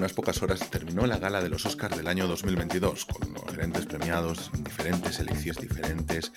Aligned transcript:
unas 0.00 0.14
pocas 0.14 0.42
horas 0.42 0.60
terminó 0.70 1.06
la 1.06 1.18
gala 1.18 1.42
de 1.42 1.50
los 1.50 1.66
Oscars 1.66 1.94
del 1.94 2.08
año 2.08 2.26
2022, 2.26 3.04
con 3.04 3.34
los 3.34 3.44
diferentes 3.44 3.84
premiados, 3.84 4.50
diferentes 4.64 5.20
elecciones, 5.20 5.60
diferentes 5.60 6.32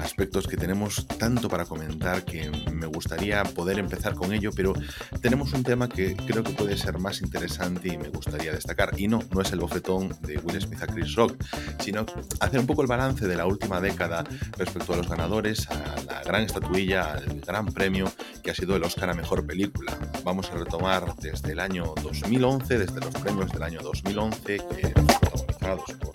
aspectos 0.00 0.46
que 0.46 0.56
tenemos 0.56 1.04
tanto 1.18 1.48
para 1.48 1.64
comentar 1.64 2.24
que 2.24 2.48
me 2.72 2.86
gustaría 2.86 3.42
poder 3.42 3.80
empezar 3.80 4.14
con 4.14 4.32
ello, 4.32 4.52
pero 4.54 4.72
tenemos 5.20 5.52
un 5.52 5.64
tema 5.64 5.88
que 5.88 6.14
creo 6.14 6.44
que 6.44 6.52
puede 6.52 6.76
ser 6.76 7.00
más 7.00 7.20
interesante 7.20 7.88
y 7.88 7.98
me 7.98 8.08
gustaría 8.08 8.52
destacar. 8.52 8.92
Y 8.96 9.08
no, 9.08 9.20
no 9.32 9.40
es 9.40 9.50
el 9.50 9.58
bofetón 9.58 10.16
de 10.20 10.38
Will 10.38 10.60
Smith 10.60 10.80
a 10.80 10.86
Chris 10.86 11.16
Rock, 11.16 11.42
sino 11.80 12.06
hacer 12.38 12.60
un 12.60 12.68
poco 12.68 12.82
el 12.82 12.88
balance 12.88 13.26
de 13.26 13.34
la 13.34 13.46
última 13.46 13.80
década 13.80 14.22
respecto 14.56 14.94
a 14.94 14.96
los 14.96 15.08
ganadores, 15.08 15.68
a 15.70 16.02
la 16.06 16.17
gran 16.28 16.42
estatuilla, 16.42 17.14
al 17.14 17.40
gran 17.40 17.66
premio 17.66 18.12
que 18.42 18.50
ha 18.50 18.54
sido 18.54 18.76
el 18.76 18.84
Oscar 18.84 19.08
a 19.08 19.14
Mejor 19.14 19.46
Película. 19.46 19.98
Vamos 20.24 20.50
a 20.50 20.56
retomar 20.58 21.16
desde 21.16 21.52
el 21.52 21.58
año 21.58 21.94
2011, 22.02 22.78
desde 22.78 23.00
los 23.00 23.14
premios 23.14 23.50
del 23.50 23.62
año 23.62 23.80
2011, 23.80 24.42
que 24.44 24.88
protagonizados 24.88 25.92
por 25.92 26.12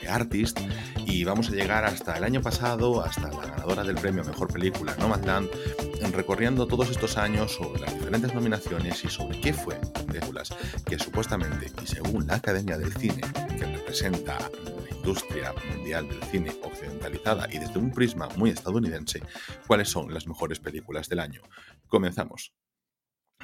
The 0.00 0.08
Artist, 0.08 0.60
y 1.04 1.24
vamos 1.24 1.48
a 1.48 1.52
llegar 1.52 1.84
hasta 1.84 2.16
el 2.16 2.22
año 2.22 2.40
pasado, 2.42 3.02
hasta 3.02 3.28
la 3.28 3.40
ganadora 3.40 3.82
del 3.82 3.96
premio 3.96 4.22
a 4.22 4.26
Mejor 4.26 4.52
Película, 4.52 4.94
Nomadland, 5.00 5.48
recorriendo 6.12 6.68
todos 6.68 6.88
estos 6.90 7.18
años 7.18 7.52
sobre 7.52 7.80
las 7.80 7.92
diferentes 7.92 8.32
nominaciones 8.32 9.04
y 9.04 9.08
sobre 9.08 9.40
qué 9.40 9.52
fue 9.52 9.74
películas 10.06 10.54
que 10.86 10.96
supuestamente, 10.96 11.72
y 11.82 11.86
según 11.88 12.28
la 12.28 12.36
Academia 12.36 12.78
del 12.78 12.94
Cine, 12.94 13.20
que 13.58 13.66
representa 13.66 14.38
industria 15.06 15.54
mundial 15.72 16.08
del 16.08 16.20
cine 16.24 16.52
occidentalizada 16.64 17.46
y 17.52 17.58
desde 17.58 17.78
un 17.78 17.92
prisma 17.92 18.28
muy 18.36 18.50
estadounidense, 18.50 19.22
cuáles 19.68 19.88
son 19.88 20.12
las 20.12 20.26
mejores 20.26 20.58
películas 20.58 21.08
del 21.08 21.20
año. 21.20 21.42
Comenzamos. 21.86 22.52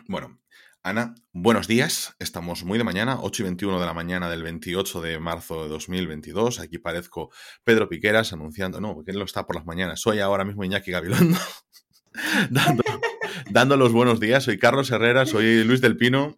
Bueno, 0.08 0.40
Ana, 0.82 1.14
buenos 1.32 1.68
días. 1.68 2.16
Estamos 2.18 2.64
muy 2.64 2.78
de 2.78 2.84
mañana, 2.84 3.20
8 3.22 3.42
y 3.42 3.44
21 3.44 3.78
de 3.78 3.86
la 3.86 3.94
mañana 3.94 4.28
del 4.28 4.42
28 4.42 5.02
de 5.02 5.20
marzo 5.20 5.62
de 5.62 5.68
2022. 5.68 6.58
Aquí 6.58 6.78
parezco 6.78 7.30
Pedro 7.62 7.88
Piqueras 7.88 8.32
anunciando, 8.32 8.80
no, 8.80 8.96
porque 8.96 9.12
él 9.12 9.20
lo 9.20 9.24
está 9.24 9.46
por 9.46 9.54
las 9.54 9.64
mañanas. 9.64 10.00
Soy 10.00 10.18
ahora 10.18 10.44
mismo 10.44 10.64
Iñaki 10.64 10.90
Gabilondo, 10.90 11.38
dando, 12.50 12.82
dando 13.50 13.76
los 13.76 13.92
buenos 13.92 14.18
días. 14.18 14.42
Soy 14.42 14.58
Carlos 14.58 14.90
Herrera, 14.90 15.26
soy 15.26 15.62
Luis 15.62 15.80
del 15.80 15.96
Pino. 15.96 16.36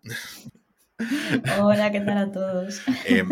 Hola, 1.60 1.90
¿qué 1.90 2.00
tal 2.00 2.18
a 2.18 2.30
todos? 2.30 2.80
Eh, 3.04 3.24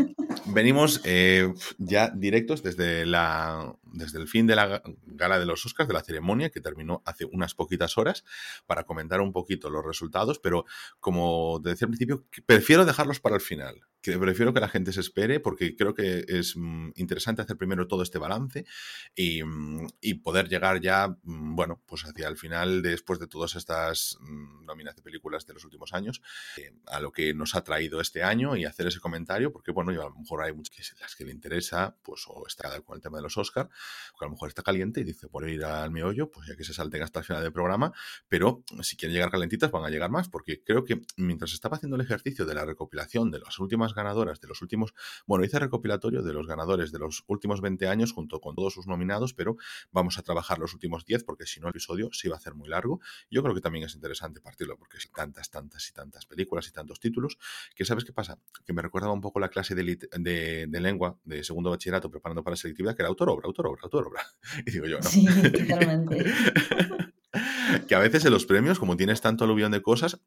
venimos 0.47 1.01
eh, 1.05 1.53
ya 1.79 2.11
directos 2.11 2.63
desde, 2.63 3.07
la, 3.07 3.77
desde 3.85 4.19
el 4.19 4.27
fin 4.27 4.49
de 4.49 4.57
la 4.57 4.83
gala 5.07 5.39
de 5.39 5.47
los 5.47 5.65
Oscars, 5.65 5.87
de 5.87 5.95
la 5.95 6.03
ceremonia, 6.03 6.51
que 6.51 6.61
terminó 6.61 7.03
hace 7.05 7.25
unas 7.25 7.55
poquitas 7.55 7.97
horas, 7.99 8.25
para 8.67 8.85
comentar 8.85 9.21
un 9.21 9.33
poquito 9.33 9.71
los 9.71 9.85
resultados, 9.85 10.41
pero 10.41 10.65
como 10.99 11.61
te 11.63 11.71
decía 11.71 11.87
al 11.87 11.91
principio, 11.91 12.27
prefiero 12.47 12.85
dejarlos 12.85 13.21
para 13.21 13.37
el 13.37 13.41
final 13.41 13.83
que 14.03 14.19
prefiero 14.19 14.53
que 14.53 14.61
la 14.61 14.69
gente 14.69 14.93
se 14.93 15.01
espere 15.01 15.41
porque 15.41 15.77
creo 15.77 15.95
que 15.95 16.25
es 16.27 16.57
mm, 16.57 16.91
interesante 16.97 17.43
hacer 17.43 17.57
primero 17.57 17.87
todo 17.87 18.03
este 18.03 18.19
balance 18.19 18.67
y, 19.15 19.43
mm, 19.45 19.89
poder 20.23 20.49
llegar 20.49 20.81
ya, 20.81 21.09
mm, 21.09 21.55
bueno, 21.55 21.81
pues 21.87 22.05
hacia 22.05 22.29
el 22.29 22.37
final, 22.37 22.83
después 22.83 23.19
de 23.19 23.27
todas 23.29 23.55
estas 23.55 24.19
nóminas 24.21 24.97
de 24.97 25.03
películas 25.03 25.47
de 25.47 25.55
los 25.55 25.65
últimos 25.65 25.93
años, 25.93 26.21
eh, 26.57 26.73
a 26.87 27.01
lo 27.01 27.13
que 27.13 27.33
nos 27.35 27.55
ha 27.55 27.63
traído 27.65 28.01
este 28.01 28.23
año 28.23 28.57
y 28.57 28.65
hacer 28.65 28.87
ese 28.87 29.01
comentario, 29.01 29.53
porque 29.53 29.71
bueno, 29.71 29.91
a 29.93 30.09
lo 30.09 30.15
mejor 30.15 30.43
hay 30.43 30.53
muchas 30.53 30.95
las 31.01 31.15
que 31.15 31.25
le 31.25 31.33
interesa, 31.33 31.97
pues 32.03 32.25
o 32.27 32.47
está 32.47 32.81
con 32.81 32.97
el 32.97 33.03
tema 33.03 33.19
de 33.19 33.23
los 33.23 33.37
Oscar, 33.37 33.69
que 33.69 34.25
a 34.25 34.27
lo 34.27 34.33
mejor 34.33 34.49
está 34.49 34.63
caliente 34.63 35.01
y 35.01 35.05
dice, 35.05 35.29
por 35.29 35.49
ir 35.49 35.65
al 35.65 35.91
meollo, 35.91 36.31
pues 36.31 36.49
ya 36.49 36.57
que 36.57 36.65
se 36.65 36.75
salten 36.75 37.03
hasta 37.03 37.21
el 37.21 37.25
final 37.25 37.43
del 37.43 37.53
programa, 37.53 37.93
pero 38.29 38.65
si 38.83 38.97
quieren 38.97 39.15
llegar 39.15 39.31
calentitas 39.31 39.71
van 39.71 39.85
a 39.85 39.91
llegar 39.91 40.11
más, 40.11 40.29
porque 40.29 40.63
creo 40.65 40.85
que 40.85 41.03
mientras 41.17 41.53
estaba 41.53 41.77
haciendo 41.77 41.97
el 41.97 42.03
ejercicio 42.03 42.47
de 42.47 42.55
la 42.55 42.65
recopilación 42.65 43.31
de 43.31 43.39
las 43.39 43.59
últimas 43.59 43.92
ganadoras 43.95 44.41
de 44.41 44.49
los 44.49 44.63
últimos, 44.63 44.95
bueno, 45.27 45.45
hice 45.45 45.59
recopilatorio 45.59 46.23
de 46.23 46.33
los 46.33 46.47
ganadores 46.47 46.93
de 46.93 46.99
los 46.99 47.25
últimos 47.27 47.61
20 47.61 47.89
años 47.89 48.13
junto 48.13 48.41
con 48.41 48.55
todos 48.55 48.75
sus 48.75 48.87
nominados, 48.87 49.35
pero 49.35 49.57
vamos 49.91 50.19
a 50.19 50.23
trabajar 50.23 50.59
los 50.59 50.75
últimos 50.75 51.05
10 51.05 51.25
porque 51.25 51.47
si 51.47 51.61
no 51.61 51.69
el 51.69 51.71
episodio 51.71 52.09
se 52.13 52.29
iba 52.29 52.37
a 52.37 52.39
hacer 52.39 52.55
muy 52.55 52.69
largo. 52.69 53.01
Yo 53.31 53.43
creo 53.43 53.55
que 53.55 53.61
también 53.61 53.85
es 53.85 53.95
interesante 53.95 54.41
partirlo 54.41 54.77
porque 54.77 54.99
hay 54.99 55.11
tantas, 55.15 55.51
tantas 55.51 55.89
y 55.89 55.93
tantas 55.93 56.27
películas 56.27 56.67
y 56.69 56.73
tantos 56.73 57.01
títulos 57.01 57.39
que 57.75 57.85
sabes 57.85 58.05
qué 58.05 58.13
pasa, 58.13 58.39
que 58.65 58.73
me 58.73 58.83
recordaba 58.83 59.13
un 59.13 59.21
poco 59.21 59.41
la 59.41 59.49
clase 59.49 59.75
de, 59.75 59.99
de, 60.19 60.67
de 60.69 60.81
lengua 60.81 61.19
de 61.25 61.45
segundo 61.45 61.71
bachillerato 61.71 62.11
preparando 62.11 62.43
para 62.43 62.53
la 62.53 62.57
selectividad, 62.57 62.97
que 62.97 63.03
era 63.03 63.09
autor, 63.09 63.31
obra, 63.31 63.47
autor, 63.47 63.67
obra, 63.67 63.81
autor, 63.85 64.09
obra. 64.09 64.23
Y 64.67 64.71
digo 64.71 64.87
yo, 64.87 64.99
no. 64.99 65.09
Sí, 65.09 65.27
totalmente. 65.27 66.25
que 67.89 67.95
a 67.95 67.99
veces 67.99 68.25
en 68.25 68.33
los 68.33 68.47
premios, 68.47 68.79
como 68.79 68.97
tienes 68.97 69.21
tanto 69.21 69.45
aluvión 69.45 69.73
de 69.73 69.83
cosas, 69.83 70.21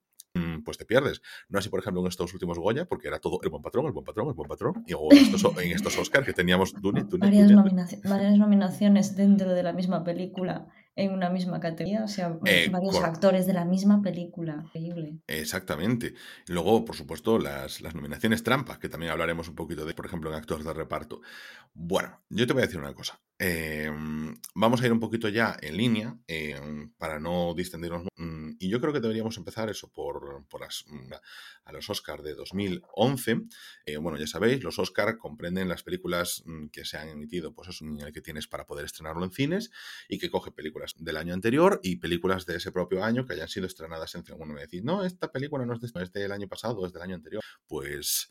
pues 0.63 0.78
te 0.78 0.85
pierdes. 0.85 1.22
No 1.50 1.59
así, 1.59 1.69
por 1.69 1.79
ejemplo, 1.79 2.01
en 2.01 2.07
estos 2.07 2.34
últimos 2.34 2.59
Goya, 2.59 2.85
porque 2.85 3.07
era 3.07 3.19
todo 3.19 3.40
el 3.44 3.50
buen 3.50 3.62
patrón, 3.62 3.85
el 3.85 3.91
buen 3.91 4.06
patrón, 4.06 4.28
el 4.28 4.34
buen 4.34 4.47
patrón, 4.47 4.84
y 4.88 4.91
luego 4.91 5.12
en 5.12 5.18
estos, 5.19 5.57
en 5.57 5.72
estos 5.72 5.97
Oscar 5.97 6.25
que 6.25 6.34
teníamos 6.34 6.73
varias, 7.19 7.51
varias 8.03 8.38
nominaciones 8.38 9.16
dentro 9.16 9.53
de 9.53 9.63
la 9.63 9.74
misma 9.74 10.03
película 10.03 10.68
en 10.95 11.12
una 11.12 11.29
misma 11.29 11.59
categoría, 11.59 12.03
o 12.06 12.07
sea, 12.07 12.40
eh, 12.45 12.69
varios 12.72 12.95
actores 13.03 13.45
de 13.45 13.53
la 13.53 13.66
misma 13.66 14.01
película. 14.01 14.63
Increíble. 14.68 15.19
Exactamente. 15.28 16.13
Luego, 16.47 16.85
por 16.85 16.95
supuesto, 16.95 17.38
las, 17.38 17.81
las 17.81 17.95
nominaciones 17.95 18.44
trampa, 18.44 18.79
que 18.79 18.88
también 18.88 19.12
hablaremos 19.12 19.50
un 19.50 19.56
poquito 19.56 19.85
de, 19.85 19.94
por 19.94 20.06
ejemplo, 20.06 20.29
en 20.29 20.38
actores 20.38 20.66
de 20.66 20.74
reparto. 20.74 21.22
Bueno, 21.74 22.22
yo 22.29 22.47
te 22.47 22.53
voy 22.53 22.62
a 22.62 22.66
decir 22.66 22.79
una 22.79 22.94
cosa. 22.94 23.19
Em, 23.38 24.34
vamos 24.53 24.81
a 24.81 24.85
ir 24.85 24.94
un 24.94 25.00
poquito 25.01 25.28
ya 25.28 25.57
en 25.62 25.75
línea 25.75 26.18
em, 26.25 26.90
para 26.97 27.19
no 27.19 27.53
distendernos. 27.53 28.07
Mm, 28.16 28.51
y 28.59 28.69
yo 28.69 28.79
creo 28.79 28.94
que 28.94 29.01
deberíamos 29.01 29.35
empezar 29.35 29.69
eso 29.69 29.91
por, 29.91 30.46
por 30.47 30.62
las, 30.62 30.85
mm, 30.88 31.12
a 31.66 31.72
los 31.74 31.90
Oscars 31.90 32.24
de 32.24 32.34
2011. 32.34 33.41
Eh, 33.85 33.97
bueno, 33.97 34.18
ya 34.18 34.28
sabéis, 34.28 34.63
los 34.63 34.79
Oscars 34.79 35.18
comprenden 35.18 35.68
las 35.68 35.84
películas 35.84 36.44
mm, 36.45 36.68
que 36.68 36.85
se 36.85 36.97
han 36.97 37.09
emitido, 37.09 37.53
pues 37.53 37.69
es 37.69 37.81
un 37.81 37.97
que 38.13 38.22
tienes 38.22 38.47
para 38.47 38.66
poder 38.66 38.85
estrenarlo 38.85 39.25
en 39.25 39.31
cines 39.31 39.72
y 40.07 40.18
que 40.18 40.29
coge 40.29 40.51
películas 40.51 40.94
del 40.97 41.18
año 41.18 41.34
anterior 41.34 41.81
y 41.84 41.97
películas 41.97 42.45
de 42.45 42.56
ese 42.56 42.72
propio 42.72 43.03
año 43.03 43.25
que 43.25 43.34
hayan 43.34 43.50
sido 43.50 43.68
estrenadas 43.68 44.16
en 44.16 44.24
cine. 44.24 44.38
Bueno, 44.38 44.53
me 44.53 44.62
decís, 44.62 44.84
no, 44.84 45.03
esta 45.03 45.31
película 45.31 45.66
no 45.66 45.74
es, 45.74 45.81
de, 45.81 46.03
es 46.03 46.12
del 46.13 46.31
año 46.31 46.47
pasado, 46.47 46.85
es 46.85 46.94
del 46.94 47.01
año 47.01 47.16
anterior. 47.16 47.44
Pues 47.68 48.29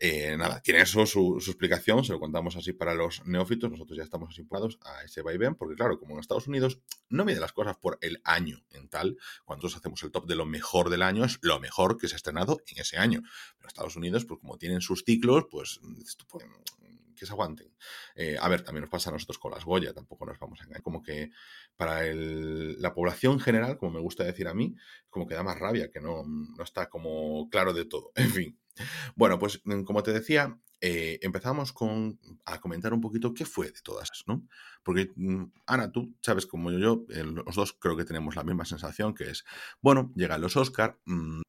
eh, 0.00 0.36
nada, 0.36 0.60
tiene 0.60 0.80
eso 0.82 1.04
su, 1.06 1.36
explicación, 1.38 2.04
se 2.04 2.12
lo 2.12 2.20
contamos 2.20 2.54
así 2.54 2.72
para 2.72 2.94
los 2.94 3.26
neófitos, 3.26 3.70
nosotros 3.70 3.96
ya 3.96 4.04
estamos 4.04 4.30
asimilados 4.30 4.78
a 4.82 5.02
ese 5.02 5.22
vaivén, 5.22 5.56
porque 5.56 5.74
claro, 5.74 5.98
como 5.98 6.14
en 6.14 6.20
Estados 6.20 6.46
Unidos 6.46 6.78
no 7.08 7.24
mide 7.24 7.40
las 7.40 7.52
cosas 7.52 7.76
por 7.76 7.98
el 8.00 8.20
año 8.22 8.64
en 8.70 8.88
tal, 8.88 9.16
cuando 9.44 9.64
nosotros 9.64 9.80
hacemos 9.80 10.02
el 10.04 10.12
top 10.12 10.26
de 10.26 10.36
lo 10.36 10.46
mejor 10.46 10.88
del 10.88 11.02
año, 11.02 11.24
es 11.24 11.38
lo 11.42 11.58
mejor 11.58 11.96
que 11.96 12.06
se 12.06 12.14
ha 12.14 12.16
estrenado 12.16 12.60
en 12.68 12.78
ese 12.78 12.96
año. 12.96 13.22
Pero 13.56 13.68
Estados 13.68 13.96
Unidos, 13.96 14.24
pues 14.24 14.40
como 14.40 14.56
tienen 14.56 14.80
sus 14.80 15.02
ciclos, 15.04 15.46
pues, 15.50 15.80
pues 16.28 16.44
que 17.18 17.26
se 17.26 17.32
aguanten. 17.32 17.70
Eh, 18.14 18.36
a 18.40 18.48
ver, 18.48 18.62
también 18.62 18.82
nos 18.82 18.90
pasa 18.90 19.10
a 19.10 19.12
nosotros 19.12 19.38
con 19.38 19.50
las 19.50 19.64
Goya, 19.64 19.92
tampoco 19.92 20.24
nos 20.24 20.38
vamos 20.38 20.60
a 20.60 20.64
engañar. 20.64 20.82
Como 20.82 21.02
que 21.02 21.30
para 21.76 22.02
la 22.14 22.94
población 22.94 23.40
general, 23.40 23.76
como 23.76 23.92
me 23.92 24.00
gusta 24.00 24.24
decir 24.24 24.48
a 24.48 24.54
mí, 24.54 24.74
como 25.10 25.26
que 25.26 25.34
da 25.34 25.42
más 25.42 25.58
rabia, 25.58 25.90
que 25.90 26.00
no, 26.00 26.22
no 26.24 26.62
está 26.62 26.88
como 26.88 27.48
claro 27.50 27.72
de 27.74 27.84
todo. 27.84 28.12
En 28.28 28.30
fin. 28.30 28.58
Bueno, 29.16 29.38
pues 29.38 29.60
mm, 29.64 29.82
como 29.82 30.02
te 30.02 30.12
decía, 30.12 30.58
eh, 30.80 31.18
empezamos 31.22 31.72
con, 31.72 32.18
a 32.44 32.60
comentar 32.60 32.92
un 32.92 33.00
poquito 33.00 33.34
qué 33.34 33.44
fue 33.44 33.66
de 33.66 33.80
todas, 33.82 34.10
¿no? 34.26 34.46
Porque, 34.82 35.10
mm, 35.16 35.44
Ana, 35.66 35.90
tú 35.92 36.16
sabes 36.20 36.46
como 36.46 36.70
yo, 36.70 37.04
los 37.08 37.56
dos 37.56 37.72
creo 37.72 37.96
que 37.96 38.04
tenemos 38.04 38.36
la 38.36 38.44
misma 38.44 38.64
sensación, 38.64 39.14
que 39.14 39.30
es, 39.30 39.44
bueno, 39.80 40.12
llegan 40.14 40.40
los 40.40 40.56
Oscar, 40.56 40.98
mm, 41.04 41.42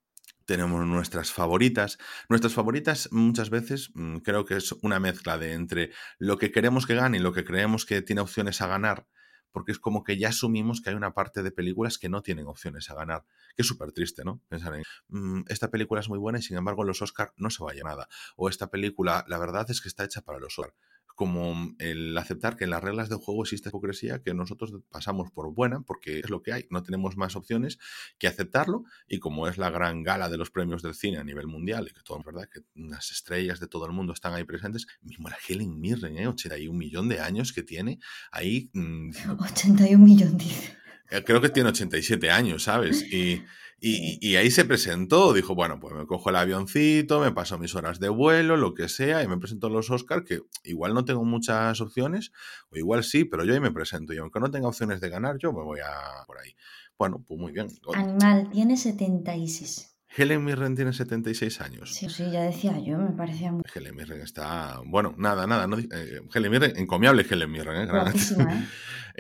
tenemos 0.46 0.84
nuestras 0.88 1.32
favoritas. 1.32 2.00
Nuestras 2.28 2.54
favoritas 2.54 3.10
muchas 3.12 3.52
veces 3.52 3.92
creo 4.24 4.46
que 4.46 4.56
es 4.56 4.72
una 4.82 5.00
mezcla 5.00 5.38
de 5.38 5.54
entre 5.54 5.92
lo 6.18 6.40
que 6.40 6.52
queremos 6.52 6.88
que 6.88 6.96
gane 6.96 7.18
y 7.18 7.22
lo 7.22 7.34
que 7.34 7.46
creemos 7.46 7.86
que 7.86 8.02
tiene 8.02 8.22
opciones 8.22 8.60
a 8.62 8.68
ganar 8.68 9.06
porque 9.52 9.72
es 9.72 9.80
como 9.80 10.04
que 10.04 10.18
ya 10.18 10.30
asumimos 10.30 10.82
que 10.82 10.90
hay 10.90 10.96
una 10.96 11.14
parte 11.14 11.44
de 11.44 11.52
películas 11.52 11.98
que 11.98 12.10
no 12.10 12.22
tienen 12.22 12.48
opciones 12.48 12.90
a 12.90 12.96
ganar, 12.96 13.26
que 13.56 13.62
es 13.62 13.68
súper 13.68 13.92
triste, 13.92 14.24
¿no? 14.24 14.42
Pensar 14.48 14.76
en, 14.76 14.84
mm, 15.08 15.46
esta 15.48 15.70
película 15.70 16.02
es 16.02 16.10
muy 16.10 16.20
buena 16.20 16.40
y 16.40 16.42
sin 16.42 16.58
embargo 16.58 16.84
los 16.84 17.02
Oscar 17.02 17.34
no 17.38 17.50
se 17.50 17.64
vaya 17.64 17.84
nada, 17.84 18.08
o 18.36 18.50
esta 18.50 18.70
película, 18.70 19.26
la 19.28 19.38
verdad 19.38 19.70
es 19.70 19.82
que 19.82 19.88
está 19.88 20.04
hecha 20.04 20.22
para 20.22 20.40
los 20.40 20.58
Oscar 20.58 20.74
como 21.20 21.76
el 21.80 22.18
aceptar 22.18 22.56
que 22.56 22.64
en 22.64 22.70
las 22.70 22.82
reglas 22.82 23.10
del 23.10 23.18
juego 23.18 23.44
existe 23.44 23.68
hipocresía 23.68 24.22
que 24.22 24.34
nosotros 24.34 24.72
pasamos 24.90 25.30
por 25.32 25.54
buena, 25.54 25.82
porque 25.82 26.20
es 26.20 26.30
lo 26.30 26.42
que 26.42 26.54
hay, 26.54 26.66
no 26.70 26.82
tenemos 26.82 27.18
más 27.18 27.36
opciones 27.36 27.78
que 28.20 28.28
aceptarlo, 28.28 28.86
y 29.06 29.20
como 29.20 29.50
es 29.50 29.58
la 29.58 29.70
gran 29.70 30.02
gala 30.02 30.30
de 30.30 30.38
los 30.38 30.50
premios 30.50 30.82
del 30.82 30.96
cine 30.96 31.18
a 31.18 31.26
nivel 31.26 31.48
mundial, 31.48 31.90
y 31.90 31.94
que 31.94 32.00
todo, 32.04 32.24
¿verdad? 32.26 32.48
Que 32.50 32.62
las 32.74 33.12
estrellas 33.12 33.60
de 33.60 33.68
todo 33.68 33.86
el 33.86 33.92
mundo 33.92 34.14
están 34.14 34.34
ahí 34.34 34.46
presentes, 34.46 34.88
mismo 35.02 35.28
la 35.28 35.36
Helen 35.46 35.82
Mirren, 35.82 36.18
¿eh? 36.18 36.28
81 36.30 36.74
millón 36.74 37.10
de 37.10 37.20
años 37.20 37.52
que 37.52 37.64
tiene 37.64 38.00
ahí. 38.32 38.72
81 38.74 39.98
mm, 39.98 40.02
millones, 40.06 40.38
dice. 40.38 40.78
Creo 41.26 41.42
que 41.42 41.50
tiene 41.50 41.68
87 41.68 42.32
años, 42.32 42.64
¿sabes? 42.64 43.02
Y 43.12 43.44
y, 43.82 44.36
ahí 44.36 44.52
se 44.52 44.66
presentó, 44.66 45.34
dijo, 45.34 45.56
bueno, 45.56 45.80
pues 45.80 45.94
me 45.94 46.06
cojo 46.06 46.30
el 46.30 46.36
avioncito, 46.36 47.20
me 47.20 47.32
paso 47.32 47.58
mis 47.58 47.76
horas 47.76 48.00
de 48.00 48.10
vuelo, 48.10 48.58
lo 48.58 48.74
que 48.74 48.90
sea, 48.90 49.24
y 49.24 49.28
me 49.28 49.38
presento 49.38 49.68
a 49.68 49.70
los 49.70 49.90
Oscars, 49.90 50.26
que 50.26 50.42
igual 50.64 50.94
no 50.94 51.06
tengo 51.06 51.24
muchas 51.24 51.80
opciones, 51.82 52.32
o 52.72 52.78
igual 52.78 53.04
sí, 53.04 53.26
pero 53.26 53.46
yo 53.46 53.54
ahí 53.54 53.60
me 53.60 53.72
presento, 53.72 54.14
y 54.14 54.18
aunque 54.18 54.40
no 54.40 54.52
tenga 54.52 54.68
opciones 54.68 55.02
de 55.02 55.10
ganar, 55.10 55.38
yo 55.38 55.54
me 55.54 55.64
voy 55.64 55.80
a 55.80 56.26
por 56.28 56.40
ahí. 56.40 56.56
Bueno, 56.98 57.24
pues 57.26 57.40
muy 57.40 57.52
bien. 57.54 57.68
Animal, 57.94 58.50
tiene 58.52 58.76
76. 58.76 59.96
Helen 60.16 60.44
Mirren 60.44 60.76
tiene 60.76 60.92
76 60.92 61.62
años. 61.62 61.94
Sí, 61.94 62.10
sí, 62.10 62.30
ya 62.32 62.42
decía 62.42 62.80
yo, 62.80 62.98
me 62.98 63.12
parecía 63.12 63.52
muy... 63.52 63.62
Helen 63.74 63.96
Mirren 63.96 64.22
está... 64.22 64.82
Bueno, 64.86 65.14
nada, 65.18 65.46
nada. 65.46 65.68
No, 65.68 65.78
eh, 65.78 66.22
Helen 66.34 66.52
Mirren, 66.52 66.78
encomiable 66.78 67.26
Helen 67.30 67.52
Mirren. 67.52 67.88
¿eh? 67.88 67.92
¿eh? 67.92 68.66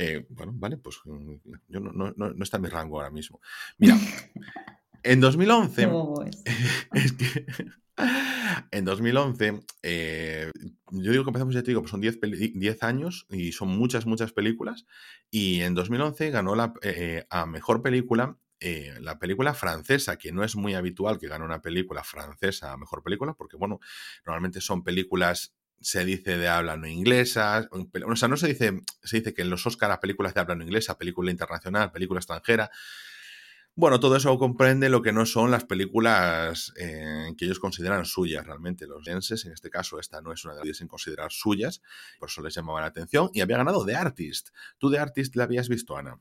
Eh 0.01 0.25
bueno, 0.29 0.53
vale, 0.55 0.77
pues 0.77 1.01
mm, 1.03 1.33
yo 1.67 1.79
no, 1.81 1.91
no, 1.91 2.13
no, 2.15 2.43
está 2.43 2.57
en 2.57 2.63
mi 2.63 2.69
rango 2.69 2.97
ahora 2.97 3.11
mismo. 3.11 3.41
Mira, 3.77 3.97
en 5.03 5.19
2011... 5.21 5.89
es 6.93 7.11
que... 7.13 7.45
En 8.71 8.85
2011, 8.85 9.59
eh, 9.83 10.51
yo 10.89 11.11
digo 11.11 11.25
que 11.25 11.31
empezamos, 11.31 11.53
ya 11.53 11.61
te 11.61 11.71
digo, 11.71 11.81
pues 11.81 11.91
son 11.91 11.99
10, 11.99 12.19
10, 12.21 12.83
años 12.83 13.27
y 13.29 13.51
son 13.51 13.67
muchas, 13.67 14.05
muchas 14.05 14.31
películas. 14.31 14.85
Y 15.29 15.59
en 15.61 15.75
2011 15.75 16.31
ganó 16.31 16.55
la, 16.55 16.73
a 17.29 17.45
mejor 17.45 17.81
película 17.81 18.37
eh, 18.61 18.93
la 18.99 19.17
película 19.17 19.53
francesa, 19.53 20.17
que 20.17 20.33
no 20.33 20.43
es 20.43 20.57
muy 20.57 20.73
habitual 20.73 21.17
que 21.17 21.29
gane 21.29 21.45
una 21.45 21.61
película 21.61 22.03
francesa 22.03 22.73
a 22.73 22.77
mejor 22.77 23.01
película, 23.01 23.33
porque 23.33 23.55
bueno, 23.55 23.79
normalmente 24.25 24.59
son 24.59 24.83
películas 24.83 25.55
se 25.81 26.05
dice 26.05 26.37
de 26.37 26.47
habla 26.47 26.77
no 26.77 26.87
inglesa, 26.87 27.67
o 27.71 28.15
sea, 28.15 28.27
no 28.27 28.37
se 28.37 28.47
dice, 28.47 28.81
se 29.03 29.17
dice 29.17 29.33
que 29.33 29.41
en 29.41 29.49
los 29.49 29.65
Oscar 29.65 29.91
a 29.91 29.99
películas 29.99 30.33
de 30.33 30.41
habla 30.41 30.55
no 30.55 30.63
inglesa, 30.63 30.97
película 30.97 31.31
internacional, 31.31 31.91
película 31.91 32.19
extranjera. 32.19 32.69
Bueno, 33.75 33.99
todo 33.99 34.17
eso 34.17 34.37
comprende 34.37 34.89
lo 34.89 35.01
que 35.01 35.13
no 35.13 35.25
son 35.25 35.51
las 35.51 35.63
películas 35.63 36.73
eh, 36.75 37.33
que 37.37 37.45
ellos 37.45 37.59
consideran 37.59 38.03
suyas 38.03 38.45
realmente. 38.45 38.87
Los 38.87 39.05
lenses, 39.05 39.45
en 39.45 39.53
este 39.53 39.69
caso, 39.69 39.99
esta 39.99 40.21
no 40.21 40.33
es 40.33 40.43
una 40.43 40.55
de 40.55 40.65
las 40.65 40.77
sin 40.77 40.89
considerar 40.89 41.31
suyas, 41.31 41.81
por 42.19 42.29
eso 42.29 42.41
les 42.41 42.53
llamaba 42.53 42.81
la 42.81 42.87
atención. 42.87 43.29
Y 43.33 43.39
había 43.39 43.57
ganado 43.57 43.85
The 43.85 43.95
Artist. 43.95 44.49
¿Tú 44.79 44.91
The 44.91 44.99
Artist 44.99 45.35
la 45.37 45.45
habías 45.45 45.69
visto, 45.69 45.95
Ana? 45.95 46.19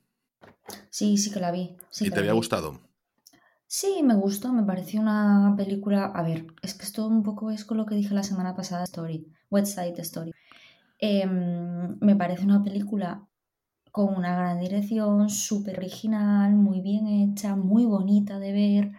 Sí, 0.90 1.16
sí 1.16 1.32
que 1.32 1.40
la 1.40 1.50
vi. 1.50 1.76
¿Y 2.00 2.10
te 2.10 2.20
había 2.20 2.32
gustado? 2.32 2.80
Sí, 3.70 4.02
me 4.02 4.14
gustó, 4.14 4.50
me 4.50 4.62
pareció 4.62 4.98
una 4.98 5.54
película. 5.54 6.06
A 6.06 6.22
ver, 6.22 6.46
es 6.62 6.72
que 6.72 6.86
esto 6.86 7.06
un 7.06 7.22
poco 7.22 7.50
es 7.50 7.66
con 7.66 7.76
lo 7.76 7.84
que 7.84 7.94
dije 7.94 8.14
la 8.14 8.22
semana 8.22 8.56
pasada, 8.56 8.84
Story, 8.84 9.30
Website 9.50 9.98
Story. 9.98 10.32
Em, 10.98 11.98
me 12.00 12.16
parece 12.16 12.44
una 12.44 12.62
película 12.62 13.28
con 13.92 14.14
una 14.14 14.34
gran 14.34 14.58
dirección, 14.58 15.28
súper 15.28 15.78
original, 15.78 16.54
muy 16.54 16.80
bien 16.80 17.06
hecha, 17.08 17.56
muy 17.56 17.84
bonita 17.84 18.38
de 18.38 18.52
ver, 18.52 18.92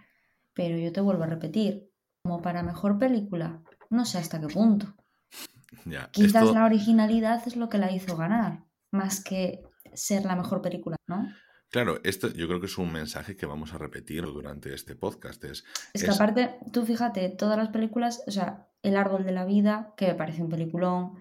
pero 0.54 0.78
yo 0.78 0.94
te 0.94 1.02
vuelvo 1.02 1.24
a 1.24 1.28
repetir, 1.28 1.90
como 2.24 2.42
para 2.42 2.62
mejor 2.62 3.00
película, 3.00 3.64
no 3.90 4.06
sé 4.06 4.20
hasta 4.20 4.40
qué 4.40 4.48
punto. 4.48 4.94
Quizás 6.12 6.52
la 6.52 6.66
originalidad 6.66 7.42
es 7.48 7.56
lo 7.56 7.70
que 7.70 7.80
la 7.80 7.92
hizo 7.92 8.16
ganar, 8.16 8.66
más 8.92 9.24
que 9.24 9.64
ser 9.94 10.26
la 10.26 10.36
mejor 10.36 10.62
película, 10.62 10.96
¿no? 11.08 11.28
Claro, 11.70 12.00
esto 12.04 12.30
yo 12.34 12.48
creo 12.48 12.60
que 12.60 12.66
es 12.66 12.78
un 12.78 12.92
mensaje 12.92 13.36
que 13.36 13.46
vamos 13.46 13.74
a 13.74 13.78
repetir 13.78 14.24
durante 14.24 14.74
este 14.74 14.96
podcast. 14.96 15.44
Es, 15.44 15.64
que 15.94 16.10
aparte, 16.10 16.56
tú 16.72 16.84
fíjate, 16.84 17.30
todas 17.30 17.58
las 17.58 17.70
películas, 17.70 18.24
o 18.26 18.32
sea, 18.32 18.68
El 18.82 18.98
Árbol 18.98 19.24
de 19.24 19.32
la 19.32 19.46
Vida, 19.46 19.94
que 19.96 20.08
me 20.08 20.16
parece 20.16 20.42
un 20.42 20.50
peliculón, 20.50 21.14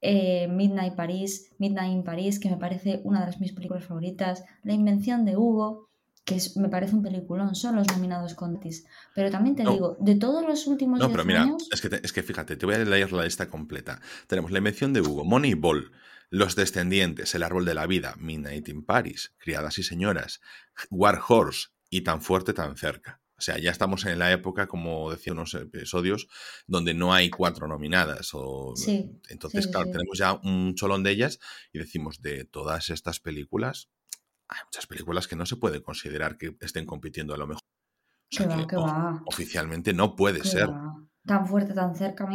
eh, 0.00 0.48
Midnight 0.48 0.94
Paris, 0.94 1.52
Midnight 1.58 1.92
in 1.92 2.02
Paris, 2.02 2.40
que 2.40 2.48
me 2.48 2.56
parece 2.56 3.02
una 3.04 3.20
de 3.20 3.26
las 3.26 3.40
mis 3.40 3.52
películas 3.52 3.84
favoritas, 3.84 4.44
La 4.62 4.72
Invención 4.72 5.26
de 5.26 5.36
Hugo, 5.36 5.90
que 6.24 6.38
me 6.56 6.70
parece 6.70 6.94
un 6.94 7.02
peliculón, 7.02 7.54
son 7.54 7.76
los 7.76 7.86
nominados 7.88 8.34
con 8.34 8.58
Tis. 8.58 8.86
Pero 9.14 9.30
también 9.30 9.56
te 9.56 9.64
digo, 9.64 9.96
de 10.00 10.14
todos 10.14 10.46
los 10.46 10.66
últimos 10.66 10.98
No, 10.98 11.10
pero 11.10 11.24
mira, 11.24 11.46
es, 11.70 11.80
que 11.80 12.00
es 12.02 12.12
que 12.12 12.22
fíjate, 12.22 12.56
te 12.56 12.64
voy 12.64 12.76
a 12.76 12.78
leer 12.78 13.12
la 13.12 13.24
lista 13.24 13.48
completa. 13.48 14.00
Tenemos 14.26 14.50
La 14.50 14.58
Invención 14.58 14.94
de 14.94 15.02
Hugo, 15.02 15.24
Moneyball, 15.24 15.90
los 16.30 16.54
Descendientes, 16.54 17.34
El 17.34 17.42
Árbol 17.42 17.64
de 17.64 17.74
la 17.74 17.86
Vida, 17.86 18.14
Midnight 18.18 18.68
in 18.68 18.84
Paris, 18.84 19.34
Criadas 19.38 19.78
y 19.78 19.82
Señoras, 19.82 20.40
War 20.88 21.20
Horse 21.26 21.68
y 21.90 22.02
Tan 22.02 22.22
Fuerte, 22.22 22.54
Tan 22.54 22.76
Cerca. 22.76 23.20
O 23.36 23.42
sea, 23.42 23.58
ya 23.58 23.70
estamos 23.70 24.04
en 24.04 24.18
la 24.18 24.30
época, 24.32 24.68
como 24.68 25.10
decía 25.10 25.32
unos 25.32 25.54
episodios, 25.54 26.28
donde 26.66 26.92
no 26.92 27.14
hay 27.14 27.30
cuatro 27.30 27.66
nominadas. 27.66 28.30
O... 28.34 28.74
Entonces, 29.28 29.66
claro, 29.66 29.90
tenemos 29.90 30.18
ya 30.18 30.34
un 30.34 30.74
cholón 30.74 31.02
de 31.02 31.12
ellas 31.12 31.40
y 31.72 31.78
decimos, 31.78 32.20
de 32.20 32.44
todas 32.44 32.90
estas 32.90 33.18
películas, 33.18 33.88
hay 34.46 34.58
muchas 34.66 34.86
películas 34.86 35.26
que 35.26 35.36
no 35.36 35.46
se 35.46 35.56
puede 35.56 35.82
considerar 35.82 36.36
que 36.36 36.54
estén 36.60 36.84
compitiendo 36.84 37.34
a 37.34 37.38
lo 37.38 37.46
mejor. 37.46 37.62
Oficialmente 39.24 39.94
no 39.94 40.16
puede 40.16 40.44
ser. 40.44 40.68
Tan 41.24 41.46
fuerte, 41.46 41.72
tan 41.72 41.96
cerca. 41.96 42.26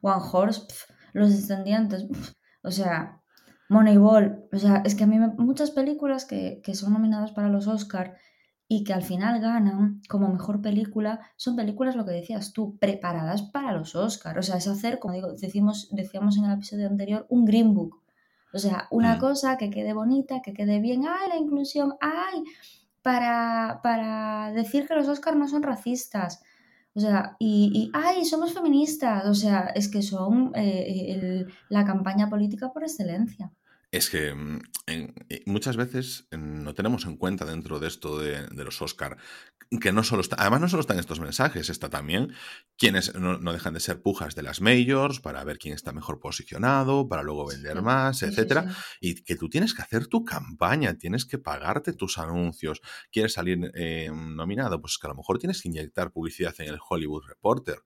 One 0.00 0.22
Horse, 0.32 0.62
Los 1.12 1.30
Descendientes. 1.30 2.06
O 2.62 2.72
sea, 2.72 3.19
Moneyball, 3.70 4.48
o 4.52 4.58
sea, 4.58 4.82
es 4.84 4.96
que 4.96 5.04
a 5.04 5.06
mí 5.06 5.16
muchas 5.38 5.70
películas 5.70 6.24
que, 6.24 6.60
son 6.74 6.92
nominadas 6.92 7.30
para 7.30 7.48
los 7.48 7.68
Oscar 7.68 8.16
y 8.66 8.82
que 8.82 8.92
al 8.92 9.04
final 9.04 9.40
ganan 9.40 10.02
como 10.08 10.28
mejor 10.28 10.60
película, 10.60 11.20
son 11.36 11.54
películas, 11.54 11.94
lo 11.94 12.04
que 12.04 12.10
decías 12.10 12.52
tú, 12.52 12.76
preparadas 12.78 13.42
para 13.42 13.70
los 13.70 13.94
Oscar. 13.94 14.36
O 14.38 14.42
sea, 14.42 14.56
es 14.56 14.66
hacer, 14.66 14.98
como 14.98 15.14
digo, 15.14 15.32
decimos, 15.34 15.88
decíamos 15.92 16.36
en 16.36 16.46
el 16.46 16.54
episodio 16.54 16.88
anterior, 16.88 17.26
un 17.28 17.44
Green 17.44 17.72
Book. 17.72 18.02
O 18.52 18.58
sea, 18.58 18.88
una 18.90 19.14
mm. 19.14 19.20
cosa 19.20 19.56
que 19.56 19.70
quede 19.70 19.92
bonita, 19.92 20.42
que 20.42 20.52
quede 20.52 20.80
bien, 20.80 21.04
ay, 21.08 21.28
la 21.28 21.36
inclusión, 21.36 21.94
ay, 22.00 22.42
para, 23.02 23.78
para 23.84 24.50
decir 24.52 24.88
que 24.88 24.96
los 24.96 25.06
Oscars 25.06 25.36
no 25.36 25.46
son 25.46 25.62
racistas. 25.62 26.42
O 26.94 26.98
sea, 26.98 27.36
y, 27.38 27.70
y, 27.72 27.90
ay, 27.94 28.24
somos 28.24 28.52
feministas. 28.52 29.26
O 29.26 29.34
sea, 29.34 29.70
es 29.76 29.88
que 29.88 30.02
son 30.02 30.50
eh, 30.56 31.46
la 31.68 31.84
campaña 31.84 32.28
política 32.28 32.72
por 32.72 32.82
excelencia. 32.82 33.52
Es 33.92 34.08
que 34.08 34.32
mm, 34.32 34.60
eh, 34.86 35.42
muchas 35.46 35.76
veces 35.76 36.28
mm, 36.30 36.62
no 36.62 36.74
tenemos 36.74 37.06
en 37.06 37.16
cuenta 37.16 37.44
dentro 37.44 37.80
de 37.80 37.88
esto 37.88 38.18
de, 38.18 38.46
los 38.64 38.80
Oscar 38.82 39.16
que 39.80 39.92
no 39.92 40.02
solo 40.02 40.20
está, 40.20 40.34
además 40.38 40.60
no 40.62 40.68
solo 40.68 40.80
están 40.80 40.98
estos 40.98 41.20
mensajes, 41.20 41.70
está 41.70 41.88
también 41.88 42.32
quienes 42.76 43.14
no, 43.14 43.38
dejan 43.52 43.72
de 43.72 43.78
ser 43.78 44.02
pujas 44.02 44.34
de 44.34 44.42
las 44.42 44.60
majors 44.60 45.20
para 45.20 45.44
ver 45.44 45.58
quién 45.58 45.74
está 45.74 45.92
mejor 45.92 46.18
posicionado, 46.18 47.08
para 47.08 47.22
luego 47.22 47.46
vender 47.46 47.80
más, 47.80 48.24
etcétera, 48.24 48.74
y 49.00 49.22
que 49.22 49.36
tú 49.36 49.48
tienes 49.48 49.72
que 49.72 49.82
hacer 49.82 50.08
tu 50.08 50.24
campaña, 50.24 50.98
tienes 50.98 51.24
que 51.24 51.38
pagarte 51.38 51.92
tus 51.92 52.18
anuncios, 52.18 52.80
quieres 53.12 53.34
salir 53.34 53.70
eh, 53.74 54.10
nominado, 54.12 54.80
pues 54.80 54.98
que 54.98 55.06
a 55.06 55.10
lo 55.10 55.16
mejor 55.16 55.38
tienes 55.38 55.62
que 55.62 55.68
inyectar 55.68 56.10
publicidad 56.10 56.54
en 56.58 56.68
el 56.68 56.78
Hollywood 56.88 57.26
Reporter 57.28 57.78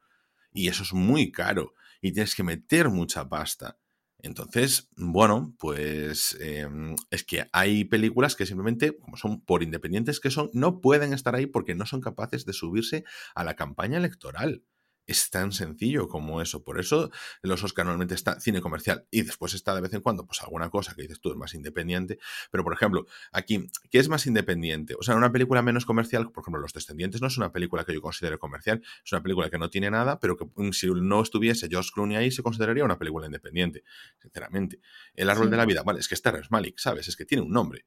y 0.54 0.68
eso 0.68 0.84
es 0.84 0.94
muy 0.94 1.32
caro 1.32 1.74
y 2.00 2.12
tienes 2.12 2.34
que 2.34 2.44
meter 2.44 2.88
mucha 2.88 3.28
pasta. 3.28 3.76
Entonces, 4.24 4.88
bueno, 4.96 5.54
pues 5.58 6.36
em, 6.40 6.96
es 7.10 7.24
que 7.24 7.46
hay 7.52 7.84
películas 7.84 8.34
que 8.34 8.46
simplemente, 8.46 8.96
como 8.96 9.18
son 9.18 9.42
por 9.42 9.62
independientes 9.62 10.18
que 10.18 10.30
son, 10.30 10.48
no 10.54 10.80
pueden 10.80 11.12
estar 11.12 11.34
ahí 11.34 11.44
porque 11.44 11.74
no 11.74 11.84
son 11.84 12.00
capaces 12.00 12.46
de 12.46 12.54
subirse 12.54 13.04
a 13.34 13.44
la 13.44 13.54
campaña 13.54 13.98
electoral. 13.98 14.62
Es 15.06 15.30
tan 15.30 15.52
sencillo 15.52 16.08
como 16.08 16.40
eso. 16.40 16.64
Por 16.64 16.80
eso 16.80 17.10
los 17.42 17.62
Oscar 17.62 17.84
normalmente 17.84 18.14
está 18.14 18.40
cine 18.40 18.60
comercial 18.60 19.06
y 19.10 19.22
después 19.22 19.52
está 19.54 19.74
de 19.74 19.82
vez 19.82 19.92
en 19.92 20.00
cuando, 20.00 20.26
pues 20.26 20.40
alguna 20.42 20.70
cosa 20.70 20.94
que 20.94 21.02
dices 21.02 21.20
tú 21.20 21.30
es 21.30 21.36
más 21.36 21.54
independiente. 21.54 22.18
Pero, 22.50 22.64
por 22.64 22.72
ejemplo, 22.72 23.06
aquí, 23.32 23.68
¿qué 23.90 23.98
es 23.98 24.08
más 24.08 24.26
independiente? 24.26 24.94
O 24.98 25.02
sea, 25.02 25.14
una 25.14 25.30
película 25.30 25.62
menos 25.62 25.84
comercial, 25.84 26.30
por 26.32 26.42
ejemplo, 26.42 26.60
Los 26.60 26.72
Descendientes 26.72 27.20
no 27.20 27.26
es 27.26 27.36
una 27.36 27.52
película 27.52 27.84
que 27.84 27.92
yo 27.92 28.00
considere 28.00 28.38
comercial, 28.38 28.82
es 29.04 29.12
una 29.12 29.22
película 29.22 29.50
que 29.50 29.58
no 29.58 29.68
tiene 29.68 29.90
nada, 29.90 30.18
pero 30.20 30.36
que 30.36 30.46
mm, 30.54 30.72
si 30.72 30.86
no 30.86 31.22
estuviese 31.22 31.68
George 31.68 31.90
Clooney 31.92 32.16
ahí, 32.16 32.30
se 32.30 32.42
consideraría 32.42 32.84
una 32.84 32.98
película 32.98 33.26
independiente, 33.26 33.84
sinceramente. 34.20 34.80
El 35.14 35.28
árbol 35.28 35.50
de 35.50 35.56
la 35.56 35.66
vida, 35.66 35.82
vale, 35.82 36.00
es 36.00 36.08
que 36.08 36.14
es 36.14 36.22
Terrence 36.22 36.48
Malik, 36.50 36.78
¿sabes? 36.78 37.08
Es 37.08 37.16
que 37.16 37.24
tiene 37.24 37.42
un 37.42 37.50
nombre. 37.50 37.84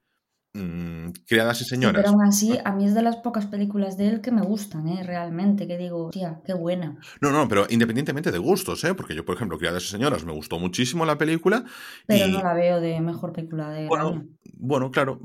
Mm, 0.54 1.12
criadas 1.28 1.62
y 1.62 1.66
señoras. 1.66 2.02
pero 2.02 2.16
aún 2.16 2.24
así, 2.24 2.58
a 2.64 2.74
mí 2.74 2.86
es 2.86 2.96
de 2.96 3.04
las 3.04 3.18
pocas 3.18 3.46
películas 3.46 3.96
de 3.98 4.08
él 4.08 4.22
que 4.22 4.32
me 4.32 4.42
gustan, 4.42 4.88
¿eh? 4.88 5.04
Realmente, 5.04 5.68
que 5.68 5.78
digo, 5.78 6.10
tía, 6.10 6.42
qué 6.46 6.54
buena. 6.54 6.98
No, 7.22 7.32
no, 7.32 7.48
pero 7.48 7.68
independientemente 7.70 8.32
de 8.32 8.38
gustos, 8.40 8.84
¿eh? 8.84 8.96
Porque 8.96 9.14
yo, 9.14 9.24
por 9.24 9.36
ejemplo, 9.36 9.58
Criadas 9.58 9.84
y 9.84 9.88
señoras 9.88 10.26
me 10.26 10.32
gustó 10.32 10.58
muchísimo 10.58 11.06
la 11.06 11.18
película. 11.18 11.64
Pero 12.08 12.28
no 12.28 12.42
la 12.42 12.54
veo 12.54 12.82
de 12.82 13.00
mejor 13.02 13.34
película 13.34 13.70
de 13.70 13.88
bueno, 13.88 14.08
año. 14.08 14.28
Bueno, 14.54 14.90
claro, 14.90 15.20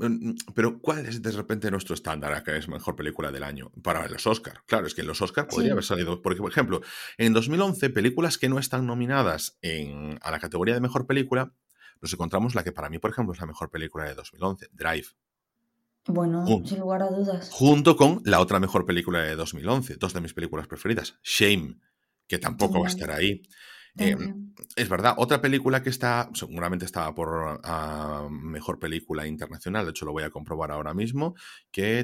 pero 0.53 0.79
¿cuál 0.79 1.05
es 1.07 1.21
de 1.21 1.31
repente 1.31 1.71
nuestro 1.71 1.95
estándar 1.95 2.33
a 2.33 2.43
que 2.43 2.57
es 2.57 2.67
mejor 2.67 2.95
película 2.95 3.31
del 3.31 3.43
año? 3.43 3.71
Para 3.81 4.07
los 4.07 4.27
Oscars. 4.27 4.61
Claro, 4.67 4.85
es 4.85 4.93
que 4.93 5.01
en 5.01 5.07
los 5.07 5.21
Oscars 5.21 5.47
podría 5.47 5.71
haber 5.71 5.83
salido, 5.83 6.21
porque, 6.21 6.41
por 6.41 6.51
ejemplo, 6.51 6.81
en 7.17 7.33
2011, 7.33 7.89
películas 7.89 8.37
que 8.37 8.49
no 8.49 8.59
están 8.59 8.85
nominadas 8.85 9.57
en, 9.61 10.19
a 10.21 10.29
la 10.29 10.39
categoría 10.39 10.75
de 10.75 10.81
mejor 10.81 11.07
película, 11.07 11.53
nos 12.03 12.13
encontramos 12.13 12.53
la 12.53 12.63
que 12.65 12.73
para 12.73 12.89
mí, 12.89 12.99
por 12.99 13.11
ejemplo, 13.11 13.33
es 13.33 13.39
la 13.39 13.47
mejor 13.47 13.71
película 13.71 14.03
de 14.03 14.13
2011, 14.13 14.67
Drive. 14.73 15.07
Bueno, 16.05 16.45
sin 16.65 16.79
lugar 16.81 17.01
a 17.01 17.07
dudas. 17.07 17.49
Junto 17.49 17.95
con 17.95 18.21
la 18.25 18.41
otra 18.41 18.59
mejor 18.59 18.85
película 18.85 19.21
de 19.21 19.37
2011, 19.37 19.95
dos 19.95 20.13
de 20.13 20.19
mis 20.19 20.33
películas 20.33 20.67
preferidas, 20.67 21.17
Shame, 21.23 21.79
que 22.27 22.39
tampoco 22.39 22.81
va 22.81 22.87
a 22.87 22.89
estar 22.89 23.09
ahí. 23.09 23.41
Em, 23.95 24.53
es 24.75 24.89
verdad, 24.89 25.13
otra 25.17 25.39
película 25.39 25.81
que 25.81 25.91
está, 25.91 26.29
seguramente 26.33 26.83
estaba 26.83 27.15
por 27.15 27.61
ah, 27.63 28.27
mejor 28.29 28.79
película 28.79 29.25
internacional, 29.25 29.85
de 29.85 29.91
hecho 29.91 30.03
lo 30.03 30.11
voy 30.11 30.23
a 30.23 30.29
comprobar 30.29 30.71
ahora 30.71 30.93
mismo, 30.93 31.35
que 31.71 32.03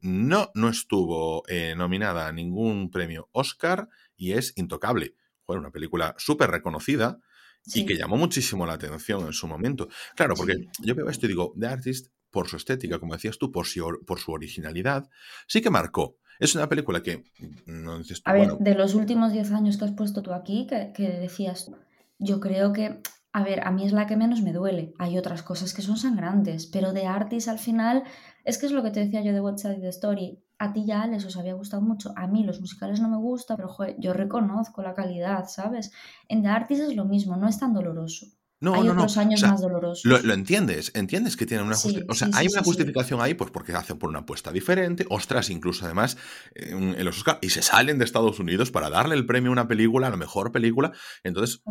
no, 0.00 0.50
no 0.54 0.68
estuvo 0.70 1.42
eh, 1.48 1.74
nominada 1.76 2.28
a 2.28 2.32
ningún 2.32 2.90
premio 2.90 3.28
Oscar 3.32 3.90
y 4.16 4.32
es 4.32 4.54
Intocable. 4.56 5.16
Fue 5.44 5.58
una 5.58 5.70
película 5.70 6.14
súper 6.16 6.50
reconocida, 6.50 7.18
y 7.66 7.86
que 7.86 7.96
llamó 7.96 8.16
muchísimo 8.16 8.66
la 8.66 8.74
atención 8.74 9.26
en 9.26 9.32
su 9.32 9.46
momento. 9.46 9.88
Claro, 10.14 10.34
porque 10.34 10.68
yo 10.80 10.94
veo 10.94 11.08
esto 11.08 11.26
y 11.26 11.30
digo, 11.30 11.54
The 11.58 11.66
Artist, 11.66 12.12
por 12.30 12.48
su 12.48 12.56
estética, 12.56 12.98
como 12.98 13.14
decías 13.14 13.38
tú, 13.38 13.50
por 13.52 13.66
su, 13.66 14.00
por 14.06 14.18
su 14.18 14.32
originalidad, 14.32 15.08
sí 15.46 15.62
que 15.62 15.70
marcó. 15.70 16.18
Es 16.40 16.54
una 16.54 16.68
película 16.68 17.02
que 17.02 17.24
no 17.66 17.98
dices 17.98 18.22
tú, 18.22 18.30
A 18.30 18.32
ver, 18.32 18.48
bueno, 18.48 18.56
de 18.60 18.74
los 18.74 18.94
últimos 18.94 19.32
10 19.32 19.52
años 19.52 19.76
que 19.76 19.84
has 19.84 19.92
puesto 19.92 20.22
tú 20.22 20.32
aquí, 20.32 20.66
que, 20.66 20.92
que 20.92 21.08
decías, 21.10 21.70
yo 22.18 22.40
creo 22.40 22.72
que, 22.72 23.00
a 23.32 23.44
ver, 23.44 23.66
a 23.66 23.70
mí 23.70 23.86
es 23.86 23.92
la 23.92 24.06
que 24.06 24.16
menos 24.16 24.42
me 24.42 24.52
duele. 24.52 24.94
Hay 24.98 25.16
otras 25.16 25.42
cosas 25.42 25.72
que 25.72 25.82
son 25.82 25.96
sangrantes, 25.96 26.66
pero 26.66 26.92
de 26.92 27.06
Artis 27.06 27.46
al 27.46 27.60
final, 27.60 28.02
es 28.44 28.58
que 28.58 28.66
es 28.66 28.72
lo 28.72 28.82
que 28.82 28.90
te 28.90 29.00
decía 29.00 29.22
yo 29.22 29.32
de 29.32 29.40
What's 29.40 29.62
Side 29.62 29.80
the 29.80 29.88
Story. 29.88 30.43
A 30.64 30.66
ti 30.72 30.82
ya, 30.90 30.98
Alex, 31.02 31.20
os 31.30 31.36
había 31.40 31.60
gustado 31.60 31.82
mucho. 31.90 32.06
A 32.22 32.24
mí 32.32 32.40
los 32.42 32.60
musicales 32.64 32.98
no 33.00 33.08
me 33.10 33.18
gustan, 33.28 33.56
pero 33.56 33.68
yo 34.04 34.10
reconozco 34.22 34.82
la 34.82 34.94
calidad, 35.00 35.44
¿sabes? 35.58 35.92
En 36.32 36.42
The 36.42 36.48
Artist 36.48 36.82
es 36.88 36.96
lo 36.96 37.04
mismo, 37.04 37.36
no 37.36 37.48
es 37.48 37.58
tan 37.58 37.74
doloroso. 37.74 38.26
No, 38.64 38.74
Hay 38.74 38.84
no, 38.84 38.94
no. 38.94 39.04
O 39.04 39.18
años 39.20 39.40
sea, 39.40 39.50
más 39.50 39.60
dolorosos. 39.60 40.04
lo, 40.04 40.18
lo 40.20 40.34
entiendes, 40.34 40.90
entiendes 40.94 41.36
que 41.36 41.46
tiene 41.46 41.62
una 41.62 41.74
Sí, 41.76 41.88
justificación. 41.88 42.10
O 42.10 42.14
sea, 42.14 42.28
sí, 42.28 42.32
hay 42.36 42.48
sí, 42.48 42.54
una 42.54 42.62
justificación 42.64 43.20
ahí, 43.20 43.34
pues 43.34 43.50
porque 43.50 43.72
hacen 43.72 43.98
por 43.98 44.10
una 44.10 44.20
apuesta 44.20 44.50
diferente. 44.50 45.06
Ostras, 45.10 45.50
incluso 45.50 45.84
además 45.84 46.16
en, 46.54 46.94
en 46.98 47.04
los 47.04 47.18
Oscar. 47.18 47.38
Y 47.42 47.50
se 47.50 47.62
salen 47.62 47.98
de 47.98 48.04
Estados 48.04 48.40
Unidos 48.40 48.70
para 48.70 48.90
darle 48.90 49.14
el 49.14 49.26
premio 49.26 49.50
a 49.50 49.52
una 49.52 49.68
película, 49.68 50.06
a 50.06 50.10
la 50.10 50.16
mejor 50.16 50.50
película. 50.52 50.92
Entonces, 51.22 51.62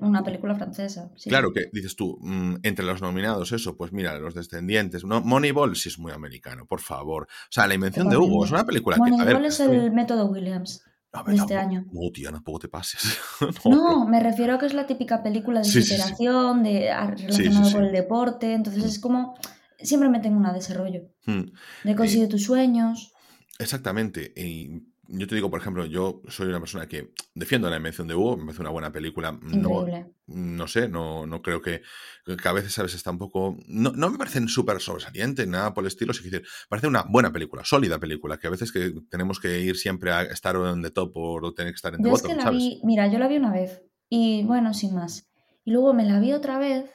Una 0.00 0.22
película 0.22 0.54
francesa. 0.54 1.10
Claro 1.24 1.52
que 1.52 1.66
dices 1.72 1.96
tú, 1.96 2.18
mm, 2.20 2.56
entre 2.62 2.84
los 2.84 3.00
nominados, 3.00 3.52
eso, 3.52 3.76
pues 3.76 3.92
mira, 3.92 4.18
los 4.18 4.34
descendientes. 4.34 5.04
No, 5.04 5.20
Moneyball 5.20 5.76
sí 5.76 5.88
es 5.88 5.98
muy 5.98 6.12
americano, 6.12 6.66
por 6.66 6.80
favor. 6.80 7.24
O 7.24 7.52
sea, 7.52 7.66
La 7.66 7.74
Invención 7.74 8.08
de 8.08 8.16
Hugo 8.16 8.44
es 8.44 8.50
una 8.50 8.64
película 8.66 8.96
que. 8.96 9.02
A 9.02 9.24
ver, 9.24 9.34
Moneyball 9.34 9.44
es 9.46 9.60
el 9.60 9.92
método 9.92 10.26
Williams 10.26 10.82
A 11.12 11.22
de 11.24 11.34
este 11.34 11.56
año. 11.56 11.86
No, 11.92 12.10
tía, 12.12 12.30
tampoco 12.30 12.60
te 12.60 12.68
pases. 12.68 13.18
No, 13.64 14.06
me 14.06 14.20
refiero 14.20 14.54
a 14.54 14.58
que 14.58 14.66
es 14.66 14.74
la 14.74 14.86
típica 14.86 15.22
película 15.22 15.60
de 15.60 15.64
Sí, 15.66 15.82
sí, 15.82 15.82
sí. 15.82 15.94
superación, 15.96 16.62
de 16.62 16.90
a- 16.90 17.16
sí, 17.16 17.26
relacionada 17.26 17.72
con 17.72 17.84
el 17.84 17.92
deporte. 17.92 18.52
Entonces 18.54 18.84
es 18.84 18.98
como 19.00 19.34
siempre 19.78 20.08
meten 20.08 20.36
una 20.36 20.52
de 20.52 20.58
ese 20.60 20.74
rollo. 20.74 21.02
Mm, 21.26 21.42
De 21.84 21.94
consigue 21.96 22.26
tus 22.28 22.44
sueños. 22.44 23.12
Exactamente. 23.58 24.32
Y 24.36 24.89
yo 25.12 25.26
te 25.26 25.34
digo, 25.34 25.50
por 25.50 25.60
ejemplo, 25.60 25.86
yo 25.86 26.22
soy 26.28 26.48
una 26.48 26.60
persona 26.60 26.86
que 26.86 27.12
defiendo 27.34 27.68
la 27.68 27.76
invención 27.76 28.06
de 28.06 28.14
Hugo, 28.14 28.36
me 28.36 28.44
parece 28.44 28.60
una 28.60 28.70
buena 28.70 28.92
película. 28.92 29.36
No, 29.42 29.84
no 30.26 30.68
sé, 30.68 30.88
no, 30.88 31.26
no 31.26 31.42
creo 31.42 31.60
que, 31.60 31.82
que 32.24 32.48
a 32.48 32.52
veces, 32.52 32.72
¿sabes? 32.72 32.94
Está 32.94 33.10
un 33.10 33.18
poco... 33.18 33.56
No, 33.66 33.90
no 33.90 34.08
me 34.08 34.18
parecen 34.18 34.48
súper 34.48 34.80
sobresalientes, 34.80 35.48
nada 35.48 35.74
por 35.74 35.82
el 35.82 35.88
estilo. 35.88 36.12
Sí, 36.14 36.22
decir, 36.22 36.46
parece 36.68 36.86
una 36.86 37.04
buena 37.08 37.32
película, 37.32 37.64
sólida 37.64 37.98
película, 37.98 38.38
que 38.38 38.46
a 38.46 38.50
veces 38.50 38.70
que 38.70 38.94
tenemos 39.10 39.40
que 39.40 39.60
ir 39.60 39.76
siempre 39.76 40.12
a 40.12 40.22
estar 40.22 40.54
en 40.56 40.82
the 40.82 40.90
top 40.90 41.12
o 41.16 41.52
tener 41.54 41.72
que 41.72 41.76
estar 41.76 41.94
en 41.94 42.02
the 42.02 42.08
Yo 42.08 42.14
es 42.14 42.22
que 42.22 42.28
bottom, 42.28 42.38
la 42.38 42.44
¿sabes? 42.44 42.58
vi, 42.58 42.80
mira, 42.84 43.08
yo 43.08 43.18
la 43.18 43.28
vi 43.28 43.36
una 43.36 43.52
vez 43.52 43.82
y 44.08 44.44
bueno, 44.44 44.74
sin 44.74 44.94
más. 44.94 45.28
Y 45.64 45.72
luego 45.72 45.92
me 45.92 46.04
la 46.04 46.20
vi 46.20 46.32
otra 46.32 46.58
vez 46.58 46.90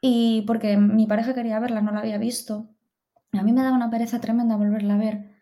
y 0.00 0.42
porque 0.46 0.76
mi 0.76 1.06
pareja 1.06 1.34
quería 1.34 1.60
verla, 1.60 1.80
no 1.80 1.92
la 1.92 2.00
había 2.00 2.18
visto. 2.18 2.68
A 3.32 3.42
mí 3.42 3.52
me 3.52 3.62
daba 3.62 3.76
una 3.76 3.90
pereza 3.90 4.20
tremenda 4.20 4.56
volverla 4.56 4.94
a 4.94 4.98
ver. 4.98 5.35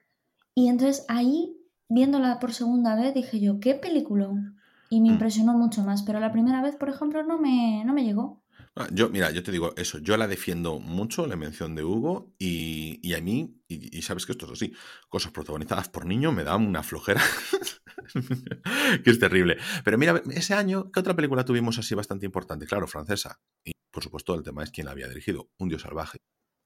Y 0.57 0.69
entonces 0.69 1.05
ahí, 1.09 1.57
viéndola 1.89 2.39
por 2.39 2.53
segunda 2.53 2.97
vez, 2.97 3.15
dije 3.15 3.41
yo, 3.41 3.61
qué 3.61 3.75
peliculón. 3.75 4.57
Y 4.89 5.01
me 5.01 5.09
Mm. 5.09 5.13
impresionó 5.13 5.55
mucho 5.55 5.83
más, 5.83 6.03
pero 6.03 6.21
la 6.21 6.33
primera 6.33 6.63
vez, 6.63 6.77
por 6.77 6.89
ejemplo, 6.89 7.23
no 7.25 7.39
me, 7.39 7.83
no 7.85 7.93
me 7.93 8.05
llegó. 8.05 8.43
Ah, 8.77 8.89
Yo, 8.93 9.09
mira, 9.09 9.31
yo 9.31 9.43
te 9.43 9.53
digo 9.53 9.73
eso, 9.77 9.99
yo 9.99 10.17
la 10.17 10.27
defiendo 10.29 10.79
mucho, 10.81 11.27
la 11.27 11.37
mención 11.37 11.75
de 11.75 11.85
Hugo, 11.85 12.35
y, 12.39 12.99
y 13.09 13.15
a 13.15 13.21
mí, 13.21 13.61
y, 13.69 13.97
y 13.97 14.03
sabes 14.03 14.27
que 14.27 14.33
esto 14.33 14.47
es 14.47 14.53
así, 14.53 14.73
cosas 15.09 15.33
protagonizadas 15.33 15.89
por 15.89 16.07
niños 16.07 16.33
me 16.35 16.43
dan 16.45 16.67
una 16.67 16.83
flojera 16.83 17.21
que 19.05 19.11
es 19.11 19.19
terrible. 19.19 19.57
Pero 19.85 19.99
mira, 19.99 20.23
ese 20.31 20.55
año, 20.55 20.91
¿qué 20.93 21.01
otra 21.01 21.15
película 21.15 21.45
tuvimos 21.45 21.79
así 21.79 21.95
bastante 21.95 22.27
importante? 22.27 22.67
Claro, 22.67 22.87
francesa. 22.87 23.39
Y 23.65 23.73
por 23.91 24.03
supuesto, 24.03 24.35
el 24.35 24.43
tema 24.43 24.65
es 24.65 24.71
quién 24.71 24.87
la 24.87 24.93
había 24.93 25.09
dirigido, 25.09 25.49
Un 25.59 25.69
Dios 25.69 25.83
Salvaje. 25.83 26.19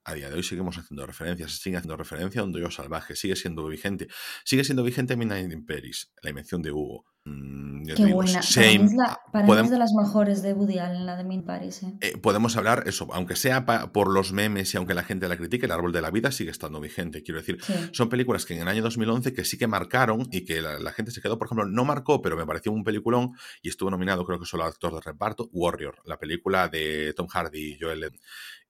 A 0.08 0.14
día 0.14 0.30
de 0.30 0.36
hoy 0.36 0.42
seguimos 0.42 0.78
haciendo 0.78 1.04
referencias, 1.04 1.52
se 1.52 1.58
sigue 1.64 1.76
haciendo 1.76 1.94
referencia 1.94 2.40
a 2.40 2.44
Un 2.44 2.52
Dios 2.54 2.74
Salvaje, 2.76 3.14
sigue 3.14 3.36
siendo 3.36 3.66
vigente. 3.66 4.08
Sigue 4.42 4.64
siendo 4.64 4.82
vigente 4.82 5.16
Midnight 5.16 5.52
in 5.52 5.66
Paris, 5.66 6.10
la 6.22 6.30
invención 6.30 6.62
de 6.62 6.72
Hugo. 6.72 7.04
Mm, 7.26 7.84
Qué 7.88 7.94
digo, 8.06 8.14
buena. 8.16 8.32
Para 8.32 8.42
Shame, 8.46 8.78
mí 8.78 8.84
es, 8.86 8.92
la- 8.94 9.20
para 9.30 9.44
mí 9.46 9.60
es 9.66 9.70
de 9.70 9.78
las 9.78 9.90
mejores 9.92 10.40
de 10.40 10.54
Woody 10.54 10.78
Allen, 10.78 11.04
la 11.04 11.14
de 11.16 11.24
Min 11.24 11.44
Paris. 11.44 11.82
¿eh? 11.82 11.92
eh, 12.00 12.16
podemos 12.16 12.56
hablar 12.56 12.84
eso, 12.86 13.06
aunque 13.12 13.36
sea 13.36 13.66
pa- 13.66 13.92
por 13.92 14.10
los 14.10 14.32
memes 14.32 14.72
y 14.72 14.78
aunque 14.78 14.94
la 14.94 15.02
gente 15.02 15.28
la 15.28 15.36
critique, 15.36 15.66
el 15.66 15.72
árbol 15.72 15.92
de 15.92 16.00
la 16.00 16.10
vida 16.10 16.32
sigue 16.32 16.50
estando 16.52 16.80
vigente. 16.80 17.22
Quiero 17.22 17.40
decir, 17.40 17.58
Sí. 17.62 17.74
son 17.92 18.08
películas 18.08 18.46
que 18.46 18.54
en 18.54 18.62
el 18.62 18.68
año 18.68 18.82
2011 18.82 19.34
que 19.34 19.44
sí 19.44 19.58
que 19.58 19.66
marcaron 19.66 20.26
y 20.32 20.46
que 20.46 20.62
la, 20.62 20.78
la 20.78 20.92
gente 20.92 21.10
se 21.10 21.20
quedó, 21.20 21.36
por 21.36 21.48
ejemplo, 21.48 21.66
no 21.66 21.84
marcó, 21.84 22.22
pero 22.22 22.34
me 22.34 22.46
pareció 22.46 22.72
un 22.72 22.82
peliculón 22.82 23.32
y 23.60 23.68
estuvo 23.68 23.90
nominado, 23.90 24.24
creo 24.24 24.38
que 24.40 24.46
solo 24.46 24.64
actor 24.64 24.94
de 24.94 25.02
reparto, 25.02 25.50
Warrior, 25.52 25.96
la 26.06 26.18
película 26.18 26.68
de 26.68 27.12
Tom 27.14 27.26
Hardy 27.26 27.74
y 27.74 27.78
Joel. 27.78 28.10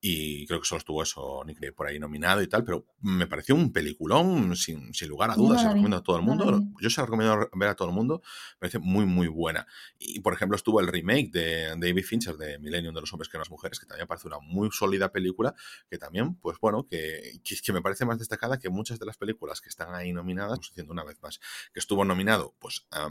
Y 0.00 0.46
creo 0.46 0.60
que 0.60 0.66
solo 0.66 0.78
estuvo 0.78 1.02
eso 1.02 1.42
Nick 1.44 1.58
Cave 1.58 1.72
por 1.72 1.86
ahí 1.88 1.98
nominado 1.98 2.40
y 2.40 2.48
tal, 2.48 2.64
pero 2.64 2.86
me 3.00 3.26
pareció 3.26 3.54
un 3.54 3.72
peliculón 3.72 4.54
sin, 4.54 4.94
sin 4.94 5.08
lugar 5.08 5.30
a 5.30 5.34
dudas, 5.34 5.54
no 5.54 5.58
se 5.58 5.64
lo 5.64 5.70
recomiendo 5.70 5.96
a 5.96 6.02
todo 6.02 6.16
el 6.16 6.22
mundo, 6.22 6.62
yo 6.80 6.90
se 6.90 7.00
la 7.00 7.06
recomiendo 7.06 7.48
ver 7.54 7.68
a 7.68 7.74
todo 7.74 7.88
el 7.88 7.94
mundo, 7.94 8.22
me 8.54 8.58
parece 8.60 8.78
muy 8.78 9.06
muy 9.06 9.26
buena. 9.26 9.66
Y 9.98 10.20
por 10.20 10.34
ejemplo 10.34 10.56
estuvo 10.56 10.80
el 10.80 10.86
remake 10.86 11.30
de 11.32 11.74
David 11.76 12.04
Fincher 12.04 12.36
de 12.36 12.58
Millennium 12.58 12.94
de 12.94 13.00
los 13.00 13.12
hombres 13.12 13.28
que 13.28 13.38
no 13.38 13.40
las 13.40 13.50
mujeres, 13.50 13.80
que 13.80 13.86
también 13.86 14.04
me 14.04 14.08
parece 14.08 14.28
una 14.28 14.38
muy 14.38 14.70
sólida 14.70 15.10
película, 15.10 15.54
que 15.90 15.98
también, 15.98 16.36
pues 16.36 16.58
bueno, 16.60 16.86
que, 16.86 17.40
que, 17.42 17.56
que 17.56 17.72
me 17.72 17.82
parece 17.82 18.04
más 18.04 18.18
destacada 18.18 18.58
que 18.58 18.68
muchas 18.68 18.98
de 18.98 19.06
las 19.06 19.16
películas 19.16 19.60
que 19.60 19.68
están 19.68 19.94
ahí 19.94 20.12
nominadas, 20.12 20.58
pues 20.58 20.70
diciendo 20.70 20.92
una 20.92 21.04
vez 21.04 21.20
más, 21.22 21.40
que 21.72 21.80
estuvo 21.80 22.04
nominado, 22.04 22.54
pues 22.60 22.86
a 22.92 23.10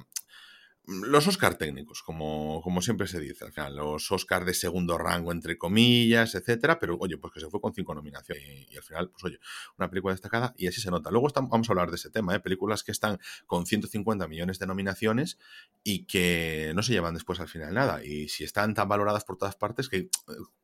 los 0.88 1.28
Oscar 1.28 1.56
técnicos, 1.56 2.02
como, 2.02 2.62
como 2.64 2.82
siempre 2.82 3.08
se 3.08 3.20
dice, 3.20 3.44
al 3.44 3.52
final, 3.52 3.76
los 3.76 4.10
Oscar 4.10 4.46
de 4.46 4.54
segundo 4.54 4.98
rango, 4.98 5.34
entre 5.34 5.58
comillas, 5.58 6.34
etcétera, 6.34 6.80
pero 6.80 6.98
oye, 6.98 7.18
pues 7.18 7.34
que 7.34 7.42
se 7.42 7.50
fue 7.50 7.60
con 7.60 7.74
cinco 7.74 7.94
nominaciones 7.94 8.44
y, 8.70 8.78
al 8.78 8.84
final, 8.84 9.10
pues 9.10 9.24
oye, 9.26 9.40
una 9.78 9.90
película 9.90 10.14
destacada 10.14 10.54
y 10.58 10.68
así 10.68 10.80
se 10.80 10.90
nota. 10.90 11.12
Luego 11.12 11.28
estamos, 11.28 11.50
vamos 11.50 11.70
a 11.70 11.74
hablar 11.74 11.90
de 11.90 11.98
ese 11.98 12.10
tema, 12.10 12.34
¿eh? 12.36 12.40
películas 12.40 12.84
que 12.84 12.94
están 12.94 13.20
con 13.46 13.66
150 13.66 14.28
millones 14.30 14.60
de 14.60 14.68
nominaciones 14.68 15.38
y 15.84 16.06
que 16.06 16.72
no 16.74 16.82
se 16.84 16.94
llevan 16.94 17.14
después 17.14 17.42
al 17.42 17.50
final 17.50 17.74
nada. 17.74 18.04
Y 18.06 18.30
si 18.30 18.46
están 18.46 18.74
tan 18.74 18.88
valoradas 18.88 19.26
por 19.26 19.38
todas 19.38 19.58
partes, 19.58 19.90
que 19.90 20.10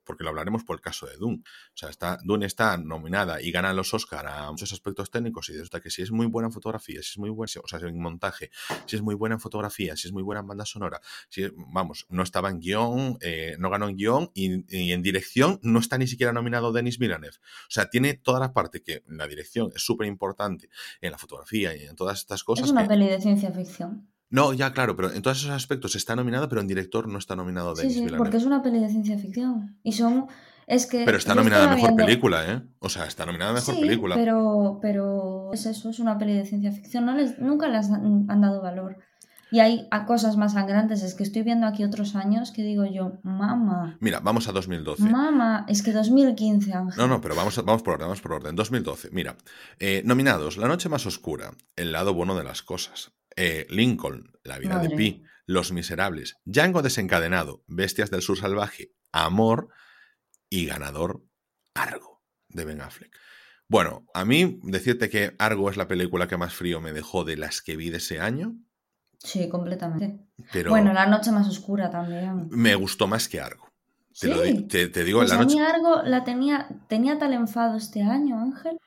porque 0.04 0.24
lo 0.24 0.30
hablaremos 0.30 0.64
por 0.64 0.76
el 0.76 0.82
caso 0.82 1.06
de 1.06 1.18
Dune. 1.18 1.44
O 1.46 1.78
sea, 1.78 1.90
está, 1.90 2.18
Dune 2.24 2.46
está 2.46 2.78
nominada 2.78 3.42
y 3.42 3.52
gana 3.52 3.74
los 3.74 3.94
Oscar 3.94 4.28
a 4.28 4.52
muchos 4.52 4.72
aspectos 4.74 5.12
técnicos 5.12 5.50
y 5.50 5.54
resulta 5.54 5.82
que 5.82 5.90
si 5.90 6.02
es 6.02 6.12
muy 6.12 6.28
buena 6.28 6.48
en 6.48 6.54
fotografía, 6.54 7.02
si 7.02 7.12
es 7.12 7.18
muy 7.18 7.30
buena, 7.30 7.52
o 7.64 7.68
sea, 7.68 7.80
en 7.80 8.00
montaje, 8.00 8.52
si 8.86 8.96
es 8.96 9.02
muy 9.02 9.16
buena 9.16 9.36
en 9.36 9.42
fotografía, 9.42 9.96
si 9.96 10.08
es 10.08 10.14
muy 10.14 10.24
buena 10.24 10.42
en 10.42 10.48
banda 10.48 10.66
sonora, 10.66 11.02
si 11.30 11.44
es, 11.44 11.52
vamos, 11.56 12.06
no 12.10 12.24
estaba 12.24 12.50
en 12.50 12.60
guion, 12.60 13.18
eh, 13.22 13.56
no 13.60 13.70
ganó 13.70 13.88
en 13.88 13.98
guion 13.98 14.32
y, 14.34 14.64
y, 14.76 14.92
en 14.92 15.02
dirección 15.02 15.60
no 15.64 15.80
está 15.80 15.98
ni 15.98 16.08
siquiera 16.08 16.34
nominado 16.34 16.72
Denis 16.72 16.98
Villeneuve. 16.98 17.38
O 17.38 17.72
sea, 17.72 17.90
tiene 17.90 18.14
toda 18.16 18.40
la 18.40 18.54
parte 18.54 18.82
que 18.82 19.04
la 19.08 19.28
dirección 19.28 19.72
es 19.76 19.84
súper 19.84 20.08
importante 20.08 20.70
en 21.02 21.12
la 21.12 21.18
fotografía 21.18 21.76
y 21.76 21.86
en 21.86 21.96
todas 21.96 22.20
estas 22.20 22.44
cosas. 22.44 22.66
Es 22.66 22.72
una 22.72 22.84
que, 22.84 22.90
peli 22.90 23.08
de 23.08 23.22
ciencia 23.22 23.52
ficción. 23.52 24.13
No, 24.34 24.52
ya 24.54 24.74
claro, 24.74 24.96
pero 24.96 25.12
en 25.14 25.22
todos 25.22 25.38
esos 25.38 25.52
aspectos 25.52 25.96
está 25.96 26.16
nominado, 26.16 26.50
pero 26.50 26.60
en 26.60 26.68
director 26.68 27.08
no 27.08 27.18
está 27.20 27.36
nominado 27.36 27.76
Sí, 27.76 27.84
Denis 27.84 27.94
sí, 27.94 28.00
Villeneuve. 28.02 28.18
porque 28.24 28.38
es 28.38 28.46
una 28.46 28.62
peli 28.62 28.80
de 28.80 28.90
ciencia 28.90 29.18
ficción. 29.18 29.78
Y 29.84 29.94
son. 29.94 30.26
Es 30.68 30.86
que. 30.86 31.04
Pero 31.06 31.18
está 31.18 31.36
nominada 31.36 31.66
a 31.66 31.76
mejor 31.76 31.90
viendo- 31.90 32.06
película, 32.06 32.52
¿eh? 32.52 32.62
O 32.80 32.90
sea, 32.90 33.06
está 33.06 33.26
nominada 33.26 33.52
a 33.52 33.54
mejor 33.54 33.76
sí, 33.76 33.82
película. 33.82 34.16
Pero, 34.16 34.80
pero 34.82 35.52
es 35.54 35.66
eso, 35.66 35.90
es 35.90 36.00
una 36.00 36.18
peli 36.18 36.34
de 36.34 36.46
ciencia 36.46 36.72
ficción. 36.72 37.06
No 37.06 37.14
les, 37.16 37.38
nunca 37.40 37.68
les 37.68 37.90
han, 37.92 38.26
han 38.30 38.42
dado 38.42 38.62
valor. 38.62 38.98
Y 39.52 39.60
hay 39.60 39.88
a 39.92 40.06
cosas 40.08 40.36
más 40.36 40.54
sangrantes. 40.54 41.04
Es 41.04 41.14
que 41.14 41.22
estoy 41.22 41.44
viendo 41.44 41.68
aquí 41.68 41.84
otros 41.84 42.16
años 42.16 42.52
que 42.52 42.64
digo 42.64 42.86
yo, 42.86 43.20
mamá, 43.22 43.98
Mira, 44.00 44.20
vamos 44.20 44.48
a 44.48 44.52
2012. 44.52 45.04
mamá, 45.04 45.66
es 45.68 45.84
que 45.84 45.92
2015, 45.92 46.74
Ángel. 46.74 46.98
No, 46.98 47.08
no, 47.08 47.22
pero 47.22 47.36
vamos, 47.36 47.56
a- 47.60 47.62
vamos 47.62 47.84
por 47.84 47.94
orden, 47.94 48.08
vamos 48.08 48.22
por 48.22 48.32
orden. 48.34 48.56
2012, 48.56 49.10
mira. 49.12 49.36
Eh, 49.80 50.02
nominados, 50.06 50.58
La 50.58 50.68
noche 50.68 50.90
más 50.90 51.06
oscura, 51.06 51.52
El 51.76 51.92
lado 51.92 52.16
bueno 52.16 52.36
de 52.36 52.44
las 52.44 52.64
cosas, 52.64 53.12
eh, 53.36 53.66
Lincoln, 53.70 54.32
La 54.44 54.58
vida 54.60 54.80
de 54.80 54.90
Pi, 54.96 55.24
Los 55.46 55.72
miserables, 55.72 56.36
Django 56.46 56.82
desencadenado, 56.82 57.64
Bestias 57.68 58.12
del 58.12 58.22
sur 58.22 58.38
salvaje, 58.38 58.92
Amor 59.12 59.70
y 60.50 60.66
ganador, 60.66 61.24
Argo, 61.74 62.22
de 62.50 62.66
Ben 62.66 62.82
Affleck. 62.82 63.16
Bueno, 63.68 64.06
a 64.14 64.26
mí 64.26 64.60
decirte 64.64 65.10
que 65.10 65.36
Argo 65.40 65.70
es 65.70 65.78
la 65.78 65.88
película 65.88 66.28
que 66.28 66.38
más 66.38 66.54
frío 66.54 66.80
me 66.82 66.94
dejó 66.94 67.24
de 67.24 67.38
las 67.38 67.62
que 67.62 67.76
vi 67.76 67.90
de 67.90 67.98
ese 67.98 68.20
año, 68.20 68.56
Sí, 69.18 69.48
completamente. 69.48 70.20
pero 70.52 70.70
Bueno, 70.72 70.92
La 70.92 71.06
noche 71.06 71.32
más 71.32 71.48
oscura 71.48 71.90
también. 71.90 72.48
me 72.50 72.76
gustó 72.76 73.08
más 73.08 73.30
que 73.30 73.40
Argo. 73.40 73.70
Te, 74.20 74.28
lo 74.28 74.42
di- 74.42 74.52
Sí. 74.52 74.64
te- 74.68 74.88
te 74.90 75.04
digo, 75.06 75.20
Pues 75.20 75.30
la 75.32 75.38
a 75.38 75.44
noche... 75.44 75.56
mí 75.56 75.62
algo 75.62 76.04
la 76.04 76.24
tenía, 76.26 76.68
tenía 76.90 77.18
tal 77.18 77.34
enfado 77.34 77.78
este 77.78 78.02
año, 78.04 78.38
Ángel, 78.40 78.78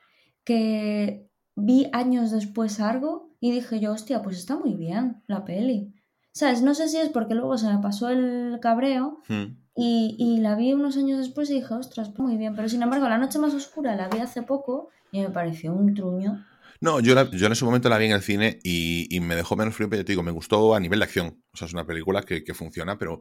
que 0.45 1.29
vi 1.57 1.88
años 1.93 2.31
después 2.31 2.79
algo 2.81 3.25
y 3.40 3.50
dije 3.52 3.81
yo, 3.81 3.93
hostia, 3.93 4.23
pues 4.23 4.38
está 4.38 4.57
muy 4.57 4.75
bien 4.75 5.23
la 5.26 5.45
peli. 5.45 5.93
¿Sabes? 6.33 6.61
No 6.62 6.75
sé 6.75 6.88
si 6.88 6.99
es 6.99 7.09
porque 7.09 7.35
luego 7.35 7.57
se 7.59 7.66
me 7.73 7.78
pasó 7.78 8.09
el 8.11 8.59
cabreo 8.61 9.23
Hmm. 9.28 9.57
y, 9.75 10.16
y 10.19 10.38
la 10.40 10.55
vi 10.55 10.73
unos 10.75 10.97
años 10.97 11.19
después 11.19 11.49
y 11.50 11.55
dije, 11.55 11.73
ostras, 11.75 12.09
pues 12.11 12.21
muy 12.21 12.37
bien. 12.37 12.55
Pero 12.55 12.69
sin 12.69 12.83
embargo, 12.83 13.09
La 13.09 13.19
Noche 13.19 13.38
Más 13.38 13.55
Oscura 13.55 13.95
la 13.97 14.09
vi 14.09 14.19
hace 14.19 14.43
poco 14.43 14.90
y 15.12 15.21
me 15.21 15.31
pareció 15.31 15.73
un 15.73 15.95
truño. 15.95 16.45
No, 16.81 17.00
yo, 17.00 17.14
la- 17.14 17.31
yo 17.31 17.47
en 17.47 17.52
ese 17.52 17.64
momento 17.64 17.88
la 17.88 17.97
vi 17.97 18.05
en 18.07 18.12
el 18.12 18.21
cine 18.23 18.59
y, 18.62 19.07
y 19.14 19.21
me 19.21 19.35
dejó 19.35 19.57
menos 19.57 19.75
frío, 19.75 19.88
pero 19.88 20.02
yo 20.02 20.05
te 20.05 20.12
digo, 20.12 20.23
me 20.23 20.31
gustó 20.31 20.75
a 20.75 20.81
nivel 20.81 20.99
de 20.99 21.05
acción. 21.07 21.43
O 21.55 21.57
sea, 21.57 21.66
es 21.66 21.73
una 21.73 21.87
película 21.87 22.23
que, 22.23 22.45
que 22.45 22.52
funciona, 22.52 22.99
pero 22.99 23.21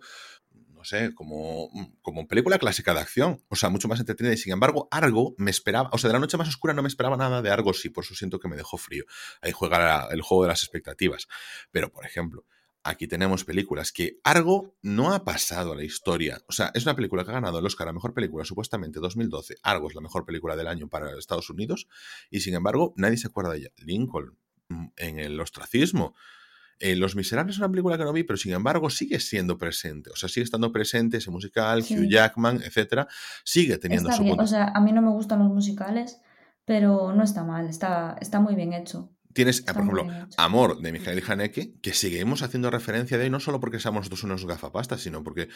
sé, 0.85 1.13
como, 1.13 1.69
como 2.01 2.27
película 2.27 2.57
clásica 2.59 2.93
de 2.93 3.01
acción. 3.01 3.43
O 3.49 3.55
sea, 3.55 3.69
mucho 3.69 3.87
más 3.87 3.99
entretenida. 3.99 4.33
Y 4.33 4.37
sin 4.37 4.53
embargo, 4.53 4.87
Argo 4.91 5.35
me 5.37 5.51
esperaba, 5.51 5.89
o 5.91 5.97
sea, 5.97 6.07
de 6.07 6.13
la 6.13 6.19
noche 6.19 6.37
más 6.37 6.47
oscura 6.47 6.73
no 6.73 6.81
me 6.81 6.87
esperaba 6.87 7.17
nada 7.17 7.41
de 7.41 7.49
Argo, 7.49 7.73
sí, 7.73 7.89
por 7.89 8.03
eso 8.03 8.15
siento 8.15 8.39
que 8.39 8.47
me 8.47 8.55
dejó 8.55 8.77
frío. 8.77 9.03
Ahí 9.41 9.51
juega 9.51 10.07
el 10.11 10.21
juego 10.21 10.43
de 10.43 10.49
las 10.49 10.63
expectativas. 10.63 11.27
Pero, 11.71 11.91
por 11.91 12.05
ejemplo, 12.05 12.45
aquí 12.85 13.07
tenemos 13.07 13.43
películas 13.43 13.91
que 13.91 14.19
Argo 14.23 14.75
no 14.81 15.13
ha 15.13 15.25
pasado 15.25 15.73
a 15.73 15.75
la 15.75 15.83
historia. 15.83 16.41
O 16.47 16.53
sea, 16.53 16.71
es 16.73 16.83
una 16.83 16.95
película 16.95 17.25
que 17.25 17.31
ha 17.31 17.33
ganado 17.33 17.59
el 17.59 17.65
Oscar 17.65 17.87
a 17.87 17.93
Mejor 17.93 18.13
Película 18.13 18.45
supuestamente 18.45 18.99
2012. 18.99 19.55
Argo 19.63 19.89
es 19.89 19.95
la 19.95 20.01
mejor 20.01 20.23
película 20.23 20.55
del 20.55 20.67
año 20.67 20.87
para 20.87 21.17
Estados 21.17 21.49
Unidos 21.49 21.87
y 22.29 22.41
sin 22.41 22.53
embargo 22.53 22.93
nadie 22.95 23.17
se 23.17 23.27
acuerda 23.27 23.51
de 23.51 23.57
ella. 23.57 23.69
Lincoln 23.77 24.37
mm, 24.69 24.85
en 24.97 25.19
el 25.19 25.39
ostracismo. 25.39 26.15
Eh, 26.79 26.95
Los 26.95 27.15
Miserables 27.15 27.55
es 27.55 27.59
una 27.59 27.69
película 27.69 27.97
que 27.97 28.03
no 28.03 28.13
vi, 28.13 28.23
pero 28.23 28.37
sin 28.37 28.53
embargo 28.53 28.89
sigue 28.89 29.19
siendo 29.19 29.57
presente. 29.57 30.09
O 30.09 30.15
sea, 30.15 30.27
sigue 30.29 30.43
estando 30.43 30.71
presente 30.71 31.17
ese 31.17 31.31
musical, 31.31 31.81
Hugh 31.81 32.09
Jackman, 32.09 32.61
etcétera. 32.63 33.07
Sigue 33.43 33.77
teniendo 33.77 34.11
su 34.11 34.23
O 34.29 34.47
sea, 34.47 34.69
a 34.69 34.81
mí 34.81 34.91
no 34.91 35.01
me 35.01 35.09
gustan 35.09 35.39
los 35.39 35.49
musicales, 35.49 36.19
pero 36.65 37.13
no 37.13 37.23
está 37.23 37.43
mal, 37.43 37.67
está, 37.67 38.17
está 38.19 38.39
muy 38.39 38.55
bien 38.55 38.73
hecho. 38.73 39.11
Tienes, 39.35 39.63
por 39.63 39.75
ejemplo, 39.75 40.07
Amor 40.37 40.79
de 40.79 40.93
Mijael 40.93 41.21
Haneke, 41.27 41.73
que 41.81 41.91
seguimos 41.91 42.41
haciendo 42.41 42.71
referencia 42.71 43.17
de 43.17 43.25
él, 43.25 43.33
no 43.33 43.41
solo 43.41 43.59
porque 43.59 43.81
seamos 43.81 43.99
nosotros 43.99 44.23
unos 44.23 44.45
gafapastas, 44.45 45.01
sino 45.01 45.25
porque 45.25 45.49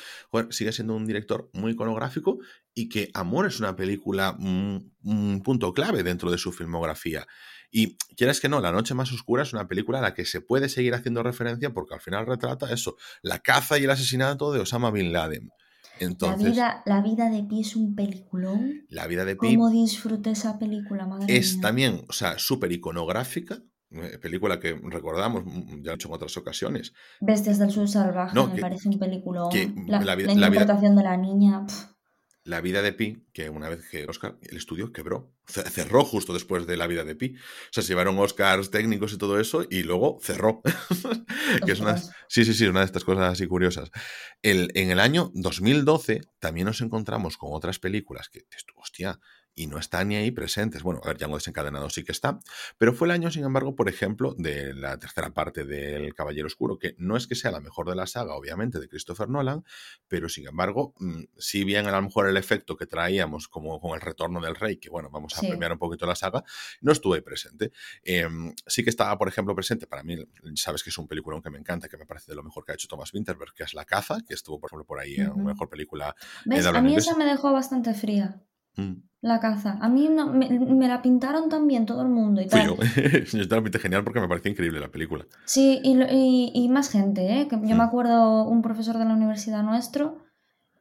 sigue 0.49 0.73
siendo 0.73 0.97
un 0.97 1.05
director 1.05 1.49
muy 1.53 1.71
iconográfico 1.71 2.39
y 2.73 2.89
que 2.89 3.09
Amor 3.13 3.47
es 3.47 3.61
una 3.61 3.77
película, 3.77 4.35
un, 4.37 4.93
un 5.01 5.41
punto 5.43 5.73
clave 5.73 6.03
dentro 6.03 6.29
de 6.29 6.37
su 6.37 6.51
filmografía. 6.51 7.25
Y 7.71 7.97
quieras 8.15 8.39
que 8.39 8.49
no, 8.49 8.59
La 8.61 8.71
Noche 8.71 8.93
Más 8.93 9.11
Oscura 9.11 9.43
es 9.43 9.53
una 9.53 9.67
película 9.67 9.99
a 9.99 10.01
la 10.01 10.13
que 10.13 10.25
se 10.25 10.41
puede 10.41 10.69
seguir 10.69 10.93
haciendo 10.93 11.23
referencia 11.23 11.71
porque 11.71 11.93
al 11.93 12.01
final 12.01 12.25
retrata 12.25 12.71
eso, 12.71 12.97
la 13.21 13.39
caza 13.39 13.77
y 13.77 13.83
el 13.83 13.91
asesinato 13.91 14.51
de 14.51 14.59
Osama 14.59 14.91
Bin 14.91 15.13
Laden. 15.13 15.51
Entonces, 15.99 16.43
la, 16.43 16.51
vida, 16.51 16.83
la 16.85 17.01
vida 17.01 17.29
de 17.29 17.43
Pi 17.43 17.61
es 17.61 17.75
un 17.75 17.95
peliculón. 17.95 18.85
La 18.89 19.05
vida 19.07 19.25
de 19.25 19.35
Pi. 19.35 19.55
¿Cómo 19.55 19.69
disfruté 19.69 20.31
esa 20.31 20.57
película, 20.57 21.05
madre 21.05 21.35
Es 21.35 21.59
también, 21.59 22.05
o 22.07 22.13
sea, 22.13 22.39
súper 22.39 22.71
iconográfica. 22.71 23.61
Eh, 23.91 24.19
película 24.19 24.59
que 24.59 24.79
recordamos, 24.83 25.43
mm, 25.45 25.83
ya 25.83 25.91
he 25.91 25.95
hecho 25.95 26.07
en 26.07 26.13
otras 26.13 26.37
ocasiones. 26.37 26.93
Bestias 27.19 27.57
del 27.57 27.71
Sur 27.71 27.89
Salvaje, 27.89 28.39
me 28.39 28.61
parece 28.61 28.87
un 28.87 28.99
peliculón. 28.99 29.49
la, 29.87 29.99
la, 29.99 30.21
interpretación 30.21 30.95
de 30.95 31.03
la 31.03 31.17
niña. 31.17 31.65
La 32.49 32.61
vida 32.61 32.81
de 32.81 32.93
Pi, 32.93 33.27
que 33.31 33.47
una 33.51 33.69
vez 33.69 33.87
que 33.91 34.05
Oscar, 34.05 34.39
el 34.41 34.57
estudio 34.57 34.91
quebró, 34.91 35.31
cerró 35.45 36.03
justo 36.03 36.33
después 36.33 36.65
de 36.65 36.77
La 36.77 36.87
vida 36.87 37.03
de 37.03 37.15
Pi. 37.15 37.35
O 37.35 37.71
sea, 37.71 37.83
se 37.83 37.89
llevaron 37.89 38.17
Oscars 38.17 38.71
técnicos 38.71 39.13
y 39.13 39.19
todo 39.19 39.39
eso 39.39 39.67
y 39.69 39.83
luego 39.83 40.17
cerró. 40.19 40.63
que 41.65 41.71
es 41.71 41.79
una, 41.79 41.95
sí, 42.27 42.45
sí, 42.45 42.55
sí, 42.55 42.65
una 42.65 42.79
de 42.79 42.87
estas 42.87 43.03
cosas 43.03 43.31
así 43.31 43.45
curiosas. 43.45 43.91
El, 44.41 44.71
en 44.73 44.89
el 44.89 44.99
año 44.99 45.29
2012 45.35 46.21
también 46.39 46.65
nos 46.65 46.81
encontramos 46.81 47.37
con 47.37 47.51
otras 47.53 47.77
películas 47.77 48.29
que, 48.29 48.47
hostia, 48.75 49.19
y 49.59 49.67
no 49.67 49.77
están 49.77 50.07
ni 50.07 50.15
ahí 50.15 50.31
presentes. 50.31 50.83
Bueno, 50.83 51.01
a 51.03 51.07
ver, 51.09 51.17
Django 51.17 51.35
desencadenado 51.35 51.89
sí 51.89 52.05
que 52.05 52.13
está, 52.13 52.39
pero 52.77 52.93
fue 52.93 53.09
el 53.09 53.11
año, 53.11 53.29
sin 53.29 53.43
embargo, 53.43 53.75
por 53.75 53.89
ejemplo, 53.89 54.33
de 54.37 54.73
la 54.73 54.97
tercera 54.97 55.33
parte 55.33 55.65
del 55.65 56.13
Caballero 56.13 56.47
Oscuro, 56.47 56.79
que 56.79 56.95
no 56.97 57.17
es 57.17 57.27
que 57.27 57.35
sea 57.35 57.51
la 57.51 57.59
mejor 57.59 57.89
de 57.89 57.95
la 57.97 58.07
saga, 58.07 58.35
obviamente, 58.35 58.79
de 58.79 58.87
Christopher 58.87 59.27
Nolan, 59.27 59.65
pero 60.07 60.29
sin 60.29 60.47
embargo, 60.47 60.93
mm, 60.99 61.23
si 61.37 61.65
bien 61.65 61.87
a 61.87 61.91
lo 61.91 62.01
mejor 62.01 62.29
el 62.29 62.37
efecto 62.37 62.77
que 62.77 62.85
traíamos 62.85 63.49
como 63.49 63.81
con 63.81 63.95
el 63.95 63.99
retorno 63.99 64.39
del 64.39 64.55
rey, 64.55 64.77
que 64.77 64.89
bueno, 64.89 65.09
vamos 65.09 65.37
a 65.37 65.41
premiar 65.41 65.73
un 65.73 65.77
poquito 65.77 66.05
la 66.05 66.15
saga, 66.15 66.41
no 66.79 66.93
estuvo 66.93 67.15
ahí 67.15 67.21
presente. 67.21 67.73
Em, 68.03 68.55
sí 68.65 68.85
que 68.85 68.89
estaba, 68.89 69.17
por 69.17 69.27
ejemplo, 69.27 69.53
presente, 69.55 69.87
para 69.87 70.03
mí, 70.03 70.15
sabes 70.55 70.83
que 70.83 70.89
es 70.89 70.97
un 70.97 71.05
película 71.05 71.41
que 71.43 71.49
me 71.49 71.59
encanta, 71.59 71.89
que 71.89 71.97
me 71.97 72.05
parece 72.05 72.31
de 72.31 72.35
lo 72.35 72.43
mejor 72.43 72.63
que 72.63 72.71
ha 72.71 72.75
hecho 72.75 72.87
Thomas 72.87 73.13
Winterberg, 73.13 73.53
que 73.53 73.63
es 73.63 73.73
La 73.73 73.83
Caza, 73.83 74.19
que 74.25 74.35
estuvo, 74.35 74.57
por 74.57 74.69
ejemplo, 74.69 74.85
por 74.85 74.99
ahí 74.99 75.15
en 75.15 75.31
una 75.31 75.51
mejor 75.51 75.67
película. 75.67 76.15
¿Ves? 76.45 76.65
A 76.65 76.81
mí 76.81 76.95
esa 76.95 77.17
me 77.17 77.25
dejó 77.25 77.51
bastante 77.51 77.93
fría. 77.93 78.41
Mm. 78.75 78.93
La 79.21 79.41
caza. 79.41 79.77
A 79.81 79.89
mí 79.89 80.07
no, 80.09 80.27
me, 80.31 80.87
la 80.87 81.01
pintaron 81.01 81.49
también 81.49 81.85
todo 81.85 82.01
el 82.01 82.07
mundo 82.07 82.41
y 82.41 82.47
tal. 82.47 82.67
yo. 82.67 82.75
yo 83.37 83.47
te 83.49 83.55
la 83.55 83.61
pinté 83.61 83.79
genial 83.79 84.03
porque 84.05 84.21
me 84.21 84.29
pareció 84.29 84.49
increíble 84.49 84.79
la 84.79 84.87
película. 84.87 85.25
Sí, 85.43 85.81
y, 85.83 86.69
más 86.69 86.89
gente, 86.89 87.41
¿eh? 87.41 87.47
Que 87.49 87.57
yo 87.57 87.75
me 87.75 87.75
mm. 87.75 87.81
acuerdo 87.81 88.43
un 88.43 88.61
profesor 88.61 88.97
de 88.97 89.05
la 89.05 89.13
universidad 89.13 89.61
nuestro 89.63 90.17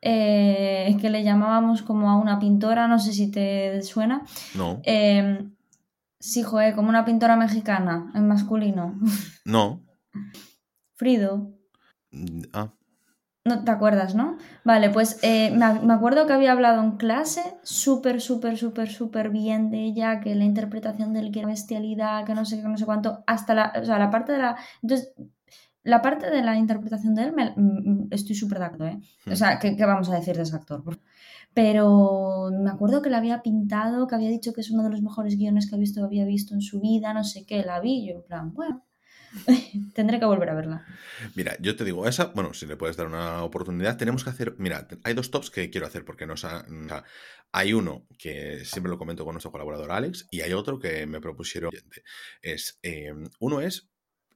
eh, 0.00 0.96
que 1.00 1.10
le 1.10 1.24
llamábamos 1.24 1.82
como 1.82 2.10
a 2.10 2.16
una 2.16 2.38
pintora, 2.38 2.86
no 2.86 2.98
sé 2.98 3.12
si 3.12 3.30
te 3.30 3.82
suena. 3.82 4.22
No. 4.54 4.80
Eh, 4.84 5.44
sí, 6.20 6.42
joder, 6.42 6.74
como 6.74 6.88
una 6.88 7.04
pintora 7.04 7.36
mexicana, 7.36 8.12
en 8.14 8.28
masculino. 8.28 8.98
No. 9.44 9.82
Frido. 10.94 11.50
Mm, 12.10 12.42
ah. 12.52 12.72
No 13.44 13.64
te 13.64 13.70
acuerdas, 13.70 14.14
¿no? 14.14 14.36
Vale, 14.64 14.90
pues 14.90 15.18
eh, 15.22 15.50
me, 15.52 15.92
acuerdo 15.92 16.26
que 16.26 16.32
había 16.32 16.52
hablado 16.52 16.82
en 16.82 16.96
clase 16.96 17.42
súper, 17.62 18.20
súper, 18.20 18.58
súper, 18.58 18.90
súper 18.90 19.30
bien 19.30 19.70
de 19.70 19.84
ella, 19.84 20.20
que 20.20 20.34
la 20.34 20.44
interpretación 20.44 21.14
del 21.14 21.32
que 21.32 21.38
era 21.40 21.48
bestialidad, 21.48 22.24
que 22.24 22.34
no 22.34 22.44
sé 22.44 22.60
qué, 22.60 22.68
no 22.68 22.76
sé 22.76 22.84
cuánto, 22.84 23.24
hasta 23.26 23.54
la, 23.54 23.72
o 23.80 23.84
sea, 23.84 23.98
la 23.98 24.10
parte 24.10 24.32
de 24.32 24.38
la... 24.38 24.56
Entonces, 24.82 25.14
la 25.82 26.02
parte 26.02 26.30
de 26.30 26.42
la 26.42 26.58
interpretación 26.58 27.14
de 27.14 27.22
él 27.22 27.32
me, 27.32 27.54
estoy 28.10 28.34
súper 28.34 28.58
de 28.58 28.64
acuerdo, 28.66 28.86
¿eh? 28.86 29.00
O 29.32 29.36
sea, 29.36 29.58
¿qué, 29.58 29.76
¿qué, 29.76 29.86
vamos 29.86 30.10
a 30.10 30.16
decir 30.16 30.36
de 30.36 30.42
ese 30.42 30.56
actor? 30.56 30.82
Pero 31.54 32.50
me 32.52 32.70
acuerdo 32.70 33.00
que 33.00 33.08
la 33.08 33.18
había 33.18 33.40
pintado, 33.42 34.06
que 34.06 34.14
había 34.14 34.28
dicho 34.28 34.52
que 34.52 34.60
es 34.60 34.70
uno 34.70 34.82
de 34.82 34.90
los 34.90 35.00
mejores 35.00 35.38
guiones 35.38 35.68
que 35.68 35.76
ha 35.76 35.78
visto, 35.78 36.04
había 36.04 36.26
visto 36.26 36.54
en 36.54 36.60
su 36.60 36.80
vida, 36.80 37.14
no 37.14 37.24
sé 37.24 37.46
qué, 37.46 37.64
la 37.64 37.80
vi, 37.80 38.06
yo 38.06 38.16
en 38.16 38.22
plan, 38.24 38.52
bueno 38.52 38.87
Tendré 39.94 40.18
que 40.18 40.26
volver 40.26 40.50
a 40.50 40.54
verla. 40.54 40.86
Mira, 41.34 41.56
yo 41.60 41.76
te 41.76 41.84
digo, 41.84 42.06
esa, 42.06 42.26
bueno, 42.26 42.54
si 42.54 42.66
le 42.66 42.76
puedes 42.76 42.96
dar 42.96 43.06
una 43.06 43.42
oportunidad, 43.42 43.96
tenemos 43.96 44.24
que 44.24 44.30
hacer. 44.30 44.54
Mira, 44.58 44.86
hay 45.04 45.14
dos 45.14 45.30
tops 45.30 45.50
que 45.50 45.70
quiero 45.70 45.86
hacer 45.86 46.04
porque 46.04 46.26
nos 46.26 46.46
hay 47.52 47.72
uno 47.72 48.06
que 48.18 48.64
siempre 48.64 48.90
lo 48.90 48.98
comento 48.98 49.24
con 49.24 49.34
nuestro 49.34 49.52
colaborador 49.52 49.90
Alex 49.90 50.26
y 50.30 50.40
hay 50.42 50.52
otro 50.52 50.78
que 50.78 51.06
me 51.06 51.20
propusieron. 51.20 51.70
Es, 52.42 52.78
eh, 52.82 53.12
uno 53.40 53.60
es 53.60 53.88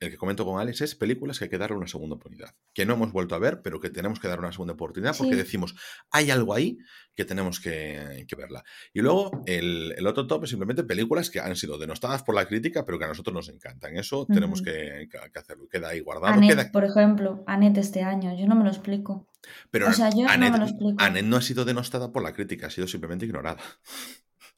el 0.03 0.11
que 0.11 0.17
comento 0.17 0.45
con 0.45 0.61
Alex 0.61 0.81
es 0.81 0.95
películas 0.97 1.38
que 1.38 1.45
hay 1.45 1.49
que 1.49 1.59
darle 1.59 1.77
una 1.77 1.87
segunda 1.87 2.17
oportunidad, 2.17 2.55
que 2.75 2.85
no 2.85 2.95
hemos 2.95 3.12
vuelto 3.12 3.37
a 3.37 3.38
ver, 3.38 3.62
pero 3.62 3.81
que 3.81 3.88
tenemos 3.88 4.19
que 4.19 4.27
dar 4.27 4.41
una 4.41 4.51
segunda 4.51 4.75
oportunidad 4.75 5.17
porque 5.17 5.37
decimos, 5.37 5.77
hay 6.11 6.33
algo 6.33 6.55
ahí 6.55 6.79
que 7.15 7.25
tenemos 7.25 7.61
que, 7.61 8.27
verla. 8.37 8.65
Y 8.93 9.01
luego 9.01 9.43
el, 9.47 10.05
otro 10.07 10.27
top 10.27 10.45
es 10.45 10.51
simplemente 10.51 10.83
películas 10.83 11.31
que 11.31 11.38
han 11.38 11.55
sido 11.55 11.79
denostadas 11.79 12.25
por 12.25 12.35
la 12.35 12.47
crítica, 12.47 12.85
pero 12.85 12.99
que 12.99 13.05
a 13.05 13.09
nosotros 13.09 13.33
nos 13.33 13.49
encantan. 13.49 13.97
Eso 13.97 14.27
tenemos 14.27 14.61
que, 14.61 15.09
hacerlo, 15.35 15.69
queda 15.69 15.91
ahí 15.91 16.01
guardado. 16.01 16.41
por 16.73 16.85
ejemplo, 16.85 17.45
Annette 17.47 17.79
este 17.79 18.03
año, 18.03 18.37
yo 18.37 18.47
no 18.49 18.57
me 18.57 18.65
lo 18.65 18.71
explico. 18.71 19.29
Pero 19.71 19.88
o 19.88 19.93
sea, 19.93 20.11
yo 20.11 20.27
no, 20.27 20.51
me 20.51 20.59
lo 20.59 20.65
explico. 20.65 20.97
Annette 20.99 21.27
no 21.27 21.37
ha 21.37 21.43
sido 21.43 21.65
denostada 21.65 22.12
por 22.12 22.25
la 22.25 22.33
crítica, 22.33 22.67
ha 22.67 22.71
sido 22.71 22.88
simplemente 22.88 23.25
ignorada. 23.25 23.61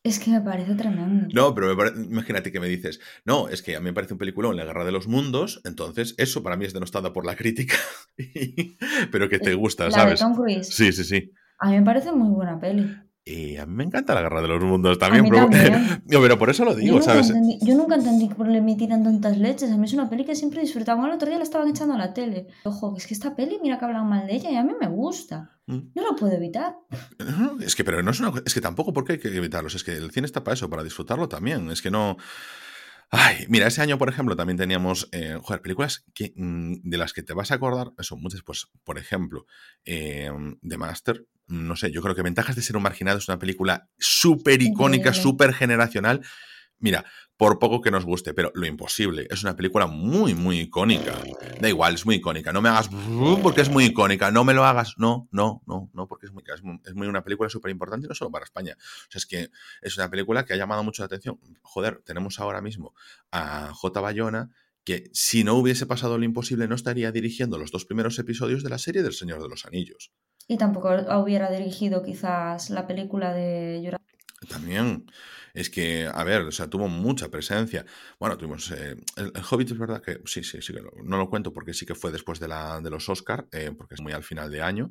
Es 0.04 0.18
que 0.18 0.30
me 0.30 0.42
parece 0.42 0.74
tremendo. 0.74 1.28
No, 1.32 1.54
pero 1.54 1.72
imagínate 1.96 2.52
que 2.52 2.60
me 2.60 2.68
dices, 2.68 3.00
no, 3.24 3.48
es 3.48 3.62
que 3.62 3.74
a 3.74 3.80
mí 3.80 3.86
me 3.86 3.94
parece 3.94 4.12
un 4.12 4.18
peliculón 4.18 4.54
La 4.54 4.66
Guerra 4.66 4.84
de 4.84 4.92
los 4.92 5.08
Mundos, 5.08 5.62
entonces 5.64 6.14
eso 6.18 6.42
para 6.42 6.58
mí 6.58 6.66
es 6.66 6.74
denostada 6.74 7.14
por 7.14 7.24
la 7.24 7.36
crítica, 7.36 7.76
pero 9.10 9.30
que 9.30 9.38
te 9.38 9.54
gusta, 9.54 9.90
¿sabes? 9.90 10.20
Tom 10.20 10.34
Cruise. 10.34 10.68
Sí, 10.68 10.92
sí, 10.92 11.04
sí. 11.04 11.32
A 11.58 11.70
mí 11.70 11.78
me 11.78 11.82
parece 11.82 12.12
muy 12.12 12.34
buena 12.34 12.60
peli. 12.60 12.94
Y 13.26 13.56
a 13.56 13.64
mí 13.64 13.74
me 13.74 13.84
encanta 13.84 14.14
la 14.14 14.20
guerra 14.20 14.42
de 14.42 14.48
los 14.48 14.62
mundos 14.62 14.98
también. 14.98 15.26
Pero, 15.30 15.48
pero 16.08 16.38
por 16.38 16.50
eso 16.50 16.64
lo 16.64 16.74
digo, 16.74 16.98
yo 16.98 17.02
¿sabes? 17.02 17.32
yo 17.62 17.74
nunca 17.74 17.94
entendí 17.94 18.28
por 18.28 18.46
qué 18.46 18.60
le 18.60 18.74
tiran 18.74 19.02
tantas 19.02 19.38
leches. 19.38 19.70
A 19.70 19.78
mí 19.78 19.86
es 19.86 19.94
una 19.94 20.10
peli 20.10 20.26
que 20.26 20.34
siempre 20.34 20.60
disfrutaba. 20.60 21.06
El 21.06 21.12
otro 21.14 21.28
día 21.28 21.38
la 21.38 21.44
estaban 21.44 21.68
echando 21.68 21.94
a 21.94 21.98
la 21.98 22.12
tele. 22.12 22.48
Ojo, 22.64 22.94
es 22.98 23.06
que 23.06 23.14
esta 23.14 23.34
peli, 23.34 23.58
mira 23.62 23.78
que 23.78 23.84
hablan 23.86 24.06
mal 24.06 24.26
de 24.26 24.34
ella 24.34 24.50
y 24.50 24.56
a 24.56 24.62
mí 24.62 24.72
me 24.78 24.88
gusta. 24.88 25.52
Mm. 25.66 25.78
No 25.94 26.02
lo 26.02 26.16
puedo 26.16 26.34
evitar. 26.34 26.76
Es 27.60 27.74
que, 27.74 27.82
pero 27.82 28.02
no 28.02 28.10
es 28.10 28.20
una. 28.20 28.30
Es 28.44 28.52
que 28.52 28.60
tampoco 28.60 28.92
porque 28.92 29.12
hay 29.12 29.18
que 29.18 29.34
evitarlos. 29.34 29.74
Es 29.74 29.84
que 29.84 29.92
el 29.92 30.10
cine 30.10 30.26
está 30.26 30.44
para 30.44 30.54
eso, 30.54 30.68
para 30.68 30.84
disfrutarlo 30.84 31.26
también. 31.26 31.70
Es 31.70 31.80
que 31.80 31.90
no. 31.90 32.18
Ay, 33.10 33.46
mira, 33.48 33.66
ese 33.66 33.80
año, 33.80 33.98
por 33.98 34.08
ejemplo, 34.08 34.36
también 34.36 34.56
teníamos, 34.56 35.08
eh, 35.12 35.38
joder, 35.40 35.62
películas 35.62 36.04
que, 36.14 36.32
mm, 36.36 36.76
de 36.82 36.98
las 36.98 37.12
que 37.12 37.22
te 37.22 37.32
vas 37.34 37.50
a 37.50 37.56
acordar, 37.56 37.92
son 38.00 38.20
muchas, 38.20 38.42
pues, 38.42 38.66
por 38.82 38.98
ejemplo, 38.98 39.46
eh, 39.84 40.30
The 40.66 40.78
Master, 40.78 41.26
no 41.46 41.76
sé, 41.76 41.92
yo 41.92 42.02
creo 42.02 42.14
que 42.14 42.22
Ventajas 42.22 42.56
de 42.56 42.62
ser 42.62 42.76
un 42.76 42.82
marginado 42.82 43.18
es 43.18 43.28
una 43.28 43.38
película 43.38 43.88
súper 43.98 44.62
icónica, 44.62 45.12
súper 45.12 45.52
generacional. 45.52 46.22
Mira, 46.78 47.04
por 47.36 47.58
poco 47.58 47.80
que 47.80 47.90
nos 47.90 48.04
guste, 48.04 48.32
pero 48.32 48.52
lo 48.54 48.66
imposible. 48.66 49.26
Es 49.30 49.42
una 49.42 49.56
película 49.56 49.86
muy, 49.86 50.34
muy 50.34 50.60
icónica. 50.60 51.14
Da 51.60 51.68
igual, 51.68 51.94
es 51.94 52.06
muy 52.06 52.16
icónica. 52.16 52.52
No 52.52 52.62
me 52.62 52.68
hagas 52.68 52.88
porque 53.42 53.62
es 53.62 53.68
muy 53.68 53.86
icónica. 53.86 54.30
No 54.30 54.44
me 54.44 54.54
lo 54.54 54.64
hagas. 54.64 54.94
No, 54.98 55.28
no, 55.32 55.62
no, 55.66 55.90
no, 55.92 56.06
porque 56.06 56.26
es 56.26 56.32
muy, 56.32 56.44
es 56.84 56.94
muy 56.94 57.06
una 57.08 57.24
película 57.24 57.50
súper 57.50 57.70
importante 57.72 58.06
y 58.06 58.08
no 58.08 58.14
solo 58.14 58.30
para 58.30 58.44
España. 58.44 58.76
O 58.78 59.10
sea, 59.10 59.18
es 59.18 59.26
que 59.26 59.50
es 59.82 59.96
una 59.96 60.08
película 60.10 60.44
que 60.44 60.54
ha 60.54 60.56
llamado 60.56 60.84
mucho 60.84 61.02
la 61.02 61.06
atención. 61.06 61.38
Joder, 61.62 62.02
tenemos 62.04 62.38
ahora 62.38 62.60
mismo 62.60 62.94
a 63.32 63.72
J. 63.72 64.00
Bayona 64.00 64.50
que 64.84 65.10
si 65.12 65.44
no 65.44 65.54
hubiese 65.54 65.86
pasado 65.86 66.18
lo 66.18 66.24
imposible 66.24 66.68
no 66.68 66.74
estaría 66.74 67.10
dirigiendo 67.10 67.58
los 67.58 67.72
dos 67.72 67.86
primeros 67.86 68.18
episodios 68.18 68.62
de 68.62 68.68
la 68.68 68.78
serie 68.78 69.02
del 69.02 69.14
Señor 69.14 69.42
de 69.42 69.48
los 69.48 69.64
Anillos. 69.64 70.12
Y 70.46 70.58
tampoco 70.58 70.90
hubiera 71.22 71.50
dirigido 71.50 72.02
quizás 72.02 72.68
la 72.68 72.86
película 72.86 73.32
de 73.32 73.96
También. 74.48 75.06
Es 75.54 75.70
que, 75.70 76.10
a 76.12 76.24
ver, 76.24 76.42
o 76.42 76.50
sea, 76.50 76.68
tuvo 76.68 76.88
mucha 76.88 77.30
presencia. 77.30 77.86
Bueno, 78.18 78.36
tuvimos. 78.36 78.72
Eh, 78.72 78.96
el, 79.16 79.32
Hobbit 79.48 79.70
es 79.70 79.78
verdad 79.78 80.02
que 80.02 80.20
sí, 80.24 80.42
sí, 80.42 80.60
sí, 80.60 80.74
no 81.04 81.16
lo 81.16 81.30
cuento 81.30 81.52
porque 81.52 81.72
sí 81.72 81.86
que 81.86 81.94
fue 81.94 82.10
después 82.10 82.40
de, 82.40 82.48
la, 82.48 82.80
de 82.80 82.90
los 82.90 83.08
Oscar, 83.08 83.46
eh, 83.52 83.70
porque 83.76 83.94
es 83.94 84.00
muy 84.00 84.12
al 84.12 84.24
final 84.24 84.50
de 84.50 84.60
año, 84.60 84.90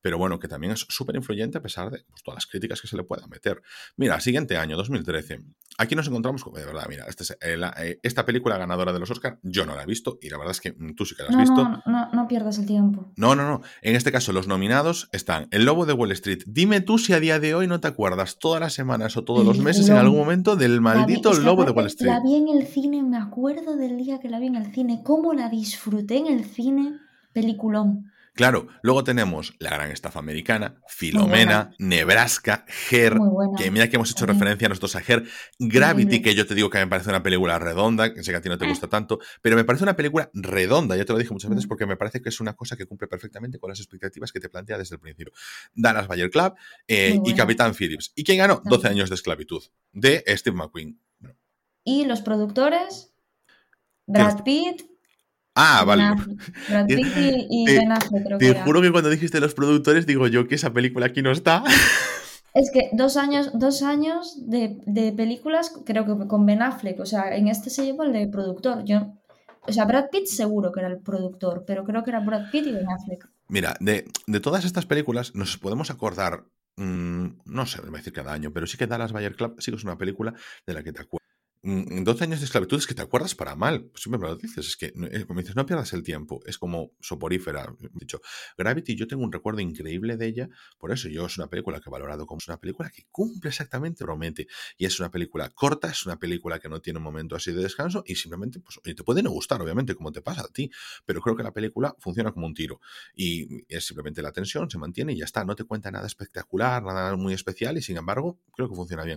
pero 0.00 0.16
bueno, 0.16 0.38
que 0.38 0.46
también 0.46 0.72
es 0.72 0.86
súper 0.88 1.16
influyente 1.16 1.58
a 1.58 1.62
pesar 1.62 1.90
de 1.90 2.04
pues, 2.08 2.22
todas 2.22 2.36
las 2.36 2.46
críticas 2.46 2.80
que 2.80 2.86
se 2.86 2.96
le 2.96 3.02
puedan 3.02 3.28
meter. 3.28 3.60
Mira, 3.96 4.20
siguiente 4.20 4.56
año, 4.56 4.76
2013. 4.76 5.40
Aquí 5.76 5.94
nos 5.96 6.06
encontramos 6.06 6.44
con, 6.44 6.54
de 6.54 6.64
verdad, 6.64 6.86
mira, 6.88 7.06
este 7.08 7.24
eh, 7.40 7.98
esta 8.02 8.24
película 8.24 8.56
ganadora 8.58 8.92
de 8.92 9.00
los 9.00 9.10
Oscar, 9.10 9.38
yo 9.42 9.66
no 9.66 9.74
la 9.74 9.82
he 9.82 9.86
visto 9.86 10.18
y 10.22 10.30
la 10.30 10.38
verdad 10.38 10.52
es 10.52 10.60
que 10.60 10.72
mm, 10.72 10.94
tú 10.94 11.04
sí 11.04 11.16
que 11.16 11.24
la 11.24 11.30
has 11.30 11.36
visto. 11.36 11.64
No, 11.64 11.82
no, 11.86 12.12
no 12.12 12.28
pierdas 12.28 12.58
el 12.58 12.66
tiempo. 12.66 13.12
No, 13.16 13.34
no, 13.34 13.48
no. 13.48 13.62
En 13.82 13.96
este 13.96 14.12
caso, 14.12 14.32
los 14.32 14.46
nominados 14.46 15.08
están 15.12 15.48
El 15.50 15.64
Lobo 15.64 15.86
de 15.86 15.92
Wall 15.92 16.12
Street. 16.12 16.42
Dime 16.46 16.80
tú 16.80 16.98
si 16.98 17.12
a 17.12 17.20
día 17.20 17.40
de 17.40 17.54
hoy 17.54 17.66
no 17.66 17.80
te 17.80 17.88
acuerdas 17.88 18.38
todas 18.38 18.60
las 18.60 18.72
semanas 18.72 19.16
o 19.16 19.24
todos 19.24 19.44
los 19.44 19.58
meses 19.58 19.88
en 19.88 19.96
algún 19.96 20.18
momento 20.18 20.56
del 20.56 20.80
maldito 20.80 21.32
Lobo 21.34 21.64
de 21.64 21.72
Wall 21.72 21.86
Street. 21.86 22.10
La 22.10 22.20
vi 22.20 22.36
en 22.36 22.48
el 22.48 22.66
cine, 22.66 23.02
me 23.02 23.16
acuerdo 23.16 23.76
del 23.76 23.96
día 23.96 24.20
que 24.20 24.28
la 24.28 24.38
vi 24.38 24.46
en 24.46 24.56
el 24.56 24.72
cine, 24.72 25.02
cómo 25.04 25.32
la 25.34 25.48
disfruté 25.48 26.18
en 26.18 26.26
el 26.26 26.44
cine, 26.44 26.98
peliculón. 27.32 28.12
Claro, 28.34 28.66
luego 28.82 29.04
tenemos 29.04 29.54
La 29.60 29.70
Gran 29.70 29.92
Estafa 29.92 30.18
Americana, 30.18 30.82
Filomena, 30.88 31.70
Nebraska, 31.78 32.66
Her, 32.90 33.16
que 33.56 33.70
mira 33.70 33.88
que 33.88 33.94
hemos 33.94 34.10
hecho 34.10 34.26
referencia 34.26 34.66
a 34.66 34.70
nosotros 34.70 34.96
a 34.96 35.02
Her, 35.06 35.24
Gravity, 35.60 36.20
que 36.20 36.34
yo 36.34 36.44
te 36.44 36.56
digo 36.56 36.68
que 36.68 36.78
me 36.78 36.88
parece 36.88 37.10
una 37.10 37.22
película 37.22 37.60
redonda, 37.60 38.12
que 38.12 38.24
sé 38.24 38.32
que 38.32 38.38
a 38.38 38.40
ti 38.40 38.48
no 38.48 38.58
te 38.58 38.66
gusta 38.66 38.88
tanto, 38.88 39.20
pero 39.40 39.54
me 39.54 39.62
parece 39.62 39.84
una 39.84 39.94
película 39.94 40.30
redonda, 40.34 40.96
ya 40.96 41.04
te 41.04 41.12
lo 41.12 41.18
dije 41.20 41.32
muchas 41.32 41.48
veces, 41.48 41.66
mm. 41.66 41.68
porque 41.68 41.86
me 41.86 41.96
parece 41.96 42.20
que 42.20 42.28
es 42.28 42.40
una 42.40 42.54
cosa 42.54 42.76
que 42.76 42.86
cumple 42.86 43.06
perfectamente 43.06 43.60
con 43.60 43.70
las 43.70 43.78
expectativas 43.78 44.32
que 44.32 44.40
te 44.40 44.48
plantea 44.48 44.78
desde 44.78 44.96
el 44.96 45.00
principio. 45.00 45.32
Dallas 45.72 46.08
Bayer 46.08 46.28
Club 46.28 46.54
eh, 46.88 47.20
y 47.24 47.34
Capitán 47.34 47.72
Phillips. 47.72 48.12
¿Y 48.16 48.24
quién 48.24 48.38
ganó? 48.38 48.62
12 48.64 48.88
años 48.88 49.10
de 49.10 49.14
esclavitud, 49.14 49.62
de 49.92 50.24
Steve 50.26 50.56
McQueen. 50.56 50.98
¿Y 51.84 52.04
los 52.04 52.20
productores? 52.20 53.12
Brad 54.06 54.42
Pitt, 54.42 54.82
Ah, 55.54 55.84
vale. 55.86 56.02
Brad 56.68 56.86
Pitt 56.86 57.06
y, 57.50 57.66
Ben 57.66 57.92
Affleck, 57.92 58.24
creo 58.24 58.38
Te 58.38 58.54
juro 58.62 58.82
que 58.82 58.90
cuando 58.90 59.10
dijiste 59.10 59.40
los 59.40 59.54
productores, 59.54 60.06
digo 60.06 60.26
yo 60.26 60.48
que 60.48 60.56
esa 60.56 60.72
película 60.72 61.06
aquí 61.06 61.22
no 61.22 61.30
está. 61.30 61.62
Es 62.54 62.70
que 62.70 62.88
dos 62.92 63.16
años, 63.16 63.50
dos 63.52 63.82
años 63.82 64.38
de, 64.46 65.12
películas, 65.16 65.72
creo 65.84 66.06
que 66.06 66.28
con 66.28 66.46
Ben 66.46 66.62
Affleck. 66.62 67.00
O 67.00 67.06
sea, 67.06 67.34
en 67.34 67.48
este 67.48 67.68
se 67.68 67.84
llevó 67.84 68.04
el 68.04 68.12
de 68.12 68.28
productor. 68.28 68.84
Yo, 68.84 69.12
o 69.66 69.72
sea, 69.72 69.84
Brad 69.86 70.08
Pitt 70.10 70.26
seguro 70.26 70.70
que 70.70 70.78
era 70.78 70.88
el 70.88 71.00
productor, 71.00 71.64
pero 71.66 71.82
creo 71.82 72.04
que 72.04 72.10
era 72.10 72.20
Brad 72.20 72.52
Pitt 72.52 72.68
y 72.68 72.70
Ben 72.70 72.88
Affleck. 72.88 73.28
Mira, 73.48 73.76
de, 73.80 74.04
todas 74.40 74.64
estas 74.64 74.86
películas 74.86 75.34
nos 75.34 75.58
podemos 75.58 75.90
acordar, 75.90 76.44
mm, 76.76 77.26
no 77.44 77.66
sé, 77.66 77.82
me 77.82 77.88
voy 77.88 77.96
a 77.96 77.98
decir 77.98 78.12
cada 78.12 78.32
año, 78.32 78.52
pero 78.52 78.68
sí 78.68 78.78
que 78.78 78.86
Dallas 78.86 79.12
Bayer 79.12 79.34
Club 79.34 79.56
sí 79.58 79.72
que 79.72 79.76
es 79.76 79.84
una 79.84 79.98
película 79.98 80.32
de 80.64 80.74
la 80.74 80.84
que 80.84 80.92
te 80.92 81.02
acuerdas 81.02 81.24
12 81.64 82.24
años 82.24 82.40
de 82.40 82.44
esclavitud 82.44 82.76
es 82.76 82.86
que 82.86 82.94
te 82.94 83.00
acuerdas 83.00 83.34
para 83.34 83.56
mal. 83.56 83.84
Pues 83.84 84.02
siempre 84.02 84.18
me 84.20 84.28
lo 84.28 84.36
dices. 84.36 84.66
Es 84.66 84.76
que, 84.76 84.92
eh, 85.10 85.24
como 85.26 85.40
dices, 85.40 85.56
no 85.56 85.64
pierdas 85.64 85.94
el 85.94 86.02
tiempo. 86.02 86.40
Es 86.44 86.58
como 86.58 86.92
soporífera. 87.00 87.74
Dicho, 87.94 88.20
Gravity, 88.58 88.94
yo 88.94 89.06
tengo 89.06 89.24
un 89.24 89.32
recuerdo 89.32 89.60
increíble 89.60 90.18
de 90.18 90.26
ella. 90.26 90.48
Por 90.78 90.92
eso 90.92 91.08
yo 91.08 91.24
es 91.24 91.38
una 91.38 91.48
película 91.48 91.80
que 91.80 91.88
he 91.88 91.90
valorado 91.90 92.26
como 92.26 92.38
es 92.38 92.48
una 92.48 92.60
película 92.60 92.90
que 92.90 93.04
cumple 93.10 93.48
exactamente, 93.48 94.04
promete. 94.04 94.46
Y 94.76 94.84
es 94.84 95.00
una 95.00 95.10
película 95.10 95.48
corta, 95.48 95.88
es 95.88 96.04
una 96.04 96.18
película 96.18 96.58
que 96.58 96.68
no 96.68 96.82
tiene 96.82 96.98
un 96.98 97.04
momento 97.04 97.34
así 97.34 97.50
de 97.52 97.62
descanso 97.62 98.04
y 98.06 98.16
simplemente, 98.16 98.60
pues, 98.60 98.78
te 98.82 99.02
puede 99.02 99.22
no 99.22 99.30
gustar, 99.30 99.62
obviamente, 99.62 99.94
como 99.94 100.12
te 100.12 100.20
pasa 100.20 100.42
a 100.42 100.48
ti. 100.48 100.70
Pero 101.06 101.22
creo 101.22 101.34
que 101.34 101.42
la 101.42 101.52
película 101.52 101.96
funciona 101.98 102.30
como 102.32 102.46
un 102.46 102.52
tiro. 102.52 102.80
Y 103.14 103.64
es 103.68 103.86
simplemente 103.86 104.20
la 104.20 104.32
tensión, 104.32 104.68
se 104.68 104.76
mantiene 104.76 105.14
y 105.14 105.16
ya 105.18 105.24
está. 105.24 105.44
No 105.44 105.56
te 105.56 105.64
cuenta 105.64 105.90
nada 105.90 106.06
espectacular, 106.06 106.82
nada 106.82 107.16
muy 107.16 107.32
especial 107.32 107.78
y 107.78 107.82
sin 107.82 107.96
embargo, 107.96 108.38
creo 108.52 108.68
que 108.68 108.74
funciona 108.74 109.04
bien. 109.04 109.16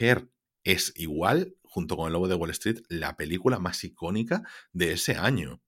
Her 0.00 0.28
es 0.64 0.92
igual 0.96 1.54
junto 1.74 1.96
con 1.96 2.06
El 2.06 2.12
Lobo 2.12 2.28
de 2.28 2.36
Wall 2.36 2.50
Street, 2.50 2.82
la 2.88 3.16
película 3.16 3.58
más 3.58 3.82
icónica 3.82 4.44
de 4.72 4.92
ese 4.92 5.16
año. 5.16 5.60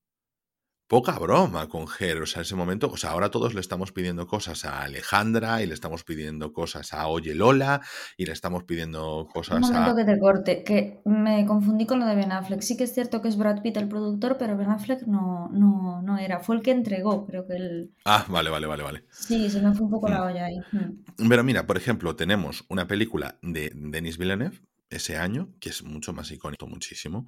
Poca 0.87 1.19
broma 1.19 1.67
con 1.67 1.85
Ger, 1.85 2.21
o 2.21 2.25
sea, 2.25 2.43
ese 2.43 2.55
momento, 2.55 2.89
o 2.89 2.95
sea, 2.95 3.09
ahora 3.09 3.29
todos 3.29 3.53
le 3.53 3.59
estamos 3.59 3.91
pidiendo 3.91 4.25
cosas 4.25 4.63
a 4.63 4.83
Alejandra 4.83 5.61
y 5.61 5.65
le 5.67 5.73
estamos 5.73 6.05
pidiendo 6.05 6.53
cosas 6.53 6.93
a 6.93 7.09
Oye 7.09 7.35
Lola 7.35 7.81
y 8.15 8.25
le 8.25 8.31
estamos 8.31 8.63
pidiendo 8.63 9.27
cosas 9.33 9.57
Un 9.57 9.61
momento 9.63 9.91
a... 9.91 9.95
que 9.97 10.05
te 10.05 10.17
corte, 10.17 10.63
que 10.63 11.01
me 11.03 11.45
confundí 11.45 11.85
con 11.85 11.99
lo 11.99 12.05
de 12.05 12.15
Ben 12.15 12.31
Affleck. 12.31 12.61
Sí 12.61 12.77
que 12.77 12.85
es 12.85 12.93
cierto 12.93 13.21
que 13.21 13.27
es 13.27 13.35
Brad 13.35 13.61
Pitt 13.61 13.75
el 13.75 13.89
productor, 13.89 14.37
pero 14.37 14.55
Ben 14.55 14.69
Affleck 14.69 15.01
no, 15.01 15.49
no, 15.51 16.01
no 16.01 16.17
era, 16.17 16.39
fue 16.39 16.55
el 16.55 16.61
que 16.61 16.71
entregó, 16.71 17.25
creo 17.25 17.45
que 17.45 17.57
él... 17.57 17.91
Ah, 18.05 18.25
vale, 18.29 18.49
vale, 18.49 18.67
vale, 18.67 18.83
vale. 18.83 19.03
Sí, 19.11 19.49
se 19.49 19.61
me 19.61 19.73
fue 19.73 19.87
un 19.87 19.91
poco 19.91 20.07
la 20.07 20.19
mm. 20.19 20.27
olla 20.27 20.45
ahí. 20.45 20.59
Mm. 20.71 21.27
Pero 21.27 21.43
mira, 21.43 21.67
por 21.67 21.75
ejemplo, 21.75 22.15
tenemos 22.15 22.63
una 22.69 22.87
película 22.87 23.37
de 23.41 23.73
Denis 23.75 24.17
Villeneuve, 24.17 24.61
ese 24.89 25.17
año, 25.17 25.49
que 25.59 25.69
es 25.69 25.83
mucho 25.83 26.13
más 26.13 26.31
icónico, 26.31 26.67
muchísimo, 26.67 27.27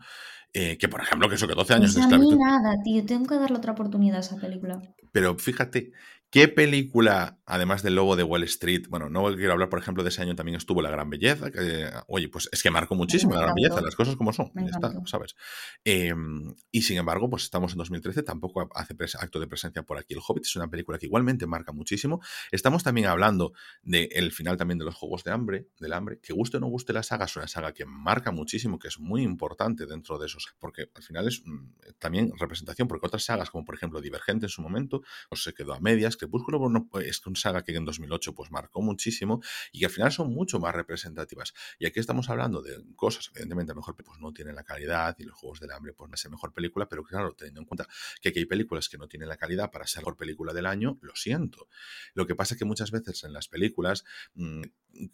eh, 0.53 0.77
que 0.77 0.87
por 0.87 1.01
ejemplo, 1.01 1.27
que 1.29 1.35
eso, 1.35 1.47
que 1.47 1.55
12 1.55 1.73
años 1.73 1.93
pues 1.93 1.95
de 1.95 2.01
esclavitud. 2.01 2.33
A 2.33 2.35
mí 2.35 2.41
nada, 2.41 2.75
tío, 2.83 3.05
tengo 3.05 3.27
que 3.27 3.35
darle 3.35 3.57
otra 3.57 3.73
oportunidad 3.73 4.17
a 4.17 4.21
esa 4.21 4.37
película. 4.37 4.81
Pero 5.11 5.37
fíjate, 5.37 5.91
¿Qué 6.31 6.47
película, 6.47 7.39
además 7.47 7.81
del 7.81 7.95
Lobo 7.95 8.15
de 8.15 8.21
Wall 8.21 8.43
Street, 8.43 8.83
bueno, 8.87 9.09
no 9.09 9.35
quiero 9.35 9.53
hablar, 9.53 9.67
por 9.67 9.79
ejemplo, 9.79 10.03
de 10.03 10.09
ese 10.09 10.21
año 10.21 10.35
también 10.35 10.57
estuvo 10.57 10.79
La 10.79 10.91
Gran 10.91 11.09
Belleza, 11.09 11.49
que, 11.49 11.89
oye, 12.05 12.29
pues 12.29 12.47
es 12.51 12.61
que 12.61 12.69
marcó 12.69 12.93
muchísimo 12.93 13.33
La 13.33 13.41
Gran 13.41 13.55
Belleza, 13.55 13.81
las 13.81 13.95
cosas 13.95 14.15
como 14.15 14.31
son, 14.31 14.51
ya 14.53 14.69
está, 14.69 14.93
¿sabes? 15.05 15.35
Em, 15.83 16.53
y 16.71 16.83
sin 16.83 16.97
embargo, 16.97 17.31
pues 17.31 17.45
estamos 17.45 17.71
en 17.71 17.79
2013, 17.79 18.21
tampoco 18.21 18.69
hace 18.75 18.93
acto 19.19 19.39
de 19.39 19.47
presencia 19.47 19.81
por 19.81 19.97
aquí. 19.97 20.13
El 20.13 20.19
Hobbit 20.25 20.45
es 20.45 20.55
una 20.55 20.69
película 20.69 20.99
que 20.99 21.07
igualmente 21.07 21.47
marca 21.47 21.71
muchísimo. 21.71 22.21
Estamos 22.51 22.83
también 22.83 23.07
hablando 23.07 23.53
del 23.81 24.31
final 24.31 24.55
también 24.55 24.77
de 24.77 24.85
los 24.85 24.93
Juegos 24.93 25.23
de 25.23 25.31
Hambre, 25.31 25.69
del 25.79 25.93
Hambre, 25.93 26.19
que 26.21 26.33
guste 26.33 26.57
o 26.57 26.59
no 26.59 26.67
guste 26.67 26.93
la 26.93 27.01
saga, 27.01 27.25
es 27.25 27.35
una 27.35 27.47
saga 27.47 27.73
que 27.73 27.85
marca 27.85 28.31
muchísimo, 28.31 28.77
que 28.77 28.89
es 28.89 28.99
muy 28.99 29.23
importante 29.23 29.87
dentro 29.87 30.19
de 30.19 30.27
esos, 30.27 30.53
porque 30.59 30.91
al 30.93 31.01
final 31.01 31.27
es 31.27 31.41
mm, 31.43 31.71
también 31.97 32.31
representación, 32.37 32.87
porque 32.87 33.07
otras 33.07 33.23
sagas, 33.23 33.49
como 33.49 33.65
por 33.65 33.73
ejemplo 33.73 33.99
Divergente 33.99 34.45
en 34.45 34.49
su 34.51 34.61
momento, 34.61 35.01
pues 35.27 35.41
se 35.41 35.55
quedó 35.55 35.73
a 35.73 35.79
medias, 35.79 36.18
Crepúsculo 36.19 36.59
pues, 36.89 37.07
es 37.07 37.25
una 37.25 37.39
saga 37.39 37.63
que 37.63 37.75
en 37.75 37.85
2008 37.85 38.33
pues 38.35 38.51
marcó 38.51 38.81
muchísimo 38.81 39.41
y 39.71 39.79
que 39.79 39.85
al 39.85 39.91
final 39.91 40.11
son 40.11 40.33
mucho 40.33 40.59
más 40.59 40.75
representativas. 40.75 41.53
Y 41.79 41.85
aquí 41.85 41.99
estamos 41.99 42.29
hablando 42.29 42.61
de 42.61 42.83
cosas, 42.95 43.29
evidentemente, 43.33 43.71
a 43.71 43.75
lo 43.75 43.81
mejor 43.81 43.95
pues 43.95 44.19
no 44.19 44.33
tienen 44.33 44.55
la 44.55 44.63
calidad 44.63 45.15
y 45.17 45.23
los 45.23 45.35
Juegos 45.35 45.59
del 45.59 45.71
Hambre 45.71 45.93
pues 45.93 46.09
no 46.09 46.15
es 46.15 46.29
mejor 46.29 46.53
película, 46.53 46.87
pero 46.87 47.03
claro, 47.03 47.33
teniendo 47.33 47.61
en 47.61 47.65
cuenta 47.65 47.87
que 48.21 48.29
aquí 48.29 48.39
hay 48.39 48.45
películas 48.45 48.89
que 48.89 48.97
no 48.97 49.07
tienen 49.07 49.29
la 49.29 49.37
calidad 49.37 49.71
para 49.71 49.87
ser 49.87 50.01
mejor 50.01 50.17
película 50.17 50.53
del 50.53 50.65
año, 50.65 50.97
lo 51.01 51.15
siento. 51.15 51.67
Lo 52.13 52.25
que 52.25 52.35
pasa 52.35 52.53
es 52.53 52.59
que 52.59 52.65
muchas 52.65 52.91
veces 52.91 53.23
en 53.23 53.33
las 53.33 53.47
películas 53.47 54.03
mm, 54.35 54.61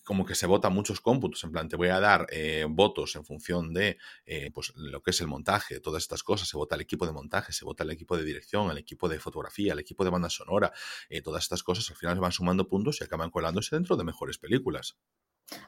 como 0.04 0.26
que 0.26 0.36
se 0.36 0.48
vota 0.48 0.70
muchos 0.70 1.02
cómputos, 1.02 1.44
en 1.44 1.52
plan, 1.52 1.70
te 1.70 1.76
voy 1.76 1.90
a 1.90 2.00
dar 2.00 2.28
eh, 2.32 2.66
votos 2.68 3.16
en 3.16 3.26
función 3.26 3.74
de 3.74 3.98
eh, 4.26 4.50
pues, 4.54 4.74
lo 4.76 5.02
que 5.02 5.12
es 5.12 5.22
el 5.22 5.28
montaje, 5.28 5.80
todas 5.80 6.04
estas 6.04 6.24
cosas, 6.24 6.48
se 6.48 6.58
vota 6.58 6.76
el 6.76 6.82
equipo 6.82 7.06
de 7.06 7.12
montaje, 7.12 7.52
se 7.54 7.66
vota 7.66 7.84
el 7.84 7.92
equipo 7.92 8.18
de 8.18 8.24
dirección, 8.24 8.72
el 8.72 8.78
equipo 8.78 9.10
de 9.10 9.20
fotografía, 9.20 9.74
el 9.74 9.80
equipo 9.80 10.04
de 10.04 10.10
banda 10.10 10.30
sonora, 10.30 10.72
eh, 11.10 11.22
todas 11.22 11.44
estas 11.44 11.64
cosas 11.64 11.90
al 11.90 11.96
final 11.96 12.20
van 12.20 12.32
sumando 12.32 12.68
puntos 12.68 13.00
y 13.02 13.04
acaban 13.04 13.30
colándose 13.30 13.76
dentro 13.76 13.98
de 13.98 14.04
mejores 14.04 14.38
películas. 14.38 14.98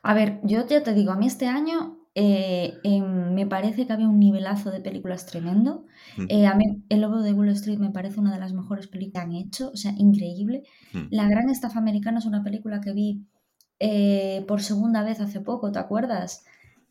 A 0.01 0.13
ver, 0.13 0.39
yo 0.43 0.65
ya 0.67 0.83
te 0.83 0.93
digo, 0.93 1.11
a 1.11 1.17
mí 1.17 1.27
este 1.27 1.47
año 1.47 2.03
me 2.15 3.45
parece 3.45 3.85
que 3.85 3.93
había 3.93 4.09
un 4.09 4.17
nivelazo 4.17 4.71
de 4.71 4.81
películas 4.81 5.27
tremendo. 5.27 5.85
a 6.17 6.55
mí 6.55 6.83
El 6.89 7.01
Lobo 7.01 7.21
de 7.21 7.31
Wall 7.31 7.49
Street 7.49 7.77
me 7.77 7.91
parece 7.91 8.19
una 8.19 8.33
de 8.33 8.39
las 8.39 8.53
mejores 8.53 8.87
películas 8.87 9.25
que 9.25 9.29
han 9.29 9.35
hecho, 9.35 9.69
o 9.71 9.77
sea, 9.77 9.93
increíble. 9.95 10.63
La 11.11 11.29
Gran 11.29 11.49
Estafa 11.49 11.77
Americana 11.77 12.17
es 12.17 12.25
una 12.25 12.43
película 12.43 12.81
que 12.81 12.93
vi 12.93 13.27
eh, 13.79 14.43
por 14.47 14.61
segunda 14.61 15.03
vez 15.03 15.19
hace 15.19 15.39
poco, 15.39 15.71
¿te 15.71 15.79
acuerdas? 15.79 16.45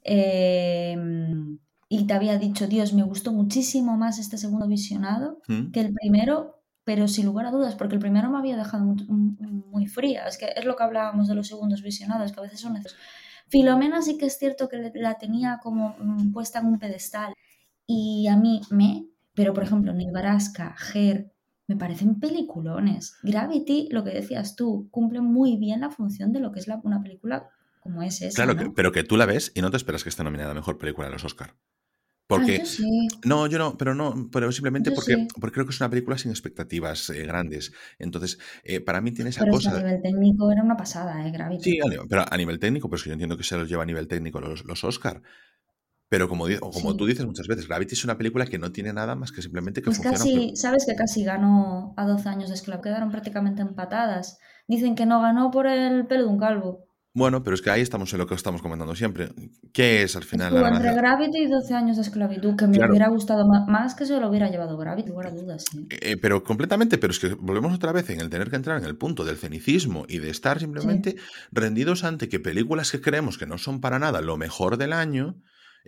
Em, 0.05 1.59
y 1.89 2.07
te 2.07 2.15
había 2.15 2.39
dicho, 2.39 2.69
Dios, 2.69 2.93
me 2.95 3.03
gustó 3.03 3.33
muchísimo 3.33 3.97
más 3.97 4.19
este 4.19 4.39
segundo 4.39 4.69
visionado 4.69 5.41
que 5.73 5.81
el 5.81 5.93
primero, 5.93 6.63
pero 6.87 7.09
sin 7.09 7.27
lugar 7.27 7.47
a 7.47 7.51
dudas, 7.51 7.75
porque 7.75 7.97
el 7.97 8.01
primero 8.01 8.31
me 8.31 8.39
había 8.39 8.57
dejado 8.57 8.85
muy, 8.85 9.89
fría. 9.89 10.29
Es 10.29 10.39
que 10.39 10.53
es 10.55 10.65
lo 10.65 10.77
que 10.77 10.85
hablábamos 10.85 11.27
de 11.27 11.35
los 11.35 11.49
segundos 11.49 11.83
visionados, 11.83 12.31
que 12.31 12.39
a 12.39 12.45
veces 12.45 12.61
son 12.61 12.75
necesarios. 12.75 13.05
Filomena 13.49 14.03
sí 14.03 14.17
que 14.17 14.27
es 14.27 14.39
cierto 14.39 14.69
que 14.69 14.93
la 14.95 15.19
tenía 15.19 15.59
como 15.61 15.97
mm, 15.99 16.31
puesta 16.33 16.61
en 16.61 16.67
un 16.67 16.79
pedestal 16.79 17.35
y 17.89 18.29
a 18.29 18.37
mí 18.37 18.61
me, 18.71 19.09
pero 19.35 19.53
por 19.53 19.65
ejemplo, 19.65 19.93
Nebraska, 19.93 20.77
Ger, 20.79 21.33
me 21.67 21.77
parecen 21.77 22.21
peliculones. 22.21 23.17
Gravity, 23.25 23.89
lo 23.91 24.05
que 24.05 24.11
decías 24.11 24.55
tú, 24.55 24.89
cumple 24.93 25.21
muy 25.21 25.57
bien 25.57 25.81
la 25.81 25.91
función 25.91 26.33
de 26.33 26.39
lo 26.39 26.53
que 26.53 26.61
es 26.61 26.69
una 26.85 27.03
película 27.03 27.51
como 27.81 28.01
es 28.03 28.23
esa. 28.23 28.45
Claro, 28.45 28.73
pero 28.77 28.93
que 28.93 29.03
tú 29.03 29.17
la 29.17 29.27
ves 29.27 29.51
y 29.57 29.61
no 29.61 29.73
te 29.73 29.77
esperas 29.77 30.05
que 30.05 30.11
esté 30.11 30.23
nominada 30.23 30.53
a 30.53 30.55
mejor 30.55 30.79
película 30.79 31.09
en 31.09 31.15
los 31.15 31.25
Oscar. 31.25 31.57
Porque. 32.27 32.63
No, 33.25 33.47
yo 33.47 33.59
no, 33.59 33.77
pero 33.77 33.95
no, 33.95 34.29
pero 34.33 34.51
simplemente 34.51 34.91
porque, 34.91 35.29
porque 35.41 35.55
creo 35.55 35.67
que 35.67 35.73
es 35.73 35.81
una 35.81 35.91
película 35.91 36.19
sin 36.19 36.33
expectativas 36.33 37.09
eh, 37.11 37.25
grandes. 37.25 37.73
Entonces, 37.99 38.39
eh, 38.65 38.81
para 38.81 39.01
mí 39.01 39.13
tiene 39.13 39.31
esa 39.31 39.41
pero 39.41 39.53
cosa. 39.53 39.71
a 39.71 39.79
nivel 39.79 40.03
técnico 40.03 40.51
era 40.51 40.63
una 40.63 40.77
pasada, 40.77 41.27
¿eh? 41.27 41.31
Gravity. 41.31 41.63
Sí, 41.63 41.81
pero 42.09 42.25
a 42.29 42.37
nivel 42.37 42.59
técnico, 42.59 42.89
pues 42.89 43.05
yo 43.05 43.13
entiendo 43.13 43.37
que 43.37 43.45
se 43.45 43.57
los 43.57 43.69
lleva 43.69 43.85
a 43.85 43.87
nivel 43.87 44.09
técnico 44.09 44.41
los, 44.41 44.65
los 44.65 44.83
Oscar. 44.83 45.23
Pero 46.09 46.29
como, 46.29 46.47
como 46.61 46.97
tú 46.97 47.05
dices 47.05 47.27
muchas 47.27 47.49
veces, 47.49 47.67
Gravity 47.67 47.95
es 47.95 48.05
una 48.05 48.17
película 48.17 48.47
que 48.47 48.59
no 48.59 48.71
tiene 48.71 48.93
nada 48.93 49.17
más 49.17 49.33
que 49.33 49.43
simplemente 49.43 49.83
que 49.83 49.87
pues 49.87 49.99
Casi, 49.99 50.55
sabes 50.55 50.87
que 50.87 50.95
casi 50.95 51.25
ganó 51.25 51.95
a 51.97 52.07
12 52.07 52.29
años 52.29 52.49
de 52.49 52.55
esclavo. 52.55 52.83
Quedaron 52.83 53.11
prácticamente 53.11 53.63
empatadas. 53.63 54.39
Dicen 54.69 54.95
que 54.95 55.05
no 55.05 55.21
ganó 55.21 55.51
por 55.51 55.67
el 55.67 56.07
pelo 56.07 56.25
de 56.25 56.29
un 56.29 56.39
calvo. 56.39 56.87
Bueno, 57.17 57.43
pero 57.43 57.55
es 57.55 57.63
que 57.63 57.71
ahí 57.71 57.81
estamos 57.81 58.13
en 58.13 58.19
lo 58.19 58.27
que 58.27 58.35
estamos 58.35 58.61
comentando 58.61 58.95
siempre. 58.95 59.31
¿Qué 59.73 60.03
es 60.03 60.17
al 60.17 60.25
final 60.25 60.49
Estuvo 60.49 60.61
la 60.61 60.69
entre 60.77 60.91
ganancia? 60.91 61.17
Gravity 61.17 61.39
y 61.45 61.47
12 61.47 61.75
años 61.75 61.97
de 61.97 62.03
esclavitud, 62.03 62.57
que 62.57 62.67
me 62.67 62.75
Claro. 62.77 62.93
hubiera 62.93 63.09
gustado 63.09 63.47
más 63.47 63.95
que 63.95 64.05
se 64.05 64.21
lo 64.21 64.29
hubiera 64.29 64.51
llevado 64.51 64.77
Gravity, 64.77 65.13
fuera 65.13 65.31
dudas. 65.31 65.65
¿eh? 65.75 65.87
Eh, 66.03 66.17
pero 66.21 66.45
completamente, 66.45 66.99
pero 66.99 67.13
es 67.13 67.19
que 67.19 67.33
volvemos 67.33 67.73
otra 67.73 67.91
vez 67.93 68.11
en 68.11 68.21
el 68.21 68.29
tener 68.29 68.51
que 68.51 68.57
entrar 68.57 68.79
en 68.79 68.85
el 68.85 68.99
punto 68.99 69.25
del 69.25 69.39
cenicismo 69.39 70.05
y 70.09 70.19
de 70.19 70.29
estar 70.29 70.61
simplemente 70.61 71.17
rendidos 71.51 72.05
ante 72.05 72.29
que 72.29 72.39
películas 72.39 72.91
que 72.93 73.01
creemos 73.01 73.39
que 73.39 73.47
no 73.47 73.57
son 73.57 73.81
para 73.81 73.99
nada 73.99 74.21
lo 74.21 74.37
mejor 74.37 74.77
del 74.77 74.93
año 74.93 75.37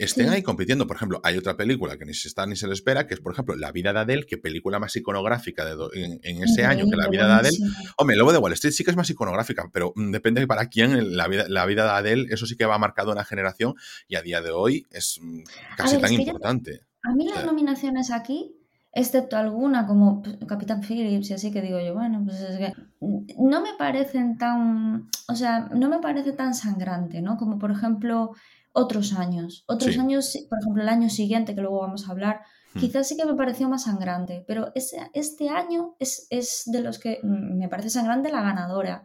estén 0.04 0.28
ahí 0.30 0.42
compitiendo. 0.42 0.86
Por 0.86 0.96
ejemplo, 0.96 1.20
hay 1.24 1.36
otra 1.36 1.56
película 1.56 1.96
que 1.98 2.04
ni 2.04 2.14
se 2.14 2.28
está 2.28 2.46
ni 2.46 2.56
se 2.56 2.66
le 2.66 2.72
espera, 2.74 3.06
que 3.06 3.14
es, 3.14 3.20
por 3.20 3.32
ejemplo, 3.32 3.56
La 3.56 3.72
vida 3.72 3.92
de 3.92 4.00
Adele, 4.00 4.26
que 4.26 4.38
película 4.38 4.78
más 4.78 4.94
iconográfica 4.96 5.64
de 5.64 5.72
do- 5.72 5.92
en, 5.92 6.20
en 6.22 6.42
ese 6.42 6.64
año 6.64 6.86
que 6.90 6.96
La 6.96 7.08
vida 7.08 7.26
de 7.26 7.32
Adele. 7.34 7.58
Hombre, 7.96 8.16
Lobo 8.16 8.32
de 8.32 8.38
Wall 8.38 8.52
Street 8.54 8.72
sí 8.72 8.84
que 8.84 8.90
es 8.90 8.96
más 8.96 9.10
iconográfica, 9.10 9.68
pero 9.72 9.92
mm, 9.94 10.10
depende 10.10 10.40
de 10.40 10.46
para 10.46 10.66
quién 10.66 11.16
la 11.16 11.28
vida, 11.28 11.44
la 11.48 11.66
vida 11.66 11.84
de 11.84 11.90
Adele, 11.90 12.26
eso 12.30 12.46
sí 12.46 12.56
que 12.56 12.64
va 12.66 12.78
marcado 12.78 13.12
una 13.12 13.24
generación 13.24 13.74
y 14.08 14.16
a 14.16 14.22
día 14.22 14.40
de 14.40 14.50
hoy 14.50 14.86
es 14.90 15.18
mm, 15.20 15.40
casi 15.76 15.94
ver, 15.96 16.00
tan 16.02 16.12
es 16.12 16.18
que 16.18 16.24
yo- 16.24 16.30
importante. 16.32 16.80
A 17.04 17.12
mí 17.14 17.28
las 17.28 17.44
nominaciones 17.46 18.10
aquí, 18.10 18.54
excepto 18.92 19.36
alguna 19.36 19.86
como 19.86 20.22
pues, 20.22 20.36
Capitán 20.48 20.82
Phillips 20.82 21.30
y 21.30 21.34
así 21.34 21.52
que 21.52 21.62
digo 21.62 21.78
yo, 21.80 21.94
bueno, 21.94 22.22
pues 22.24 22.40
es 22.40 22.58
que 22.58 22.72
mm, 23.00 23.48
no 23.48 23.60
me 23.62 23.74
parecen 23.78 24.36
tan, 24.36 25.08
o 25.28 25.34
sea, 25.34 25.68
no 25.74 25.88
me 25.88 25.98
parece 26.00 26.32
tan 26.32 26.54
sangrante, 26.54 27.22
¿no? 27.22 27.36
Como 27.36 27.58
por 27.58 27.70
ejemplo 27.70 28.32
otros 28.78 29.12
años. 29.12 29.64
Otros 29.66 29.94
Sí. 29.94 30.00
años, 30.00 30.36
por 30.48 30.58
ejemplo 30.60 30.82
el 30.82 30.88
año 30.88 31.10
siguiente, 31.10 31.54
que 31.54 31.60
luego 31.60 31.80
vamos 31.80 32.08
a 32.08 32.12
hablar, 32.12 32.40
Hmm. 32.74 32.80
quizás 32.80 33.08
sí 33.08 33.16
que 33.16 33.24
me 33.24 33.34
pareció 33.34 33.68
más 33.68 33.84
sangrante, 33.84 34.44
pero 34.46 34.72
ese, 34.74 35.10
este 35.14 35.48
año 35.48 35.94
es, 35.98 36.26
es 36.30 36.62
de 36.66 36.80
los 36.82 36.98
que 36.98 37.18
mm, 37.22 37.56
me 37.58 37.68
parece 37.68 37.88
sangrante 37.90 38.30
la 38.30 38.42
ganadora. 38.42 39.02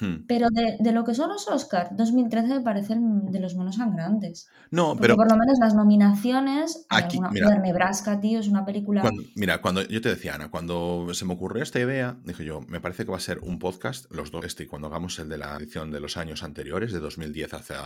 hmm. 0.00 0.26
Pero 0.26 0.48
de, 0.50 0.76
de 0.80 0.90
lo 0.90 1.04
que 1.04 1.14
son 1.14 1.28
los 1.30 1.46
Oscars, 1.46 1.90
2013 1.96 2.48
me 2.48 2.60
parecen 2.62 3.30
de 3.30 3.38
los 3.38 3.54
menos 3.54 3.76
sangrantes. 3.76 4.48
No, 4.72 4.88
Porque 4.88 5.02
pero 5.02 5.14
por 5.16 5.30
lo 5.30 5.36
menos 5.38 5.56
las 5.60 5.74
nominaciones, 5.76 6.86
Aquí, 6.88 7.18
alguna, 7.18 7.30
mira. 7.30 7.58
Nebraska, 7.60 8.18
tío, 8.20 8.40
es 8.40 8.48
una 8.48 8.64
película... 8.64 9.02
Cuando- 9.02 9.22
mira, 9.36 9.60
cuando 9.62 9.82
yo 9.82 10.00
te 10.00 10.08
decía, 10.08 10.34
Ana, 10.34 10.50
cuando 10.50 11.06
se 11.14 11.24
me 11.24 11.34
ocurrió 11.34 11.62
esta 11.62 11.78
idea, 11.78 12.16
dije 12.24 12.44
yo, 12.44 12.62
me 12.62 12.80
parece 12.80 13.04
que 13.04 13.12
va 13.12 13.18
a 13.18 13.20
ser 13.20 13.38
un 13.38 13.60
podcast, 13.60 14.10
los 14.12 14.32
dos, 14.32 14.44
este, 14.44 14.64
y 14.64 14.66
cuando 14.66 14.88
hagamos 14.88 15.16
el 15.20 15.28
de 15.28 15.38
la 15.38 15.56
edición 15.56 15.92
de 15.92 16.00
los 16.00 16.16
años 16.16 16.42
anteriores, 16.42 16.92
de 16.92 16.98
2010 16.98 17.54
hacia. 17.54 17.76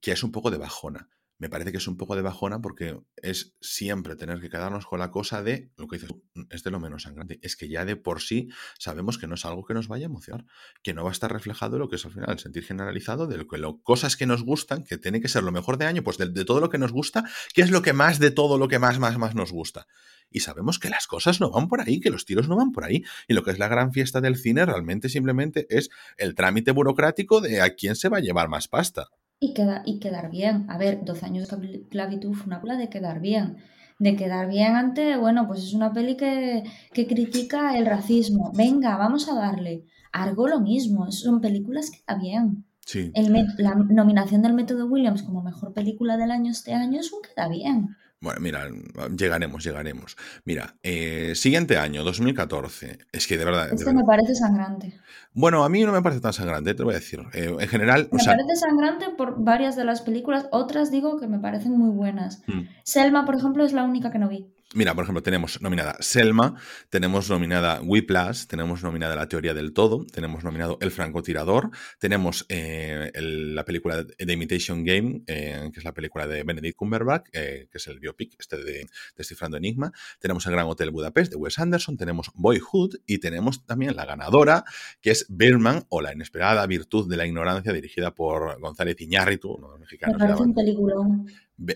Que 0.00 0.12
es 0.12 0.22
un 0.22 0.32
poco 0.32 0.50
de 0.50 0.58
bajona. 0.58 1.08
Me 1.40 1.48
parece 1.48 1.72
que 1.72 1.78
es 1.78 1.88
un 1.88 1.96
poco 1.96 2.16
de 2.16 2.22
bajona 2.22 2.60
porque 2.60 3.00
es 3.16 3.56
siempre 3.62 4.14
tener 4.14 4.42
que 4.42 4.50
quedarnos 4.50 4.84
con 4.84 4.98
la 4.98 5.10
cosa 5.10 5.42
de 5.42 5.72
lo 5.78 5.88
que 5.88 5.96
dices, 5.96 6.10
tú, 6.10 6.22
es 6.50 6.62
de 6.64 6.70
lo 6.70 6.80
menos 6.80 7.04
sangrante. 7.04 7.38
Es 7.40 7.56
que 7.56 7.66
ya 7.66 7.86
de 7.86 7.96
por 7.96 8.20
sí 8.20 8.50
sabemos 8.78 9.16
que 9.16 9.26
no 9.26 9.36
es 9.36 9.46
algo 9.46 9.64
que 9.64 9.72
nos 9.72 9.88
vaya 9.88 10.04
a 10.04 10.10
emocionar, 10.10 10.44
que 10.82 10.92
no 10.92 11.02
va 11.02 11.08
a 11.08 11.12
estar 11.12 11.32
reflejado 11.32 11.78
lo 11.78 11.88
que 11.88 11.96
es 11.96 12.04
al 12.04 12.12
final 12.12 12.28
el 12.28 12.38
sentir 12.38 12.62
generalizado 12.64 13.26
de 13.26 13.38
lo 13.38 13.48
que 13.48 13.56
lo, 13.56 13.80
cosas 13.80 14.18
que 14.18 14.26
nos 14.26 14.42
gustan, 14.42 14.84
que 14.84 14.98
tiene 14.98 15.22
que 15.22 15.28
ser 15.28 15.42
lo 15.42 15.50
mejor 15.50 15.78
de 15.78 15.86
año, 15.86 16.02
pues 16.02 16.18
de, 16.18 16.28
de 16.28 16.44
todo 16.44 16.60
lo 16.60 16.68
que 16.68 16.76
nos 16.76 16.92
gusta, 16.92 17.24
¿qué 17.54 17.62
es 17.62 17.70
lo 17.70 17.80
que 17.80 17.94
más 17.94 18.18
de 18.18 18.30
todo 18.30 18.58
lo 18.58 18.68
que 18.68 18.78
más, 18.78 18.98
más, 18.98 19.16
más 19.16 19.34
nos 19.34 19.50
gusta? 19.50 19.86
Y 20.28 20.40
sabemos 20.40 20.78
que 20.78 20.90
las 20.90 21.06
cosas 21.06 21.40
no 21.40 21.50
van 21.50 21.68
por 21.68 21.80
ahí, 21.80 22.00
que 22.00 22.10
los 22.10 22.26
tiros 22.26 22.48
no 22.48 22.56
van 22.56 22.70
por 22.70 22.84
ahí. 22.84 23.02
Y 23.26 23.34
lo 23.34 23.42
que 23.42 23.50
es 23.50 23.58
la 23.58 23.66
gran 23.66 23.92
fiesta 23.92 24.20
del 24.20 24.36
cine 24.36 24.64
realmente 24.64 25.08
simplemente 25.08 25.66
es 25.70 25.90
el 26.18 26.34
trámite 26.34 26.70
burocrático 26.70 27.40
de 27.40 27.62
a 27.62 27.74
quién 27.74 27.96
se 27.96 28.08
va 28.08 28.18
a 28.18 28.20
llevar 28.20 28.48
más 28.48 28.68
pasta. 28.68 29.08
Y, 29.40 29.54
queda, 29.54 29.82
y 29.86 29.98
quedar 29.98 30.30
bien. 30.30 30.66
A 30.68 30.78
ver, 30.78 31.04
12 31.04 31.26
años 31.26 31.48
de 31.48 31.76
esclavitud 31.76 32.34
fue 32.34 32.46
una 32.46 32.60
película 32.60 32.76
de 32.76 32.90
quedar 32.90 33.20
bien. 33.20 33.56
De 33.98 34.16
quedar 34.16 34.48
bien 34.48 34.76
ante, 34.76 35.16
bueno, 35.16 35.46
pues 35.46 35.64
es 35.64 35.74
una 35.74 35.92
peli 35.92 36.16
que, 36.16 36.64
que 36.92 37.06
critica 37.06 37.76
el 37.76 37.86
racismo. 37.86 38.52
Venga, 38.54 38.96
vamos 38.96 39.28
a 39.28 39.34
darle. 39.34 39.84
Argo 40.12 40.46
lo 40.48 40.60
mismo, 40.60 41.10
son 41.10 41.40
películas 41.40 41.90
que 41.90 42.00
queda 42.00 42.18
bien. 42.18 42.64
Sí. 42.80 43.10
El 43.14 43.32
la 43.58 43.74
nominación 43.74 44.42
del 44.42 44.54
método 44.54 44.86
Williams 44.86 45.22
como 45.22 45.42
mejor 45.42 45.72
película 45.72 46.16
del 46.16 46.30
año 46.30 46.50
este 46.50 46.74
año 46.74 47.00
es 47.00 47.12
un 47.12 47.20
queda 47.22 47.48
bien. 47.48 47.96
Bueno, 48.22 48.38
mira, 48.40 48.68
llegaremos, 49.16 49.64
llegaremos. 49.64 50.16
Mira, 50.44 50.74
eh, 50.82 51.32
siguiente 51.34 51.78
año, 51.78 52.04
2014. 52.04 52.98
Es 53.12 53.26
que 53.26 53.38
de 53.38 53.46
verdad. 53.46 53.68
de 53.68 53.74
Este 53.74 53.86
verdad. 53.86 53.98
me 54.00 54.04
parece 54.04 54.34
sangrante. 54.34 55.00
Bueno, 55.32 55.64
a 55.64 55.70
mí 55.70 55.82
no 55.82 55.92
me 55.92 56.02
parece 56.02 56.20
tan 56.20 56.34
sangrante, 56.34 56.74
te 56.74 56.80
lo 56.80 56.86
voy 56.86 56.94
a 56.96 56.98
decir. 56.98 57.20
Eh, 57.32 57.56
en 57.58 57.68
general, 57.68 58.08
o 58.12 58.16
Me 58.16 58.22
sea, 58.22 58.34
parece 58.36 58.56
sangrante 58.56 59.06
por 59.16 59.42
varias 59.42 59.74
de 59.74 59.84
las 59.84 60.02
películas, 60.02 60.46
otras 60.52 60.90
digo 60.90 61.18
que 61.18 61.28
me 61.28 61.38
parecen 61.38 61.72
muy 61.78 61.90
buenas. 61.90 62.42
mm, 62.46 62.60
Selma, 62.84 63.24
por 63.24 63.36
ejemplo, 63.36 63.64
es 63.64 63.72
la 63.72 63.84
única 63.84 64.10
que 64.10 64.18
no 64.18 64.28
vi. 64.28 64.52
Mira, 64.72 64.94
por 64.94 65.02
ejemplo, 65.02 65.20
tenemos 65.20 65.60
nominada 65.60 65.96
Selma, 65.98 66.54
tenemos 66.90 67.28
nominada 67.28 67.80
Whiplash, 67.82 68.46
tenemos 68.46 68.84
nominada 68.84 69.16
La 69.16 69.26
teoría 69.26 69.52
del 69.52 69.72
todo, 69.72 70.06
tenemos 70.06 70.44
nominado 70.44 70.78
El 70.80 70.92
francotirador, 70.92 71.70
tenemos 71.98 72.46
eh, 72.48 73.10
el- 73.14 73.56
la 73.56 73.64
película 73.64 74.06
The 74.06 74.32
Imitation 74.32 74.84
Game, 74.84 75.22
eh, 75.26 75.70
que 75.72 75.80
es 75.80 75.84
la 75.84 75.92
película 75.92 76.28
de 76.28 76.44
Benedict 76.44 76.76
Cumberbatch, 76.76 77.28
eh, 77.32 77.66
que 77.68 77.78
es 77.78 77.86
el 77.88 77.98
biopic 77.98 78.34
este 78.38 78.62
de 78.62 78.86
Descifrando 79.16 79.56
Enigma, 79.56 79.92
tenemos 80.20 80.46
El 80.46 80.52
Gran 80.52 80.66
Hotel 80.66 80.92
Budapest 80.92 81.32
de 81.32 81.36
Wes 81.36 81.58
Anderson, 81.58 81.96
tenemos 81.96 82.30
Boyhood 82.34 82.94
y 83.06 83.18
tenemos 83.18 83.66
también 83.66 83.96
la 83.96 84.04
ganadora, 84.04 84.62
que 85.00 85.10
es 85.10 85.26
Birdman 85.28 85.84
o 85.88 86.00
La 86.00 86.12
inesperada 86.12 86.64
virtud 86.68 87.10
de 87.10 87.16
la 87.16 87.26
ignorancia, 87.26 87.72
dirigida 87.72 88.14
por 88.14 88.60
González 88.60 89.00
Iñárritu, 89.00 89.50
uno 89.50 89.66
de 89.66 89.70
los 89.72 89.80
Me 89.80 89.84
mexicanos. 89.86 90.16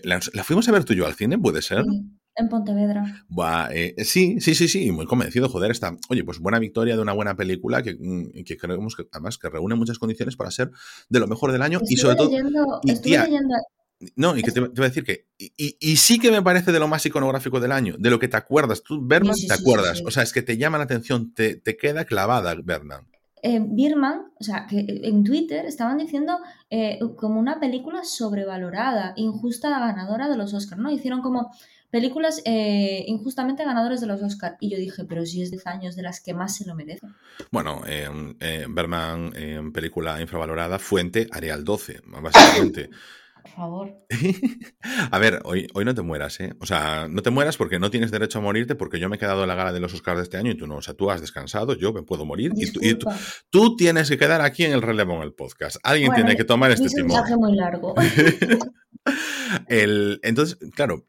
¿La, 0.03 0.19
la 0.31 0.43
fuimos 0.45 0.67
a 0.69 0.71
ver 0.71 0.85
tú 0.85 0.93
y 0.93 0.95
yo 0.95 1.05
al 1.05 1.15
cine? 1.15 1.37
¿Puede 1.37 1.61
ser? 1.61 1.83
Sí, 1.83 2.05
en 2.37 2.49
Pontevedra. 2.49 3.25
Buah, 3.29 3.69
eh, 3.73 3.95
sí, 4.03 4.39
sí, 4.41 4.55
sí, 4.55 4.67
sí, 4.67 4.91
muy 4.91 5.05
convencido, 5.05 5.47
joder, 5.49 5.71
está. 5.71 5.95
Oye, 6.09 6.23
pues 6.23 6.39
buena 6.39 6.59
victoria 6.59 6.95
de 6.95 7.01
una 7.01 7.13
buena 7.13 7.35
película 7.35 7.81
que, 7.83 7.95
mm, 7.99 8.43
que 8.43 8.57
creemos 8.57 8.95
que 8.95 9.07
además 9.11 9.37
que 9.37 9.49
reúne 9.49 9.75
muchas 9.75 9.99
condiciones 9.99 10.35
para 10.35 10.51
ser 10.51 10.71
de 11.09 11.19
lo 11.19 11.27
mejor 11.27 11.51
del 11.51 11.61
año 11.61 11.79
y 11.87 11.97
sobre 11.97 12.15
todo. 12.15 12.29
y, 12.83 12.91
estuve 12.91 13.11
tía, 13.11 13.23
leyendo 13.25 13.53
No, 14.17 14.35
y 14.37 14.43
que 14.43 14.51
te, 14.51 14.61
te 14.61 14.67
voy 14.67 14.85
a 14.85 14.89
decir 14.89 15.03
que. 15.05 15.27
Y, 15.37 15.53
y- 15.57 15.77
y 15.79 15.95
sí 15.95 16.19
que 16.19 16.29
me 16.29 16.41
parece 16.41 16.71
de 16.73 16.79
lo 16.79 16.87
más 16.89 17.05
iconográfico 17.05 17.59
del 17.61 17.71
año, 17.71 17.95
de 17.97 18.09
lo 18.09 18.19
que 18.19 18.27
te 18.27 18.35
acuerdas. 18.37 18.83
Tú, 18.83 18.99
Berman, 19.01 19.33
sí, 19.35 19.47
te 19.47 19.53
acuerdas. 19.53 19.99
sí. 19.99 20.03
O 20.05 20.11
sea, 20.11 20.23
es 20.23 20.33
que 20.33 20.41
te 20.41 20.57
llama 20.57 20.77
la 20.77 20.83
atención, 20.83 21.33
te, 21.33 21.55
te 21.55 21.77
queda 21.77 22.03
clavada, 22.05 22.53
Berman. 22.61 23.07
eh, 23.41 23.61
Birman, 23.63 24.23
o 24.39 24.43
sea, 24.43 24.65
que 24.67 24.85
en 25.03 25.23
Twitter 25.23 25.65
estaban 25.65 25.97
diciendo 25.97 26.37
eh, 26.69 26.99
como 27.15 27.39
una 27.39 27.59
película 27.59 28.03
sobrevalorada, 28.03 29.13
injusta 29.15 29.69
ganadora 29.69 30.27
de 30.27 30.35
los 30.37 30.53
Oscars, 30.53 30.81
¿no? 30.81 30.91
Hicieron 30.91 31.21
como 31.21 31.51
películas 31.99 32.41
eh, 32.43 33.05
injustamente 33.07 33.63
ganadoras 33.63 34.01
de 34.01 34.07
los 34.07 34.21
Oscars. 34.21 34.57
Y 34.59 34.69
yo 34.69 34.77
dije, 34.77 35.05
pero 35.05 35.25
si 35.25 35.41
es 35.41 35.49
10 35.49 35.65
años 35.67 35.95
de 35.95 36.01
las 36.03 36.19
que 36.21 36.33
más 36.33 36.55
se 36.55 36.65
lo 36.65 36.75
merecen. 36.75 37.15
Bueno, 37.51 37.81
eh, 37.87 38.09
eh, 38.41 38.65
Berman, 38.69 39.31
película 39.73 40.19
infravalorada, 40.21 40.77
fuente 40.77 41.27
Areal 41.31 41.63
12, 41.63 42.01
básicamente. 42.21 42.89
Por 43.45 43.51
favor. 43.53 43.93
A 45.11 45.19
ver, 45.19 45.39
hoy, 45.45 45.67
hoy 45.75 45.85
no 45.85 45.93
te 45.93 46.01
mueras, 46.01 46.39
¿eh? 46.39 46.53
O 46.59 46.65
sea, 46.65 47.07
no 47.07 47.21
te 47.21 47.29
mueras 47.29 47.57
porque 47.57 47.77
no 47.77 47.91
tienes 47.91 48.09
derecho 48.09 48.39
a 48.39 48.41
morirte 48.41 48.73
porque 48.73 48.99
yo 48.99 49.07
me 49.07 49.17
he 49.17 49.19
quedado 49.19 49.43
en 49.43 49.47
la 49.47 49.53
gala 49.55 49.71
de 49.71 49.79
los 49.79 49.93
Oscars 49.93 50.17
de 50.17 50.23
este 50.23 50.37
año 50.37 50.49
y 50.51 50.57
tú 50.57 50.65
no. 50.65 50.77
O 50.77 50.81
sea, 50.81 50.95
tú 50.95 51.11
has 51.11 51.21
descansado, 51.21 51.75
yo 51.75 51.93
me 51.93 52.01
puedo 52.01 52.25
morir 52.25 52.51
y 52.55 52.71
tú, 52.71 52.79
y 52.81 52.95
tú- 53.51 53.75
tienes 53.77 54.09
que 54.09 54.17
quedar 54.17 54.41
aquí 54.41 54.63
en 54.65 54.73
el 54.73 54.81
relevo 54.81 55.13
en 55.17 55.21
el 55.21 55.33
podcast. 55.33 55.77
Alguien 55.83 56.07
Bueno, 56.07 56.25
tiene 56.25 56.35
que 56.37 56.43
tomar 56.43 56.71
este 56.71 56.87
Es 56.87 56.93
un 56.95 57.01
timón. 57.03 57.21
viaje 57.21 57.37
muy 57.37 57.55
largo. 57.55 57.93
El- 59.67 60.19
entonces, 60.23 60.57
claro, 60.73 61.05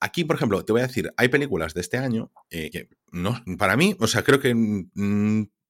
aquí, 0.00 0.24
por 0.24 0.36
ejemplo, 0.36 0.64
te 0.64 0.72
voy 0.72 0.82
a 0.82 0.86
decir, 0.86 1.12
hay 1.16 1.28
películas 1.28 1.74
de 1.74 1.80
este 1.80 1.98
año 1.98 2.30
eh, 2.50 2.70
que 2.70 2.88
no, 3.10 3.42
para 3.58 3.76
mí, 3.76 3.96
o 4.00 4.06
sea, 4.06 4.22
creo 4.22 4.40
que 4.40 4.54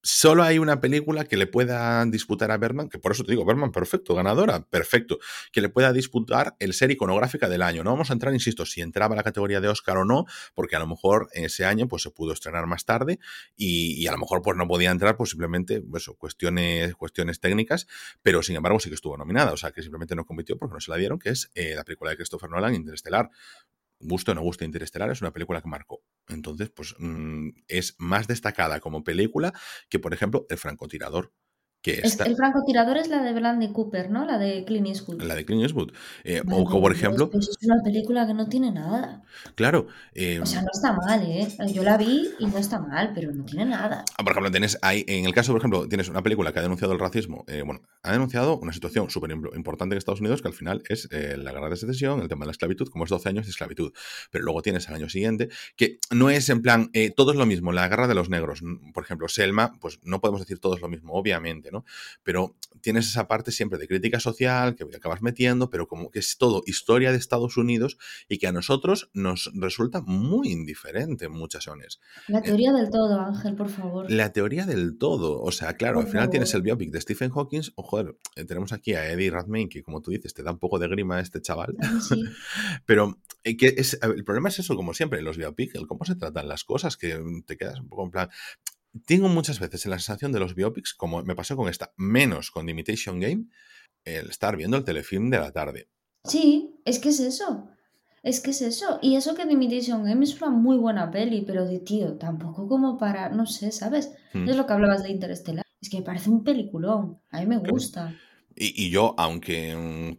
solo 0.03 0.43
hay 0.43 0.59
una 0.59 0.81
película 0.81 1.25
que 1.25 1.37
le 1.37 1.47
pueda 1.47 2.05
disputar 2.07 2.51
a 2.51 2.57
Berman, 2.57 2.89
que 2.89 2.99
por 2.99 3.13
eso 3.13 3.25
te 3.25 3.33
digo, 3.33 3.45
Berman, 3.45 3.73
perfecto, 3.73 4.15
ganadora, 4.15 4.61
perfecto, 4.61 5.19
que 5.53 5.61
le 5.61 5.69
pueda 5.69 5.93
disputar 5.93 6.57
el 6.61 6.73
ser 6.73 6.91
iconográfica 6.91 7.49
del 7.49 7.63
año. 7.63 7.85
No 7.85 7.91
vamos 7.91 8.11
a 8.11 8.13
entrar, 8.13 8.33
insisto, 8.33 8.65
si 8.65 8.81
entraba 8.81 9.17
la 9.17 9.23
categoría 9.23 9.61
de 9.61 9.69
Oscar 9.69 9.99
o 9.99 10.05
no, 10.05 10.25
porque 10.55 10.77
a 10.77 10.79
lo 10.79 10.87
mejor 10.87 11.29
ese 11.33 11.65
año 11.65 11.89
pues 11.89 12.03
se 12.03 12.11
pudo 12.11 12.33
estrenar 12.33 12.67
más 12.67 12.85
tarde 12.85 13.19
y, 13.57 14.07
a 14.07 14.13
lo 14.13 14.19
mejor 14.19 14.41
pues 14.43 14.57
no 14.57 14.67
podía 14.67 14.91
entrar 14.91 15.17
pues 15.17 15.31
simplemente 15.31 15.83
pues, 15.83 16.09
cuestiones 16.17 17.41
técnicas, 17.41 17.87
pero 18.23 18.43
sin 18.43 18.57
embargo 18.57 18.81
sí 18.81 18.89
que 18.89 18.95
estuvo 18.95 19.17
nominada, 19.17 19.53
o 19.53 19.57
sea 19.57 19.73
que 19.73 19.83
simplemente 19.83 20.15
no 20.15 20.25
compitió 20.25 20.57
porque 20.57 20.75
no 20.75 20.81
se 20.81 20.91
la 20.91 20.97
dieron, 20.97 21.19
que 21.19 21.31
es 21.31 21.51
eh, 21.55 21.75
la 21.75 21.85
película 21.85 22.11
de 22.11 22.17
Christopher 22.17 22.49
Nolan, 22.49 22.75
Interestelar. 22.75 23.31
Gusto 24.01 24.33
o 24.33 24.35
no 24.35 24.43
gusto 24.43 24.65
Interestelar, 24.65 25.11
es 25.11 25.21
una 25.21 25.33
película 25.33 25.61
que 25.61 25.69
marcó. 25.69 26.03
Entonces, 26.29 26.71
pues 26.71 26.95
mm, 26.99 27.51
es 27.69 27.95
más 27.99 28.27
destacada 28.27 28.81
como 28.81 29.05
película 29.05 29.53
que, 29.89 29.99
por 29.99 30.15
ejemplo, 30.15 30.47
El 30.49 30.59
francotirador, 30.59 31.33
que 31.81 31.93
Es- 31.93 32.05
está, 32.05 32.25
el 32.25 32.35
francotirador 32.37 32.97
es 32.97 33.09
la 33.09 33.23
de 33.23 33.33
Bradley 33.33 33.73
Cooper, 33.73 34.11
¿no? 34.11 34.25
La 34.27 34.37
de 34.39 34.65
Clint 34.65 34.89
Eastwood. 34.89 35.23
la 35.23 35.35
de 35.37 35.45
Clint 35.45 35.63
Eastwood. 35.63 35.93
Eh, 36.25 36.41
o 36.41 36.65
como, 36.65 36.81
por 36.81 36.93
ejemplo, 36.93 37.31
pues 37.31 37.49
es 37.49 37.57
una 37.67 37.81
película 37.85 38.27
que 38.27 38.35
no 38.35 38.49
tiene 38.49 38.73
nada. 38.73 39.23
claro, 39.55 39.87
eh, 40.15 40.41
O 40.41 40.47
sea, 40.47 40.63
no 40.63 40.69
está 40.73 40.93
mal, 40.93 41.23
¿eh? 41.23 41.47
Yo 41.73 41.85
la 41.85 41.97
vi 41.97 42.29
y 42.41 42.47
no 42.47 42.59
está 42.59 42.81
mal, 42.81 43.13
pero 43.15 43.33
no 43.33 43.45
tiene 43.45 43.65
nada. 43.67 44.05
Ah, 44.17 44.25
Por 44.25 44.33
ejemplo, 44.33 44.51
tienes 44.51 44.77
ahí, 44.83 45.05
en 45.07 45.25
el 45.25 45.33
caso, 45.33 45.53
por 45.53 45.61
ejemplo, 45.61 45.89
tienes 45.89 46.09
una 46.09 46.23
película 46.23 46.53
que 46.53 46.59
ha 46.59 46.63
denunciado 46.63 46.93
el 46.93 46.99
racismo. 46.99 47.45
eh, 47.47 47.63
bueno, 47.65 47.81
ha 48.03 48.13
denunciado 48.13 48.59
una 48.59 48.73
situación 48.73 49.09
súper 49.11 49.31
im- 49.31 49.55
importante 49.57 49.95
en 49.95 49.99
Estados 49.99 50.21
Unidos 50.21 50.43
que 50.43 50.49
al 50.49 50.55
final 50.55 50.83
es 50.89 51.09
eh, 51.13 51.37
la 51.39 51.53
guerra 51.53 51.71
de 51.71 51.77
secesión, 51.77 52.21
el 52.21 52.29
tema 52.29 52.41
de 52.43 52.47
la 52.47 52.53
esclavitud, 52.53 52.89
como 52.89 53.05
es 53.05 53.11
12 53.11 53.29
años 53.29 53.47
de 53.47 53.51
esclavitud. 53.51 53.93
Pero 54.33 54.45
luego 54.45 54.63
tienes 54.63 54.89
al 54.89 54.97
año 54.97 55.09
siguiente 55.09 55.49
que 55.77 55.99
no 56.11 56.29
es 56.31 56.49
en 56.49 56.61
plan, 56.63 56.91
eh, 56.93 57.11
todo 57.11 57.31
es 57.31 57.37
lo 57.39 57.47
mismo, 57.47 57.71
la 57.73 57.87
guerra 57.89 58.09
de 58.09 58.15
los 58.15 58.29
negros. 58.31 58.63
Por 58.93 59.05
ejemplo, 59.05 59.29
Selma, 59.29 59.73
pues 59.81 60.01
no 60.03 60.21
podemos 60.21 60.41
decir 60.41 60.59
todo 60.59 60.75
es 60.75 60.81
lo 60.81 60.89
mismo, 60.89 61.13
obviamente, 61.13 61.71
¿no? 61.71 61.78
¿No? 61.79 61.85
Pero 62.23 62.57
tienes 62.81 63.09
esa 63.09 63.29
parte 63.29 63.51
siempre 63.53 63.79
de 63.79 63.89
crítica 63.89 64.21
social 64.21 64.77
que 64.77 64.85
acabas 64.97 65.23
metiendo, 65.23 65.71
pero 65.71 65.89
como 65.89 66.11
que 66.11 66.21
es 66.21 66.39
todo 66.39 66.63
historia 66.67 67.11
de 67.11 67.19
Estados 67.19 67.57
Unidos 67.57 67.99
y 68.29 68.39
que 68.39 68.47
a 68.47 68.53
nosotros 68.53 69.11
nos 69.13 69.51
resulta 69.55 70.01
muy 70.03 70.51
indiferente 70.51 71.27
en 71.27 71.33
muchas 71.33 71.59
ocasiones. 71.59 72.01
La 72.29 72.43
teoría 72.43 72.73
del 72.73 72.91
todo, 72.91 73.21
Ángel, 73.21 73.55
por 73.55 73.69
favor. 73.69 74.11
La 74.11 74.33
teoría 74.33 74.67
del 74.67 74.97
todo, 74.99 75.41
o 75.41 75.51
sea, 75.51 75.75
claro, 75.75 75.97
Por 75.97 76.05
al 76.05 76.11
final 76.11 76.31
tienes 76.31 76.55
el 76.55 76.63
biopic 76.63 76.91
de 76.91 77.01
Stephen 77.01 77.31
Hawking, 77.31 77.63
o 77.75 77.83
joder, 77.83 78.17
eh, 78.37 78.45
tenemos 78.45 78.73
aquí 78.73 78.95
a 78.95 79.11
Eddie 79.11 79.31
Redmayne, 79.31 79.69
que 79.69 79.83
como 79.83 80.01
tú 80.01 80.11
dices, 80.11 80.35
te 80.35 80.43
da 80.43 80.53
un 80.53 80.59
poco 80.59 80.79
de 80.79 80.89
grima 80.89 81.17
a 81.17 81.21
este 81.21 81.41
chaval, 81.41 81.77
sí. 82.07 82.23
pero 82.87 83.19
eh, 83.45 83.57
que 83.57 83.75
es, 83.77 83.99
el 84.03 84.25
problema 84.25 84.49
es 84.49 84.59
eso, 84.59 84.77
como 84.77 84.95
siempre, 84.95 85.19
en 85.19 85.25
los 85.25 85.37
biopics, 85.37 85.75
el 85.75 85.87
cómo 85.87 86.05
se 86.05 86.15
tratan 86.15 86.49
las 86.49 86.65
cosas, 86.65 86.97
que 86.97 87.21
te 87.47 87.57
quedas 87.57 87.81
un 87.81 87.89
poco 87.89 88.05
en 88.05 88.11
plan... 88.11 88.29
Tengo 89.07 89.29
muchas 89.29 89.61
veces 89.61 89.87
la 89.87 89.99
sensación 89.99 90.33
de 90.33 90.41
los 90.41 90.55
biopics, 90.55 90.95
como 90.95 91.23
me 91.23 91.35
pasó 91.35 91.57
con 91.57 91.69
esta, 91.69 91.93
menos 91.97 92.51
con 92.51 92.67
The 92.67 92.73
Imitation 92.73 93.21
Game, 93.21 93.47
el 94.05 94.31
estar 94.31 94.57
viendo 94.57 94.77
el 94.77 94.85
telefilm 94.85 95.31
de 95.31 95.39
la 95.39 95.53
tarde. 95.53 95.89
Sí, 96.25 96.81
es 96.85 96.99
que 96.99 97.11
es 97.11 97.21
eso. 97.21 97.69
Es 98.23 98.41
que 98.41 98.51
es 98.51 98.63
eso. 98.63 98.99
Y 99.01 99.17
eso 99.17 99.35
que 99.35 99.47
The 99.47 99.53
Imitation 99.53 100.05
Game 100.05 100.25
es 100.25 100.41
una 100.41 100.51
muy 100.51 100.77
buena 100.77 101.11
peli, 101.11 101.43
pero 101.47 101.67
de 101.67 101.79
tío, 101.81 102.17
tampoco 102.19 102.67
como 102.69 102.99
para, 102.99 103.29
no 103.29 103.47
sé, 103.47 103.71
¿sabes? 103.71 104.13
Mm. 104.33 104.49
Es 104.49 104.57
lo 104.57 104.67
que 104.67 104.73
hablabas 104.73 105.03
de 105.03 105.11
Interestelar. 105.11 105.65
Es 105.81 105.91
que 105.91 105.99
me 105.99 106.03
parece 106.03 106.31
un 106.31 106.43
peliculón. 106.43 107.21
A 107.31 107.41
mí 107.41 107.47
me 107.47 107.63
Claro. 107.63 108.15
Y, 108.61 108.87
y 108.87 108.91
yo, 108.91 109.15
aunque 109.19 109.77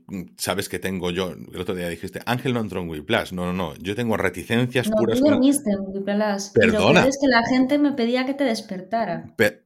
mm, 0.07 0.35
sabes 0.37 0.69
que 0.69 0.79
tengo 0.79 1.11
yo, 1.11 1.31
el 1.31 1.59
otro 1.59 1.75
día 1.75 1.89
dijiste, 1.89 2.21
Ángel 2.25 2.53
no 2.53 2.61
entró 2.61 2.79
en 2.81 2.87
Whiplash. 2.89 3.33
No, 3.33 3.45
no, 3.45 3.53
no. 3.53 3.75
Yo 3.75 3.95
tengo 3.95 4.15
reticencias 4.15 4.87
No, 4.87 4.95
puras 4.95 5.17
tú 5.19 5.25
con. 5.25 5.33
dormiste 5.33 5.71
en 5.71 5.79
Whiplash. 5.81 6.45
Y 6.55 6.67
lo 6.67 6.71
Perdona. 6.71 7.05
es 7.05 7.17
que 7.19 7.27
la 7.27 7.43
gente 7.47 7.77
me 7.77 7.91
pedía 7.91 8.25
que 8.25 8.33
te 8.33 8.45
despertara. 8.45 9.33
Pe- 9.35 9.63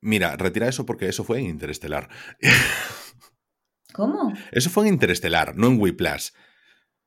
Mira, 0.00 0.36
retira 0.36 0.68
eso 0.68 0.84
porque 0.86 1.08
eso 1.08 1.22
fue 1.24 1.38
en 1.40 1.46
Interestelar. 1.46 2.08
¿Cómo? 3.92 4.32
Eso 4.52 4.70
fue 4.70 4.86
en 4.86 4.94
Interestelar, 4.94 5.56
no 5.56 5.68
en 5.68 5.80
Whiplash. 5.80 6.30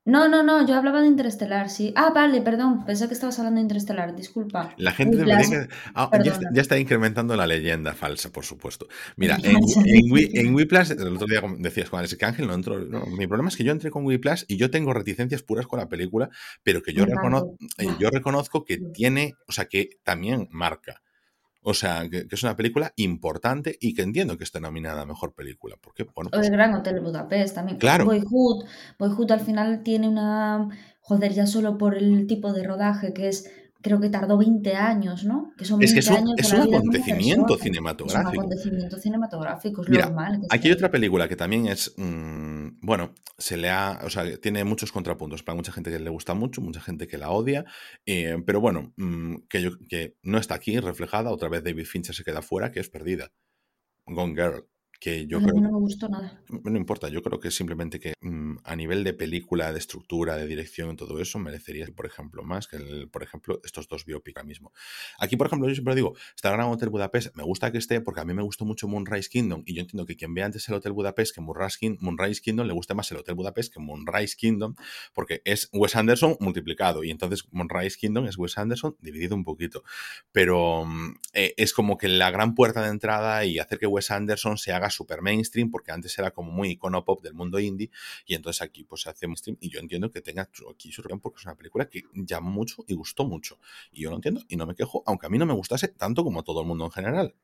No, 0.04 0.28
no, 0.28 0.42
no, 0.42 0.66
yo 0.66 0.76
hablaba 0.76 1.00
de 1.02 1.08
Interestelar, 1.08 1.70
sí. 1.70 1.94
Ah, 1.96 2.12
vale, 2.14 2.42
perdón, 2.42 2.86
pensé 2.86 3.08
que 3.08 3.14
estabas 3.14 3.38
hablando 3.38 3.58
de 3.58 3.62
Interestelar, 3.64 4.16
disculpa. 4.16 4.74
La 4.78 4.92
gente 4.94 5.18
que- 5.24 5.68
Ah, 5.94 6.10
ya, 6.12 6.18
está, 6.18 6.24
perdona. 6.40 6.50
ya 6.56 6.62
está 6.62 6.80
incrementando 6.80 7.36
la 7.36 7.46
leyenda 7.46 7.94
falsa, 7.94 8.32
por 8.32 8.44
supuesto. 8.44 8.88
Mira, 9.16 9.36
en, 9.44 9.58
en, 9.58 10.12
Whi- 10.12 10.32
en 10.34 10.56
el 11.08 11.16
otro 11.16 11.28
día 11.28 11.42
decías 11.60 11.90
con 11.92 12.00
Alex 12.00 12.16
que 12.18 12.26
Ángel 12.26 12.48
no 12.48 12.56
entró. 12.56 12.80
No, 12.80 13.06
mi 13.06 13.28
problema 13.28 13.50
es 13.50 13.56
que 13.56 13.64
yo 13.64 13.72
entré 13.72 13.92
con 13.92 14.04
Whiplash 14.04 14.44
y 14.48 14.58
yo 14.58 14.72
tengo 14.72 14.92
reticencias 14.92 15.44
puras 15.44 15.68
con 15.68 15.78
la 15.78 15.88
película, 15.88 16.30
pero 16.64 16.82
que 16.82 16.94
yo, 16.94 17.04
eh, 17.78 17.88
yo 18.00 18.10
reconozco 18.10 18.66
que 18.66 18.80
tiene, 18.94 19.36
o 19.48 19.52
sea, 19.52 19.66
que 19.66 20.00
también 20.04 20.48
marca. 20.50 21.04
O 21.64 21.74
sea, 21.74 22.10
que, 22.10 22.28
que 22.28 22.36
es 22.36 22.44
una 22.44 22.56
película 22.56 22.92
importante 22.96 23.78
y 23.80 23.94
que 23.94 24.02
entiendo 24.02 24.38
que 24.38 24.44
esté 24.44 24.60
nominada 24.60 25.04
a 25.04 25.06
mejor 25.06 25.34
película. 25.34 25.76
Porque, 25.80 26.04
bueno, 26.16 26.30
O 26.34 26.36
el 26.38 26.42
pues, 26.42 26.50
Gran 26.50 26.74
Hotel 26.74 27.00
Budapest 27.02 27.54
también. 27.54 27.78
claro, 27.78 28.06
Boyhood. 28.06 28.66
Boyhood 28.98 29.32
al 29.32 29.42
final 29.42 29.84
tiene 29.84 30.08
una. 30.08 30.70
Joder, 31.02 31.34
ya 31.34 31.46
solo 31.46 31.78
por 31.78 31.96
el 31.96 32.26
tipo 32.28 32.54
de 32.54 32.64
rodaje 32.64 33.14
que 33.14 33.28
es. 33.28 33.50
Creo 33.84 34.00
que 34.00 34.10
tardó 34.10 34.38
20 34.38 34.76
años, 34.76 35.24
¿no? 35.26 35.54
Que 35.58 35.66
son 35.66 35.82
es 35.82 35.92
que 35.92 36.02
20 36.02 36.02
es 36.02 36.10
un, 36.10 36.18
años 36.18 36.36
es 36.38 36.54
un 36.54 36.76
acontecimiento 36.76 37.46
persona. 37.48 37.58
Es 37.58 37.62
un 37.62 37.64
cinematográfico. 37.64 38.42
acontecimiento 38.42 38.98
cinematográfico, 38.98 39.82
es 39.82 39.90
Mira, 39.90 40.06
normal 40.06 40.42
aquí 40.52 40.68
hay 40.68 40.74
otra 40.74 40.92
película 40.92 41.28
que 41.28 41.36
también 41.36 41.66
es, 41.66 41.92
mm, 41.98 42.51
bueno, 42.82 43.14
se 43.38 43.58
le 43.58 43.70
ha, 43.70 44.00
o 44.04 44.10
sea, 44.10 44.38
tiene 44.40 44.64
muchos 44.64 44.92
contrapuntos. 44.92 45.44
Para 45.44 45.56
mucha 45.56 45.72
gente 45.72 45.92
que 45.92 46.00
le 46.00 46.10
gusta 46.10 46.34
mucho, 46.34 46.62
mucha 46.62 46.82
gente 46.82 47.08
que 47.08 47.18
la 47.18 47.30
odia, 47.32 47.66
eh, 48.06 48.38
pero 48.46 48.60
bueno, 48.62 48.94
mm, 48.98 49.36
que, 49.50 49.62
yo, 49.62 49.72
que 49.88 50.16
no 50.24 50.38
está 50.40 50.56
aquí 50.56 50.80
reflejada. 50.80 51.32
Otra 51.32 51.50
vez 51.50 51.64
David 51.64 51.86
Fincher 51.86 52.16
se 52.16 52.24
queda 52.24 52.42
fuera, 52.42 52.72
que 52.72 52.80
es 52.80 52.90
perdida. 52.90 53.32
Gone 54.08 54.36
Girl, 54.36 54.68
que 55.02 55.26
yo 55.28 55.40
mí 55.40 55.46
creo 55.48 55.62
no 55.62 55.72
me 55.72 55.80
gustó 55.80 56.08
nada. 56.08 56.42
no 56.48 56.78
importa, 56.78 57.10
yo 57.10 57.24
creo 57.24 57.40
que 57.40 57.50
simplemente 57.52 58.00
que 58.00 58.14
mm, 58.22 58.58
a 58.64 58.76
nivel 58.76 59.04
de 59.04 59.14
película, 59.14 59.74
de 59.74 59.80
estructura, 59.80 60.38
de 60.38 60.46
dirección 60.46 60.92
y 60.92 60.96
todo 60.96 61.20
eso, 61.20 61.40
merecería, 61.40 61.88
por 61.96 62.06
ejemplo, 62.06 62.44
más 62.44 62.68
que, 62.68 62.76
el- 62.78 63.10
por 63.10 63.24
ejemplo, 63.24 63.60
estos 63.66 63.88
dos 63.88 64.06
biopic 64.06 64.38
ahora 64.38 64.48
mismo. 64.48 64.72
Aquí, 65.18 65.36
por 65.38 65.48
ejemplo, 65.48 65.68
yo 65.68 65.74
siempre 65.74 65.96
digo, 65.96 66.16
está 66.36 66.52
Gran 66.52 66.68
Hotel 66.68 66.90
Budapest, 66.90 67.36
me 67.36 67.44
gusta 67.44 67.72
que 67.72 67.80
esté 67.80 68.00
porque 68.00 68.22
a 68.22 68.26
mí 68.26 68.34
me 68.36 68.44
gustó 68.44 68.64
mucho 68.64 68.88
Moonrise 68.88 69.28
Kingdom 69.30 69.64
y 69.66 69.74
yo 69.74 69.82
entiendo 69.82 70.06
que 70.06 70.16
quien 70.16 70.36
ve 70.36 70.44
antes 70.44 70.70
el 70.70 70.76
Hotel 70.76 70.92
Budapest 70.92 71.34
que 71.34 71.42
Moonrise, 71.42 71.78
King- 71.80 71.98
Moonrise 72.00 72.40
Kingdom 72.40 72.68
le 72.68 72.74
guste 72.74 72.94
más 72.94 73.10
el 73.12 73.18
Hotel 73.18 73.34
Budapest 73.34 73.74
que 73.74 73.80
Moonrise 73.80 74.36
Kingdom 74.38 74.76
porque 75.16 75.42
es 75.46 75.68
Wes 75.74 75.96
Anderson 75.96 76.38
multiplicado 76.40 77.04
y 77.04 77.10
entonces 77.10 77.46
Moonrise 77.52 77.98
Kingdom 77.98 78.28
es 78.28 78.38
Wes 78.38 78.56
Anderson 78.60 78.96
dividido 79.02 79.36
un 79.36 79.44
poquito. 79.44 79.84
Pero 80.32 80.86
mm, 80.86 81.16
eh, 81.34 81.56
es 81.58 81.74
como 81.74 81.98
que 81.98 82.08
la 82.08 82.30
gran 82.30 82.54
puerta 82.54 82.84
de 82.84 82.90
entrada 82.90 83.44
y 83.46 83.58
hacer 83.58 83.80
que 83.80 83.88
Wes 83.88 84.12
Anderson 84.12 84.60
se 84.60 84.74
haga 84.74 84.91
super 84.92 85.22
mainstream 85.22 85.72
porque 85.72 85.92
antes 85.92 86.18
era 86.20 86.32
como 86.32 86.52
muy 86.52 86.72
icono 86.72 87.04
pop 87.04 87.22
del 87.24 87.34
mundo 87.34 87.60
indie 87.60 87.90
y 88.26 88.36
entonces 88.36 88.62
aquí 88.62 88.84
pues 88.84 89.02
se 89.02 89.10
hace 89.10 89.28
mainstream 89.28 89.58
y 89.60 89.70
yo 89.70 89.80
entiendo 89.80 90.12
que 90.12 90.22
tenga 90.22 90.44
aquí 90.44 90.92
su 90.92 91.02
reunión 91.02 91.20
porque 91.20 91.40
es 91.40 91.46
una 91.46 91.56
película 91.56 91.90
que 91.90 92.04
llamó 92.14 92.52
mucho 92.52 92.84
y 92.88 92.94
gustó 92.94 93.26
mucho 93.26 93.60
y 93.92 94.04
yo 94.04 94.10
lo 94.10 94.18
entiendo 94.18 94.42
y 94.48 94.56
no 94.56 94.66
me 94.66 94.76
quejo 94.76 95.04
aunque 95.06 95.28
a 95.28 95.30
mí 95.30 95.38
no 95.38 95.46
me 95.46 95.54
gustase 95.54 95.88
tanto 95.90 96.24
como 96.24 96.42
a 96.42 96.44
todo 96.44 96.62
el 96.62 96.68
mundo 96.68 96.86
en 96.86 96.92
general 96.92 97.36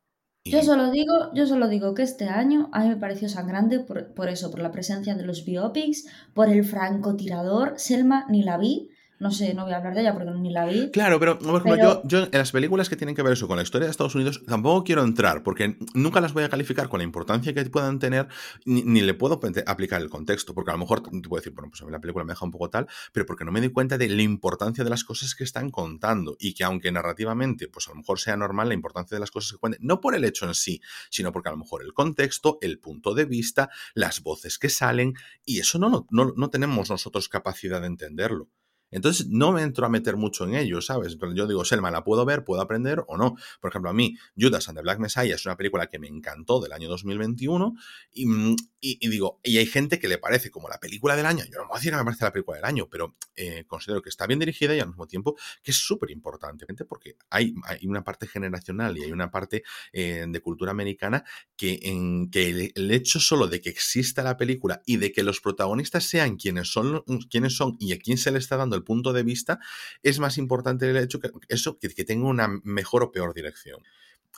Yo 0.46 0.64
solo 0.64 0.92
digo, 0.92 1.14
yo 1.34 1.46
solo 1.46 1.68
digo 1.68 1.94
que 1.94 2.04
este 2.04 2.26
año 2.26 2.70
a 2.72 2.82
mí 2.82 2.90
me 2.90 2.96
pareció 2.96 3.28
sangrante 3.28 3.80
por, 3.80 4.14
por 4.14 4.30
eso, 4.30 4.50
por 4.50 4.62
la 4.62 4.72
presencia 4.72 5.14
de 5.16 5.26
los 5.26 5.44
biopics, 5.44 6.06
por 6.34 6.48
el 6.50 6.64
francotirador. 6.64 7.74
Selma 7.78 8.26
ni 8.30 8.44
la 8.44 8.58
vi. 8.58 8.90
No 9.20 9.32
sé, 9.32 9.54
no 9.56 9.64
voy 9.64 9.74
a 9.74 9.78
hablar 9.78 9.96
de 9.96 10.02
ella 10.02 10.14
porque 10.14 10.30
ni 10.30 10.52
la 10.52 10.66
vi. 10.66 10.92
Claro, 10.92 11.20
pero 11.20 11.40
por 11.40 11.62
ejemplo, 11.62 11.74
Pero 11.74 12.02
yo, 12.04 12.20
yo 12.22 12.24
en 12.32 12.38
las 12.38 12.52
películas 12.52 12.88
que 12.88 12.96
tienen 12.96 13.16
que 13.16 13.24
ver 13.24 13.34
eso 13.34 13.48
con 13.48 13.58
la 13.58 13.64
historia 13.64 13.88
de 13.88 13.92
Estados 13.92 14.14
Unidos 14.14 14.44
tampoco 14.46 14.84
quiero 14.84 15.04
entrar 15.04 15.42
porque 15.42 15.78
nunca 15.96 16.22
las 16.22 16.34
voy 16.34 16.44
a 16.44 16.50
calificar 16.50 16.88
con 16.88 17.00
la 17.00 17.04
importancia 17.04 17.54
que 17.54 17.66
puedan 17.66 17.98
tener 17.98 18.28
ni, 18.66 18.84
ni 18.84 19.02
le 19.02 19.16
puedo 19.16 19.40
aplicar 19.66 20.02
el 20.02 20.10
contexto 20.10 20.54
porque 20.54 20.70
a 20.70 20.74
lo 20.74 20.80
mejor 20.80 21.02
te 21.02 21.10
puedo 21.28 21.42
decir, 21.42 21.54
bueno, 21.54 21.70
pues 21.70 21.82
a 21.82 21.86
mí 21.86 21.92
la 21.92 22.00
película 22.00 22.26
me 22.26 22.34
deja 22.34 22.46
un 22.46 22.52
poco 22.52 22.70
tal, 22.70 22.88
pero 23.12 23.26
porque 23.26 23.44
no 23.44 23.52
me 23.52 23.60
doy 23.60 23.70
cuenta 23.70 23.98
de 23.98 24.08
la 24.08 24.22
importancia 24.22 24.84
de 24.84 24.90
las 24.90 25.04
cosas 25.04 25.34
que 25.34 25.44
están 25.44 25.72
contando 25.72 26.38
y 26.40 26.54
que 26.54 26.64
aunque 26.64 26.92
narrativamente 26.92 27.68
pues 27.68 27.88
a 27.88 27.92
lo 27.92 27.98
mejor 27.98 28.20
sea 28.20 28.38
normal 28.38 28.68
la 28.68 28.76
importancia 28.76 29.16
de 29.16 29.20
las 29.20 29.32
cosas 29.32 29.54
que 29.54 29.58
cuenten, 29.58 29.82
no 29.84 30.00
por 30.00 30.14
el 30.14 30.26
hecho 30.26 30.46
en 30.46 30.54
sí, 30.54 30.80
sino 31.10 31.32
porque 31.32 31.50
a 31.50 31.54
lo 31.54 31.58
mejor 31.58 31.82
el 31.84 31.94
contexto, 31.94 32.60
el 32.62 32.78
punto 32.78 33.16
de 33.16 33.26
vista, 33.26 33.70
las 33.96 34.22
voces 34.22 34.60
que 34.60 34.70
salen 34.70 35.16
y 35.44 35.60
eso 35.60 35.80
no, 35.80 35.90
no, 35.90 36.06
no, 36.12 36.34
no 36.36 36.50
tenemos 36.50 36.92
nosotros 36.92 37.30
capacidad 37.30 37.82
de 37.82 37.88
entenderlo. 37.88 38.50
Entonces 38.92 39.28
no 39.30 39.52
me 39.52 39.62
entro 39.62 39.86
a 39.86 39.90
meter 39.90 40.16
mucho 40.18 40.46
en 40.46 40.56
ello, 40.56 40.82
¿sabes? 40.82 41.18
Yo 41.36 41.48
digo, 41.48 41.66
Selma, 41.66 41.92
¿la 41.92 42.04
puedo 42.04 42.26
ver? 42.26 42.44
¿Puedo 42.44 42.62
aprender 42.62 43.04
o 43.08 43.18
no? 43.18 43.36
Por 43.60 43.70
ejemplo, 43.72 43.90
a 43.90 43.94
mí, 43.94 44.16
Judas 44.38 44.70
and 44.70 44.78
the 44.78 44.82
Black 44.82 45.00
Messiah 45.00 45.36
es 45.36 45.46
una 45.46 45.58
película 45.58 45.88
que 45.88 46.00
me 46.00 46.08
encantó 46.08 46.60
del 46.62 46.72
año 46.72 46.88
2021 46.90 47.76
y, 48.14 48.26
mm, 48.26 48.56
y- 48.80 48.98
y 49.02 49.10
digo, 49.10 49.40
y 49.44 49.58
hay 49.58 49.66
gente 49.66 50.00
que 50.00 50.08
le 50.08 50.18
parece 50.18 50.52
como 50.52 50.70
la 50.70 50.80
película 50.80 51.16
del 51.16 51.26
año. 51.26 51.44
Yo 51.46 51.60
no 51.60 51.68
voy 51.68 51.76
a 51.76 51.80
decir 51.80 51.92
que 51.92 51.98
me 51.98 52.04
parece 52.06 52.24
la 52.26 52.32
película 52.32 52.58
del 52.58 52.66
año, 52.66 52.88
pero 52.90 53.16
eh, 53.36 53.66
considero 53.68 54.02
que 54.02 54.10
está 54.10 54.26
bien 54.28 54.40
dirigida 54.40 54.76
y 54.76 54.80
al 54.80 54.88
mismo 54.88 55.08
tiempo 55.08 55.36
que 55.64 55.72
es 55.72 55.78
súper 55.78 56.12
importante, 56.12 56.66
porque 56.86 57.16
hay, 57.30 57.54
hay 57.66 57.86
una 57.88 58.04
parte 58.04 58.28
generacional 58.28 58.98
y 58.98 59.04
hay 59.04 59.12
una 59.12 59.32
parte 59.32 59.64
eh, 59.94 60.26
de 60.28 60.40
cultura 60.42 60.72
americana 60.72 61.24
que, 61.56 61.80
en, 61.84 62.30
que 62.30 62.50
el, 62.50 62.72
el 62.76 62.92
hecho 62.92 63.20
solo 63.20 63.48
de 63.48 63.62
que 63.62 63.70
exista 63.70 64.24
la 64.24 64.38
película 64.38 64.82
y 64.86 64.98
de 64.98 65.12
que 65.12 65.24
los 65.24 65.42
protagonistas 65.42 66.06
sean 66.06 66.38
quienes 66.38 66.70
son, 66.72 67.04
quienes 67.30 67.56
son 67.56 67.76
y 67.80 67.94
a 67.94 68.00
quién 68.00 68.18
se 68.18 68.32
le 68.32 68.40
está 68.40 68.58
dando 68.58 68.77
el 68.78 68.84
punto 68.84 69.14
de 69.14 69.24
vista, 69.24 69.60
es 70.04 70.20
más 70.20 70.38
importante 70.38 70.90
el 70.90 70.98
hecho 70.98 71.20
que 71.20 71.32
eso 71.50 71.78
que, 71.78 71.90
que 71.90 72.06
tenga 72.06 72.28
una 72.28 72.48
mejor 72.64 73.04
o 73.04 73.12
peor 73.12 73.34
dirección. 73.34 73.82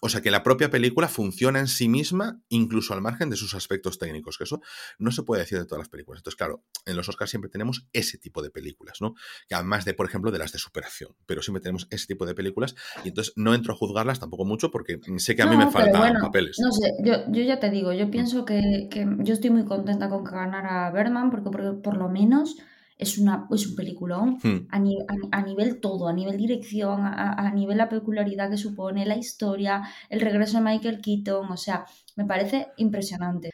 O 0.02 0.08
sea, 0.08 0.21
que 0.21 0.32
la 0.32 0.43
propia 0.43 0.69
película 0.69 1.10
funciona 1.10 1.60
en 1.60 1.67
sí 1.67 1.89
misma, 1.89 2.39
incluso 2.47 2.93
al 2.93 3.02
margen 3.02 3.30
de 3.30 3.36
sus 3.36 3.54
aspectos 3.54 3.99
técnicos, 3.99 4.38
que 4.38 4.45
eso 4.45 4.62
no 4.97 5.12
se 5.12 5.23
puede 5.23 5.41
decir 5.41 5.58
de 5.60 5.65
todas 5.65 5.80
las 5.80 5.89
películas. 5.89 6.19
Entonces, 6.21 6.38
claro, 6.38 6.63
en 6.86 6.95
los 6.95 7.10
Oscars 7.10 7.30
siempre 7.30 7.49
tenemos 7.49 7.86
ese 7.91 8.17
tipo 8.17 8.41
de 8.41 8.49
películas, 8.49 9.02
¿no? 9.02 9.15
Que 9.49 9.56
además 9.56 9.84
de, 9.84 9.93
por 9.93 10.06
ejemplo, 10.06 10.32
de 10.32 10.39
las 10.39 10.54
de 10.54 10.58
superación, 10.60 11.12
pero 11.25 11.41
siempre 11.41 11.60
tenemos 11.62 11.86
ese 11.89 12.08
tipo 12.08 12.25
de 12.25 12.34
películas 12.34 12.75
y 13.04 13.10
entonces 13.10 13.34
no 13.36 13.54
entro 13.54 13.73
a 13.73 13.75
juzgarlas 13.75 14.21
tampoco 14.21 14.45
mucho 14.45 14.71
porque 14.71 15.02
sé 15.17 15.36
que 15.36 15.41
a 15.41 15.47
mí 15.47 15.58
me 15.58 15.69
faltan 15.69 15.99
bueno, 15.99 16.19
papeles. 16.21 16.58
no 16.63 16.71
sé, 16.71 16.93
yo, 17.04 17.15
yo 17.34 17.43
ya 17.43 17.60
te 17.60 17.69
digo, 17.69 17.91
yo 17.91 18.08
Mm. 18.08 18.12
pienso 18.12 18.45
que, 18.45 18.88
que 18.89 19.06
yo 19.17 19.34
estoy 19.34 19.49
muy 19.49 19.65
contenta 19.65 20.08
con 20.08 20.23
que 20.23 20.32
ganara 20.32 20.91
Bergman 20.91 21.30
porque 21.30 21.49
por, 21.49 21.82
por 21.82 21.97
lo 21.97 22.08
menos 22.08 22.56
es, 22.99 23.17
una, 23.17 23.47
es 23.51 23.67
un 23.67 23.75
peliculón 23.75 24.38
Hmm. 24.43 24.67
a, 24.69 24.79
ni- 24.79 24.99
a- 25.01 25.38
a 25.39 25.41
nivel 25.43 25.80
todo, 25.82 26.07
a 26.07 26.13
nivel 26.13 26.38
dirección, 26.38 27.01
a, 27.05 27.34
a 27.34 27.51
nivel 27.53 27.78
la 27.78 27.89
peculiaridad 27.89 28.49
que 28.51 28.57
supone, 28.57 29.05
la 29.07 29.17
historia, 29.17 29.84
el 30.09 30.21
regreso 30.21 30.57
de 30.59 30.63
Michael 30.65 31.01
Keaton, 31.01 31.51
o 31.51 31.57
sea, 31.57 31.86
me 32.17 32.26
parece 32.26 32.67
impresionante. 32.78 33.51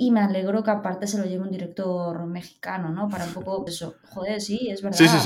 Y 0.00 0.12
me 0.12 0.20
alegro 0.20 0.62
que 0.62 0.70
aparte 0.70 1.06
se 1.08 1.18
lo 1.18 1.24
lleve 1.24 1.42
un 1.44 1.50
director 1.50 2.24
mexicano, 2.26 2.90
¿no? 2.90 3.08
Para 3.08 3.24
un 3.26 3.32
poco 3.34 3.64
eso. 3.66 3.96
Joder, 4.10 4.40
sí, 4.40 4.68
es 4.70 4.80
verdad. 4.82 4.96
Sí, 4.96 5.08
sí, 5.08 5.18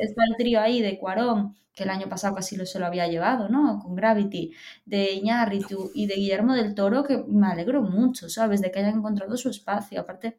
Está 0.00 0.22
el 0.28 0.36
trío 0.36 0.60
ahí 0.60 0.80
de 0.80 0.98
Cuarón, 1.00 1.56
que 1.74 1.82
el 1.82 1.90
año 1.90 2.08
pasado 2.08 2.36
casi 2.36 2.56
lo, 2.56 2.64
se 2.64 2.78
lo 2.78 2.86
había 2.86 3.08
llevado, 3.08 3.48
¿no? 3.48 3.80
Con 3.82 3.96
Gravity, 3.96 4.52
de 4.86 5.12
Iñárritu 5.14 5.90
y 5.94 6.06
de 6.06 6.14
Guillermo 6.14 6.54
del 6.54 6.74
Toro, 6.76 7.02
que 7.04 7.18
me 7.26 7.48
alegro 7.48 7.82
mucho, 7.82 8.28
¿sabes? 8.28 8.60
De 8.60 8.70
que 8.70 8.78
hayan 8.78 8.98
encontrado 8.98 9.36
su 9.36 9.50
espacio. 9.50 10.00
Aparte, 10.00 10.38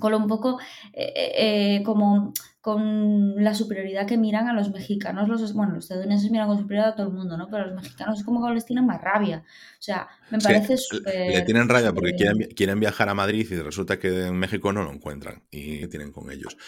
con 0.00 0.12
lo 0.12 0.18
un 0.18 0.26
poco 0.26 0.58
eh, 0.92 1.12
eh, 1.14 1.82
como 1.84 2.32
con 2.60 3.42
la 3.42 3.54
superioridad 3.54 4.06
que 4.06 4.18
miran 4.18 4.46
a 4.46 4.52
los 4.52 4.70
mexicanos, 4.70 5.28
los, 5.28 5.54
bueno, 5.54 5.74
los 5.74 5.84
estadounidenses 5.84 6.30
miran 6.30 6.46
con 6.46 6.58
superioridad 6.58 6.92
a 6.92 6.94
todo 6.94 7.06
el 7.06 7.14
mundo, 7.14 7.38
¿no? 7.38 7.48
Pero 7.48 7.66
los 7.66 7.74
mexicanos 7.74 8.18
es 8.18 8.24
como 8.24 8.46
que 8.46 8.52
les 8.52 8.66
tienen 8.66 8.84
más 8.84 9.00
rabia. 9.00 9.42
O 9.46 9.82
sea, 9.82 10.08
me 10.30 10.38
parece 10.38 10.76
súper... 10.76 11.30
Le 11.30 11.42
tienen 11.42 11.70
rabia 11.70 11.94
porque 11.94 12.14
quieren, 12.54 12.80
viajar 12.80 13.08
a 13.08 13.14
Madrid 13.14 13.46
y 13.50 13.54
resulta 13.56 13.98
que 13.98 14.26
en 14.26 14.36
México 14.36 14.72
no 14.74 14.82
lo 14.82 14.92
encuentran 14.92 15.42
y 15.50 15.86
tienen 15.86 16.12
con 16.12 16.30
ellos. 16.30 16.58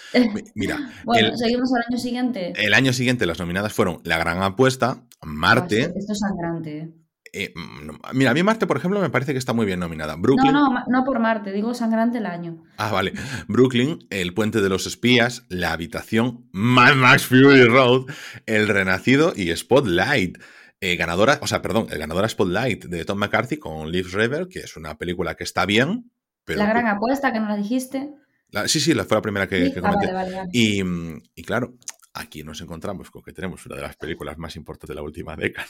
Mira. 0.54 0.78
bueno, 1.04 1.36
seguimos 1.36 1.70
al 1.74 1.84
año 1.90 1.98
siguiente. 1.98 2.54
El 2.56 2.72
año 2.72 2.94
siguiente 2.94 3.26
las 3.26 3.38
nominadas 3.38 3.74
fueron 3.74 4.00
La 4.04 4.16
Gran 4.16 4.42
Apuesta, 4.42 5.04
Marte. 5.20 5.92
esto 5.94 6.12
es 6.12 6.18
sangrante. 6.18 7.01
¿Eh? 7.32 7.52
Mm, 7.54 7.90
mira, 8.14 8.30
a 8.30 8.34
mí 8.34 8.42
Marte, 8.42 8.66
por 8.66 8.76
ejemplo, 8.76 9.00
me 9.00 9.10
parece 9.10 9.32
que 9.32 9.38
está 9.38 9.52
muy 9.52 9.66
bien 9.66 9.80
nominada. 9.80 10.16
Brooklyn, 10.16 10.52
no, 10.52 10.72
no, 10.72 10.84
no 10.86 11.04
por 11.04 11.18
Marte, 11.18 11.52
digo 11.52 11.74
sangrante 11.74 12.18
el 12.18 12.26
año. 12.26 12.62
Ah, 12.76 12.90
vale. 12.90 13.12
Brooklyn, 13.48 14.06
El 14.10 14.34
Puente 14.34 14.60
de 14.60 14.68
los 14.68 14.86
Espías, 14.86 15.44
La 15.48 15.72
Habitación, 15.72 16.48
Mad 16.52 16.94
Max 16.94 17.26
Fury 17.26 17.64
Road, 17.64 18.06
El 18.46 18.68
Renacido 18.68 19.32
y 19.34 19.54
Spotlight. 19.56 20.38
Eh, 20.80 20.96
ganadora, 20.96 21.38
o 21.40 21.46
sea, 21.46 21.62
perdón, 21.62 21.86
el 21.90 21.98
ganadora 21.98 22.28
Spotlight 22.28 22.86
de 22.86 23.04
Tom 23.04 23.18
McCarthy 23.18 23.56
con 23.56 23.90
Liv 23.92 24.08
River, 24.12 24.48
que 24.48 24.60
es 24.60 24.76
una 24.76 24.98
película 24.98 25.36
que 25.36 25.44
está 25.44 25.64
bien. 25.64 26.10
Pero 26.44 26.58
la 26.58 26.66
gran 26.66 26.88
apuesta, 26.88 27.32
que 27.32 27.38
no 27.38 27.46
la 27.48 27.56
dijiste. 27.56 28.10
sí, 28.66 28.80
sí, 28.80 28.92
fue 28.92 29.16
la 29.16 29.22
primera 29.22 29.46
que, 29.46 29.72
ah, 29.76 29.80
comenté. 29.80 30.12
Y, 30.52 30.82
y 31.36 31.44
claro, 31.44 31.74
aquí 32.14 32.42
nos 32.42 32.60
encontramos 32.60 33.12
con 33.12 33.22
que 33.22 33.32
tenemos 33.32 33.64
una 33.66 33.76
de 33.76 33.82
las 33.82 33.96
películas 33.96 34.38
más 34.38 34.56
importantes 34.56 34.88
de 34.88 34.94
la 34.96 35.02
última 35.02 35.36
década 35.36 35.68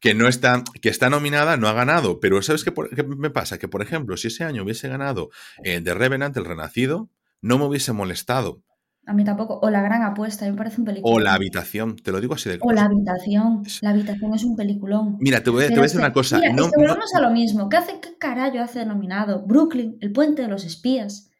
que 0.00 0.14
no 0.14 0.28
está, 0.28 0.62
que 0.80 0.88
está 0.88 1.10
nominada, 1.10 1.56
no 1.56 1.68
ha 1.68 1.72
ganado. 1.72 2.20
Pero 2.20 2.40
¿sabes 2.42 2.64
qué, 2.64 2.72
me 3.04 3.30
pasa? 3.30 3.58
Que, 3.58 3.68
por 3.68 3.82
ejemplo, 3.82 4.16
si 4.16 4.28
ese 4.28 4.44
año 4.44 4.62
hubiese 4.62 4.88
ganado 4.88 5.30
eh, 5.62 5.80
The 5.80 5.94
Revenant, 5.94 6.36
El 6.36 6.44
Renacido, 6.44 7.10
no 7.40 7.58
me 7.58 7.64
hubiese 7.64 7.92
molestado. 7.92 8.62
A 9.06 9.12
mí 9.12 9.24
tampoco. 9.24 9.60
O 9.62 9.70
La 9.70 9.82
Gran 9.82 10.02
Apuesta, 10.02 10.46
me 10.46 10.56
parece 10.56 10.80
un 10.80 10.84
película. 10.84 11.14
O 11.14 11.20
La 11.20 11.34
Habitación, 11.34 11.94
te 11.94 12.10
lo 12.10 12.20
digo 12.20 12.34
así 12.34 12.50
de 12.50 12.58
O 12.60 12.72
La 12.72 12.84
Habitación. 12.84 13.62
La 13.80 13.90
Habitación 13.90 14.34
es 14.34 14.44
un 14.44 14.56
peliculón. 14.56 15.16
Mira, 15.20 15.42
te 15.42 15.50
voy, 15.50 15.64
a 15.64 15.68
decir 15.68 16.00
una 16.00 16.12
cosa. 16.12 16.40
no, 16.52 16.68
volvemos 16.76 17.14
a 17.14 17.20
lo 17.20 17.30
mismo. 17.30 17.68
¿Qué 17.68 17.76
hace, 17.76 18.00
qué 18.00 18.18
carajo 18.18 18.58
hace 18.58 18.84
nominado? 18.84 19.44
Brooklyn, 19.46 19.96
El 20.00 20.12
Puente 20.12 20.42
de 20.42 20.48
los 20.48 20.64
Espías. 20.64 21.30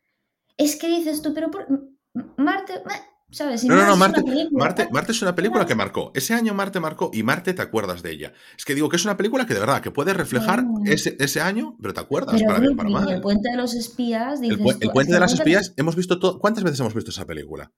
Es 0.57 0.77
que 0.77 0.87
dices 0.87 1.23
tú, 1.23 1.35
pero 1.35 1.51
por... 1.51 1.67
Marte 2.39 2.75
no, 3.29 3.75
no, 3.75 3.87
no, 3.87 3.97
Marte, 3.97 4.89
Marte, 4.93 5.13
es 5.13 5.23
una 5.23 5.35
película 5.35 5.67
que 5.67 5.75
marcó. 5.75 6.13
Ese 6.15 6.33
año 6.33 6.55
Marte 6.55 6.79
marcó 6.79 7.11
y 7.13 7.25
Marte 7.25 7.55
te 7.55 7.63
acuerdas 7.63 8.03
de 8.03 8.13
ella. 8.13 8.33
Es 8.57 8.65
que 8.65 8.75
digo 8.75 8.89
que 8.89 8.97
es 8.97 9.05
una 9.05 9.17
película 9.17 9.47
que 9.47 9.55
de 9.55 9.61
verdad 9.61 9.81
que 9.81 9.91
puede 9.91 10.15
reflejar 10.15 10.65
ese, 10.85 11.17
ese, 11.19 11.41
año, 11.41 11.77
pero 11.83 11.93
te 11.93 12.01
acuerdas 12.01 12.41
para 12.43 12.61
bien, 12.61 12.77
para 12.77 12.89
mal. 12.89 13.09
El 13.11 13.21
Puente 13.21 13.51
de 13.51 13.57
los 13.57 13.75
Espías. 13.75 14.41
el, 14.43 14.59
Puente 14.59 15.13
de 15.13 15.21
los 15.21 15.33
Espías, 15.33 15.75
hemos 15.77 15.97
visto 15.97 16.21
todo. 16.21 16.39
¿Cuántas 16.39 16.63
veces 16.63 16.79
hemos 16.79 16.95
visto 16.95 17.11
esa 17.11 17.27
película? 17.27 17.73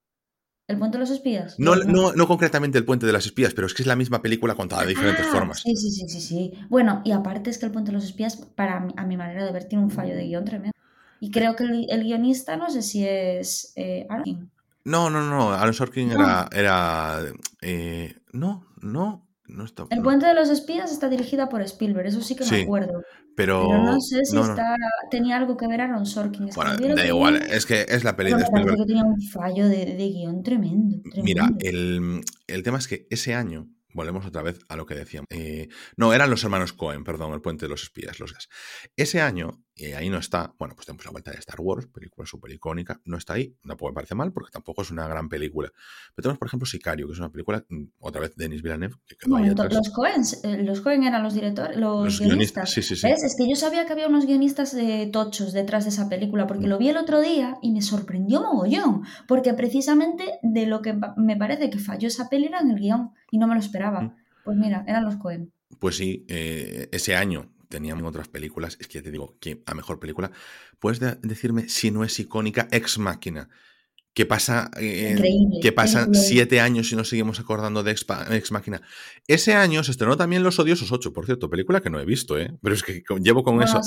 ¿El 0.66 0.78
Puente 0.78 0.98
de 0.98 1.00
los 1.00 1.10
Espías? 1.10 1.54
No, 1.58 1.76
no, 1.76 2.12
no, 2.12 2.28
concretamente 2.28 2.76
el 2.76 2.84
Puente 2.84 3.06
de 3.06 3.12
las 3.14 3.24
Espías, 3.24 3.54
pero 3.54 3.66
es 3.66 3.72
que 3.72 3.82
es 3.82 3.86
la 3.86 3.96
misma 3.96 4.20
película 4.20 4.54
contada 4.54 4.82
de 4.82 4.88
diferentes 4.88 5.26
ah, 5.28 5.32
formas. 5.32 5.62
Sí, 5.62 5.74
sí, 5.74 5.90
sí, 5.90 6.08
sí, 6.08 6.20
sí. 6.20 6.52
Bueno, 6.68 7.00
y 7.06 7.12
aparte 7.12 7.48
es 7.48 7.56
que 7.56 7.64
el 7.64 7.72
Puente 7.72 7.90
de 7.90 7.94
los 7.94 8.04
Espías, 8.04 8.36
para 8.36 8.86
a 8.94 9.06
mi 9.06 9.16
manera 9.16 9.46
de 9.46 9.52
ver, 9.52 9.64
tiene 9.64 9.82
un 9.82 9.90
fallo 9.90 10.14
de 10.14 10.26
guion 10.26 10.44
tremendo. 10.44 10.72
Y 11.20 11.30
creo 11.30 11.56
que 11.56 11.64
el, 11.64 12.04
guionista, 12.04 12.58
no 12.58 12.68
sé 12.68 12.82
si 12.82 13.04
es 13.06 13.72
eh, 13.76 14.06
no, 14.84 15.10
no, 15.10 15.28
no. 15.28 15.52
Aaron 15.52 15.74
Sorkin 15.74 16.10
era. 16.10 16.48
era 16.52 17.20
eh, 17.62 18.14
no, 18.32 18.66
no, 18.80 19.28
no 19.46 19.64
está. 19.64 19.86
El 19.90 20.02
Puente 20.02 20.26
de 20.26 20.34
los 20.34 20.50
Espías 20.50 20.92
está 20.92 21.08
dirigida 21.08 21.48
por 21.48 21.62
Spielberg, 21.62 22.06
eso 22.06 22.20
sí 22.20 22.36
que 22.36 22.44
me 22.44 22.62
acuerdo. 22.62 23.02
Pero, 23.36 23.68
no 23.68 24.00
sé 24.00 24.24
si 24.24 24.36
está, 24.36 24.74
tenía 25.10 25.36
algo 25.36 25.56
que 25.56 25.68
ver 25.68 25.80
Aaron 25.80 26.06
Sorkin. 26.06 26.50
bueno, 26.56 26.76
da 26.76 27.06
igual, 27.06 27.36
es 27.36 27.66
que 27.66 27.86
es 27.88 28.02
la 28.02 28.16
peli 28.16 28.32
de 28.32 28.42
Spielberg. 28.42 28.76
que 28.76 28.84
tenía 28.84 29.04
un 29.04 29.20
fallo 29.22 29.68
de, 29.68 29.86
de 29.86 30.08
guion 30.08 30.42
tremendo, 30.42 31.00
tremendo. 31.02 31.22
Mira, 31.22 31.48
el, 31.60 32.20
el 32.48 32.62
tema 32.64 32.78
es 32.78 32.88
que 32.88 33.06
ese 33.10 33.34
año 33.34 33.68
volvemos 33.94 34.26
otra 34.26 34.42
vez 34.42 34.60
a 34.68 34.76
lo 34.76 34.86
que 34.86 34.94
decíamos. 34.94 35.26
Eh, 35.30 35.68
no, 35.96 36.12
eran 36.12 36.30
los 36.30 36.42
hermanos 36.44 36.72
Cohen, 36.72 37.04
perdón, 37.04 37.32
el 37.32 37.40
puente 37.40 37.66
de 37.66 37.70
los 37.70 37.82
espías, 37.82 38.20
los 38.20 38.32
gas. 38.32 38.48
Ese 38.96 39.20
año, 39.20 39.64
y 39.78 39.92
ahí 39.92 40.10
no 40.10 40.18
está, 40.18 40.52
bueno, 40.58 40.74
pues 40.74 40.86
tenemos 40.86 41.04
la 41.04 41.12
vuelta 41.12 41.30
de 41.30 41.38
Star 41.38 41.60
Wars, 41.60 41.86
película 41.86 42.26
súper 42.26 42.50
icónica, 42.50 43.00
no 43.04 43.16
está 43.16 43.34
ahí, 43.34 43.54
no 43.62 43.76
me 43.80 43.92
parece 43.92 44.16
mal, 44.16 44.32
porque 44.32 44.50
tampoco 44.50 44.82
es 44.82 44.90
una 44.90 45.06
gran 45.06 45.28
película. 45.28 45.70
Pero 46.14 46.24
tenemos, 46.24 46.38
por 46.38 46.48
ejemplo, 46.48 46.66
Sicario, 46.66 47.06
que 47.06 47.12
es 47.12 47.18
una 47.20 47.30
película, 47.30 47.64
mm, 47.68 47.84
otra 48.00 48.20
vez, 48.20 48.34
Denis 48.34 48.60
Villeneuve, 48.60 48.96
que 49.06 49.16
quedó 49.16 49.36
ahí 49.36 49.54
Los 49.54 49.90
Cohen, 49.90 50.22
eh, 50.42 50.62
los 50.64 50.80
Cohen 50.80 51.04
eran 51.04 51.22
los 51.22 51.34
directores, 51.34 51.76
los, 51.76 52.20
guionistas. 52.20 52.70
Sí, 52.70 52.82
sí, 52.82 52.96
sí. 52.96 53.06
Es 53.06 53.36
que 53.38 53.48
yo 53.48 53.54
sabía 53.54 53.86
que 53.86 53.92
había 53.92 54.08
unos 54.08 54.26
guionistas 54.26 54.74
eh, 54.74 55.08
tochos 55.12 55.52
detrás 55.52 55.84
de 55.84 55.90
esa 55.90 56.08
película, 56.08 56.48
porque 56.48 56.66
mm. 56.66 56.70
lo 56.70 56.78
vi 56.78 56.88
el 56.88 56.96
otro 56.96 57.20
día 57.20 57.58
y 57.62 57.70
me 57.72 57.82
sorprendió 57.82 58.42
mogollón, 58.42 59.04
porque 59.28 59.54
precisamente 59.54 60.38
de 60.42 60.66
lo 60.66 60.82
que 60.82 60.98
me 61.16 61.36
parece 61.36 61.70
que 61.70 61.78
falló 61.78 62.08
esa 62.08 62.28
peli 62.28 62.46
era 62.46 62.60
en 62.60 62.70
el 62.70 62.80
guion, 62.80 63.12
y 63.30 63.38
no 63.38 63.46
me 63.46 63.54
lo 63.54 63.60
esperaba. 63.60 64.00
Mm. 64.02 64.16
Pues 64.44 64.56
mira, 64.56 64.84
eran 64.88 65.04
los 65.04 65.16
Cohen. 65.16 65.52
Pues 65.78 65.96
sí, 65.96 66.24
eh, 66.28 66.88
ese 66.90 67.14
año 67.14 67.52
teníamos 67.68 68.04
otras 68.04 68.28
películas. 68.28 68.76
Es 68.80 68.88
que 68.88 68.94
ya 68.98 69.02
te 69.02 69.10
digo 69.10 69.36
que 69.40 69.62
a 69.66 69.74
mejor 69.74 69.98
película. 70.00 70.30
¿Puedes 70.78 71.00
decirme 71.22 71.68
si 71.68 71.90
no 71.90 72.04
es 72.04 72.18
icónica 72.18 72.68
Ex 72.70 72.98
Máquina? 72.98 73.48
¿Qué 74.14 74.26
pasa, 74.26 74.70
eh, 74.80 75.16
que 75.62 75.70
pasan 75.70 76.12
siete 76.12 76.60
años 76.60 76.90
y 76.90 76.96
nos 76.96 77.08
seguimos 77.08 77.38
acordando 77.38 77.84
de 77.84 77.92
Ex, 77.92 78.50
Máquina. 78.50 78.82
Ese 79.28 79.54
año 79.54 79.84
se 79.84 79.92
estrenó 79.92 80.16
también 80.16 80.42
Los 80.42 80.58
Odiosos 80.58 80.90
8, 80.90 81.12
por 81.12 81.26
cierto, 81.26 81.48
película 81.48 81.80
que 81.80 81.88
no 81.88 82.00
he 82.00 82.04
visto, 82.04 82.36
¿eh? 82.36 82.52
Pero 82.60 82.74
es 82.74 82.82
que 82.82 83.04
llevo 83.22 83.44
con 83.44 83.62
eso. 83.62 83.80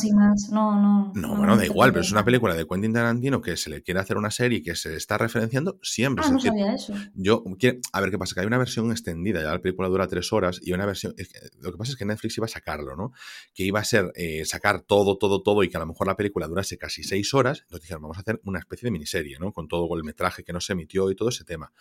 No, 0.51 0.79
no. 0.79 1.11
No, 1.15 1.35
bueno, 1.35 1.57
da 1.57 1.65
igual, 1.65 1.91
pero 1.91 2.01
es 2.01 2.11
una 2.13 2.23
película 2.23 2.55
de 2.55 2.65
Quentin 2.65 2.93
Tarantino 2.93 3.41
que 3.41 3.57
se 3.57 3.69
le 3.69 3.81
quiere 3.81 3.99
hacer 3.99 4.15
una 4.15 4.31
serie 4.31 4.59
y 4.59 4.61
que 4.61 4.75
se 4.75 4.95
está 4.95 5.17
referenciando 5.17 5.79
siempre. 5.81 6.23
Ah, 6.25 6.31
no 6.31 6.39
sabía 6.39 6.75
eso. 6.75 6.93
Yo, 7.13 7.43
a 7.91 7.99
ver 7.99 8.11
qué 8.11 8.17
pasa, 8.17 8.33
que 8.33 8.39
hay 8.39 8.47
una 8.47 8.57
versión 8.57 8.89
extendida, 8.91 9.41
ya 9.41 9.51
la 9.51 9.59
película 9.59 9.89
dura 9.89 10.07
tres 10.07 10.31
horas 10.31 10.61
y 10.61 10.71
una 10.71 10.85
versión. 10.85 11.13
Lo 11.59 11.71
que 11.73 11.77
pasa 11.77 11.91
es 11.91 11.97
que 11.97 12.05
Netflix 12.05 12.37
iba 12.37 12.45
a 12.45 12.49
sacarlo, 12.49 12.95
¿no? 12.95 13.11
Que 13.53 13.63
iba 13.63 13.81
a 13.81 13.83
ser 13.83 14.13
eh, 14.15 14.45
sacar 14.45 14.81
todo, 14.81 15.17
todo, 15.17 15.41
todo 15.41 15.63
y 15.63 15.69
que 15.69 15.75
a 15.75 15.81
lo 15.81 15.87
mejor 15.87 16.07
la 16.07 16.15
película 16.15 16.47
durase 16.47 16.77
casi 16.77 17.03
seis 17.03 17.33
horas. 17.33 17.61
Entonces 17.63 17.81
dijeron, 17.81 18.03
vamos 18.03 18.17
a 18.17 18.21
hacer 18.21 18.39
una 18.45 18.59
especie 18.59 18.87
de 18.87 18.91
miniserie, 18.91 19.37
¿no? 19.39 19.51
Con 19.51 19.67
todo 19.67 19.93
el 19.95 20.03
metraje 20.11 20.43
que 20.43 20.53
no 20.53 20.59
se 20.59 20.73
emitió 20.73 21.09
y 21.09 21.15
todo 21.15 21.29
ese 21.29 21.43
tema. 21.43 21.71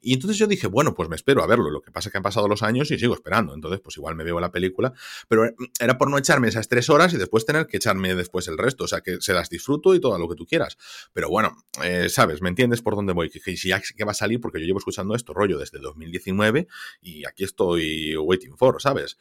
Y 0.00 0.14
entonces 0.14 0.38
yo 0.38 0.46
dije, 0.46 0.66
bueno, 0.66 0.94
pues 0.94 1.08
me 1.08 1.16
espero 1.16 1.42
a 1.42 1.46
verlo. 1.46 1.70
Lo 1.70 1.80
que 1.80 1.90
pasa 1.90 2.08
es 2.08 2.12
que 2.12 2.18
han 2.18 2.22
pasado 2.22 2.48
los 2.48 2.62
años 2.62 2.90
y 2.90 2.98
sigo 2.98 3.14
esperando. 3.14 3.54
Entonces, 3.54 3.80
pues 3.80 3.96
igual 3.96 4.14
me 4.14 4.24
veo 4.24 4.38
la 4.40 4.52
película. 4.52 4.92
Pero 5.28 5.46
eh, 5.46 5.54
era 5.80 5.96
por 5.96 6.10
no 6.10 6.18
echarme 6.18 6.48
esas 6.48 6.68
tres 6.68 6.90
horas 6.90 7.12
y 7.14 7.16
después 7.16 7.46
tener 7.46 7.66
que 7.66 7.78
echarme 7.78 8.14
después 8.14 8.46
el 8.48 8.58
resto. 8.58 8.84
O 8.84 8.88
sea, 8.88 9.00
que 9.00 9.20
se 9.20 9.32
las 9.32 9.48
disfruto 9.48 9.94
y 9.94 10.00
todo 10.00 10.18
lo 10.18 10.28
que 10.28 10.36
tú 10.36 10.46
quieras. 10.46 10.76
Pero 11.12 11.28
bueno, 11.28 11.56
eh, 11.82 12.08
sabes, 12.08 12.42
¿me 12.42 12.50
entiendes 12.50 12.82
por 12.82 12.94
dónde 12.94 13.12
voy? 13.12 13.30
Que, 13.30 13.40
si 13.56 13.68
ya 13.68 13.80
que 13.80 14.04
va 14.04 14.12
a 14.12 14.14
salir, 14.14 14.40
porque 14.40 14.60
yo 14.60 14.66
llevo 14.66 14.78
escuchando 14.78 15.14
esto 15.14 15.32
rollo 15.32 15.58
desde 15.58 15.78
2019 15.78 16.68
y 17.00 17.24
aquí 17.24 17.44
estoy 17.44 18.16
waiting 18.16 18.56
for, 18.56 18.80
¿sabes? 18.80 19.16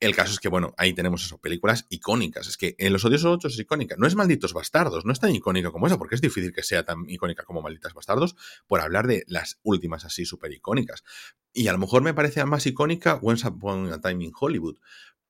El 0.00 0.14
caso 0.14 0.32
es 0.32 0.38
que, 0.38 0.48
bueno, 0.48 0.74
ahí 0.76 0.92
tenemos 0.92 1.24
eso, 1.24 1.38
películas 1.38 1.86
icónicas. 1.88 2.46
Es 2.46 2.56
que 2.56 2.76
en 2.78 2.92
Los 2.92 3.04
Odiosos 3.04 3.34
8 3.34 3.48
es 3.48 3.58
icónica. 3.58 3.96
No 3.98 4.06
es 4.06 4.14
Malditos 4.14 4.52
Bastardos, 4.52 5.04
no 5.04 5.12
es 5.12 5.18
tan 5.18 5.34
icónica 5.34 5.72
como 5.72 5.88
esa, 5.88 5.98
porque 5.98 6.14
es 6.14 6.20
difícil 6.20 6.52
que 6.52 6.62
sea 6.62 6.84
tan 6.84 7.08
icónica 7.10 7.42
como 7.42 7.62
Malditas 7.62 7.94
Bastardos, 7.94 8.36
por 8.68 8.80
hablar 8.80 9.08
de 9.08 9.24
las 9.26 9.58
últimas 9.64 10.04
así 10.04 10.24
súper 10.24 10.52
icónicas. 10.52 11.02
Y 11.52 11.66
a 11.66 11.72
lo 11.72 11.78
mejor 11.78 12.02
me 12.02 12.14
parece 12.14 12.44
más 12.44 12.64
icónica 12.66 13.18
Once 13.20 13.46
Upon 13.48 13.92
a 13.92 14.00
Time 14.00 14.24
in 14.24 14.32
Hollywood, 14.38 14.78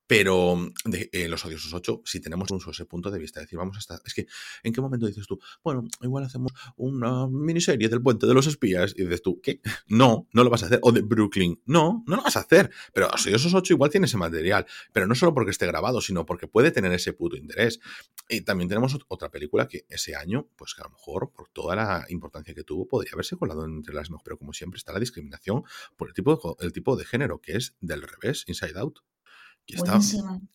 pero 0.09 0.57
de, 0.85 1.07
eh, 1.13 1.27
los 1.27 1.45
odiosos 1.45 1.71
8, 1.71 2.01
si 2.03 2.19
tenemos 2.19 2.49
un 2.49 2.59
ese 2.67 2.85
punto 2.85 3.11
de 3.11 3.19
vista, 3.19 3.41
decir, 3.41 3.59
vamos 3.59 3.77
hasta. 3.77 4.01
Es 4.03 4.15
que, 4.15 4.25
¿en 4.63 4.73
qué 4.73 4.81
momento 4.81 5.05
dices 5.05 5.27
tú? 5.27 5.39
Bueno, 5.63 5.83
igual 6.01 6.23
hacemos 6.23 6.51
una 6.77 7.27
miniserie 7.27 7.87
del 7.89 8.01
puente 8.01 8.25
de 8.25 8.33
los 8.33 8.47
espías. 8.47 8.95
Y 8.97 9.03
dices 9.03 9.21
tú, 9.21 9.39
¿qué? 9.39 9.61
No, 9.87 10.27
no 10.33 10.43
lo 10.43 10.49
vas 10.49 10.63
a 10.63 10.65
hacer. 10.65 10.79
O 10.81 10.91
de 10.91 11.01
Brooklyn. 11.01 11.61
No, 11.67 12.03
no 12.07 12.15
lo 12.15 12.23
vas 12.23 12.37
a 12.37 12.39
hacer. 12.39 12.71
Pero 12.91 13.07
los 13.11 13.23
odiosos 13.23 13.53
8 13.53 13.71
igual 13.71 13.91
tiene 13.91 14.07
ese 14.07 14.17
material. 14.17 14.65
Pero 14.91 15.05
no 15.05 15.13
solo 15.13 15.31
porque 15.31 15.51
esté 15.51 15.67
grabado, 15.67 16.01
sino 16.01 16.25
porque 16.25 16.47
puede 16.47 16.71
tener 16.71 16.91
ese 16.91 17.13
puto 17.13 17.37
interés. 17.37 17.79
Y 18.27 18.41
también 18.41 18.67
tenemos 18.67 18.97
otra 19.09 19.29
película 19.29 19.67
que 19.67 19.85
ese 19.89 20.15
año, 20.15 20.49
pues 20.55 20.73
que 20.73 20.81
a 20.81 20.85
lo 20.85 20.89
mejor, 20.89 21.31
por 21.31 21.49
toda 21.49 21.75
la 21.75 22.07
importancia 22.09 22.55
que 22.55 22.63
tuvo, 22.63 22.87
podría 22.87 23.11
haberse 23.13 23.37
colado 23.37 23.63
entre 23.63 23.93
las 23.93 24.09
mejores. 24.09 24.23
Pero 24.23 24.39
como 24.39 24.53
siempre, 24.53 24.79
está 24.79 24.91
la 24.91 24.99
discriminación 24.99 25.61
por 25.95 26.07
el 26.07 26.15
tipo 26.15 26.35
de, 26.35 26.65
el 26.65 26.73
tipo 26.73 26.95
de 26.95 27.05
género, 27.05 27.39
que 27.41 27.57
es 27.57 27.75
del 27.79 28.01
revés, 28.01 28.43
Inside 28.47 28.79
Out 28.79 29.01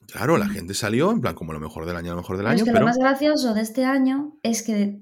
claro, 0.06 0.36
la 0.36 0.48
gente 0.48 0.74
salió 0.74 1.10
en 1.10 1.20
plan 1.20 1.34
como 1.34 1.52
lo 1.52 1.60
mejor 1.60 1.86
del 1.86 1.96
año, 1.96 2.10
lo 2.10 2.18
mejor 2.18 2.36
del 2.36 2.46
año. 2.46 2.56
Es 2.58 2.64
que 2.64 2.72
lo 2.72 2.84
más 2.84 2.98
gracioso 2.98 3.54
de 3.54 3.60
este 3.60 3.84
año 3.84 4.36
es 4.42 4.62
que, 4.62 5.00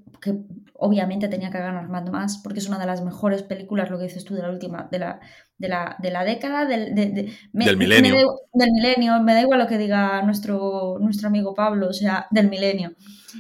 obviamente 0.75 1.29
tenía 1.29 1.51
que 1.51 1.59
ganar 1.59 1.89
más, 1.89 2.39
porque 2.39 2.59
es 2.59 2.69
una 2.69 2.79
de 2.79 2.87
las 2.87 3.03
mejores 3.05 3.43
películas, 3.43 3.91
lo 3.91 3.99
que 3.99 4.05
dices 4.05 4.25
tú, 4.25 4.35
de 4.35 4.43
la 4.43 4.51
última, 4.51 4.89
de 4.91 4.99
la, 4.99 5.21
de 5.59 5.69
la, 5.69 5.97
de 6.01 6.11
la 6.11 6.25
década, 6.25 6.67
del, 6.67 6.95
del 6.95 7.77
milenio. 7.77 8.41
del 8.53 8.71
milenio, 8.73 9.21
me 9.23 9.35
da 9.35 9.41
igual 9.41 9.61
lo 9.61 9.67
que 9.67 9.79
diga 9.79 10.23
nuestro, 10.23 10.99
nuestro 11.01 11.29
amigo 11.29 11.55
Pablo, 11.55 11.89
o 11.89 11.93
sea, 11.93 12.27
del 12.31 12.49
milenio. 12.49 12.93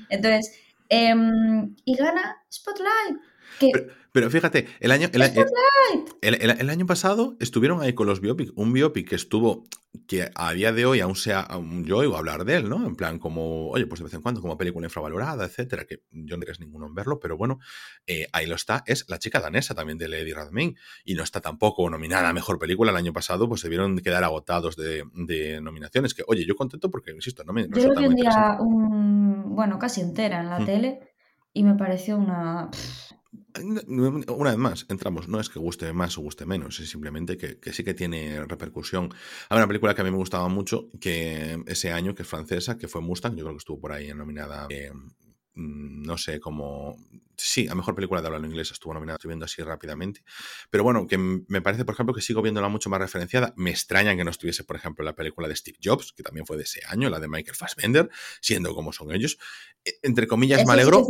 Entonces, 0.08 0.54
em, 0.88 1.74
y 1.84 1.96
gana 1.96 2.42
Spotlight. 2.50 3.18
Pero, 3.60 4.01
fíjate, 4.12 4.66
el 4.80 4.90
año, 4.90 5.08
el, 5.12 6.34
el, 6.34 6.70
año 6.70 6.86
pasado 6.86 7.36
estuvieron 7.40 7.80
ahí 7.80 7.94
con 7.94 8.06
los 8.06 8.20
biopic. 8.20 8.52
Un 8.56 8.72
biopic 8.72 9.08
que 9.08 9.16
estuvo, 9.16 9.64
que 10.06 10.30
a 10.34 10.52
día 10.52 10.70
de 10.72 10.84
hoy 10.84 11.00
aún 11.00 11.16
sea, 11.16 11.40
aún 11.40 11.84
yo 11.84 11.96
oigo 11.96 12.16
hablar 12.16 12.44
de 12.44 12.56
él, 12.56 12.68
¿no? 12.68 12.86
En 12.86 12.94
plan, 12.94 13.18
como, 13.18 13.70
oye, 13.70 13.86
pues 13.86 14.00
de 14.00 14.04
vez 14.04 14.14
en 14.14 14.20
cuando, 14.20 14.42
como 14.42 14.58
película 14.58 14.86
infravalorada, 14.86 15.46
etcétera, 15.46 15.86
que 15.86 16.02
yo 16.10 16.36
no 16.36 16.40
diría 16.40 16.54
ninguno 16.60 16.86
en 16.86 16.94
verlo, 16.94 17.20
pero 17.20 17.38
bueno, 17.38 17.58
eh, 18.06 18.28
ahí 18.32 18.46
lo 18.46 18.54
está. 18.54 18.84
Es 18.86 19.06
La 19.08 19.18
chica 19.18 19.40
danesa 19.40 19.74
también 19.74 19.96
de 19.96 20.08
Lady 20.08 20.32
Radmain 20.32 20.76
y 21.04 21.14
no 21.14 21.22
está 21.22 21.40
tampoco 21.40 21.88
nominada 21.88 22.28
a 22.28 22.32
mejor 22.34 22.58
película. 22.58 22.90
El 22.90 22.98
año 22.98 23.14
pasado, 23.14 23.48
pues 23.48 23.62
se 23.62 23.70
vieron 23.70 23.98
quedar 23.98 24.24
agotados 24.24 24.76
de, 24.76 25.60
nominaciones. 25.62 26.12
Que, 26.12 26.22
oye, 26.26 26.44
yo 26.44 26.54
contento 26.54 26.90
porque, 26.90 27.12
insisto, 27.12 27.44
no 27.44 27.54
me. 27.54 27.66
yo 27.68 27.88
lo 27.88 27.98
vi 27.98 28.06
un 28.06 28.14
día, 28.14 28.58
un, 28.60 29.56
bueno, 29.56 29.78
casi 29.78 30.02
entera 30.02 30.40
en 30.40 30.50
la 30.50 30.60
mm. 30.60 30.66
tele 30.66 31.00
y 31.52 31.62
me 31.64 31.74
pareció 31.74 32.16
una. 32.16 32.70
Una 33.60 34.50
vez 34.50 34.58
más, 34.58 34.86
entramos, 34.88 35.28
no 35.28 35.38
es 35.38 35.48
que 35.50 35.58
guste 35.58 35.92
más 35.92 36.16
o 36.16 36.22
guste 36.22 36.46
menos, 36.46 36.80
es 36.80 36.88
simplemente 36.88 37.36
que, 37.36 37.72
sí 37.72 37.84
que 37.84 37.94
tiene 37.94 38.44
repercusión. 38.46 39.12
Hay 39.48 39.58
una 39.58 39.66
película 39.66 39.94
que 39.94 40.00
a 40.00 40.04
mí 40.04 40.10
me 40.10 40.16
gustaba 40.16 40.48
mucho, 40.48 40.88
que 41.00 41.62
ese 41.66 41.92
año, 41.92 42.14
que 42.14 42.22
es 42.22 42.28
francesa, 42.28 42.78
que 42.78 42.88
fue 42.88 43.02
Mustang, 43.02 43.36
yo 43.36 43.44
creo 43.44 43.54
que 43.54 43.58
estuvo 43.58 43.80
por 43.80 43.92
ahí 43.92 44.12
nominada, 44.14 44.66
eh, 44.70 44.92
mm, 45.54 46.02
no 46.02 46.16
sé, 46.16 46.40
como 46.40 46.96
sí, 47.36 47.68
a 47.68 47.74
mejor 47.74 47.94
película 47.94 48.20
de 48.20 48.26
habla 48.26 48.38
en 48.38 48.46
inglés 48.46 48.70
estuvo 48.70 48.94
nominada, 48.94 49.16
estoy 49.16 49.28
viendo 49.28 49.44
así 49.44 49.62
rápidamente. 49.62 50.22
Pero 50.70 50.84
bueno, 50.84 51.06
que 51.06 51.18
me 51.18 51.62
parece, 51.62 51.84
por 51.84 51.94
ejemplo, 51.94 52.14
que 52.14 52.20
sigo 52.20 52.42
viéndola 52.42 52.68
mucho 52.68 52.90
más 52.90 53.00
referenciada. 53.00 53.52
Me 53.56 53.70
extraña 53.70 54.16
que 54.16 54.24
no 54.24 54.30
estuviese, 54.30 54.64
por 54.64 54.76
ejemplo, 54.76 55.04
la 55.04 55.14
película 55.14 55.48
de 55.48 55.56
Steve 55.56 55.78
Jobs, 55.82 56.12
que 56.12 56.22
también 56.22 56.46
fue 56.46 56.56
de 56.56 56.64
ese 56.64 56.80
año, 56.88 57.10
la 57.10 57.20
de 57.20 57.28
Michael 57.28 57.56
Fassbender, 57.56 58.10
siendo 58.40 58.74
como 58.74 58.92
son 58.92 59.12
ellos. 59.12 59.38
E, 59.84 59.98
entre 60.02 60.26
comillas, 60.26 60.64
me 60.66 60.72
alegro. 60.72 61.06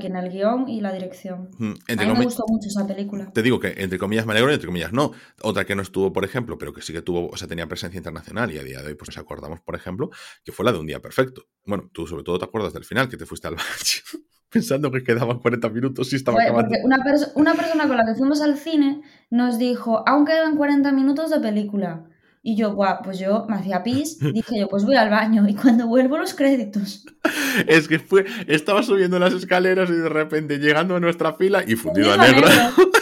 en 0.00 0.16
el 0.16 0.30
guion 0.30 0.68
y 0.68 0.80
la 0.80 0.92
dirección. 0.92 1.50
a 1.58 1.96
mí 1.96 2.18
me 2.18 2.24
gustó 2.24 2.44
mucho 2.48 2.68
esa 2.68 2.86
película. 2.86 3.30
Te 3.32 3.42
digo 3.42 3.58
que 3.58 3.74
entre 3.78 3.98
comillas 3.98 4.26
me 4.26 4.32
alegro 4.32 4.50
y 4.50 4.54
entre 4.54 4.66
comillas 4.66 4.92
no. 4.92 5.12
Otra 5.42 5.64
que 5.64 5.74
no 5.74 5.82
estuvo, 5.82 6.12
por 6.12 6.24
ejemplo, 6.24 6.58
pero 6.58 6.72
que 6.72 6.82
sí 6.82 6.92
que 6.92 7.02
tuvo, 7.02 7.28
o 7.28 7.36
sea, 7.36 7.48
tenía 7.48 7.66
presencia 7.66 7.98
internacional 7.98 8.50
y 8.52 8.58
a 8.58 8.64
día 8.64 8.82
de 8.82 8.88
hoy, 8.88 8.94
pues 8.94 9.08
nos 9.08 9.18
acordamos, 9.18 9.60
por 9.60 9.74
ejemplo, 9.74 10.10
que 10.44 10.52
fue 10.52 10.64
la 10.64 10.72
de 10.72 10.78
Un 10.78 10.86
Día 10.86 11.00
Perfecto. 11.00 11.46
Bueno, 11.64 11.90
tú 11.92 12.06
sobre 12.06 12.22
todo 12.22 12.38
te 12.38 12.44
acuerdas 12.44 12.72
del 12.72 12.84
final, 12.84 13.08
que 13.08 13.16
te 13.16 13.26
fuiste 13.26 13.48
al 13.48 13.54
baño 13.56 14.22
pensando 14.52 14.90
que 14.90 15.02
quedaban 15.02 15.38
40 15.38 15.68
minutos 15.70 16.12
y 16.12 16.16
estaba 16.16 16.42
acabando. 16.42 16.76
Una, 16.84 16.98
una, 17.34 17.54
persona 17.54 17.88
con 17.88 17.96
la 17.96 18.04
que 18.04 18.14
fuimos 18.14 18.42
al 18.42 18.56
cine 18.56 19.02
nos 19.30 19.58
dijo, 19.58 20.06
aún 20.06 20.26
quedan 20.26 20.56
40 20.56 20.92
minutos 20.92 21.30
de 21.30 21.40
película. 21.40 22.04
Y 22.44 22.56
yo, 22.56 22.74
guau, 22.74 23.02
pues 23.04 23.18
yo 23.18 23.46
me 23.48 23.54
hacía 23.54 23.82
pis, 23.82 24.18
dije 24.32 24.60
yo, 24.60 24.68
pues 24.68 24.84
voy 24.84 24.96
al 24.96 25.10
baño 25.10 25.48
y 25.48 25.54
cuando 25.54 25.86
vuelvo 25.86 26.18
los 26.18 26.34
créditos. 26.34 27.06
Es 27.66 27.86
que 27.86 27.98
fue, 27.98 28.24
estaba 28.46 28.82
subiendo 28.82 29.18
las 29.18 29.34
escaleras 29.34 29.88
y 29.90 29.92
de 29.92 30.08
repente 30.08 30.58
llegando 30.58 30.96
a 30.96 31.00
nuestra 31.00 31.34
fila 31.34 31.62
y 31.66 31.76
fundido 31.76 32.12
a 32.12 32.16
negro. 32.16 32.48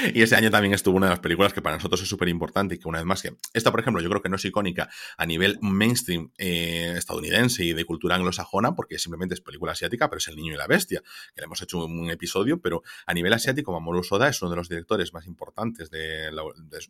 Y 0.14 0.22
ese 0.22 0.36
año 0.36 0.50
también 0.50 0.74
estuvo 0.74 0.96
una 0.96 1.06
de 1.06 1.10
las 1.10 1.20
películas 1.20 1.52
que 1.52 1.62
para 1.62 1.76
nosotros 1.76 2.02
es 2.02 2.08
súper 2.08 2.28
importante 2.28 2.74
y 2.74 2.78
que 2.78 2.88
una 2.88 2.98
vez 2.98 3.06
más 3.06 3.22
que 3.22 3.36
esta, 3.52 3.70
por 3.70 3.80
ejemplo, 3.80 4.02
yo 4.02 4.08
creo 4.08 4.22
que 4.22 4.28
no 4.28 4.36
es 4.36 4.44
icónica 4.44 4.88
a 5.16 5.26
nivel 5.26 5.58
mainstream 5.60 6.30
eh, 6.38 6.94
estadounidense 6.96 7.64
y 7.64 7.72
de 7.72 7.84
cultura 7.84 8.16
anglosajona 8.16 8.74
porque 8.74 8.98
simplemente 8.98 9.34
es 9.34 9.40
película 9.40 9.72
asiática, 9.72 10.08
pero 10.08 10.18
es 10.18 10.28
El 10.28 10.36
Niño 10.36 10.54
y 10.54 10.56
la 10.56 10.66
Bestia, 10.66 11.02
que 11.34 11.40
le 11.40 11.44
hemos 11.44 11.60
hecho 11.62 11.84
un 11.84 12.10
episodio, 12.10 12.60
pero 12.60 12.82
a 13.06 13.14
nivel 13.14 13.32
asiático 13.32 13.72
Mamoru 13.72 14.02
Soda 14.02 14.28
es 14.28 14.40
uno 14.42 14.50
de 14.50 14.56
los 14.56 14.68
directores 14.68 15.12
más 15.12 15.26
importantes 15.26 15.90
de, 15.90 16.30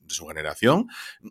su 0.06 0.26
generación. 0.26 0.88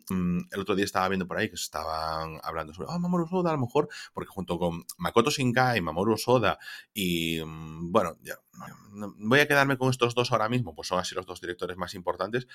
Mm, 0.08 0.40
el 0.50 0.60
otro 0.60 0.74
día 0.74 0.84
estaba 0.84 1.08
viendo 1.08 1.26
por 1.26 1.38
ahí 1.38 1.48
que 1.48 1.54
estaban 1.54 2.38
hablando 2.42 2.74
sobre, 2.74 2.88
ah, 2.90 2.98
Mamoru 2.98 3.26
Soda 3.26 3.50
a 3.50 3.54
lo 3.54 3.60
mejor, 3.60 3.88
porque 4.12 4.28
junto 4.28 4.58
con 4.58 4.84
Makoto 4.98 5.30
Shinkai, 5.30 5.80
Mamoru 5.80 6.16
Soda 6.16 6.58
y, 6.92 7.40
mm, 7.42 7.90
bueno, 7.90 8.16
voy 9.18 9.40
a 9.40 9.48
quedarme 9.48 9.78
con 9.78 9.90
estos 9.90 10.14
dos 10.14 10.32
ahora 10.32 10.48
mismo, 10.48 10.74
pues 10.74 10.88
son 10.88 10.98
así 10.98 11.14
los 11.14 11.26
dos 11.26 11.40
directores 11.40 11.69
más 11.76 11.94
importantes. 11.94 12.46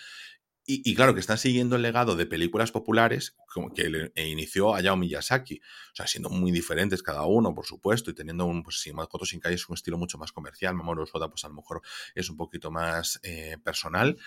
Y, 0.67 0.95
claro, 0.95 1.13
que 1.13 1.19
están 1.19 1.37
siguiendo 1.37 1.75
el 1.75 1.83
legado 1.83 2.15
de 2.15 2.25
películas 2.25 2.71
populares 2.71 3.35
como 3.53 3.71
que 3.71 4.11
e 4.15 4.27
inició 4.27 4.73
Hayao 4.73 4.97
Miyazaki. 4.97 5.59
O 5.59 5.95
sea, 5.95 6.07
siendo 6.07 6.31
muy 6.31 6.51
diferentes 6.51 7.03
cada 7.03 7.23
uno, 7.27 7.53
por 7.53 7.67
supuesto, 7.67 8.09
y 8.09 8.15
teniendo 8.15 8.45
un, 8.45 8.63
pues 8.63 8.79
si 8.79 8.91
Makoto 8.91 9.25
Shinkai 9.25 9.53
es 9.53 9.69
un 9.69 9.75
estilo 9.75 9.99
mucho 9.99 10.17
más 10.17 10.31
comercial, 10.31 10.73
Mamoru 10.73 11.05
Soda, 11.05 11.29
pues 11.29 11.45
a 11.45 11.49
lo 11.49 11.53
mejor 11.53 11.83
es 12.15 12.31
un 12.31 12.37
poquito 12.37 12.71
más 12.71 13.19
eh, 13.21 13.57
personal 13.63 14.17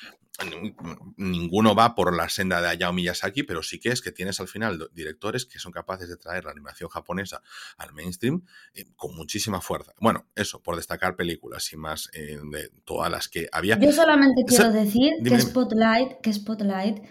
ninguno 1.16 1.74
va 1.74 1.94
por 1.94 2.16
la 2.16 2.28
senda 2.28 2.60
de 2.60 2.68
Hayao 2.68 2.92
Miyazaki, 2.92 3.42
pero 3.42 3.62
sí 3.62 3.80
que 3.80 3.90
es 3.90 4.00
que 4.00 4.12
tienes 4.12 4.40
al 4.40 4.48
final 4.48 4.88
directores 4.92 5.44
que 5.44 5.58
son 5.58 5.72
capaces 5.72 6.08
de 6.08 6.16
traer 6.16 6.44
la 6.44 6.52
animación 6.52 6.88
japonesa 6.88 7.42
al 7.76 7.92
mainstream 7.92 8.44
eh, 8.74 8.84
con 8.96 9.14
muchísima 9.16 9.60
fuerza. 9.60 9.92
Bueno, 10.00 10.26
eso, 10.34 10.62
por 10.62 10.76
destacar 10.76 11.16
películas 11.16 11.72
y 11.72 11.76
más 11.76 12.08
eh, 12.12 12.38
de 12.50 12.70
todas 12.84 13.10
las 13.10 13.28
que 13.28 13.48
había. 13.52 13.78
Yo 13.78 13.92
solamente 13.92 14.44
quiero 14.46 14.72
decir 14.72 15.12
que 15.24 15.40
Spotlight, 15.40 16.20
que 16.20 16.32
Spotlight 16.32 17.02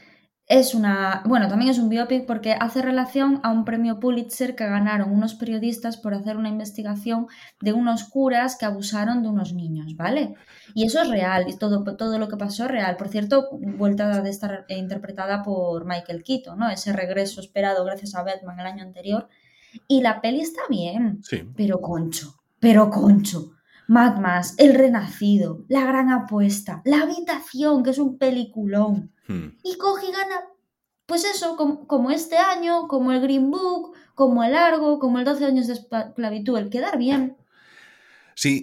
es 0.50 0.74
una, 0.74 1.24
bueno, 1.26 1.50
también 1.50 1.72
es 1.72 1.78
un 1.78 1.90
biopic 1.90 2.26
porque 2.26 2.54
hace 2.54 2.82
relación 2.82 3.42
a 3.44 3.52
un 3.52 3.66
premio 3.66 4.00
Pulitzer 4.00 4.56
que 4.56 4.66
ganaron 4.66 5.12
unos 5.12 5.36
periodistas 5.36 5.98
por 5.98 6.14
hacer 6.14 6.38
una 6.38 6.48
investigación 6.48 7.28
de 7.60 7.74
unos 7.74 8.06
curas 8.06 8.56
que 8.56 8.66
abusaron 8.66 9.24
de 9.24 9.30
unos 9.30 9.54
niños, 9.54 9.98
¿vale? 9.98 10.36
Y 10.74 10.86
eso 10.86 11.02
es 11.02 11.10
real, 11.10 11.50
y 11.50 11.58
todo, 11.58 11.84
todo 11.98 12.18
lo 12.18 12.30
que 12.30 12.38
pasó 12.38 12.64
es 12.64 12.72
real. 12.72 12.96
Por 12.96 13.10
cierto, 13.10 13.50
vuelta 13.52 14.22
de 14.22 14.30
estar 14.30 14.66
interpretada 14.70 15.44
por 15.44 15.86
Michael 15.86 16.24
Keaton, 16.24 16.58
¿no? 16.58 16.70
Ese 16.70 16.94
regreso 16.94 17.42
esperado 17.42 17.84
gracias 17.84 18.16
a 18.16 18.24
Batman 18.24 18.60
el 18.62 18.68
año 18.68 18.84
anterior. 18.84 19.28
Y 19.90 20.02
la 20.02 20.22
peli 20.22 20.40
está 20.40 20.62
bien, 20.70 21.20
sí. 21.24 21.44
pero 21.58 21.82
concho, 21.82 22.40
pero 22.60 22.90
concho. 22.90 23.52
Mad 23.90 24.18
Max, 24.20 24.56
El 24.58 24.76
Renacido, 24.76 25.66
La 25.70 25.86
Gran 25.86 26.10
Apuesta, 26.10 26.82
La 26.84 27.02
Habitación, 27.02 27.84
que 27.84 27.92
es 27.92 28.00
un 28.00 28.18
peliculón. 28.18 29.12
Hmm. 29.28 29.58
Y 29.64 29.78
coge 29.78 30.08
y 30.08 30.12
gana, 30.12 30.42
pues 31.06 31.24
eso, 31.26 31.56
como, 31.56 32.12
este 32.12 32.38
año, 32.38 32.88
como 32.88 33.12
el 33.12 33.22
Green 33.22 33.50
Book, 33.50 33.94
como 34.16 34.44
el 34.44 34.52
Largo, 34.52 35.00
como 35.00 35.20
el 35.20 35.26
12 35.26 35.46
años 35.46 35.68
de 35.68 35.74
esclavitud, 35.74 36.58
el 36.58 36.70
quedar 36.70 36.98
bien. 36.98 37.38
Sí, 38.40 38.62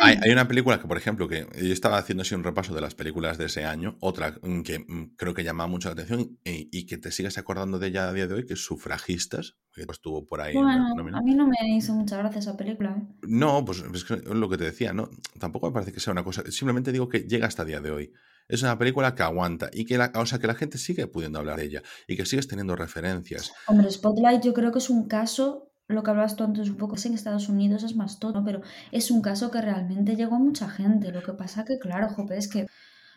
Hay, 0.00 0.30
una 0.30 0.48
película 0.48 0.80
que, 0.80 0.88
por 0.88 0.96
ejemplo, 0.96 1.28
que 1.28 1.46
yo 1.62 1.72
estaba 1.72 1.98
haciendo 1.98 2.22
así 2.22 2.34
un 2.34 2.44
repaso 2.44 2.74
de 2.74 2.80
las 2.80 2.94
películas 2.94 3.36
de 3.36 3.44
ese 3.44 3.66
año, 3.66 3.98
otra 4.00 4.38
mm, 4.40 4.62
que 4.62 4.78
mm, 4.78 5.16
creo 5.16 5.34
que 5.34 5.44
llama 5.44 5.66
mucho 5.66 5.90
la 5.90 5.92
atención 5.92 6.38
y, 6.44 6.86
que 6.86 6.96
te 6.96 7.10
sigues 7.10 7.36
acordando 7.36 7.78
de 7.78 7.88
ella 7.88 8.08
a 8.08 8.12
día 8.14 8.26
de 8.26 8.32
hoy, 8.32 8.46
que 8.46 8.54
es 8.54 8.64
Sufragistas, 8.64 9.58
que 9.74 9.82
estuvo 9.82 10.26
por 10.26 10.40
ahí. 10.40 10.54
Bueno, 10.54 10.94
a 11.14 11.20
mí 11.20 11.34
no 11.34 11.46
me 11.46 11.76
hizo 11.76 11.92
mucha 11.92 12.16
gracia 12.16 12.38
esa 12.38 12.56
película. 12.56 12.96
¿eh? 12.96 13.14
No, 13.28 13.62
pues 13.66 13.82
es 13.82 14.24
lo 14.24 14.48
que 14.48 14.56
te 14.56 14.64
decía, 14.64 14.94
¿no? 14.94 15.10
Tampoco 15.38 15.66
me 15.66 15.74
parece 15.74 15.92
que 15.92 16.00
sea 16.00 16.12
una 16.12 16.24
cosa, 16.24 16.42
simplemente 16.50 16.90
digo 16.90 17.10
que 17.10 17.20
llega 17.20 17.46
hasta 17.46 17.62
el 17.62 17.68
día 17.68 17.80
de 17.80 17.90
hoy. 17.90 18.12
Es 18.48 18.62
una 18.62 18.78
película 18.78 19.14
que 19.14 19.22
aguanta 19.22 19.70
y 19.72 19.84
que 19.84 19.98
la, 19.98 20.12
o 20.14 20.26
sea, 20.26 20.38
que 20.38 20.46
la 20.46 20.54
gente 20.54 20.78
sigue 20.78 21.06
pudiendo 21.06 21.38
hablar 21.38 21.58
de 21.58 21.64
ella 21.64 21.82
y 22.06 22.16
que 22.16 22.26
sigues 22.26 22.48
teniendo 22.48 22.76
referencias. 22.76 23.52
Hombre, 23.66 23.90
Spotlight 23.90 24.42
yo 24.42 24.52
creo 24.52 24.72
que 24.72 24.78
es 24.78 24.90
un 24.90 25.08
caso 25.08 25.72
lo 25.88 26.02
que 26.02 26.10
hablabas 26.10 26.36
tú 26.36 26.44
antes 26.44 26.68
un 26.68 26.76
poco, 26.76 26.94
es 26.94 27.06
en 27.06 27.14
Estados 27.14 27.48
Unidos 27.48 27.82
es 27.82 27.96
más 27.96 28.18
todo, 28.18 28.42
pero 28.44 28.62
es 28.90 29.10
un 29.10 29.20
caso 29.22 29.50
que 29.50 29.60
realmente 29.60 30.16
llegó 30.16 30.36
a 30.36 30.38
mucha 30.38 30.68
gente. 30.68 31.12
Lo 31.12 31.22
que 31.22 31.32
pasa 31.32 31.64
que, 31.64 31.78
claro, 31.78 32.08
Jope, 32.08 32.36
es 32.36 32.48
que 32.48 32.66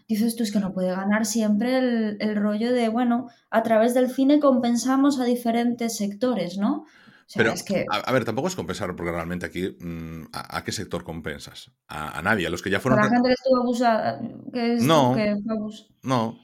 dices 0.07 0.35
tú, 0.35 0.43
es 0.43 0.51
que 0.51 0.59
no 0.59 0.73
puede 0.73 0.91
ganar 0.91 1.25
siempre 1.25 1.77
el, 1.77 2.17
el 2.19 2.35
rollo 2.35 2.73
de, 2.73 2.89
bueno, 2.89 3.27
a 3.49 3.63
través 3.63 3.93
del 3.93 4.09
cine 4.09 4.39
compensamos 4.39 5.19
a 5.19 5.23
diferentes 5.25 5.97
sectores, 5.97 6.57
¿no? 6.57 6.85
Pero, 7.33 7.51
es 7.51 7.63
que... 7.63 7.85
a, 7.89 8.11
ver, 8.11 8.23
tampoco 8.23 8.47
es 8.47 8.55
compensar, 8.55 8.95
porque 8.95 9.11
realmente 9.11 9.45
aquí, 9.45 9.75
mm, 9.79 10.27
¿a, 10.31 10.63
qué 10.63 10.71
sector 10.71 11.03
compensas? 11.03 11.71
A, 11.87 12.21
nadie, 12.21 12.45
a 12.45 12.49
los 12.49 12.61
que 12.61 12.69
ya 12.69 12.79
fueron... 12.79 12.99
A 12.99 13.03
la 13.03 13.09
gente 13.09 13.29
que 13.29 13.33
estuvo 13.33 13.61
abusada, 13.61 14.21
que 14.53 14.77
no, 14.81 15.15
no, 16.03 16.37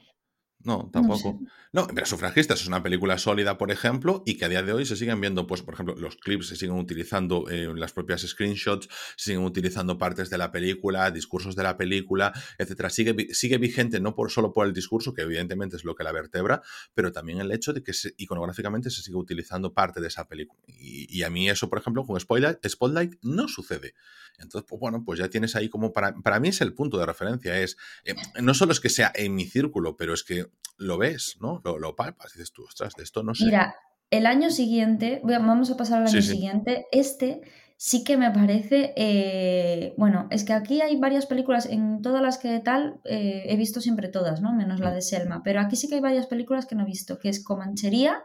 no, 0.64 0.90
tampoco. 0.92 1.38
No, 1.40 1.46
pero 1.72 2.04
Sufragistas 2.04 2.60
es 2.60 2.66
una 2.66 2.82
película 2.82 3.16
sólida, 3.16 3.56
por 3.56 3.70
ejemplo, 3.70 4.22
y 4.26 4.36
que 4.36 4.44
a 4.44 4.50
día 4.50 4.62
de 4.62 4.74
hoy 4.74 4.84
se 4.84 4.94
siguen 4.94 5.22
viendo, 5.22 5.46
pues, 5.46 5.62
por 5.62 5.72
ejemplo, 5.72 5.94
los 5.96 6.16
clips 6.16 6.48
se 6.48 6.56
siguen 6.56 6.76
utilizando 6.76 7.48
en 7.48 7.80
las 7.80 7.94
propias 7.94 8.20
screenshots, 8.20 8.88
se 9.16 9.30
siguen 9.30 9.42
utilizando 9.42 9.96
partes 9.96 10.28
de 10.28 10.36
la 10.36 10.52
película, 10.52 11.10
discursos 11.10 11.56
de 11.56 11.62
la 11.62 11.78
película, 11.78 12.34
etcétera. 12.58 12.90
Sigue, 12.90 13.32
sigue 13.32 13.56
vigente 13.56 14.00
no 14.00 14.14
por, 14.14 14.30
solo 14.30 14.52
por 14.52 14.66
el 14.66 14.74
discurso, 14.74 15.14
que 15.14 15.22
evidentemente 15.22 15.76
es 15.76 15.84
lo 15.84 15.94
que 15.94 16.04
la 16.04 16.12
vertebra, 16.12 16.60
pero 16.92 17.10
también 17.10 17.40
el 17.40 17.50
hecho 17.50 17.72
de 17.72 17.82
que 17.82 17.92
iconográficamente 18.18 18.90
se 18.90 19.00
sigue 19.00 19.16
utilizando 19.16 19.72
parte 19.72 20.02
de 20.02 20.08
esa 20.08 20.28
película. 20.28 20.60
Y, 20.66 21.22
a 21.22 21.30
mí 21.30 21.48
eso, 21.48 21.70
por 21.70 21.78
ejemplo, 21.78 22.04
con 22.04 22.20
Spotlight, 22.20 22.58
Spotlight 22.68 23.14
no 23.22 23.48
sucede. 23.48 23.94
Entonces, 24.38 24.66
pues 24.68 24.78
bueno, 24.78 25.04
pues 25.04 25.18
ya 25.18 25.28
tienes 25.28 25.56
ahí 25.56 25.70
como 25.70 25.92
para, 25.92 26.14
para 26.16 26.38
mí 26.38 26.48
es 26.48 26.60
el 26.60 26.74
punto 26.74 26.98
de 26.98 27.06
referencia, 27.06 27.58
es, 27.58 27.76
eh, 28.04 28.14
no 28.42 28.52
solo 28.52 28.72
es 28.72 28.80
que 28.80 28.90
sea 28.90 29.10
en 29.14 29.34
mi 29.34 29.46
círculo, 29.46 29.96
pero 29.96 30.12
es 30.12 30.22
que 30.22 30.48
lo 30.78 30.98
ves, 30.98 31.36
¿no? 31.40 31.61
Lo, 31.64 31.78
lo 31.78 31.94
palpas, 31.94 32.32
dices 32.32 32.52
tú, 32.52 32.64
ostras, 32.64 32.94
de 32.96 33.02
esto 33.02 33.22
no 33.22 33.34
sé. 33.34 33.46
Mira, 33.46 33.74
el 34.10 34.26
año 34.26 34.50
siguiente, 34.50 35.20
vamos 35.24 35.70
a 35.70 35.76
pasar 35.76 36.02
al 36.02 36.08
año 36.08 36.22
siguiente, 36.22 36.86
este 36.92 37.40
sí 37.78 38.04
que 38.04 38.16
me 38.16 38.30
parece, 38.30 38.92
eh, 38.94 39.94
bueno, 39.96 40.28
es 40.30 40.44
que 40.44 40.52
aquí 40.52 40.82
hay 40.82 41.00
varias 41.00 41.26
películas, 41.26 41.66
en 41.66 42.00
todas 42.00 42.22
las 42.22 42.38
que 42.38 42.60
tal, 42.60 43.00
eh, 43.04 43.44
he 43.48 43.56
visto 43.56 43.80
siempre 43.80 44.06
todas, 44.08 44.40
¿no? 44.40 44.54
Menos 44.54 44.78
la 44.78 44.90
mm. 44.90 44.94
de 44.94 45.02
Selma, 45.02 45.42
pero 45.42 45.60
aquí 45.60 45.74
sí 45.74 45.88
que 45.88 45.96
hay 45.96 46.00
varias 46.00 46.26
películas 46.26 46.66
que 46.66 46.76
no 46.76 46.82
he 46.82 46.86
visto, 46.86 47.18
que 47.18 47.28
es 47.28 47.42
Comanchería, 47.42 48.22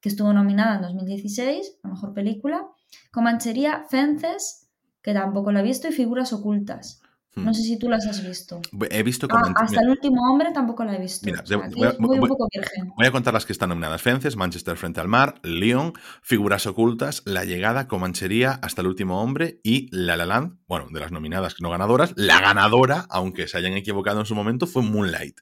que 0.00 0.08
estuvo 0.08 0.32
nominada 0.32 0.76
en 0.76 0.82
2016, 0.82 1.78
a 1.82 1.88
Mejor 1.88 2.14
Película, 2.14 2.68
Comanchería, 3.10 3.84
Fences, 3.88 4.68
que 5.02 5.14
tampoco 5.14 5.50
la 5.50 5.60
he 5.60 5.64
visto, 5.64 5.88
y 5.88 5.92
Figuras 5.92 6.32
Ocultas. 6.32 7.00
No 7.36 7.52
sé 7.52 7.62
si 7.62 7.78
tú 7.78 7.90
las 7.90 8.06
has 8.06 8.26
visto. 8.26 8.62
He 8.90 9.02
visto 9.02 9.28
ah, 9.30 9.52
Hasta 9.56 9.82
el 9.82 9.90
último 9.90 10.22
hombre 10.30 10.52
tampoco 10.52 10.84
la 10.84 10.96
he 10.96 11.00
visto. 11.00 11.26
Mira, 11.26 11.44
voy, 11.46 12.28
poco 12.28 12.48
virgen. 12.50 12.92
Voy 12.96 13.06
a 13.06 13.10
contar 13.10 13.34
las 13.34 13.44
que 13.44 13.52
están 13.52 13.68
nominadas. 13.68 14.00
Fences, 14.00 14.36
Manchester 14.36 14.76
frente 14.78 15.00
al 15.00 15.08
mar, 15.08 15.34
León, 15.42 15.92
Figuras 16.22 16.66
ocultas, 16.66 17.22
La 17.26 17.44
llegada, 17.44 17.88
Comanchería, 17.88 18.52
Hasta 18.62 18.80
el 18.80 18.86
último 18.86 19.22
hombre 19.22 19.60
y 19.62 19.88
La 19.94 20.16
La 20.16 20.24
Land. 20.24 20.60
Bueno, 20.66 20.86
de 20.90 20.98
las 20.98 21.12
nominadas 21.12 21.56
no 21.60 21.68
ganadoras. 21.68 22.14
La 22.16 22.40
ganadora, 22.40 23.04
aunque 23.10 23.48
se 23.48 23.58
hayan 23.58 23.74
equivocado 23.74 24.20
en 24.20 24.26
su 24.26 24.34
momento, 24.34 24.66
fue 24.66 24.82
Moonlight. 24.82 25.38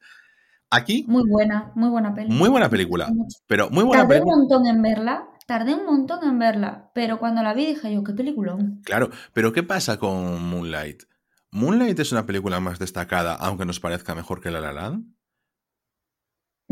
Aquí. 0.70 1.04
Muy 1.06 1.22
buena, 1.30 1.70
muy 1.76 1.90
buena 1.90 2.12
película. 2.12 2.38
Muy 2.38 2.48
buena 2.48 2.68
película. 2.68 3.08
Pero 3.46 3.70
muy 3.70 3.84
buena 3.84 4.02
Tardé 4.02 4.14
película. 4.16 4.34
un 4.34 4.40
montón 4.40 4.66
en 4.66 4.82
verla. 4.82 5.28
Tardé 5.46 5.74
un 5.74 5.86
montón 5.86 6.24
en 6.24 6.38
verla. 6.40 6.90
Pero 6.92 7.20
cuando 7.20 7.42
la 7.44 7.54
vi 7.54 7.66
dije 7.66 7.94
yo, 7.94 8.02
qué 8.02 8.12
peliculón. 8.12 8.80
Claro, 8.84 9.10
pero 9.32 9.52
¿qué 9.52 9.62
pasa 9.62 9.98
con 9.98 10.42
Moonlight? 10.42 11.04
¿Moonlight 11.54 12.00
es 12.00 12.10
una 12.10 12.26
película 12.26 12.58
más 12.58 12.80
destacada, 12.80 13.36
aunque 13.36 13.64
nos 13.64 13.78
parezca 13.78 14.16
mejor 14.16 14.40
que 14.40 14.50
La 14.50 14.60
La 14.60 14.72
Land? 14.72 15.13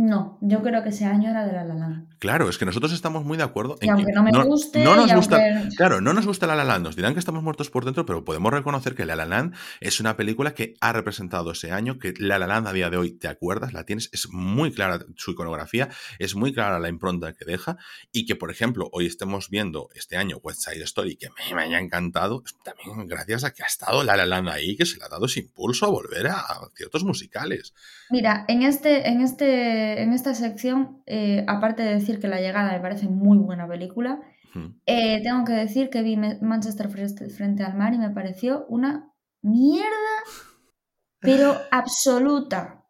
No, 0.04 0.36
yo 0.40 0.62
creo 0.62 0.82
que 0.82 0.88
ese 0.88 1.04
año 1.04 1.30
era 1.30 1.46
de 1.46 1.52
La 1.52 1.62
La 1.62 1.74
Land. 1.74 2.08
Claro, 2.18 2.48
es 2.48 2.58
que 2.58 2.64
nosotros 2.64 2.92
estamos 2.92 3.24
muy 3.24 3.36
de 3.36 3.44
acuerdo. 3.44 3.76
Y 3.80 3.88
aunque 3.88 4.10
no 4.10 4.24
me 4.24 4.32
guste, 4.44 4.82
no 4.82 4.96
nos 4.96 5.12
y 5.12 5.14
gusta, 5.14 5.36
aunque- 5.36 5.76
claro, 5.76 6.00
no 6.00 6.12
nos 6.12 6.26
gusta 6.26 6.48
La 6.48 6.56
La 6.56 6.64
Land, 6.64 6.84
nos 6.84 6.96
dirán 6.96 7.12
que 7.12 7.20
estamos 7.20 7.44
muertos 7.44 7.70
por 7.70 7.84
dentro, 7.84 8.04
pero 8.04 8.24
podemos 8.24 8.52
reconocer 8.52 8.96
que 8.96 9.06
La 9.06 9.14
La 9.14 9.26
Land 9.26 9.54
es 9.78 10.00
una 10.00 10.16
película 10.16 10.54
que 10.54 10.74
ha 10.80 10.92
representado 10.92 11.52
ese 11.52 11.70
año, 11.70 12.00
que 12.00 12.14
La 12.18 12.40
La 12.40 12.48
Land 12.48 12.66
a 12.66 12.72
día 12.72 12.90
de 12.90 12.96
hoy, 12.96 13.12
¿te 13.12 13.28
acuerdas? 13.28 13.72
La 13.74 13.84
tienes, 13.84 14.08
es 14.12 14.28
muy 14.28 14.72
clara 14.72 15.04
su 15.14 15.30
iconografía, 15.30 15.88
es 16.18 16.34
muy 16.34 16.52
clara 16.52 16.80
la 16.80 16.88
impronta 16.88 17.32
que 17.34 17.44
deja 17.44 17.76
y 18.10 18.26
que, 18.26 18.34
por 18.34 18.50
ejemplo, 18.50 18.88
hoy 18.92 19.06
estemos 19.06 19.50
viendo 19.50 19.88
este 19.94 20.16
año 20.16 20.38
West 20.42 20.62
Side 20.68 20.82
Story, 20.82 21.14
que 21.14 21.28
me, 21.28 21.54
me 21.54 21.62
haya 21.62 21.78
encantado, 21.78 22.42
también 22.64 23.06
gracias 23.06 23.44
a 23.44 23.52
que 23.52 23.62
ha 23.62 23.66
estado 23.66 24.02
La 24.02 24.16
La 24.16 24.26
Land 24.26 24.48
ahí, 24.48 24.76
que 24.76 24.84
se 24.84 24.98
le 24.98 25.04
ha 25.04 25.08
dado 25.08 25.26
ese 25.26 25.38
impulso 25.38 25.86
a 25.86 25.90
volver 25.90 26.26
a 26.26 26.44
ciertos 26.74 27.04
musicales. 27.04 27.72
Mira, 28.10 28.44
en, 28.48 28.62
este, 28.62 29.08
en, 29.08 29.20
este, 29.20 29.91
en 30.00 30.12
esta 30.12 30.34
sección, 30.34 31.02
eh, 31.06 31.44
aparte 31.48 31.82
de 31.82 31.94
decir 31.94 32.20
que 32.20 32.28
La 32.28 32.40
Llegada 32.40 32.72
me 32.72 32.80
parece 32.80 33.08
muy 33.08 33.38
buena 33.38 33.66
película, 33.68 34.20
Hmm. 34.54 34.74
eh, 34.86 35.22
tengo 35.22 35.44
que 35.44 35.52
decir 35.54 35.88
que 35.90 36.02
vi 36.02 36.16
Manchester 36.16 36.88
Fre- 36.90 37.30
frente 37.30 37.62
al 37.64 37.74
mar 37.74 37.94
y 37.94 37.98
me 37.98 38.10
pareció 38.10 38.66
una 38.68 39.10
mierda, 39.42 39.86
pero 41.20 41.56
absoluta. 41.70 42.84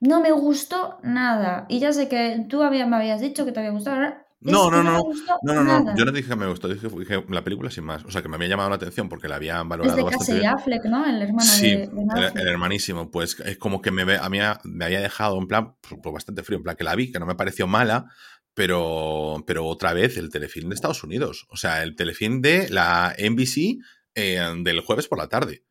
No 0.00 0.20
me 0.20 0.30
gustó 0.30 0.98
nada. 1.02 1.66
Y 1.68 1.80
ya 1.80 1.92
sé 1.92 2.08
que 2.08 2.46
tú 2.48 2.62
había- 2.62 2.86
me 2.86 2.96
habías 2.96 3.20
dicho 3.20 3.44
que 3.44 3.50
te 3.52 3.58
había 3.58 3.72
gustado. 3.72 3.98
¿verdad? 3.98 4.18
No, 4.40 4.70
no, 4.70 4.84
no, 4.84 5.02
No, 5.42 5.52
no, 5.52 5.64
no, 5.64 5.96
yo 5.96 6.04
no 6.04 6.12
dije 6.12 6.28
que 6.28 6.36
me 6.36 6.46
gustó, 6.46 6.68
dije, 6.68 7.24
la 7.28 7.42
película 7.42 7.70
sin 7.70 7.84
más. 7.84 8.04
O 8.04 8.10
sea, 8.10 8.22
que 8.22 8.28
me 8.28 8.36
había 8.36 8.48
llamado 8.48 8.70
la 8.70 8.76
atención 8.76 9.08
porque 9.08 9.26
la 9.26 9.36
habían 9.36 9.68
valorado 9.68 10.04
bastante. 10.04 10.46
Affleck, 10.46 10.84
¿no? 10.84 11.04
El 11.04 11.22
hermano 11.22 11.44
Sí, 11.44 11.70
el, 11.70 12.48
hermanísimo, 12.48 13.10
pues 13.10 13.38
es 13.40 13.58
como 13.58 13.82
que 13.82 13.90
me, 13.90 14.02
a 14.16 14.28
mí 14.28 14.38
me 14.64 14.84
había 14.84 15.00
dejado 15.00 15.38
en 15.38 15.48
plan, 15.48 15.74
pues, 15.80 16.00
pues, 16.00 16.12
bastante 16.12 16.44
frío, 16.44 16.58
en 16.58 16.62
plan 16.62 16.76
que 16.76 16.84
la 16.84 16.94
vi, 16.94 17.10
que 17.10 17.18
no 17.18 17.26
me 17.26 17.34
pareció 17.34 17.66
mala, 17.66 18.06
pero, 18.54 19.42
pero 19.46 19.66
otra 19.66 19.92
vez 19.92 20.16
el 20.16 20.30
telefilm 20.30 20.68
de 20.68 20.76
Estados 20.76 21.02
Unidos, 21.02 21.46
o 21.50 21.56
sea, 21.56 21.82
el 21.82 21.96
telefilm 21.96 22.40
de 22.40 22.68
la 22.70 23.14
NBC 23.18 23.78
eh, 24.14 24.54
del 24.62 24.80
jueves 24.80 25.08
por 25.08 25.18
la 25.18 25.28
tarde. 25.28 25.64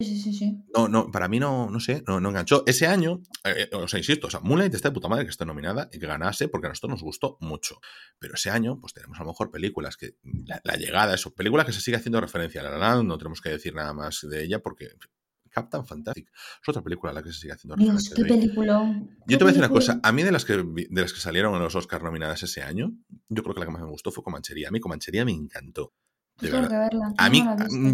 Sí, 0.00 0.18
sí, 0.18 0.32
sí. 0.32 0.64
No, 0.74 0.88
no, 0.88 1.10
para 1.10 1.28
mí 1.28 1.38
no, 1.38 1.68
no 1.70 1.78
sé, 1.78 2.02
no, 2.06 2.20
no 2.20 2.30
enganchó. 2.30 2.62
Ese 2.66 2.86
año, 2.86 3.20
eh, 3.44 3.68
eh, 3.70 3.76
o 3.76 3.86
sea, 3.86 3.98
insisto, 3.98 4.28
o 4.28 4.30
sea, 4.30 4.40
Moonlight 4.40 4.74
está 4.74 4.88
de 4.88 4.94
puta 4.94 5.08
madre 5.08 5.24
que 5.24 5.30
esté 5.30 5.44
nominada 5.44 5.90
y 5.92 5.98
que 5.98 6.06
ganase 6.06 6.48
porque 6.48 6.68
a 6.68 6.70
nosotros 6.70 6.92
nos 6.92 7.02
gustó 7.02 7.36
mucho. 7.40 7.80
Pero 8.18 8.34
ese 8.34 8.48
año, 8.48 8.80
pues 8.80 8.94
tenemos 8.94 9.18
a 9.18 9.24
lo 9.24 9.28
mejor 9.28 9.50
películas 9.50 9.98
que, 9.98 10.16
la, 10.46 10.60
la 10.64 10.76
llegada, 10.76 11.14
eso, 11.14 11.34
películas 11.34 11.66
que 11.66 11.72
se 11.72 11.82
sigue 11.82 11.98
haciendo 11.98 12.20
referencia 12.20 12.62
a 12.62 12.64
La 12.64 12.70
La 12.70 12.78
Land, 12.78 13.08
no 13.08 13.18
tenemos 13.18 13.42
que 13.42 13.50
decir 13.50 13.74
nada 13.74 13.92
más 13.92 14.26
de 14.28 14.42
ella 14.42 14.60
porque 14.60 14.88
Captain 15.50 15.84
Fantastic 15.84 16.28
es 16.28 16.68
otra 16.68 16.82
película 16.82 17.12
a 17.12 17.14
la 17.14 17.22
que 17.22 17.32
se 17.32 17.40
sigue 17.40 17.52
haciendo 17.52 17.76
Dios, 17.76 17.88
referencia. 17.88 18.16
qué 18.16 18.22
de 18.22 18.32
hoy. 18.32 18.40
peliculón. 18.40 19.18
Yo 19.26 19.36
te 19.38 19.44
voy 19.44 19.50
a 19.50 19.52
decir 19.52 19.60
una 19.60 19.68
película. 19.68 19.94
cosa, 19.96 20.00
a 20.02 20.12
mí 20.12 20.22
de 20.22 20.32
las 20.32 20.44
que 20.44 20.56
de 20.56 21.00
las 21.00 21.12
que 21.12 21.20
salieron 21.20 21.54
en 21.54 21.60
los 21.60 21.74
Oscars 21.74 22.02
nominadas 22.02 22.42
ese 22.42 22.62
año, 22.62 22.92
yo 23.28 23.42
creo 23.42 23.54
que 23.54 23.60
la 23.60 23.66
que 23.66 23.72
más 23.72 23.82
me 23.82 23.88
gustó 23.88 24.10
fue 24.10 24.24
Comanchería. 24.24 24.68
A 24.68 24.70
mí 24.70 24.80
Comanchería 24.80 25.24
me 25.24 25.32
encantó. 25.32 25.92
De 26.40 26.48
Tengo 26.48 26.62
verdad. 26.62 26.68
que 26.70 26.96
verla. 26.96 27.14
A 27.16 27.30
mí, 27.30 27.44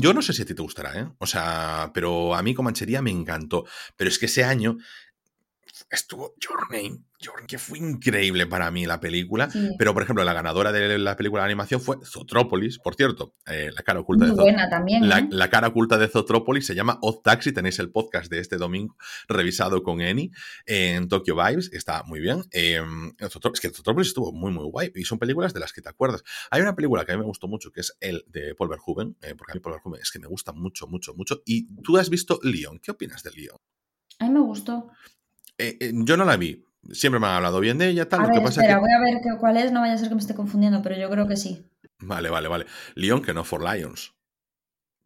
yo 0.01 0.12
no 0.14 0.22
sé 0.22 0.32
si 0.32 0.42
a 0.42 0.47
ti 0.47 0.55
te 0.55 0.62
gustará, 0.62 0.99
¿eh? 0.99 1.09
O 1.18 1.26
sea, 1.26 1.90
pero 1.92 2.34
a 2.34 2.42
mí 2.42 2.55
Comanchería 2.55 3.03
me 3.03 3.11
encantó. 3.11 3.64
Pero 3.97 4.09
es 4.09 4.18
que 4.18 4.26
ese 4.26 4.44
año 4.44 4.78
estuvo 5.91 6.35
Your 6.41 6.70
Name, 6.70 7.05
Your 7.20 7.35
Name, 7.37 7.47
que 7.47 7.59
fue 7.59 7.79
increíble 7.79 8.47
para 8.47 8.70
mí 8.70 8.87
la 8.87 9.01
película. 9.01 9.51
Sí. 9.51 9.70
Pero, 9.79 9.93
por 9.95 10.03
ejemplo, 10.03 10.24
la 10.24 10.33
ganadora 10.33 10.72
de 10.72 10.99
la 10.99 11.16
película 11.16 11.43
de 11.43 11.47
animación 11.47 11.81
fue 11.81 11.97
Zotrópolis, 12.05 12.79
por 12.79 12.95
cierto, 12.95 13.35
eh, 13.47 13.70
la 13.74 13.83
cara 13.83 14.01
oculta 14.01 14.24
Muy 14.24 14.31
de 14.31 14.37
Zotrópolis. 14.37 14.55
buena 14.57 14.70
también. 14.70 15.05
¿eh? 15.05 15.29
la 15.31 15.51
cara 15.51 15.68
oculta 15.68 15.99
de 15.99 16.09
Zotrópolis 16.09 16.66
se 16.66 16.74
llama 16.74 16.99
Odd 17.03 17.22
Taxi. 17.22 17.53
Tenéis 17.53 17.79
el 17.79 17.91
podcast 17.91 18.31
de 18.31 18.41
este 18.41 18.57
domingo 18.57 18.97
revisado 19.29 19.83
con 19.83 20.01
Eni 20.01 20.31
en 20.66 21.09
Tokyo 21.09 21.37
Vibes. 21.37 21.72
Está 21.72 22.03
muy 22.05 22.20
bien. 22.20 22.43
Eh, 22.53 22.81
es 23.18 23.61
que 23.61 23.70
Zotrópolis 23.70 24.09
estuvo 24.09 24.33
muy, 24.33 24.53
muy 24.53 24.64
guay. 24.64 24.93
Y 24.95 25.05
son 25.05 25.18
películas 25.18 25.53
de 25.55 25.61
las 25.61 25.72
que 25.72 25.83
te 25.83 25.89
acuerdas. 25.89 26.22
Hay 26.51 26.62
una 26.62 26.74
película 26.74 27.05
que 27.05 27.12
a 27.12 27.14
mí 27.16 27.20
me 27.20 27.27
gustó 27.27 27.49
mucho 27.49 27.70
que 27.72 27.81
es 27.81 27.97
el 28.01 28.24
de 28.29 28.55
Paul 28.55 28.70
Verhoeven. 28.70 29.16
eh, 29.22 29.35
porque 29.37 29.53
a 29.53 29.55
mí 29.55 29.61
Paul 29.61 29.74
Verhoeven 29.77 30.01
es 30.01 30.11
que 30.11 30.18
me 30.18 30.27
gusta 30.27 30.53
mucho, 30.53 30.87
mucho, 30.87 31.14
mucho. 31.14 31.43
Y 31.45 31.66
tú 31.83 31.97
has 31.99 32.11
visto 32.11 32.39
Leon. 32.43 32.79
¿Qué 32.81 32.91
opinas 32.91 33.22
de 33.22 33.31
Leon? 33.33 33.59
A 34.18 34.24
mí 34.27 34.31
me 34.31 34.41
gustó. 34.41 34.91
Eh, 35.59 35.76
eh, 35.80 35.92
yo 35.94 36.16
no 36.16 36.24
la 36.24 36.36
vi. 36.36 36.64
Siempre 36.92 37.18
me 37.18 37.26
han 37.26 37.34
hablado 37.34 37.61
bien 37.61 37.78
de 37.78 37.88
ella. 37.88 38.09
Tal. 38.09 38.20
A 38.20 38.22
Lo 38.24 38.28
ver, 38.28 38.38
que 38.38 38.44
pasa 38.44 38.61
espera, 38.61 38.74
es 38.74 38.76
que. 38.78 38.80
voy 38.80 38.92
a 38.92 39.00
ver 39.00 39.38
cuál 39.40 39.57
es. 39.57 39.72
No 39.72 39.80
vaya 39.80 39.94
a 39.94 39.98
ser 39.98 40.09
que 40.09 40.14
me 40.14 40.20
esté 40.20 40.34
confundiendo, 40.34 40.82
pero 40.82 40.96
yo 40.96 41.11
creo 41.11 41.26
que 41.26 41.36
sí. 41.36 41.64
Vale, 42.00 42.30
vale, 42.30 42.48
vale. 42.48 42.66
Leon, 42.94 43.22
que 43.22 43.34
no 43.34 43.44
For 43.44 43.62
Lions. 43.62 44.12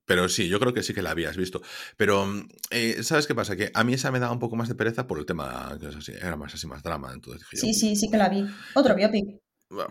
Pero 0.07 0.29
sí, 0.29 0.49
yo 0.49 0.59
creo 0.59 0.75
que 0.75 0.83
sí 0.83 0.93
que 0.93 1.03
la 1.03 1.13
habías 1.13 1.37
visto. 1.37 1.63
Pero, 1.97 2.27
mm, 2.27 2.49
eh, 2.71 3.03
¿sabes 3.05 3.29
qué 3.29 3.35
pasa? 3.35 3.55
Que 3.57 3.71
a 3.73 3.85
mí 3.85 3.95
esa 3.95 4.11
me 4.11 4.19
daba 4.19 4.33
un 4.33 4.41
poco 4.41 4.57
más 4.57 4.69
de 4.69 4.75
pereza 4.75 5.07
por 5.07 5.19
el 5.21 5.25
tema, 5.27 5.77
que 5.81 5.87
es 5.89 5.95
así, 5.97 6.13
era 6.13 6.37
más 6.37 6.53
así, 6.53 6.67
más 6.67 6.83
drama. 6.83 7.13
Entonces 7.15 7.43
dije 7.43 7.57
yo, 7.57 7.61
Sí, 7.61 7.75
sí, 7.75 7.95
sí 7.97 8.11
que 8.11 8.17
la 8.17 8.29
vi. 8.29 8.45
Otro 8.75 8.95
biopic. 8.97 9.39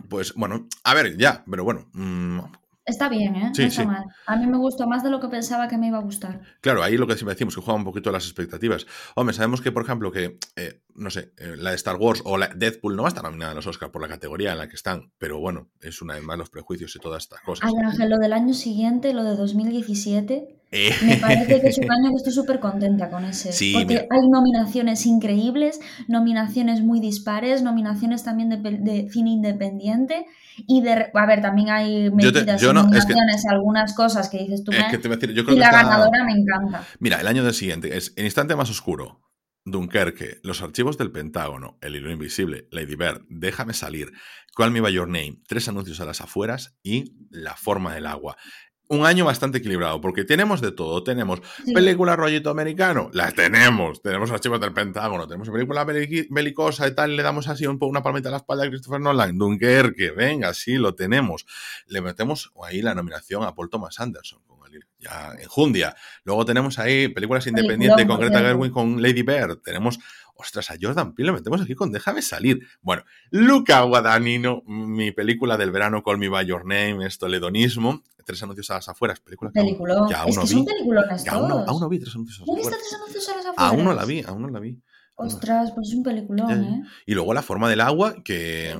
Pues 0.10 0.34
bueno, 0.34 0.68
a 0.84 0.94
ver, 0.94 1.16
ya, 1.18 1.44
pero 1.50 1.64
bueno. 1.64 1.90
mm, 1.94 2.40
Está 2.90 3.08
bien, 3.10 3.36
¿eh? 3.36 3.52
Sí, 3.54 3.62
no 3.62 3.68
está 3.68 3.82
sí. 3.82 3.88
mal. 3.88 4.06
A 4.26 4.36
mí 4.36 4.48
me 4.48 4.58
gustó 4.58 4.88
más 4.88 5.04
de 5.04 5.10
lo 5.10 5.20
que 5.20 5.28
pensaba 5.28 5.68
que 5.68 5.78
me 5.78 5.88
iba 5.88 5.98
a 5.98 6.02
gustar. 6.02 6.42
claro, 6.62 6.84
ahí 6.84 6.98
lo 6.98 7.08
que 7.08 7.14
siempre 7.16 7.36
decimos, 7.36 7.56
que 7.56 7.62
juega 7.62 7.78
un 7.78 7.86
poquito 7.86 8.12
las 8.12 8.26
expectativas. 8.26 8.86
Hombre, 9.16 9.34
sabemos 9.34 9.62
que, 9.62 9.72
por 9.72 9.84
ejemplo, 9.84 10.12
que, 10.12 10.38
eh, 10.56 10.82
no 10.96 11.10
sé, 11.10 11.32
eh, 11.38 11.56
la 11.58 11.70
de 11.70 11.76
Star 11.76 11.96
Wars 11.98 12.22
o 12.26 12.38
la 12.38 12.48
Deadpool 12.48 12.96
no 12.96 13.04
va 13.04 13.08
a 13.08 13.12
estar 13.12 13.24
nominada 13.24 13.52
a 13.52 13.56
los 13.56 13.68
Oscars 13.68 13.92
por 13.92 14.02
la 14.02 14.08
categoría 14.08 14.52
en 14.52 14.58
la 14.58 14.68
que 14.68 14.76
están, 14.76 15.12
pero 15.18 15.40
bueno, 15.40 15.70
es 15.82 16.02
una 16.02 16.16
vez 16.16 16.24
más 16.24 16.38
los 16.38 16.50
prejuicios 16.50 16.96
y 16.96 17.00
todas 17.00 17.24
estas 17.24 17.42
cosas. 17.42 17.70
Ay, 17.70 17.74
Ángel, 17.86 18.10
lo 18.10 18.18
del 18.18 18.34
año 18.34 18.54
siguiente, 18.54 19.14
lo 19.14 19.24
de 19.24 19.36
2017, 19.36 20.36
Eh, 20.36 20.59
me 20.72 21.18
parece 21.18 21.62
que 21.62 21.68
es 21.68 21.78
un 21.80 21.92
año 21.92 22.10
que 22.10 22.18
estoy 22.18 22.34
súper 22.34 22.60
contenta 22.60 23.10
con 23.10 23.26
ese. 23.26 23.52
Sí, 23.52 23.74
porque 23.74 23.88
mira. 23.88 24.06
hay 24.12 24.30
nominaciones 24.30 25.06
increíbles, 25.06 25.80
nominaciones 26.08 26.82
muy 26.82 27.00
dispares, 27.00 27.64
nominaciones 27.64 28.24
también 28.24 28.50
de, 28.50 29.10
cine 29.10 29.32
independiente 29.32 30.26
y 30.68 30.82
de... 30.82 31.10
A 31.14 31.26
ver, 31.26 31.42
también 31.42 31.70
hay 31.70 32.08
en 32.08 32.16
no, 32.16 32.20
es 32.20 32.32
que- 32.34 32.74
nominaciones 32.74 33.46
algunas 33.50 33.94
cosas 33.96 34.30
que 34.30 34.40
dices 34.40 34.64
tú, 34.64 34.72
es 34.72 34.84
que 34.92 34.98
te 35.00 35.08
voy 35.08 35.16
a 35.16 35.20
decir, 35.20 35.36
yo 35.36 35.44
creo 35.44 35.56
y 35.56 35.58
que 35.58 35.62
la 35.62 35.70
está- 35.72 35.84
ganadora 35.84 36.24
me 36.24 36.34
encanta. 36.34 36.86
Mira, 37.00 37.20
el 37.20 37.28
año 37.28 37.44
del 37.44 37.54
siguiente 37.54 37.98
es 37.98 38.14
El 38.16 38.26
instante 38.26 38.56
más 38.56 38.70
oscuro, 38.70 39.22
Dunkerque, 39.66 40.38
Los 40.44 40.62
archivos 40.62 40.98
del 40.98 41.12
Pentágono, 41.12 41.78
El 41.82 41.96
hilo 41.96 42.12
invisible, 42.12 42.68
Lady 42.72 42.96
Bird, 42.96 43.22
Déjame 43.30 43.74
salir, 43.74 44.12
Call 44.56 44.72
Me 44.72 44.82
By 44.82 44.94
Your 44.94 45.08
Name, 45.08 45.42
Tres 45.48 45.68
anuncios 45.68 46.00
a 46.00 46.06
las 46.06 46.22
afueras 46.22 46.78
y 46.84 47.16
La 47.30 47.56
forma 47.56 47.94
del 47.94 48.06
agua. 48.06 48.38
Un 48.92 49.06
año 49.06 49.24
bastante 49.24 49.60
equilibrado, 49.60 50.02
porque 50.02 50.24
tenemos 50.24 50.62
de 50.62 50.72
todo. 50.72 51.04
Tenemos 51.04 51.42
Sí. 51.64 51.74
película 51.74 52.16
rollito 52.16 52.50
americano, 52.50 53.12
las 53.14 53.36
tenemos. 53.36 54.02
Tenemos 54.02 54.32
archivos 54.32 54.60
del 54.60 54.74
Pentágono, 54.74 55.28
tenemos 55.28 55.48
película 55.52 55.84
belicosa 55.84 56.88
y 56.88 56.96
tal, 56.96 57.16
le 57.16 57.22
damos 57.22 57.48
así 57.48 57.68
un, 57.68 57.78
una 57.82 58.02
palmita 58.02 58.30
a 58.30 58.32
la 58.32 58.38
espalda 58.38 58.66
a 58.66 58.68
Christopher 58.68 59.00
Nolan. 59.00 59.38
Dunkerque, 59.38 60.10
venga, 60.10 60.56
sí, 60.56 60.74
lo 60.78 60.96
tenemos. 60.96 61.46
Le 61.86 62.02
metemos 62.02 62.52
ahí 62.64 62.82
la 62.82 62.96
nominación 62.96 63.44
a 63.44 63.54
Paul 63.54 63.70
Thomas 63.70 64.00
Anderson 64.00 64.42
con 64.48 64.58
el 64.74 64.84
ya 64.98 65.34
enjundia. 65.40 65.96
Luego 66.24 66.44
tenemos 66.44 66.80
ahí 66.80 67.10
películas 67.10 67.46
independientes 67.46 68.08
con 68.08 68.20
Greta. 68.20 68.40
Gerwig, 68.40 68.72
con 68.72 69.04
Lady 69.04 69.22
Bird. 69.22 69.62
Tenemos, 69.62 70.00
ostras, 70.34 70.72
a 70.72 70.76
Jordan 70.82 71.14
Peele 71.14 71.32
le 71.32 71.38
metemos 71.38 71.62
aquí 71.62 71.76
con 71.76 71.92
Déjame 71.92 72.24
salir. 72.24 72.68
Bueno, 72.82 73.04
Luca 73.30 73.82
Guadagnino, 73.82 74.64
mi 74.66 75.12
película 75.12 75.58
del 75.58 75.70
verano, 75.70 76.02
Call 76.02 76.18
Me 76.18 76.28
By 76.28 76.48
Your 76.48 76.66
Name, 76.66 77.06
esto, 77.06 77.28
el 77.28 77.36
hedonismo, 77.36 78.04
Tres 78.30 78.44
anuncios 78.44 78.70
a 78.70 78.76
las 78.76 78.88
afueras, 78.88 79.20
película 79.22 79.50
que 79.52 79.58
aún, 79.60 79.68
Peliculón. 79.70 80.08
que 80.08 80.14
aún 80.14 80.30
Es 80.30 80.36
no 80.36 80.42
que 80.44 80.48
vi. 80.50 80.54
son 80.54 80.66
peliculones 80.66 81.24
que 81.24 81.30
aún 81.32 81.48
no, 81.50 81.66
aún 81.68 81.82
no 81.82 81.90
vi 81.90 81.98
Tres 81.98 82.14
anuncios 82.14 82.40
a 82.42 82.46
¿No 82.46 82.54
las 82.54 82.58
viste 82.58 82.76
afueras. 82.76 82.88
tres 82.90 82.94
anuncios 83.02 83.30
a 83.30 83.36
las 83.38 83.46
afueras? 83.48 83.74
Aún 83.74 83.84
no 83.86 83.94
la 83.96 84.06
vi, 84.06 84.24
aún 84.28 84.42
no 84.44 84.50
la 84.50 84.60
vi. 84.60 84.70
aún. 84.70 85.28
Ostras, 85.28 85.72
pues 85.74 85.88
es 85.90 85.96
un 85.96 86.04
peliculón. 86.04 86.64
¿eh? 86.64 86.84
Y 87.08 87.16
luego 87.16 87.34
La 87.34 87.42
forma 87.42 87.68
del 87.72 87.82
agua, 87.82 88.14
que, 88.24 88.78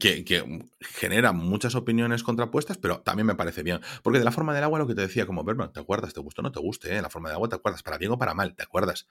que, 0.00 0.24
que 0.24 0.68
genera 0.80 1.30
muchas 1.32 1.76
opiniones 1.76 2.24
contrapuestas, 2.24 2.78
pero 2.78 3.00
también 3.00 3.26
me 3.26 3.36
parece 3.36 3.62
bien. 3.62 3.78
Porque 4.02 4.18
de 4.18 4.24
la 4.24 4.32
forma 4.32 4.52
del 4.54 4.64
agua 4.64 4.80
lo 4.80 4.88
que 4.88 4.96
te 4.96 5.02
decía 5.02 5.24
como 5.24 5.44
Berman, 5.44 5.72
¿te 5.72 5.78
acuerdas? 5.78 6.12
¿Te 6.12 6.20
gustó 6.20 6.42
o 6.42 6.44
no 6.44 6.50
te 6.50 6.58
guste? 6.58 6.96
¿eh? 6.96 7.00
La 7.00 7.10
forma 7.10 7.28
del 7.28 7.36
agua, 7.36 7.48
¿te 7.48 7.54
acuerdas? 7.54 7.84
Para 7.84 7.96
bien 7.96 8.10
o 8.10 8.18
para 8.18 8.34
mal, 8.34 8.56
¿te 8.56 8.64
acuerdas? 8.64 9.06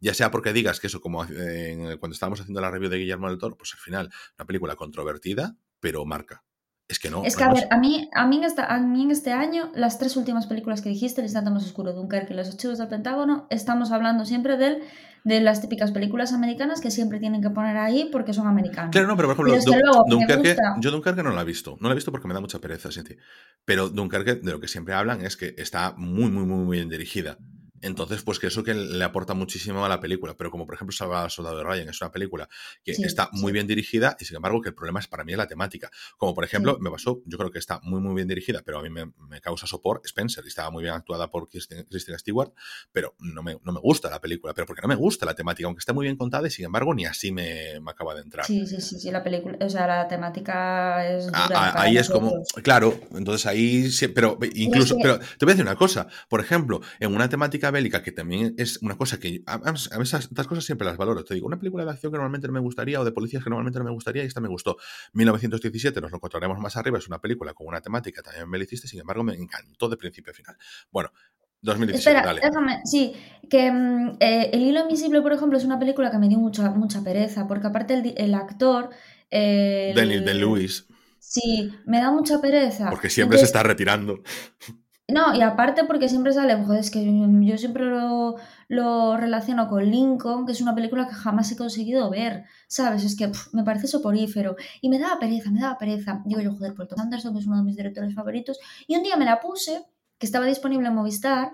Ya 0.00 0.14
sea 0.14 0.30
porque 0.30 0.54
digas 0.54 0.80
que 0.80 0.86
eso, 0.86 1.02
como 1.02 1.24
eh, 1.26 1.96
cuando 2.00 2.14
estábamos 2.14 2.40
haciendo 2.40 2.60
la 2.62 2.70
review 2.70 2.88
de 2.90 2.96
Guillermo 2.98 3.28
del 3.28 3.36
Toro, 3.38 3.56
pues 3.58 3.72
al 3.74 3.78
final, 3.80 4.10
una 4.38 4.46
película 4.46 4.74
controvertida, 4.74 5.54
pero 5.78 6.04
marca. 6.06 6.42
Es 6.92 6.98
que 6.98 7.08
no. 7.08 7.24
Es 7.24 7.36
que, 7.36 7.44
a 7.44 7.52
ver, 7.52 7.66
a 7.70 7.78
mí, 7.78 8.10
a, 8.12 8.26
mí 8.26 8.36
en 8.36 8.44
esta, 8.44 8.66
a 8.66 8.78
mí 8.78 9.02
en 9.02 9.10
este 9.10 9.32
año, 9.32 9.70
las 9.74 9.98
tres 9.98 10.14
últimas 10.18 10.46
películas 10.46 10.82
que 10.82 10.90
dijiste, 10.90 11.22
El 11.22 11.24
instante 11.24 11.50
más 11.50 11.64
oscuro, 11.64 11.94
Dunkerque 11.94 12.34
y 12.34 12.36
Los 12.36 12.50
archivos 12.50 12.76
del 12.76 12.88
Pentágono, 12.88 13.46
estamos 13.48 13.92
hablando 13.92 14.26
siempre 14.26 14.58
del, 14.58 14.82
de 15.24 15.40
las 15.40 15.62
típicas 15.62 15.90
películas 15.90 16.34
americanas 16.34 16.82
que 16.82 16.90
siempre 16.90 17.18
tienen 17.18 17.40
que 17.40 17.48
poner 17.48 17.78
ahí 17.78 18.10
porque 18.12 18.34
son 18.34 18.46
americanas. 18.46 18.90
Claro, 18.90 19.08
no, 19.08 19.16
pero 19.16 19.34
por 19.34 19.48
ejemplo, 19.48 20.04
Dunkerque, 20.06 20.54
yo 20.80 20.90
Dunkerque 20.90 21.22
no 21.22 21.30
la 21.30 21.40
he 21.40 21.46
visto. 21.46 21.78
No 21.80 21.88
la 21.88 21.92
he 21.92 21.96
visto 21.96 22.10
porque 22.10 22.28
me 22.28 22.34
da 22.34 22.40
mucha 22.40 22.58
pereza, 22.58 22.92
sí, 22.92 23.00
Pero 23.64 23.88
Dunkerque, 23.88 24.34
de 24.34 24.52
lo 24.52 24.60
que 24.60 24.68
siempre 24.68 24.92
hablan, 24.92 25.24
es 25.24 25.38
que 25.38 25.54
está 25.56 25.94
muy, 25.96 26.30
muy, 26.30 26.44
muy, 26.44 26.58
muy 26.58 26.76
bien 26.76 26.90
dirigida. 26.90 27.38
Entonces, 27.82 28.22
pues 28.22 28.38
que 28.38 28.46
eso 28.46 28.62
que 28.62 28.74
le 28.74 29.04
aporta 29.04 29.34
muchísimo 29.34 29.84
a 29.84 29.88
la 29.88 30.00
película. 30.00 30.34
Pero 30.36 30.50
como 30.50 30.66
por 30.66 30.76
ejemplo 30.76 30.96
Salvador 30.96 31.30
Soldado 31.30 31.58
de 31.58 31.64
Ryan 31.64 31.88
es 31.88 32.00
una 32.00 32.12
película 32.12 32.48
que 32.84 32.92
está 32.92 33.28
muy 33.32 33.52
bien 33.52 33.66
dirigida 33.66 34.16
y 34.18 34.24
sin 34.24 34.36
embargo 34.36 34.60
que 34.60 34.68
el 34.68 34.74
problema 34.74 35.00
es 35.00 35.08
para 35.08 35.24
mí 35.24 35.32
es 35.32 35.38
la 35.38 35.48
temática. 35.48 35.90
Como 36.16 36.34
por 36.34 36.44
ejemplo, 36.44 36.78
me 36.80 36.90
pasó, 36.90 37.20
yo 37.26 37.36
creo 37.36 37.50
que 37.50 37.58
está 37.58 37.80
muy 37.82 38.00
muy 38.00 38.14
bien 38.14 38.28
dirigida, 38.28 38.62
pero 38.64 38.78
a 38.78 38.82
mí 38.82 38.90
me, 38.90 39.12
causa 39.40 39.66
sopor 39.66 40.00
Spencer 40.04 40.44
y 40.44 40.48
estaba 40.48 40.70
muy 40.70 40.84
bien 40.84 40.94
actuada 40.94 41.28
por 41.28 41.48
Christina 41.48 42.18
Stewart, 42.18 42.52
pero 42.92 43.16
no 43.18 43.42
me, 43.42 43.58
no 43.64 43.72
me 43.72 43.80
gusta 43.80 44.08
la 44.08 44.20
película, 44.20 44.54
pero 44.54 44.66
porque 44.66 44.82
no 44.82 44.88
me 44.88 44.94
gusta 44.94 45.26
la 45.26 45.34
temática, 45.34 45.66
aunque 45.66 45.80
está 45.80 45.92
muy 45.92 46.04
bien 46.04 46.16
contada 46.16 46.46
y 46.46 46.50
sin 46.50 46.66
embargo 46.66 46.94
ni 46.94 47.06
así 47.06 47.32
me, 47.32 47.80
acaba 47.86 48.14
de 48.14 48.20
entrar. 48.22 48.46
Sí, 48.46 48.64
sí, 48.66 48.80
sí, 48.80 49.00
sí, 49.00 49.10
la 49.10 49.24
película, 49.24 49.58
o 49.60 49.68
sea, 49.68 49.88
la 49.88 50.06
temática 50.06 51.08
es... 51.08 51.26
Dura 51.26 51.80
ahí 51.80 51.96
es 51.96 52.08
como, 52.08 52.44
claro, 52.62 52.98
entonces 53.12 53.46
ahí, 53.46 53.90
sí, 53.90 54.08
pero 54.08 54.38
incluso, 54.54 54.96
pero 55.02 55.18
te 55.18 55.44
voy 55.44 55.52
a 55.52 55.54
decir 55.54 55.64
una 55.64 55.76
cosa, 55.76 56.06
por 56.28 56.40
ejemplo, 56.40 56.80
en 57.00 57.14
una 57.14 57.28
temática 57.28 57.71
bélica 57.72 58.02
que 58.02 58.12
también 58.12 58.54
es 58.58 58.80
una 58.82 58.96
cosa 58.96 59.18
que 59.18 59.42
a, 59.46 59.60
a 59.64 60.02
esas, 60.02 60.26
estas 60.26 60.46
cosas 60.46 60.64
siempre 60.64 60.86
las 60.86 60.96
valoro. 60.96 61.24
Te 61.24 61.34
digo, 61.34 61.46
una 61.46 61.58
película 61.58 61.84
de 61.84 61.90
acción 61.90 62.12
que 62.12 62.16
normalmente 62.16 62.46
no 62.46 62.52
me 62.52 62.60
gustaría 62.60 63.00
o 63.00 63.04
de 63.04 63.12
policías 63.12 63.42
que 63.42 63.50
normalmente 63.50 63.78
no 63.78 63.84
me 63.84 63.90
gustaría 63.90 64.22
y 64.22 64.26
esta 64.26 64.40
me 64.40 64.48
gustó. 64.48 64.76
1917, 65.14 66.00
nos 66.00 66.10
lo 66.10 66.18
encontraremos 66.18 66.58
más 66.60 66.76
arriba, 66.76 66.98
es 66.98 67.08
una 67.08 67.20
película 67.20 67.54
con 67.54 67.66
una 67.66 67.80
temática 67.80 68.22
también 68.22 68.50
belicista, 68.50 68.86
sin 68.86 69.00
embargo 69.00 69.24
me 69.24 69.34
encantó 69.34 69.88
de 69.88 69.96
principio 69.96 70.32
a 70.32 70.34
final. 70.34 70.56
Bueno, 70.90 71.10
2017, 71.62 72.16
Espera, 72.16 72.34
déjame, 72.34 72.80
sí, 72.84 73.14
que 73.48 73.70
mm, 73.70 74.16
eh, 74.20 74.50
El 74.52 74.62
hilo 74.62 74.80
invisible, 74.80 75.22
por 75.22 75.32
ejemplo, 75.32 75.56
es 75.56 75.64
una 75.64 75.78
película 75.78 76.10
que 76.10 76.18
me 76.18 76.28
dio 76.28 76.38
mucha, 76.38 76.70
mucha 76.70 77.02
pereza, 77.02 77.46
porque 77.46 77.66
aparte 77.68 77.94
el, 77.94 78.14
el 78.16 78.34
actor... 78.34 78.90
Daniel 79.30 80.24
de 80.24 80.34
Lewis. 80.34 80.86
Sí, 81.18 81.72
me 81.86 81.98
da 81.98 82.10
mucha 82.10 82.40
pereza. 82.40 82.90
Porque 82.90 83.08
siempre 83.08 83.38
se 83.38 83.44
está 83.44 83.62
retirando. 83.62 84.22
No, 85.12 85.34
y 85.34 85.42
aparte 85.42 85.84
porque 85.84 86.08
siempre 86.08 86.32
sale, 86.32 86.56
joder, 86.64 86.80
es 86.80 86.90
que 86.90 87.04
yo 87.04 87.58
siempre 87.58 87.84
lo, 87.84 88.36
lo, 88.68 89.16
relaciono 89.18 89.68
con 89.68 89.84
Lincoln, 89.84 90.46
que 90.46 90.52
es 90.52 90.62
una 90.62 90.74
película 90.74 91.06
que 91.06 91.12
jamás 91.12 91.52
he 91.52 91.56
conseguido 91.56 92.08
ver, 92.08 92.44
¿sabes? 92.66 93.04
Es 93.04 93.14
que 93.14 93.30
me 93.52 93.62
parece 93.62 93.88
soporífero. 93.88 94.56
Y 94.80 94.88
me 94.88 94.98
daba 94.98 95.18
pereza, 95.18 95.50
me 95.50 95.60
daba 95.60 95.76
pereza. 95.76 96.22
Digo 96.24 96.40
yo, 96.40 96.54
joder, 96.54 96.74
Paul 96.74 96.88
Anderson, 96.96 97.34
que 97.34 97.40
es 97.40 97.46
uno 97.46 97.58
de 97.58 97.62
mis 97.62 97.76
directores 97.76 98.14
favoritos. 98.14 98.58
Y 98.86 98.96
un 98.96 99.02
día 99.02 99.16
me 99.18 99.26
la 99.26 99.38
puse, 99.38 99.84
que 100.18 100.24
estaba 100.24 100.46
disponible 100.46 100.88
en 100.88 100.94
Movistar, 100.94 101.52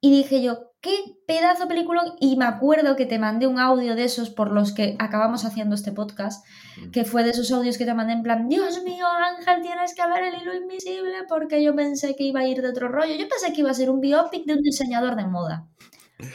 y 0.00 0.10
dije 0.10 0.42
yo, 0.42 0.68
qué 0.80 0.96
pedazo 1.26 1.62
de 1.62 1.68
película. 1.68 2.14
Y 2.20 2.36
me 2.36 2.44
acuerdo 2.44 2.96
que 2.96 3.06
te 3.06 3.18
mandé 3.18 3.46
un 3.46 3.58
audio 3.58 3.94
de 3.94 4.04
esos 4.04 4.30
por 4.30 4.52
los 4.52 4.72
que 4.72 4.96
acabamos 4.98 5.44
haciendo 5.44 5.74
este 5.74 5.92
podcast, 5.92 6.44
mm. 6.76 6.90
que 6.90 7.04
fue 7.04 7.24
de 7.24 7.30
esos 7.30 7.50
audios 7.50 7.78
que 7.78 7.84
te 7.84 7.94
mandé 7.94 8.12
en 8.12 8.22
plan, 8.22 8.48
Dios 8.48 8.82
mío, 8.82 9.06
Ángel, 9.06 9.62
tienes 9.62 9.94
que 9.94 10.06
ver 10.06 10.24
el 10.24 10.40
hilo 10.40 10.54
invisible 10.54 11.24
porque 11.28 11.62
yo 11.62 11.74
pensé 11.74 12.14
que 12.14 12.24
iba 12.24 12.40
a 12.40 12.46
ir 12.46 12.62
de 12.62 12.68
otro 12.68 12.88
rollo. 12.88 13.14
Yo 13.14 13.28
pensé 13.28 13.52
que 13.52 13.60
iba 13.60 13.70
a 13.70 13.74
ser 13.74 13.90
un 13.90 14.00
biopic 14.00 14.44
de 14.46 14.54
un 14.54 14.62
diseñador 14.62 15.16
de 15.16 15.26
moda. 15.26 15.66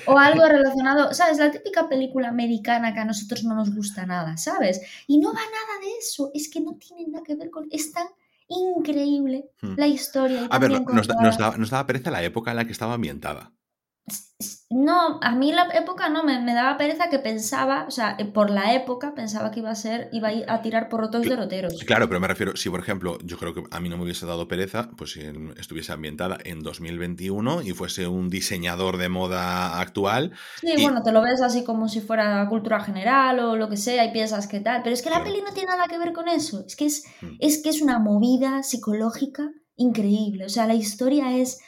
O 0.07 0.18
algo 0.18 0.45
relacionado, 0.45 1.14
¿sabes? 1.14 1.39
La 1.39 1.51
típica 1.51 1.89
película 1.89 2.30
americana 2.30 2.93
que 2.93 3.01
a 3.01 3.05
nosotros 3.05 3.43
no 3.43 3.53
nos 3.53 3.76
gusta 3.76 4.05
nada, 4.05 4.38
¿sabes? 4.38 4.82
Y 5.07 5.20
no 5.20 5.34
va 5.34 5.41
nada 5.41 5.80
de 5.82 5.97
eso, 5.99 6.32
es 6.34 6.49
que 6.49 6.61
no 6.61 6.76
tiene 6.76 7.05
nada 7.07 7.22
que 7.24 7.36
ver 7.36 7.49
con... 7.49 7.68
Es 7.70 7.91
tan 7.91 8.07
increíble 8.53 9.45
hmm. 9.61 9.73
la 9.77 9.87
historia. 9.87 10.47
a 10.49 10.59
ver, 10.59 10.71
nos, 10.71 11.09
nos, 11.09 11.39
nos 11.57 11.69
daba 11.69 11.85
pereza 11.85 12.11
la 12.11 12.23
época 12.23 12.51
en 12.51 12.57
la 12.57 12.65
que 12.65 12.71
estaba 12.71 12.93
ambientada. 12.93 13.53
No, 14.69 15.19
a 15.21 15.31
mí 15.35 15.53
la 15.53 15.67
época 15.73 16.09
no, 16.09 16.23
me, 16.23 16.53
daba 16.53 16.77
pereza 16.77 17.09
que 17.09 17.19
pensaba, 17.19 17.85
o 17.87 17.91
sea, 17.91 18.15
eh, 18.17 18.25
por 18.25 18.49
la 18.49 18.73
época 18.73 19.13
pensaba 19.15 19.51
que 19.51 19.59
iba 19.59 19.69
a 19.69 19.75
ser, 19.75 20.09
iba 20.11 20.29
a, 20.29 20.33
ir 20.33 20.45
a 20.49 20.61
tirar 20.61 20.89
por 20.89 21.03
otros 21.03 21.23
deroteros. 21.23 21.81
Claro, 21.85 22.07
pero 22.07 22.19
me 22.19 22.27
refiero, 22.27 22.55
si 22.55 22.69
por 22.69 22.79
ejemplo, 22.79 23.17
yo 23.23 23.37
creo 23.37 23.53
que 23.53 23.63
a 23.69 23.79
mí 23.79 23.87
no 23.87 23.97
me 23.97 24.03
hubiese 24.03 24.25
dado 24.25 24.47
pereza, 24.47 24.89
pues 24.97 25.11
si 25.11 25.21
estuviese 25.57 25.93
ambientada 25.93 26.37
en 26.43 26.61
2021 26.61 27.61
y 27.61 27.71
fuese 27.71 28.07
un 28.07 28.29
diseñador 28.29 28.97
de 28.97 29.09
moda 29.09 29.79
actual. 29.79 30.31
Sí, 30.59 30.73
bueno, 30.81 31.03
te 31.03 31.11
lo 31.11 31.21
ves 31.21 31.41
así 31.41 31.63
como 31.63 31.87
si 31.87 32.01
fuera 32.01 32.45
cultura 32.49 32.81
general 32.81 33.39
o 33.39 33.55
lo 33.55 33.69
que 33.69 33.77
sea 33.77 34.03
y 34.05 34.11
piensas 34.11 34.47
que 34.47 34.59
tal, 34.59 34.81
pero 34.83 34.93
es 34.93 35.01
que 35.01 35.09
la 35.09 35.23
peli 35.23 35.41
no 35.41 35.53
tiene 35.53 35.69
nada 35.69 35.85
que 35.87 35.99
ver 35.99 36.13
con 36.13 36.27
eso, 36.27 36.63
es 36.65 36.75
que 36.75 36.85
es, 36.85 37.05
mm. 37.21 37.35
es 37.39 37.61
que 37.61 37.69
es 37.69 37.81
una 37.81 37.99
movida 37.99 38.63
psicológica 38.63 39.49
increíble, 39.75 40.45
o 40.45 40.49
sea, 40.49 40.67
la 40.67 40.75
historia 40.75 41.37
es 41.37 41.59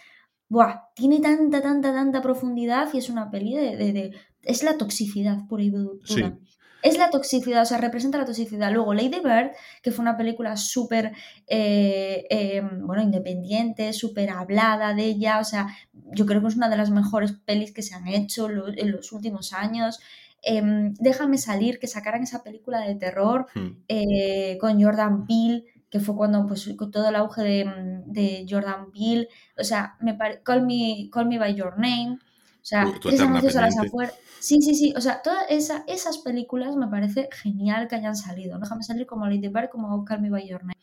Buah, 0.47 0.91
tiene 0.93 1.19
tanta, 1.19 1.61
tanta, 1.61 1.93
tanta 1.93 2.21
profundidad 2.21 2.89
y 2.93 2.99
es 2.99 3.09
una 3.09 3.31
peli 3.31 3.55
de... 3.55 4.13
es 4.43 4.63
la 4.63 4.77
toxicidad 4.77 5.47
pura 5.47 5.63
y 5.63 5.69
dura. 5.69 6.37
Es 6.83 6.99
la 6.99 7.09
toxicidad, 7.09 7.63
o 7.63 7.65
sea, 7.65 7.79
representa 7.79 8.19
la 8.19 8.25
toxicidad. 8.25 8.71
Luego 8.71 8.93
Lady 8.93 9.19
Bird, 9.23 9.53
que 9.81 9.91
fue 9.91 10.03
una 10.03 10.17
película 10.17 10.55
súper, 10.55 11.13
eh, 11.47 12.27
eh, 12.29 12.61
bueno, 12.61 13.01
independiente, 13.01 13.91
súper 13.91 14.29
hablada 14.29 14.93
de 14.93 15.05
ella, 15.05 15.39
o 15.39 15.43
sea, 15.43 15.75
yo 15.93 16.27
creo 16.27 16.41
que 16.41 16.47
es 16.49 16.55
una 16.55 16.69
de 16.69 16.77
las 16.77 16.91
mejores 16.91 17.31
pelis 17.31 17.73
que 17.73 17.81
se 17.81 17.95
han 17.95 18.07
hecho 18.07 18.49
en 18.51 18.91
los 18.91 19.11
últimos 19.13 19.51
años. 19.51 19.99
Em, 20.43 20.93
déjame 20.99 21.39
salir, 21.39 21.79
que 21.79 21.87
sacaran 21.87 22.21
esa 22.21 22.43
película 22.43 22.81
de 22.81 22.93
terror 22.93 23.47
hmm. 23.55 23.69
eh, 23.87 24.57
con 24.61 24.79
Jordan 24.79 25.25
Peele 25.25 25.63
que 25.95 26.01
fue 26.01 26.13
cuando, 26.13 26.45
pues, 26.45 26.69
con 26.75 26.91
todo 26.91 27.07
el 27.07 27.15
auge 27.15 27.41
de, 27.41 28.45
Jordan 28.49 28.91
Peele, 28.91 29.29
o 29.57 29.63
sea, 29.63 29.95
me 30.01 30.17
Call, 30.43 30.65
me, 30.65 31.09
Call 31.09 31.25
Me 31.25 31.39
By 31.39 31.55
Your 31.55 31.77
Name, 31.77 32.19
o 32.19 32.59
sea, 32.61 32.91
Tres 33.01 33.21
anuncios 33.21 33.55
a 33.55 33.61
las 33.61 33.77
afueras. 33.77 34.13
Sí, 34.41 34.61
sí, 34.61 34.75
sí, 34.75 34.93
o 34.97 34.99
sea, 34.99 35.21
todas 35.21 35.45
esa, 35.47 35.85
esas 35.87 36.17
películas 36.17 36.75
me 36.75 36.89
parece 36.89 37.29
genial 37.31 37.87
que 37.87 37.95
hayan 37.95 38.17
salido, 38.17 38.59
déjame 38.59 38.83
salir 38.83 39.05
como 39.05 39.25
Lady 39.25 39.47
Bird, 39.47 39.69
como 39.69 40.03
Call 40.03 40.19
Me 40.19 40.29
By 40.29 40.45
Your 40.45 40.63
Name. 40.63 40.75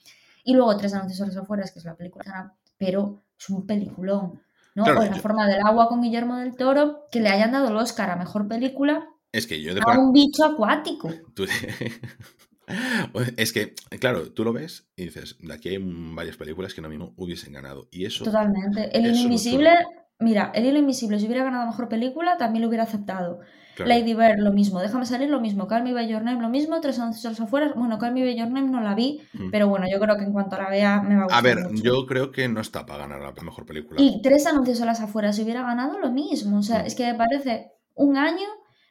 Y 0.45 0.55
luego 0.55 0.75
Tres 0.79 0.95
anuncios 0.95 1.21
a 1.21 1.27
las 1.27 1.37
afueras, 1.37 1.73
que 1.73 1.81
es 1.81 1.85
la 1.85 1.95
película, 1.95 2.55
pero 2.79 3.23
es 3.39 3.51
un 3.51 3.67
peliculón. 3.67 4.41
¿no? 4.75 4.85
o 4.85 4.93
La 4.95 5.15
forma 5.17 5.47
del 5.47 5.61
agua 5.61 5.89
con 5.89 6.01
Guillermo 6.01 6.39
del 6.39 6.57
Toro, 6.57 7.07
que 7.11 7.21
le 7.21 7.29
hayan 7.29 7.53
dado 7.53 7.69
el 7.69 7.77
Oscar 7.77 8.09
a 8.09 8.17
mejor 8.17 8.49
película 8.49 9.13
es 9.33 9.47
que 9.47 9.61
yo 9.63 9.73
a 9.87 9.99
un 9.99 10.13
bicho 10.13 10.45
acuático. 10.45 11.11
Es 13.37 13.53
que, 13.53 13.75
claro, 14.01 14.33
tú 14.33 14.45
lo 14.45 14.53
ves 14.53 14.89
y 14.97 15.05
dices, 15.05 15.37
de 15.41 15.53
aquí 15.53 15.71
hay 15.71 15.79
varias 15.81 16.37
películas 16.37 16.75
que 16.75 16.81
no 16.81 16.89
mismo 16.89 17.13
hubiesen 17.17 17.53
ganado. 17.53 17.89
Y 17.91 18.05
eso. 18.05 18.25
Totalmente. 18.25 18.97
El 18.97 19.15
Invisible, 19.15 19.71
mira, 20.19 20.53
El 20.55 20.67
Hilo 20.67 20.79
Invisible, 20.79 21.19
si 21.19 21.27
hubiera 21.27 21.45
ganado 21.45 21.67
mejor 21.67 21.89
película, 21.89 22.37
también 22.37 22.63
lo 22.63 22.69
hubiera 22.69 22.85
aceptado. 22.85 23.41
Lady 23.79 24.15
Bird, 24.15 24.39
lo 24.39 24.53
mismo. 24.53 24.81
Déjame 24.81 25.07
salir, 25.07 25.31
lo 25.31 25.41
mismo. 25.41 25.67
Call 25.67 25.83
Me 25.83 25.95
By 25.95 26.07
Your 26.07 26.23
Name, 26.23 26.41
lo 26.41 26.49
mismo. 26.49 26.81
Tres 26.81 26.99
anuncios 26.99 27.25
a 27.25 27.31
los 27.31 27.41
afueras. 27.41 27.75
Bueno, 27.75 27.99
Call 27.99 28.13
Me 28.13 28.23
By 28.23 28.37
Your 28.37 28.51
Name 28.51 28.69
no 28.69 28.81
la 28.81 28.95
vi, 28.95 29.23
pero 29.51 29.69
bueno, 29.69 29.87
yo 29.91 29.99
creo 29.99 30.17
que 30.17 30.25
en 30.25 30.33
cuanto 30.33 30.57
la 30.59 30.69
vea 30.69 31.01
me 31.01 31.17
va 31.17 31.23
a 31.23 31.25
gustar. 31.25 31.39
A 31.39 31.43
ver, 31.43 31.75
yo 31.83 32.07
creo 32.07 32.31
que 32.31 32.49
no 32.49 32.61
está 32.61 32.85
para 32.85 33.07
ganar 33.07 33.21
la 33.21 33.43
mejor 33.43 33.65
película. 33.65 34.01
Y 34.01 34.21
Tres 34.23 34.47
anuncios 34.47 34.81
a 34.83 34.87
las 34.87 35.01
afueras, 35.01 35.37
si 35.37 35.43
hubiera 35.43 35.63
ganado, 35.63 35.99
lo 35.99 36.11
mismo. 36.11 36.59
O 36.59 36.63
sea, 36.63 36.85
es 36.85 36.95
que 36.95 37.07
me 37.07 37.15
parece 37.15 37.73
un 37.95 38.17
año 38.17 38.47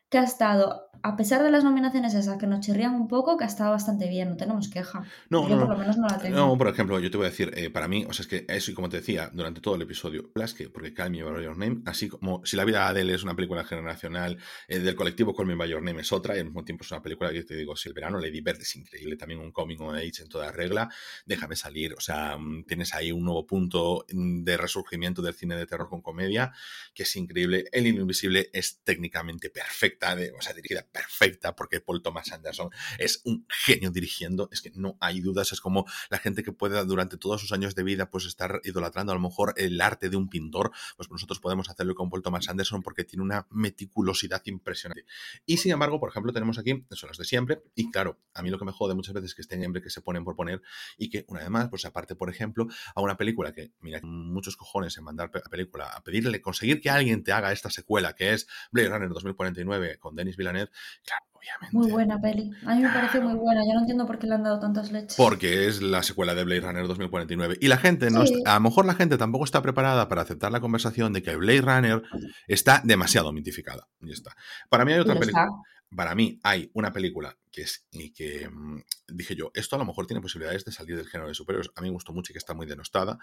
que 0.09 0.17
ha 0.17 0.23
estado 0.23 0.90
a 1.03 1.15
pesar 1.15 1.43
de 1.43 1.51
las 1.51 1.63
nominaciones 1.63 2.13
esas 2.13 2.37
que 2.37 2.47
nos 2.47 2.59
chirrían 2.61 2.93
un 2.95 3.07
poco, 3.07 3.37
que 3.37 3.43
ha 3.43 3.47
estado 3.47 3.71
bastante 3.71 4.07
bien, 4.07 4.29
no 4.29 4.37
tenemos 4.37 4.69
queja. 4.69 5.03
No, 5.29 5.47
yo 5.47 5.59
por 5.59 5.69
lo 5.69 5.77
menos 5.77 5.97
no 5.97 6.07
la 6.07 6.17
tengo. 6.17 6.35
No, 6.35 6.57
por 6.57 6.67
ejemplo, 6.67 6.99
yo 6.99 7.09
te 7.09 7.17
voy 7.17 7.27
a 7.27 7.29
decir, 7.29 7.51
eh, 7.55 7.69
para 7.69 7.87
mí, 7.87 8.05
o 8.07 8.13
sea, 8.13 8.23
es 8.23 8.27
que 8.27 8.45
eso, 8.47 8.71
y 8.71 8.73
como 8.73 8.89
te 8.89 8.97
decía, 8.97 9.29
durante 9.33 9.61
todo 9.61 9.75
el 9.75 9.81
episodio, 9.81 10.31
las 10.35 10.53
que, 10.53 10.69
porque 10.69 10.93
Call 10.93 11.11
Me 11.11 11.23
By 11.23 11.43
Your 11.43 11.57
Name, 11.57 11.81
así 11.85 12.09
como 12.09 12.45
si 12.45 12.55
La 12.57 12.65
vida 12.65 12.79
de 12.79 12.85
Adele 12.85 13.13
es 13.13 13.23
una 13.23 13.35
película 13.35 13.63
generacional, 13.63 14.37
eh, 14.67 14.79
del 14.79 14.95
colectivo 14.95 15.35
Call 15.35 15.47
Me 15.47 15.55
By 15.55 15.69
Your 15.69 15.81
Name 15.81 16.01
es 16.01 16.11
otra, 16.11 16.35
y 16.35 16.39
al 16.39 16.45
mismo 16.45 16.63
tiempo 16.63 16.83
es 16.83 16.91
una 16.91 17.01
película 17.01 17.29
que 17.29 17.37
yo 17.37 17.45
te 17.45 17.55
digo, 17.55 17.75
si 17.75 17.89
el 17.89 17.93
verano 17.93 18.19
Lady 18.19 18.41
Bird 18.41 18.61
es 18.61 18.75
increíble, 18.75 19.15
también 19.15 19.39
un 19.39 19.51
coming 19.51 19.77
on 19.79 19.95
age 19.95 20.21
en 20.21 20.29
toda 20.29 20.51
regla, 20.51 20.89
déjame 21.25 21.55
salir, 21.55 21.93
o 21.93 21.99
sea, 21.99 22.37
mm, 22.37 22.65
tienes 22.65 22.93
ahí 22.93 23.11
un 23.11 23.23
nuevo 23.23 23.45
punto 23.45 24.05
mm, 24.11 24.43
de 24.43 24.57
resurgimiento 24.57 25.21
del 25.21 25.33
cine 25.33 25.55
de 25.55 25.65
terror 25.65 25.89
con 25.89 26.01
comedia, 26.01 26.51
que 26.93 27.03
es 27.03 27.15
increíble. 27.15 27.65
El 27.71 27.87
Invisible 27.87 28.49
es 28.53 28.81
técnicamente 28.83 29.49
perfecta, 29.49 30.15
de, 30.15 30.31
o 30.31 30.41
sea, 30.41 30.53
dirigida 30.53 30.87
perfecta, 30.91 31.55
porque 31.55 31.71
que 31.71 31.81
Paul 31.81 32.03
Thomas 32.03 32.31
Anderson 32.31 32.69
es 32.99 33.21
un 33.23 33.47
genio 33.49 33.89
dirigiendo, 33.89 34.49
es 34.51 34.61
que 34.61 34.71
no 34.75 34.97
hay 34.99 35.21
dudas, 35.21 35.53
es 35.53 35.61
como 35.61 35.85
la 36.09 36.19
gente 36.19 36.43
que 36.43 36.51
puede 36.51 36.83
durante 36.85 37.17
todos 37.17 37.39
sus 37.39 37.53
años 37.53 37.73
de 37.73 37.83
vida 37.83 38.11
pues 38.11 38.25
estar 38.25 38.59
idolatrando 38.65 39.13
a 39.13 39.15
lo 39.15 39.21
mejor 39.21 39.53
el 39.55 39.79
arte 39.79 40.09
de 40.09 40.17
un 40.17 40.29
pintor, 40.29 40.71
pues 40.97 41.09
nosotros 41.09 41.39
podemos 41.39 41.69
hacerlo 41.69 41.95
con 41.95 42.09
Paul 42.09 42.21
Thomas 42.21 42.49
Anderson 42.49 42.81
porque 42.83 43.05
tiene 43.05 43.23
una 43.23 43.47
meticulosidad 43.49 44.41
impresionante. 44.45 45.05
Y 45.45 45.57
sin 45.57 45.71
embargo, 45.71 45.99
por 45.99 46.09
ejemplo, 46.09 46.33
tenemos 46.33 46.59
aquí, 46.59 46.85
son 46.91 47.07
las 47.07 47.17
de 47.17 47.23
siempre, 47.25 47.63
y 47.73 47.89
claro, 47.89 48.19
a 48.33 48.41
mí 48.41 48.49
lo 48.49 48.59
que 48.59 48.65
me 48.65 48.73
jode 48.73 48.93
muchas 48.93 49.13
veces 49.13 49.31
es 49.31 49.35
que 49.35 49.41
estén 49.41 49.61
siempre 49.61 49.81
que 49.81 49.89
se 49.89 50.01
ponen 50.01 50.25
por 50.25 50.35
poner 50.35 50.61
y 50.97 51.09
que 51.09 51.23
una 51.29 51.39
vez 51.39 51.49
más, 51.49 51.69
pues 51.69 51.85
aparte, 51.85 52.15
por 52.15 52.29
ejemplo, 52.29 52.67
a 52.93 53.01
una 53.01 53.15
película 53.15 53.53
que, 53.53 53.71
mira, 53.79 54.01
muchos 54.03 54.57
cojones 54.57 54.97
en 54.97 55.05
mandar 55.05 55.31
la 55.33 55.49
película, 55.49 55.85
a 55.87 56.03
pedirle, 56.03 56.41
conseguir 56.41 56.81
que 56.81 56.89
alguien 56.89 57.23
te 57.23 57.31
haga 57.31 57.53
esta 57.53 57.69
secuela, 57.69 58.13
que 58.13 58.33
es 58.33 58.47
Blade 58.71 58.89
Runner 58.89 59.09
2049 59.09 59.99
con 59.99 60.15
Denis 60.15 60.35
Villeneuve, 60.35 60.69
Claro, 61.05 61.23
obviamente. 61.33 61.77
Muy 61.77 61.91
buena 61.91 62.19
peli. 62.21 62.51
A 62.65 62.75
mí 62.75 62.81
me 62.83 62.89
parece 62.89 63.19
muy 63.21 63.33
buena. 63.35 63.61
Yo 63.65 63.73
no 63.73 63.79
entiendo 63.81 64.05
por 64.05 64.19
qué 64.19 64.27
le 64.27 64.35
han 64.35 64.43
dado 64.43 64.59
tantas 64.59 64.91
leches. 64.91 65.15
Porque 65.17 65.67
es 65.67 65.81
la 65.81 66.03
secuela 66.03 66.33
de 66.35 66.43
Blade 66.43 66.61
Runner 66.61 66.87
2049. 66.87 67.57
Y 67.59 67.67
la 67.67 67.77
gente, 67.77 68.09
no 68.11 68.25
Sí. 68.25 68.33
está- 68.35 68.51
a 68.51 68.55
lo 68.55 68.61
mejor 68.61 68.85
la 68.85 68.93
gente 68.95 69.17
tampoco 69.17 69.45
está 69.45 69.61
preparada 69.61 70.07
para 70.07 70.21
aceptar 70.21 70.51
la 70.51 70.59
conversación 70.61 71.13
de 71.13 71.21
que 71.23 71.35
Blade 71.35 71.61
Runner 71.61 72.01
está 72.47 72.81
demasiado 72.83 73.31
mitificada. 73.33 73.87
Y 74.01 74.11
está. 74.11 74.31
Para 74.69 74.85
mí 74.85 74.93
hay 74.93 74.99
otra 74.99 75.17
película. 75.19 75.47
Para 75.95 76.15
mí 76.15 76.39
hay 76.43 76.69
una 76.73 76.91
película 76.91 77.37
que 77.51 77.63
es 77.63 77.85
y 77.91 78.13
que 78.13 78.47
mm, 78.49 78.81
dije 79.09 79.35
yo, 79.35 79.51
esto 79.53 79.75
a 79.75 79.79
lo 79.79 79.85
mejor 79.85 80.07
tiene 80.07 80.21
posibilidades 80.21 80.63
de 80.63 80.71
salir 80.71 80.95
del 80.95 81.07
género 81.07 81.27
de 81.27 81.33
superhéroes. 81.33 81.69
A 81.75 81.81
mí 81.81 81.89
me 81.89 81.93
gustó 81.93 82.13
mucho 82.13 82.31
y 82.31 82.33
que 82.33 82.39
está 82.39 82.53
muy 82.53 82.65
denostada. 82.65 83.19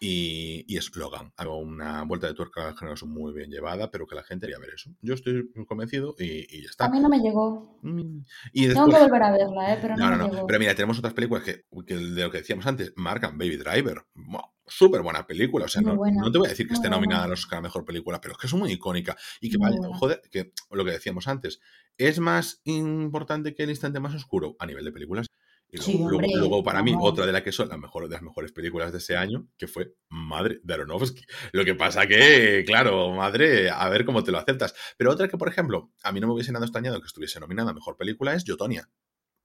Y, 0.00 0.64
y 0.66 0.76
es 0.78 0.94
Logan. 0.96 1.32
Hago 1.36 1.58
una 1.58 2.02
vuelta 2.02 2.26
de 2.26 2.34
tuerca 2.34 2.66
al 2.68 2.76
género 2.76 2.96
muy 3.06 3.32
bien 3.32 3.50
llevada, 3.50 3.90
pero 3.90 4.06
que 4.06 4.16
la 4.16 4.24
gente 4.24 4.46
quería 4.46 4.58
ver 4.58 4.74
eso. 4.74 4.90
Yo 5.00 5.14
estoy 5.14 5.48
convencido 5.66 6.16
y, 6.18 6.46
y 6.56 6.62
ya 6.62 6.68
A 6.68 6.70
está. 6.70 6.88
mí 6.90 6.98
no 7.00 7.08
me 7.08 7.20
llegó. 7.20 7.78
Mm. 7.82 8.18
Y 8.52 8.68
Tengo 8.68 8.86
después, 8.86 8.96
que 8.96 9.02
volver 9.04 9.22
a 9.22 9.30
verla, 9.30 9.74
¿eh? 9.74 9.78
Pero 9.80 9.96
no, 9.96 10.10
no, 10.10 10.16
no, 10.16 10.24
me 10.24 10.28
no. 10.28 10.34
llegó. 10.34 10.46
Pero 10.48 10.58
mira, 10.58 10.74
tenemos 10.74 10.98
otras 10.98 11.14
películas 11.14 11.44
que, 11.44 11.64
que 11.86 11.94
de 11.96 12.22
lo 12.24 12.30
que 12.30 12.38
decíamos 12.38 12.66
antes, 12.66 12.92
marcan 12.96 13.38
Baby 13.38 13.56
Driver. 13.58 14.04
Buah, 14.14 14.48
Súper 14.68 15.02
buena 15.02 15.26
película. 15.26 15.64
O 15.66 15.68
sea, 15.68 15.82
no, 15.82 15.94
no 15.96 16.32
te 16.32 16.38
voy 16.38 16.46
a 16.46 16.50
decir 16.50 16.66
que 16.66 16.72
muy 16.74 16.78
esté 16.78 16.90
nominada 16.90 17.24
a 17.24 17.28
los 17.28 17.40
Oscar 17.40 17.58
a 17.58 17.62
mejor 17.62 17.84
película, 17.84 18.20
pero 18.20 18.32
es 18.32 18.38
que 18.38 18.46
es 18.46 18.54
muy 18.54 18.70
icónica. 18.72 19.16
Y 19.40 19.50
que 19.50 19.58
Muy 19.58 19.66
vale, 19.68 19.78
buena. 19.80 19.96
joder, 19.98 20.22
que 20.30 20.52
lo 20.70 20.84
que 20.84 20.90
decíamos 20.92 21.26
antes, 21.28 21.60
¿es 21.96 22.18
más 22.20 22.60
importante 22.64 23.54
que 23.54 23.62
el 23.64 23.70
instante 23.70 24.00
más 24.00 24.14
oscuro 24.14 24.56
a 24.58 24.66
nivel 24.66 24.84
de 24.84 24.92
películas? 24.92 25.26
Y 25.70 25.76
luego, 25.76 25.92
Sí, 25.92 25.98
luego- 25.98 26.16
hombre, 26.16 26.30
luego, 26.36 26.62
para 26.64 26.82
mí, 26.82 26.94
otra 26.98 27.26
de 27.26 27.32
las 27.32 27.42
que 27.42 27.52
son 27.52 27.68
las 27.68 27.78
mejores, 27.78 28.08
de 28.08 28.14
las 28.16 28.22
mejores 28.22 28.52
películas 28.52 28.90
de 28.90 28.98
ese 28.98 29.18
año, 29.18 29.46
que 29.58 29.68
fue 29.68 29.92
Madre 30.08 30.60
de 30.62 30.72
Aronofsky. 30.74 31.22
Lo 31.52 31.62
que 31.66 31.74
pasa 31.74 32.06
que, 32.06 32.64
claro, 32.66 33.10
Madre, 33.14 33.68
a 33.68 33.86
ver 33.90 34.06
cómo 34.06 34.24
te 34.24 34.32
lo 34.32 34.38
aceptas. 34.38 34.74
Pero 34.96 35.10
otra 35.10 35.28
que, 35.28 35.36
por 35.36 35.48
ejemplo, 35.48 35.92
a 36.02 36.10
mí 36.12 36.20
no 36.20 36.26
me 36.26 36.32
hubiese 36.32 36.52
nada 36.52 36.64
extrañado 36.64 37.00
que 37.02 37.06
estuviese 37.06 37.38
nominada 37.38 37.72
a 37.72 37.74
mejor 37.74 37.98
película 37.98 38.32
es 38.32 38.44
Yotonia. 38.44 38.88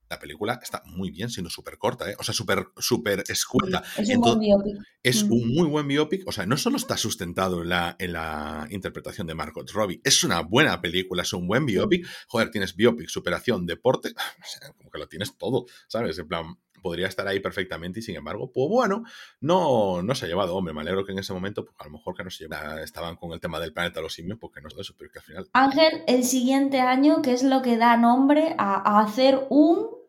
La 0.10 0.20
película 0.20 0.60
está 0.62 0.84
muy 0.86 1.10
bien, 1.10 1.30
siendo 1.30 1.50
súper 1.50 1.78
corta, 1.78 2.10
¿eh? 2.12 2.16
O 2.20 2.24
sea, 2.24 2.34
súper, 2.34 2.68
súper 2.78 3.24
escueta. 3.28 3.84
Es 3.98 4.10
un 4.10 4.22
buen 4.22 4.40
biopic. 4.40 4.78
es 5.02 5.24
Mm. 5.24 5.32
un 5.32 5.48
muy 5.56 5.68
buen 5.68 5.88
biopic. 5.88 6.28
O 6.28 6.32
sea, 6.32 6.46
no 6.46 6.56
solo 6.58 6.78
está 6.78 6.98
sustentado 6.98 7.64
en 7.64 7.70
la, 7.70 7.96
en 8.00 8.14
la 8.14 8.68
interpretación 8.70 9.26
de 9.28 9.36
Margot 9.36 9.70
Robbie, 9.72 10.02
es 10.04 10.24
una 10.24 10.42
buena 10.42 10.82
película, 10.82 11.24
es 11.24 11.34
un 11.34 11.48
buen 11.48 11.66
biopic. 11.66 12.08
Joder, 12.28 12.52
tienes 12.52 12.76
biopic, 12.76 13.10
superación, 13.10 13.66
deporte, 13.66 14.10
o 14.40 14.46
sea, 14.46 14.72
como 14.74 14.92
que 14.92 15.00
lo 15.00 15.08
tienes 15.08 15.38
todo, 15.38 15.66
¿sabes? 15.88 16.18
En 16.20 16.28
plan, 16.28 16.58
podría 16.84 17.08
estar 17.08 17.28
ahí 17.28 17.40
perfectamente 17.40 18.00
y 18.00 18.04
sin 18.04 18.16
embargo, 18.16 18.52
pues 18.52 18.70
bueno, 18.70 19.04
no, 19.40 20.04
no 20.04 20.14
se 20.14 20.26
ha 20.26 20.28
llevado. 20.28 20.56
Hombre, 20.56 20.76
me 20.76 20.82
alegro 20.82 21.04
que 21.04 21.14
en 21.14 21.20
ese 21.20 21.34
momento, 21.34 21.66
pues 21.66 21.76
a 21.80 21.86
lo 21.86 21.92
mejor 21.92 22.16
que 22.16 22.24
no 22.24 22.30
se 22.30 22.44
lleva, 22.44 22.84
estaban 22.84 23.16
con 23.16 23.32
el 23.32 23.40
tema 23.40 23.60
del 23.60 23.74
planeta 23.74 24.02
los 24.02 24.14
simios, 24.14 24.38
porque 24.40 24.62
no 24.62 24.68
es 24.68 24.76
eso, 24.78 24.94
pero 24.96 25.10
que 25.12 25.20
al 25.20 25.26
final, 25.26 25.50
Ángel, 25.54 26.04
el 26.08 26.24
siguiente 26.24 26.82
año, 26.82 27.24
que 27.24 27.34
es 27.34 27.42
lo 27.42 27.64
que 27.64 27.78
da 27.78 27.98
nombre 27.98 28.56
a 28.60 29.00
hacer 29.00 29.48
un. 29.50 30.03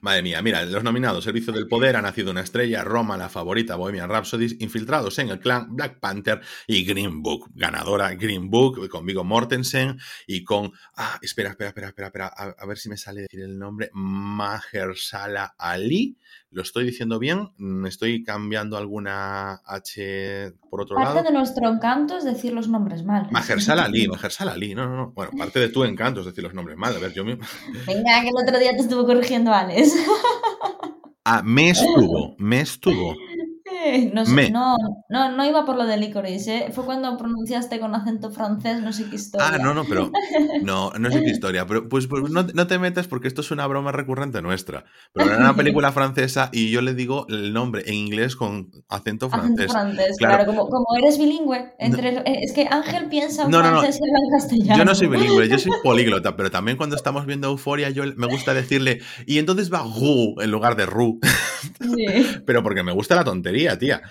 Madre 0.00 0.22
mía, 0.22 0.42
mira, 0.42 0.64
los 0.64 0.84
nominados 0.84 1.24
Servicio 1.24 1.52
del 1.52 1.66
Poder, 1.68 1.96
Ha 1.96 2.02
nacido 2.02 2.30
una 2.30 2.42
estrella, 2.42 2.84
Roma, 2.84 3.16
La 3.16 3.28
Favorita, 3.28 3.76
Bohemian 3.76 4.08
Rhapsody, 4.08 4.56
Infiltrados 4.60 5.18
en 5.18 5.30
el 5.30 5.40
Clan, 5.40 5.74
Black 5.74 5.98
Panther 5.98 6.40
y 6.66 6.84
Green 6.84 7.22
Book. 7.22 7.50
Ganadora 7.54 8.14
Green 8.14 8.50
Book 8.50 8.88
con 8.88 9.04
Vigo 9.04 9.24
Mortensen 9.24 9.98
y 10.26 10.44
con... 10.44 10.72
Ah, 10.96 11.18
espera, 11.22 11.50
espera, 11.50 11.68
espera, 11.68 11.88
espera, 11.88 12.06
espera 12.08 12.26
a, 12.36 12.54
a 12.58 12.66
ver 12.66 12.78
si 12.78 12.88
me 12.88 12.96
sale 12.96 13.22
decir 13.22 13.40
el 13.40 13.58
nombre. 13.58 13.90
Mahershala 13.92 15.54
Ali. 15.58 16.16
¿Lo 16.50 16.62
estoy 16.62 16.84
diciendo 16.86 17.18
bien? 17.18 17.50
¿Estoy 17.86 18.22
cambiando 18.22 18.76
alguna 18.76 19.60
H 19.66 20.52
por 20.70 20.80
otro 20.80 20.96
Parte 20.96 21.16
lado? 21.16 21.26
de 21.26 21.32
nuestro 21.32 21.68
encanto 21.68 22.16
es 22.16 22.24
decir 22.24 22.52
los 22.52 22.68
nombres 22.68 23.04
mal. 23.04 23.28
Mahershala 23.30 23.84
Ali, 23.84 24.08
Mahershala 24.08 24.52
Ali. 24.52 24.74
No, 24.74 24.88
no, 24.88 24.96
no. 24.96 25.12
Bueno, 25.12 25.32
parte 25.36 25.58
de 25.58 25.68
tu 25.68 25.84
encanto 25.84 26.20
es 26.20 26.26
decir 26.26 26.44
los 26.44 26.54
nombres 26.54 26.78
mal. 26.78 26.94
A 26.94 26.98
ver, 26.98 27.12
yo 27.12 27.24
mismo... 27.24 27.44
Venga, 27.86 28.22
que 28.22 28.28
el 28.28 28.36
otro 28.42 28.58
día 28.58 28.70
te 28.70 28.82
estuvo 28.82 29.04
corrigiendo 29.04 29.52
Alex. 29.52 29.92
Ah, 31.24 31.42
me 31.44 31.70
estuvo, 31.70 32.36
me 32.38 32.60
estuvo. 32.60 33.16
No, 34.12 34.24
sé, 34.26 34.32
Me. 34.32 34.50
no, 34.50 34.76
no, 35.08 35.32
no 35.32 35.44
iba 35.46 35.64
por 35.64 35.76
lo 35.76 35.84
de 35.86 35.96
licorice, 35.96 36.66
¿eh? 36.66 36.72
fue 36.72 36.84
cuando 36.84 37.16
pronunciaste 37.16 37.78
con 37.80 37.94
acento 37.94 38.30
francés, 38.30 38.80
no 38.82 38.92
sé 38.92 39.08
qué 39.08 39.16
historia. 39.16 39.48
Ah, 39.54 39.58
no, 39.58 39.74
no, 39.74 39.84
pero 39.84 40.10
no, 40.62 40.90
no 40.98 41.10
sé 41.10 41.22
qué 41.22 41.30
historia. 41.30 41.66
Pero 41.66 41.88
pues, 41.88 42.06
pues 42.06 42.30
no, 42.30 42.42
no 42.42 42.66
te 42.66 42.78
metas 42.78 43.08
porque 43.08 43.28
esto 43.28 43.40
es 43.40 43.50
una 43.50 43.66
broma 43.66 43.92
recurrente 43.92 44.42
nuestra. 44.42 44.84
Pero 45.12 45.26
era 45.30 45.38
una 45.38 45.54
película 45.56 45.92
francesa 45.92 46.50
y 46.52 46.70
yo 46.70 46.82
le 46.82 46.94
digo 46.94 47.26
el 47.28 47.52
nombre 47.52 47.82
en 47.86 47.94
inglés 47.94 48.36
con 48.36 48.70
acento 48.88 49.26
Acento 49.26 49.30
francés. 49.30 49.72
francés, 49.72 50.16
Claro. 50.18 50.34
claro, 50.44 50.46
como, 50.50 50.68
como 50.68 50.86
eres 50.98 51.18
bilingüe. 51.18 51.74
Entre, 51.78 52.22
Es 52.42 52.52
que 52.52 52.66
Ángel 52.70 53.08
piensa 53.08 53.44
en 53.44 53.50
No, 53.50 53.62
no, 53.62 53.70
no. 53.70 53.80
francés 53.80 54.00
y 54.02 54.08
en 54.08 54.30
castellano. 54.38 54.78
Yo 54.78 54.84
no 54.84 54.94
soy 54.94 55.08
bilingüe, 55.08 55.48
yo 55.48 55.58
soy 55.58 55.72
políglota, 55.82 56.36
pero 56.36 56.50
también 56.50 56.76
cuando 56.76 56.96
estamos 56.96 57.26
viendo 57.26 57.48
Euforia 57.48 57.90
yo 57.90 58.04
me 58.16 58.26
gusta 58.26 58.54
decirle 58.54 59.00
y 59.26 59.38
entonces 59.38 59.72
va 59.72 59.82
Ru 59.82 60.40
en 60.40 60.50
lugar 60.50 60.76
de 60.76 60.86
Ru, 60.86 61.18
Sí. 61.80 62.06
pero 62.46 62.62
porque 62.62 62.82
me 62.82 62.92
gusta 62.92 63.14
la 63.14 63.24
tontería, 63.24 63.75
tía. 63.78 64.02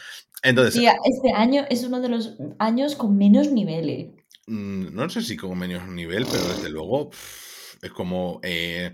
Entonces, 0.43 0.75
Tía, 0.75 0.95
este 1.03 1.33
año 1.33 1.65
es 1.69 1.83
uno 1.83 1.99
de 2.01 2.09
los 2.09 2.37
años 2.59 2.95
con 2.95 3.17
menos 3.17 3.51
nivel. 3.51 3.89
eh. 3.89 4.15
Mm, 4.47 4.93
no 4.93 5.09
sé 5.09 5.21
si 5.21 5.35
con 5.35 5.57
menos 5.57 5.87
nivel, 5.87 6.25
pero 6.31 6.43
desde 6.47 6.69
luego 6.69 7.09
pff, 7.09 7.83
es 7.83 7.91
como... 7.91 8.39
eh, 8.43 8.93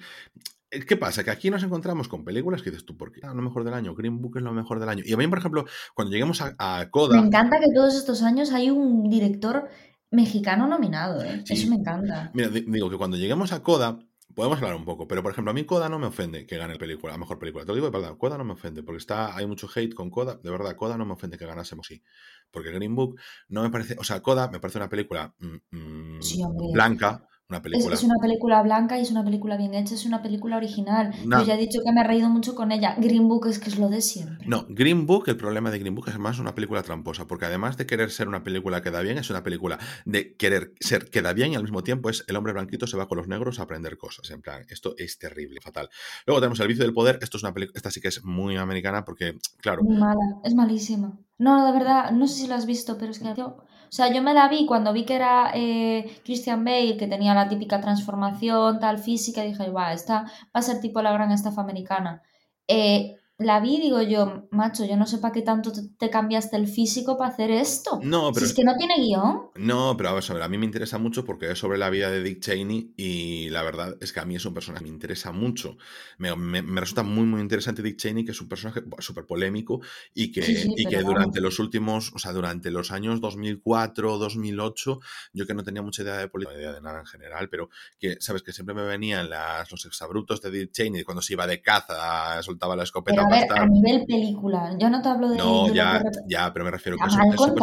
¿Qué 0.88 0.96
pasa? 0.96 1.22
Que 1.26 1.32
aquí 1.32 1.50
nos 1.50 1.64
encontramos 1.64 2.08
con 2.08 2.24
películas 2.24 2.62
que 2.62 2.70
dices 2.72 2.86
tú, 2.86 2.96
¿por 2.96 3.12
qué? 3.12 3.20
Ah, 3.24 3.34
lo 3.34 3.42
mejor 3.42 3.66
del 3.66 3.74
año, 3.74 3.94
Green 3.94 4.22
Book 4.22 4.38
es 4.38 4.44
lo 4.44 4.54
mejor 4.54 4.80
del 4.80 4.88
año. 4.88 5.04
Y 5.06 5.12
a 5.12 5.18
mí, 5.18 5.28
por 5.28 5.40
ejemplo, 5.40 5.66
cuando 5.94 6.14
lleguemos 6.14 6.40
a, 6.42 6.56
a 6.58 6.80
Me 6.86 6.90
Coda, 6.90 7.20
encanta 7.20 7.60
que 7.60 7.74
todos 7.76 7.94
estos 7.96 8.24
años 8.24 8.54
hay 8.54 8.70
un 8.70 9.10
director 9.10 9.68
mexicano 10.12 10.68
nominado. 10.68 11.22
eh. 11.22 11.42
Sí. 11.46 11.56
Eso 11.56 11.68
me 11.70 11.76
encanta. 11.76 12.32
mira, 12.34 12.48
di- 12.48 12.64
digo 12.66 12.90
que 12.90 12.96
cuando 12.98 13.18
lleguemos 13.18 13.52
a 13.52 13.62
Coda, 13.62 14.00
podemos 14.42 14.58
hablar 14.58 14.76
un 14.76 14.86
poco, 14.86 15.08
pero 15.08 15.22
por 15.22 15.34
ejemplo, 15.34 15.52
a 15.52 15.54
mí 15.54 15.66
Coda 15.66 15.88
no 15.88 16.00
me 16.00 16.08
ofende 16.08 16.48
que 16.48 16.58
gane 16.58 16.76
película, 16.76 17.14
la 17.14 17.20
mejor 17.20 17.38
película. 17.38 17.64
Te 17.64 17.68
lo 17.68 17.76
digo 17.76 17.92
de 17.92 18.00
verdad, 18.00 18.18
Coda 18.18 18.40
no 18.40 18.44
me 18.44 18.54
ofende, 18.54 18.82
porque 18.82 18.98
está, 18.98 19.36
hay 19.36 19.46
mucho 19.46 19.70
hate 19.74 19.94
con 19.94 20.10
Coda, 20.10 20.40
de 20.42 20.50
verdad, 20.50 20.76
Coda 20.76 20.98
no 20.98 21.06
me 21.06 21.14
ofende 21.14 21.38
que 21.38 21.46
ganásemos 21.46 21.86
sí. 21.86 22.02
Porque 22.50 22.72
Green 22.72 22.96
Book 22.96 23.20
no 23.50 23.62
me 23.62 23.70
parece, 23.70 23.96
o 24.00 24.04
sea, 24.04 24.20
Coda 24.24 24.50
me 24.50 24.60
parece 24.60 24.80
una 24.80 24.90
película 24.90 25.32
mm, 25.38 25.78
mm, 25.78 26.22
Sí, 26.24 26.42
blanca, 26.74 27.30
una 27.52 27.58
Es, 27.58 27.64
película... 27.64 27.96
es 27.96 28.04
una 28.04 28.16
película 28.22 28.62
blanca 28.64 28.98
y 28.98 29.02
es 29.02 29.12
una 29.12 29.24
película 29.24 29.58
bien 29.58 29.74
hecha, 29.74 29.94
es 29.94 30.06
una 30.06 30.22
película 30.22 30.58
original. 30.58 31.14
No. 31.26 31.40
Yo 31.42 31.48
ya 31.48 31.56
he 31.56 31.58
dicho 31.58 31.80
que 31.86 31.92
me 31.92 32.02
he 32.02 32.04
reído 32.04 32.30
mucho 32.30 32.56
con 32.56 32.72
ella. 32.72 32.96
Green 32.98 33.28
Book 33.28 33.48
es 33.48 33.60
que 33.60 33.70
es 33.70 33.78
lo 33.78 33.90
de 33.90 34.02
siempre. 34.02 34.48
No, 34.48 34.66
Green 34.70 35.06
Book, 35.06 35.26
el 35.28 35.38
problema 35.38 35.70
de 35.70 35.80
Green 35.80 35.94
Book 35.94 36.08
es 36.10 36.18
más 36.18 36.40
una 36.40 36.56
película 36.56 36.82
tramposa, 36.82 37.28
porque 37.28 37.46
además 37.46 37.78
de 37.78 37.86
querer 37.86 38.10
ser 38.12 38.28
una 38.28 38.44
película 38.44 38.82
que 38.82 38.92
da 38.92 39.02
bien, 39.02 39.18
es 39.18 39.30
una 39.30 39.44
película 39.44 39.78
de 40.06 40.36
querer 40.36 40.74
ser 40.80 41.10
que 41.10 41.22
da 41.22 41.34
bien 41.34 41.52
y 41.52 41.56
al 41.56 41.64
mismo 41.64 41.84
tiempo 41.84 42.10
es 42.10 42.24
el 42.28 42.36
hombre 42.36 42.54
blanquito 42.54 42.88
se 42.88 42.98
va 42.98 43.08
con 43.08 43.18
los 43.18 43.28
negros 43.28 43.60
a 43.60 43.64
aprender 43.64 43.98
cosas. 43.98 44.32
En 44.32 44.42
plan, 44.42 44.66
esto 44.70 44.96
es 44.98 45.20
terrible, 45.20 45.62
fatal. 45.62 45.90
Luego 46.26 46.40
tenemos 46.40 46.60
El 46.60 46.68
vicio 46.68 46.84
del 46.84 46.94
poder, 46.94 47.20
esto 47.22 47.38
es 47.38 47.44
una 47.44 47.54
película, 47.54 47.78
esta 47.78 47.92
sí 47.92 48.00
que 48.02 48.08
es 48.08 48.24
muy 48.24 48.56
americana 48.58 49.04
porque, 49.04 49.38
claro, 49.58 49.84
Muy 49.84 49.98
mala, 49.98 50.40
es 50.44 50.54
malísima. 50.56 51.20
No, 51.38 51.66
de 51.66 51.72
verdad, 51.72 52.12
no 52.12 52.28
sé 52.28 52.42
si 52.42 52.48
la 52.48 52.56
has 52.56 52.66
visto, 52.66 52.98
pero 52.98 53.12
es 53.12 53.20
que 53.20 53.34
yo... 53.36 53.58
O 53.92 53.94
sea, 53.94 54.14
yo 54.14 54.22
me 54.22 54.34
la 54.34 54.48
vi 54.48 54.66
cuando 54.66 54.94
vi 54.94 55.04
que 55.06 55.16
era 55.16 55.52
eh, 55.54 56.22
Christian 56.24 56.64
Bale, 56.64 56.96
que 56.98 57.08
tenía 57.08 57.34
la 57.34 57.50
típica 57.50 57.82
transformación 57.82 58.80
tal 58.80 59.00
física, 59.00 59.42
dije, 59.42 59.70
va, 59.70 59.92
esta 59.92 60.24
va 60.24 60.30
a 60.54 60.62
ser 60.62 60.80
tipo 60.80 61.02
la 61.02 61.12
gran 61.12 61.32
estafa 61.32 61.62
americana. 61.62 62.24
Eh, 62.70 63.18
la 63.44 63.60
vi 63.60 63.80
digo 63.80 64.02
yo, 64.02 64.48
macho, 64.52 64.86
yo 64.86 64.98
no 64.98 65.06
sé 65.08 65.18
para 65.20 65.34
qué 65.34 65.42
tanto 65.42 65.72
te, 65.72 65.82
te 65.98 66.10
cambiaste 66.10 66.58
el 66.58 66.68
físico 66.68 67.18
para 67.18 67.32
hacer 67.32 67.52
esto. 67.52 68.00
no, 68.02 68.32
Si 68.32 68.34
pero 68.34 68.46
es 68.46 68.54
que 68.54 68.64
no 68.64 68.76
tiene 68.78 68.96
guion. 68.98 69.52
No, 69.54 69.98
pero 69.98 70.10
vamos 70.12 70.30
a 70.30 70.34
ver, 70.34 70.44
a 70.44 70.48
mí 70.48 70.58
me 70.58 70.66
interesa 70.66 70.98
mucho 70.98 71.26
porque 71.26 71.52
es 71.52 71.60
sobre 71.60 71.78
la 71.78 71.90
vida 71.90 72.10
de 72.10 72.24
Dick 72.24 72.40
Cheney 72.40 72.94
y 72.96 73.50
la 73.50 73.64
verdad 73.64 73.98
es 74.00 74.14
que 74.14 74.22
a 74.22 74.26
mí 74.26 74.36
es 74.38 74.46
un 74.46 74.54
personaje 74.54 74.86
que 74.86 74.90
me 74.90 74.96
interesa 74.96 75.34
mucho. 75.34 75.78
Me, 76.18 76.34
me- 76.38 76.62
me 76.62 76.80
resulta 76.80 77.04
muy, 77.04 77.26
muy 77.26 77.42
interesante 77.42 77.82
Dick 77.84 77.98
Cheney, 77.98 78.24
que 78.24 78.32
es 78.32 78.40
un 78.40 78.48
personaje 78.48 78.82
súper 79.00 79.26
polémico 79.26 79.82
y 80.14 80.32
que, 80.32 80.42
Sí, 80.46 80.56
sí, 80.56 80.74
y 80.74 80.88
que 80.88 81.04
durante 81.04 81.42
vamos. 81.42 81.42
los 81.42 81.60
últimos, 81.60 82.14
o 82.16 82.20
sea, 82.20 82.32
durante 82.32 82.72
los 82.72 82.92
años 82.92 83.20
2004, 83.20 84.18
2008, 84.18 85.02
yo 85.34 85.46
que 85.46 85.54
no 85.54 85.64
tenía 85.64 85.82
mucha 85.82 86.04
idea 86.04 86.18
de 86.18 86.30
política, 86.30 86.58
idea 86.58 86.72
de 86.72 86.82
nada 86.82 87.00
en 87.02 87.06
general, 87.06 87.50
pero 87.50 87.70
que, 88.00 88.18
¿sabes? 88.22 88.44
Que 88.44 88.54
siempre 88.54 88.74
me 88.74 88.84
venían 88.86 89.30
las, 89.30 89.70
los 89.70 89.86
exabrutos 89.86 90.42
de 90.42 90.50
Dick 90.50 90.72
Cheney 90.72 91.04
cuando 91.04 91.22
se 91.22 91.34
iba 91.34 91.46
de 91.46 91.62
caza, 91.62 92.42
soltaba 92.42 92.76
la 92.78 92.84
escopeta 92.84 93.22
Pero 93.22 93.30
ver, 93.32 93.52
a 93.52 93.66
nivel 93.66 94.06
película, 94.06 94.76
yo 94.80 94.90
no 94.90 95.02
te 95.02 95.10
hablo 95.10 95.30
de... 95.30 95.38
No, 95.38 95.68
ya, 95.74 96.02
ya, 96.28 96.54
pero 96.54 96.66
me 96.66 96.72
refiero 96.72 96.98
que 96.98 97.04
Está 97.04 97.24
es 97.24 97.40
un- 97.40 97.56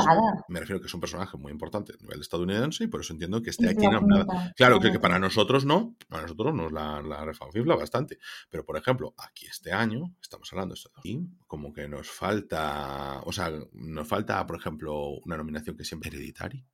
me 0.49 0.61
refiero 0.61 0.81
que 0.81 0.87
es 0.87 0.95
un 0.95 1.01
personaje 1.01 1.37
muy 1.37 1.53
importante 1.53 1.93
a 1.93 2.03
nivel 2.03 2.21
estadounidense 2.21 2.85
y 2.85 2.87
por 2.89 3.01
eso 3.01 3.13
entiendo 3.13 3.43
que 3.43 3.51
esté 3.51 3.67
Y 3.67 3.69
aquí 3.69 3.87
la 3.87 3.93
nominada. 3.93 4.53
Claro, 4.57 4.81
la 4.83 4.91
que, 4.93 4.99
para 4.99 5.19
nosotros 5.19 5.65
no, 5.65 5.97
para 6.09 6.23
nosotros 6.23 6.55
nos 6.55 6.73
la, 6.73 7.01
la 7.03 7.25
refanfifla 7.25 7.77
bastante. 7.77 8.19
Pero, 8.51 8.65
por 8.65 8.77
ejemplo, 8.77 9.15
aquí 9.19 9.47
este 9.47 9.73
año, 9.73 10.15
estamos 10.21 10.53
hablando 10.53 10.75
de 10.75 10.79
esto, 10.79 10.91
y 11.05 11.21
como 11.47 11.73
que 11.73 11.89
nos 11.89 12.09
falta, 12.11 13.21
o 13.25 13.33
sea, 13.33 13.51
nos 13.73 14.09
falta, 14.09 14.45
por 14.47 14.57
ejemplo, 14.57 15.11
una 15.25 15.37
nominación 15.37 15.77
que 15.77 15.85
siempre 15.85 16.09
hereditaria. 16.09 16.65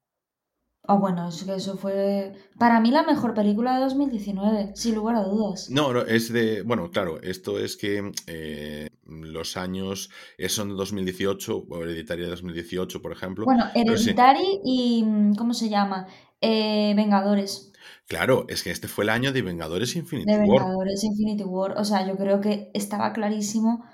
Ah, 0.87 0.95
bueno, 0.95 1.29
es 1.29 1.43
que 1.43 1.55
eso 1.55 1.79
fue 1.79 2.35
para 2.59 2.79
mí 2.81 2.91
la 2.91 3.03
mejor 3.03 3.33
película 3.33 3.75
de 3.75 3.85
2019, 3.85 4.73
sin 4.75 4.95
lugar 4.95 5.17
a 5.17 5.23
dudas. 5.23 5.71
No, 5.71 5.93
no, 5.93 6.03
es 6.03 6.33
de, 6.33 6.63
bueno, 6.63 6.91
claro, 6.91 7.23
esto 7.23 7.59
es 7.59 7.77
que 7.77 8.13
eh, 8.27 8.91
los 9.07 9.57
años 9.57 10.11
eh, 10.37 10.49
son 10.49 10.69
de 10.69 10.75
2018, 10.75 11.67
o 11.71 11.83
hereditaria 11.83 12.25
de 12.25 12.31
2018, 12.31 13.01
por 13.01 13.13
ejemplo. 13.13 13.47
Bueno, 13.47 13.65
sí. 13.73 13.81
Hereditary 13.81 14.61
y 14.63 15.03
mm, 15.05 15.35
¿cómo 15.37 15.55
se 15.55 15.71
llama? 15.71 16.07
eh, 16.45 16.93
Vengadores. 16.95 17.73
Claro, 18.07 18.45
es 18.49 18.63
que 18.63 18.71
este 18.71 18.87
fue 18.87 19.05
el 19.05 19.11
año 19.11 19.33
de 19.33 19.41
Vengadores 19.41 19.97
Infinity 19.97 20.31
De 20.31 20.39
War. 20.41 20.63
Vengadores 20.63 21.03
Infinity 21.05 21.45
War. 21.45 21.75
O 21.79 21.85
sea, 21.85 22.07
yo 22.07 22.17
creo 22.17 22.41
que 22.41 22.71
estaba 22.75 23.13
clarísimo 23.15 23.85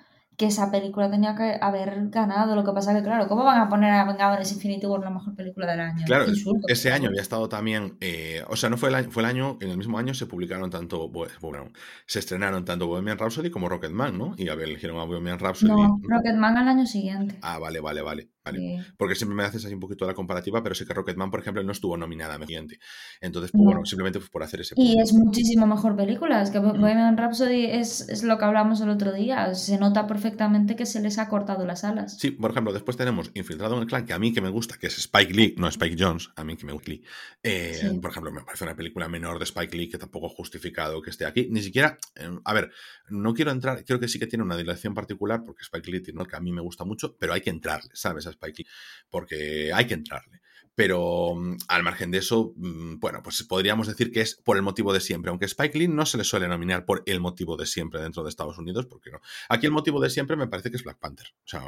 que 0.40 0.46
esa 0.46 0.70
película 0.70 1.10
tenía 1.10 1.34
que 1.36 1.58
haber 1.60 2.08
ganado. 2.08 2.56
Lo 2.56 2.64
que 2.64 2.72
pasa 2.72 2.94
que, 2.94 3.02
claro, 3.02 3.28
¿cómo 3.28 3.44
van 3.44 3.60
a 3.60 3.68
poner 3.68 3.92
a 3.92 4.04
Vengadores 4.06 4.50
Infinity 4.52 4.86
War 4.86 5.00
la 5.02 5.10
mejor 5.10 5.34
película 5.36 5.66
del 5.70 5.80
año? 5.80 6.04
Claro, 6.06 6.26
insulto, 6.26 6.66
ese 6.66 6.90
año 6.92 7.08
había 7.10 7.20
estado 7.20 7.48
también, 7.50 7.98
eh, 8.00 8.42
o 8.48 8.56
sea, 8.56 8.70
no 8.70 8.78
fue 8.78 8.88
el 8.88 8.94
año, 8.94 9.10
fue 9.10 9.22
el 9.22 9.28
año, 9.28 9.58
en 9.60 9.68
el 9.70 9.76
mismo 9.76 9.98
año 9.98 10.14
se 10.14 10.24
publicaron 10.26 10.70
tanto, 10.70 11.08
Bo- 11.10 11.26
bueno, 11.42 11.68
se 12.06 12.20
estrenaron 12.20 12.64
tanto 12.64 12.86
Bohemian 12.86 13.18
Rhapsody 13.18 13.50
como 13.50 13.68
Rocketman, 13.68 14.16
¿no? 14.16 14.34
Y 14.38 14.48
a 14.48 14.54
ver, 14.54 14.68
eligieron 14.68 14.98
a 14.98 15.04
Bohemian 15.04 15.38
Rhapsody. 15.38 15.70
No, 15.72 16.00
Rocketman 16.08 16.56
al 16.56 16.68
año 16.68 16.86
siguiente. 16.86 17.38
Ah, 17.42 17.58
vale, 17.58 17.80
vale, 17.80 18.00
vale. 18.00 18.30
Vale. 18.44 18.58
Sí. 18.58 18.92
Porque 18.96 19.14
siempre 19.14 19.36
me 19.36 19.42
haces 19.44 19.64
ahí 19.64 19.74
un 19.74 19.80
poquito 19.80 20.06
la 20.06 20.14
comparativa, 20.14 20.62
pero 20.62 20.74
sé 20.74 20.86
que 20.86 20.94
Rocketman, 20.94 21.30
por 21.30 21.40
ejemplo, 21.40 21.62
no 21.62 21.72
estuvo 21.72 21.96
nominada 21.96 22.34
a 22.34 22.38
mejor 22.38 22.48
siguiente. 22.48 22.78
Entonces, 23.20 23.50
pues 23.52 23.60
No. 23.60 23.64
bueno, 23.70 23.84
simplemente 23.84 24.20
fue 24.20 24.28
por 24.30 24.42
hacer 24.42 24.60
ese 24.60 24.74
Y 24.76 24.88
punto. 24.88 25.02
es 25.02 25.12
muchísimo 25.12 25.66
mejor 25.66 25.96
película. 25.96 26.42
Es 26.42 26.50
que 26.50 26.60
Mm. 26.60 26.80
Bohemian 26.80 27.16
Rhapsody 27.16 27.66
es, 27.66 28.08
es 28.08 28.22
lo 28.24 28.38
que 28.38 28.44
hablamos 28.44 28.80
el 28.80 28.88
otro 28.90 29.12
día. 29.12 29.54
Se 29.54 29.78
nota 29.78 30.06
perfectamente 30.06 30.76
que 30.76 30.86
se 30.86 31.00
les 31.00 31.18
ha 31.18 31.28
cortado 31.28 31.64
las 31.66 31.84
alas. 31.84 32.18
Sí, 32.18 32.30
por 32.32 32.50
ejemplo, 32.50 32.72
después 32.72 32.96
tenemos 32.96 33.30
Infiltrado 33.34 33.76
en 33.76 33.82
el 33.82 33.86
Clan, 33.88 34.06
que 34.06 34.12
a 34.12 34.18
mí 34.18 34.32
que 34.32 34.40
me 34.40 34.48
gusta, 34.50 34.76
que 34.78 34.88
es 34.88 34.98
Spike 34.98 35.32
Lee, 35.34 35.54
no 35.56 35.68
Spike 35.68 35.96
Jones, 35.98 36.30
a 36.36 36.44
mí 36.44 36.56
que 36.56 36.66
me 36.66 36.72
gusta. 36.72 36.90
Lee. 36.90 37.02
Eh, 37.42 37.76
Sí. 37.80 37.98
Por 38.00 38.10
ejemplo, 38.10 38.32
me 38.32 38.42
parece 38.42 38.64
una 38.64 38.74
película 38.74 39.06
menor 39.08 39.38
de 39.38 39.44
Spike 39.44 39.76
Lee 39.76 39.88
que 39.88 39.98
tampoco 39.98 40.26
ha 40.26 40.30
justificado 40.30 41.00
que 41.02 41.10
esté 41.10 41.26
aquí. 41.26 41.46
Ni 41.50 41.62
siquiera, 41.62 41.98
eh, 42.16 42.28
a 42.44 42.54
ver, 42.54 42.70
no 43.10 43.34
quiero 43.34 43.50
entrar, 43.50 43.84
creo 43.84 44.00
que 44.00 44.08
sí 44.08 44.18
que 44.18 44.26
tiene 44.26 44.42
una 44.44 44.56
dilación 44.56 44.94
particular, 44.94 45.42
porque 45.44 45.62
Spike 45.62 45.90
Lee 45.90 46.00
tiene 46.00 46.18
algo 46.20 46.30
que 46.30 46.36
a 46.36 46.40
mí 46.40 46.52
me 46.52 46.60
gusta 46.62 46.84
mucho, 46.84 47.16
pero 47.18 47.32
hay 47.34 47.40
que 47.42 47.50
entrarle, 47.50 47.90
¿sabes? 47.92 48.26
Spike 48.40 48.62
Lee, 48.62 48.68
porque 49.08 49.72
hay 49.72 49.86
que 49.86 49.94
entrarle. 49.94 50.40
Pero 50.74 51.34
mm, 51.34 51.56
al 51.68 51.82
margen 51.82 52.10
de 52.10 52.18
eso, 52.18 52.54
mm, 52.56 52.98
bueno, 52.98 53.22
pues 53.22 53.42
podríamos 53.42 53.86
decir 53.86 54.10
que 54.10 54.20
es 54.20 54.36
por 54.36 54.56
el 54.56 54.62
motivo 54.62 54.92
de 54.92 55.00
siempre, 55.00 55.30
aunque 55.30 55.46
Spike 55.46 55.78
Lee 55.78 55.88
no 55.88 56.06
se 56.06 56.18
le 56.18 56.24
suele 56.24 56.48
nominar 56.48 56.84
por 56.84 57.02
el 57.06 57.20
motivo 57.20 57.56
de 57.56 57.66
siempre 57.66 58.00
dentro 58.00 58.22
de 58.22 58.30
Estados 58.30 58.58
Unidos, 58.58 58.86
porque 58.86 59.10
no. 59.10 59.20
Aquí 59.48 59.66
el 59.66 59.72
motivo 59.72 60.00
de 60.00 60.10
siempre 60.10 60.36
me 60.36 60.46
parece 60.46 60.70
que 60.70 60.76
es 60.76 60.84
Black 60.84 60.98
Panther. 60.98 61.26
O 61.44 61.48
sea, 61.48 61.62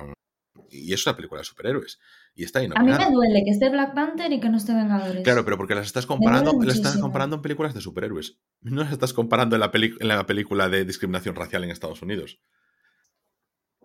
y 0.70 0.93
es 0.93 1.07
una 1.07 1.14
película 1.14 1.41
de 1.41 1.45
superhéroes. 1.45 2.01
Y 2.35 2.45
está 2.45 2.61
ahí 2.61 2.68
A 2.75 2.83
mí 2.83 2.91
me 2.91 3.11
duele 3.11 3.43
que 3.45 3.51
esté 3.51 3.68
Black 3.68 3.95
Panther 3.95 4.33
y 4.33 4.41
que 4.41 4.49
no 4.49 4.57
esté 4.57 4.73
Vengadores. 4.73 5.23
Claro, 5.23 5.45
pero 5.45 5.57
porque 5.57 5.75
las 5.75 5.87
estás 5.87 6.07
comparando, 6.07 6.59
las 6.62 6.77
estás 6.77 6.97
comparando 6.97 7.37
en 7.37 7.43
películas 7.43 7.75
de 7.75 7.81
superhéroes. 7.81 8.39
No 8.62 8.83
las 8.83 8.93
estás 8.93 9.12
comparando 9.12 9.57
en 9.57 9.61
la, 9.61 9.70
en 9.75 10.09
la 10.09 10.27
película 10.27 10.68
de 10.68 10.85
discriminación 10.85 11.35
racial 11.35 11.64
en 11.64 11.70
Estados 11.70 12.01
Unidos. 12.03 12.41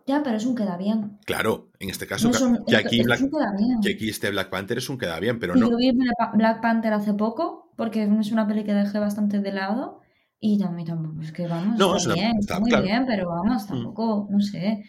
Ya, 0.07 0.23
pero 0.23 0.37
es 0.37 0.45
un 0.45 0.55
queda 0.55 0.77
bien. 0.77 1.19
Claro, 1.25 1.69
en 1.79 1.89
este 1.89 2.07
caso, 2.07 2.29
No 2.29 2.33
es 2.33 2.41
un, 2.41 2.63
que, 2.65 2.77
aquí 2.77 3.03
Black, 3.03 3.21
un 3.21 3.29
queda 3.29 3.53
bien. 3.57 3.81
que 3.81 3.91
aquí 3.93 4.09
esté 4.09 4.31
Black 4.31 4.49
Panther 4.49 4.77
es 4.77 4.89
un 4.89 4.97
queda 4.97 5.19
bien, 5.19 5.37
pero 5.37 5.53
no. 5.55 5.69
Yo 5.69 5.75
vi 5.77 5.91
Bla- 5.91 6.31
Black 6.33 6.61
Panther 6.61 6.93
hace 6.93 7.13
poco, 7.13 7.71
porque 7.75 8.03
es 8.03 8.31
una 8.31 8.47
peli 8.47 8.63
que 8.63 8.73
dejé 8.73 8.97
bastante 8.99 9.39
de 9.39 9.51
lado. 9.51 10.01
Y 10.39 10.59
también 10.59 10.87
tampoco, 10.87 11.19
es 11.21 11.31
que 11.31 11.47
vamos, 11.47 11.77
No, 11.79 11.95
está 11.95 11.97
es 11.97 12.05
una- 12.05 12.13
bien, 12.15 12.27
está- 12.27 12.39
está 12.39 12.59
muy 12.59 12.69
claro. 12.69 12.85
bien, 12.85 13.05
pero 13.07 13.27
vamos, 13.29 13.63
Mm. 13.63 13.67
tampoco, 13.67 14.27
no 14.29 14.39
sé. 14.39 14.83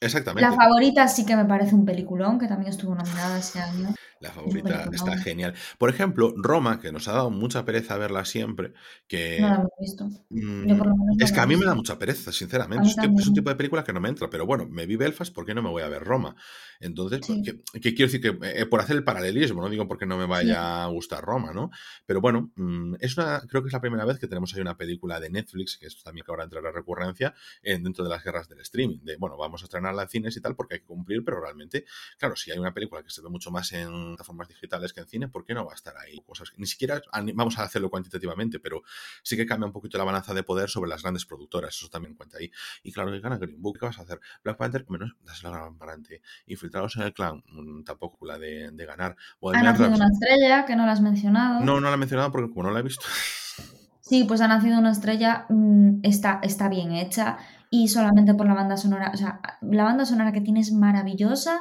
Exactamente. 0.00 0.48
La 0.48 0.56
favorita 0.56 1.06
sí 1.08 1.26
que 1.26 1.36
me 1.36 1.44
parece 1.44 1.74
un 1.74 1.84
peliculón, 1.84 2.38
que 2.38 2.46
también 2.46 2.70
estuvo 2.70 2.94
nominada 2.94 3.38
ese 3.38 3.60
año. 3.60 3.88
La 4.20 4.30
favorita 4.32 4.88
está 4.92 5.16
genial. 5.18 5.54
Por 5.78 5.90
ejemplo, 5.90 6.34
Roma, 6.36 6.80
que 6.80 6.90
nos 6.92 7.06
ha 7.08 7.12
dado 7.12 7.30
mucha 7.30 7.64
pereza 7.64 7.96
verla 7.96 8.24
siempre, 8.24 8.72
que 9.06 9.38
No 9.40 9.48
la 9.48 9.54
hemos 9.56 9.70
visto. 9.80 10.04
mm, 10.30 10.66
Yo 10.68 10.76
por 10.78 10.86
lo 10.88 10.96
menos 10.96 11.16
no 11.18 11.24
es 11.24 11.32
que 11.32 11.40
a 11.40 11.46
mí 11.46 11.56
me 11.56 11.64
da 11.66 11.74
mucha 11.74 11.98
pereza, 11.98 12.32
sinceramente. 12.32 12.88
Es, 12.88 13.26
un 13.28 13.34
tipo 13.34 13.50
de 13.50 13.56
película 13.56 13.84
que 13.84 13.92
no 13.92 14.00
me 14.00 14.08
entra, 14.08 14.28
pero 14.30 14.46
bueno, 14.46 14.66
me 14.68 14.86
vi 14.86 14.96
Belfast, 14.96 15.32
¿por 15.34 15.46
qué 15.46 15.54
no 15.54 15.62
me 15.62 15.70
voy 15.70 15.82
a 15.82 15.88
ver 15.88 16.02
Roma? 16.02 16.34
Entonces, 16.80 17.20
Sí. 17.24 17.42
que, 17.42 17.60
que 17.80 17.94
quiero 17.94 18.10
decir 18.10 18.20
que 18.20 18.60
eh, 18.60 18.66
por 18.66 18.80
hacer 18.80 18.96
el 18.96 19.04
paralelismo, 19.04 19.60
no 19.62 19.68
digo 19.68 19.86
porque 19.88 20.06
no 20.06 20.16
me 20.16 20.26
vaya 20.26 20.84
a 20.84 20.86
gustar 20.86 21.22
Roma, 21.24 21.52
¿no? 21.52 21.70
Pero 22.06 22.20
bueno, 22.20 22.50
mm, 22.56 22.94
es 23.00 23.16
una, 23.16 23.40
creo 23.48 23.62
que 23.62 23.68
es 23.68 23.72
la 23.72 23.80
primera 23.80 24.04
vez 24.04 24.18
que 24.18 24.26
tenemos 24.28 24.54
ahí 24.54 24.60
una 24.60 24.76
película 24.76 25.20
de 25.20 25.30
Netflix, 25.30 25.76
que 25.78 25.86
es 25.86 26.02
también 26.02 26.24
que 26.24 26.32
ahora 26.32 26.44
entra 26.44 26.60
la 26.60 26.70
recurrencia, 26.72 27.34
eh, 27.62 27.78
dentro 27.80 28.04
de 28.04 28.10
las 28.10 28.22
guerras 28.24 28.48
del 28.48 28.60
streaming, 28.60 28.98
de 29.02 29.16
bueno, 29.16 29.36
vamos 29.36 29.62
a 29.62 29.64
estrenarla 29.64 30.02
en 30.02 30.08
cines 30.08 30.36
y 30.36 30.40
tal 30.40 30.54
porque 30.56 30.74
hay 30.74 30.80
que 30.80 30.86
cumplir, 30.86 31.24
pero 31.24 31.40
realmente, 31.40 31.84
claro, 32.18 32.36
si 32.36 32.50
hay 32.50 32.58
una 32.58 32.72
película 32.72 33.02
que 33.02 33.10
se 33.10 33.22
ve 33.22 33.28
mucho 33.28 33.50
más 33.50 33.72
en 33.72 34.07
plataformas 34.10 34.48
digitales 34.48 34.92
que 34.92 35.00
en 35.00 35.06
cine, 35.06 35.28
¿por 35.28 35.44
qué 35.44 35.54
no 35.54 35.64
va 35.64 35.72
a 35.72 35.74
estar 35.74 35.94
ahí? 35.96 36.20
Cosas 36.26 36.50
que 36.50 36.56
ni 36.58 36.66
siquiera 36.66 37.00
vamos 37.34 37.58
a 37.58 37.62
hacerlo 37.62 37.90
cuantitativamente, 37.90 38.60
pero 38.60 38.82
sí 39.22 39.36
que 39.36 39.46
cambia 39.46 39.66
un 39.66 39.72
poquito 39.72 39.98
la 39.98 40.04
balanza 40.04 40.34
de 40.34 40.42
poder 40.42 40.68
sobre 40.68 40.90
las 40.90 41.02
grandes 41.02 41.24
productoras, 41.26 41.74
eso 41.74 41.88
también 41.88 42.14
cuenta 42.14 42.38
ahí. 42.38 42.50
Y 42.82 42.92
claro 42.92 43.10
que 43.10 43.20
gana 43.20 43.38
Green 43.38 43.60
Book, 43.60 43.78
¿qué 43.78 43.86
vas 43.86 43.98
a 43.98 44.02
hacer? 44.02 44.20
Black 44.42 44.56
Panther, 44.56 44.84
menos 44.88 45.16
das 45.24 45.42
la 45.42 45.50
gran 45.50 45.78
para 45.78 45.92
adelante. 45.92 46.22
Infiltrados 46.46 46.96
en 46.96 47.02
el 47.02 47.12
clan, 47.12 47.42
mm, 47.50 47.84
tampoco 47.84 48.24
la 48.26 48.38
de, 48.38 48.70
de 48.70 48.86
ganar. 48.86 49.16
Ha 49.54 49.62
nacido 49.62 49.88
una 49.88 50.06
estrella, 50.06 50.64
que 50.64 50.76
no 50.76 50.86
la 50.86 50.92
has 50.92 51.00
mencionado. 51.00 51.60
No, 51.60 51.80
no 51.80 51.88
la 51.88 51.94
he 51.94 51.98
mencionado 51.98 52.30
porque 52.32 52.50
como 52.50 52.64
no 52.64 52.70
la 52.70 52.80
he 52.80 52.82
visto. 52.82 53.04
Sí, 54.00 54.24
pues 54.24 54.40
ha 54.40 54.48
nacido 54.48 54.78
una 54.78 54.92
estrella, 54.92 55.46
mm, 55.50 56.00
está, 56.02 56.40
está 56.42 56.68
bien 56.68 56.92
hecha 56.92 57.38
y 57.70 57.88
solamente 57.88 58.34
por 58.34 58.46
la 58.46 58.54
banda 58.54 58.76
sonora, 58.76 59.10
o 59.12 59.16
sea, 59.16 59.40
la 59.60 59.84
banda 59.84 60.06
sonora 60.06 60.32
que 60.32 60.40
tiene 60.40 60.60
es 60.60 60.72
maravillosa 60.72 61.60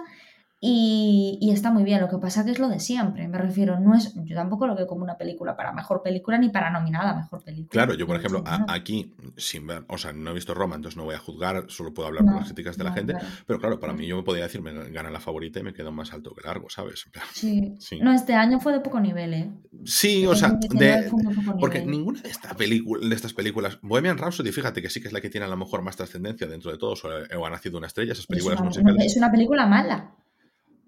y, 0.60 1.38
y 1.42 1.52
está 1.52 1.72
muy 1.72 1.84
bien. 1.84 2.02
Lo 2.02 2.10
que 2.10 2.18
pasa 2.18 2.44
que 2.44 2.52
es 2.52 2.60
lo 2.60 2.68
de 2.68 2.80
siempre, 2.80 3.28
me 3.28 3.38
refiero, 3.38 3.80
no 3.80 3.96
es, 3.96 4.14
yo 4.16 4.36
tampoco 4.36 4.66
lo 4.66 4.76
veo 4.76 4.88
como 4.88 5.04
una 5.04 5.18
película 5.18 5.56
para 5.56 5.72
mejor 5.72 6.02
película 6.02 6.38
ni 6.40 6.50
para 6.50 6.72
nominada 6.72 7.12
a 7.12 7.16
mejor 7.16 7.44
película. 7.44 7.70
Claro, 7.70 7.94
yo 7.94 8.08
por 8.08 8.16
ejemplo, 8.16 8.44
a- 8.46 8.66
aquí, 8.70 9.14
sin 9.38 9.68
ver, 9.68 9.86
o 9.88 9.98
sea, 9.98 10.14
no 10.14 10.32
he 10.32 10.34
visto 10.34 10.54
Roma, 10.54 10.76
entonces 10.76 10.98
no 10.98 11.04
voy 11.06 11.16
a 11.16 11.20
juzgar, 11.20 11.66
solo 11.70 11.94
puedo 11.94 12.08
hablar 12.08 12.24
por 12.24 12.34
No, 12.34 12.40
las 12.40 12.48
críticas 12.50 12.78
de 12.78 12.84
la 12.84 12.92
gente, 12.94 13.14
claro. 13.14 13.28
pero 13.46 13.60
claro, 13.60 13.80
para 13.80 13.94
mí 13.94 14.08
yo 14.08 14.16
me 14.18 14.24
podría 14.24 14.46
decir, 14.46 14.62
me 14.62 14.90
gana 14.90 15.12
la 15.12 15.20
favorita 15.20 15.60
y 15.60 15.64
me 15.64 15.74
quedo 15.74 15.92
más 15.92 16.12
alto 16.14 16.34
que 16.34 16.42
largo, 16.48 16.70
¿sabes? 16.70 17.06
Sí. 17.34 17.76
Sí. 17.80 18.00
No, 18.02 18.12
este 18.12 18.34
año 18.34 18.60
fue 18.60 18.74
de 18.74 18.80
poco 18.80 19.00
nivel, 19.00 19.34
¿eh? 19.34 19.52
Sí, 19.86 20.24
El 20.24 20.30
o 20.30 20.36
sea, 20.36 20.50
2019 20.50 20.96
de, 20.96 21.04
de 21.04 21.60
porque 21.60 21.80
nivel. 21.80 21.92
ninguna 21.92 22.22
de, 22.22 22.30
esta 22.30 22.54
de 22.56 23.16
estas 23.16 23.34
películas, 23.34 23.78
Bohemian 23.82 24.18
Rhapsody, 24.18 24.52
fíjate 24.52 24.82
que 24.82 24.90
sí 24.90 25.00
que 25.02 25.08
es 25.08 25.14
la 25.14 25.22
que 25.22 25.30
tiene 25.30 25.46
a 25.46 25.50
lo 25.50 25.58
mejor 25.58 25.82
más 25.84 25.96
trascendencia 25.96 26.48
dentro 26.48 26.72
de 26.72 26.78
todos, 26.78 27.06
o, 27.06 27.10
o 27.40 27.46
ha 27.46 27.50
nacido 27.50 27.78
una 27.78 27.88
estrella, 27.88 28.14
esas 28.14 28.24
Es 28.24 28.28
películas 28.28 28.60
una, 28.60 28.68
musicales. 28.70 29.06
es 29.06 29.18
una 29.18 29.32
película 29.32 29.68
mala. 29.68 30.16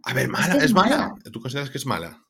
A 0.04 0.14
ver, 0.14 0.28
mala, 0.30 0.58
que 0.58 0.66
es, 0.66 0.74
mala. 0.74 0.98
mala. 0.98 1.14
¿Tú 1.32 1.42
consideras 1.42 1.70
que 1.70 1.78
es 1.78 1.86
mala? 1.86 2.24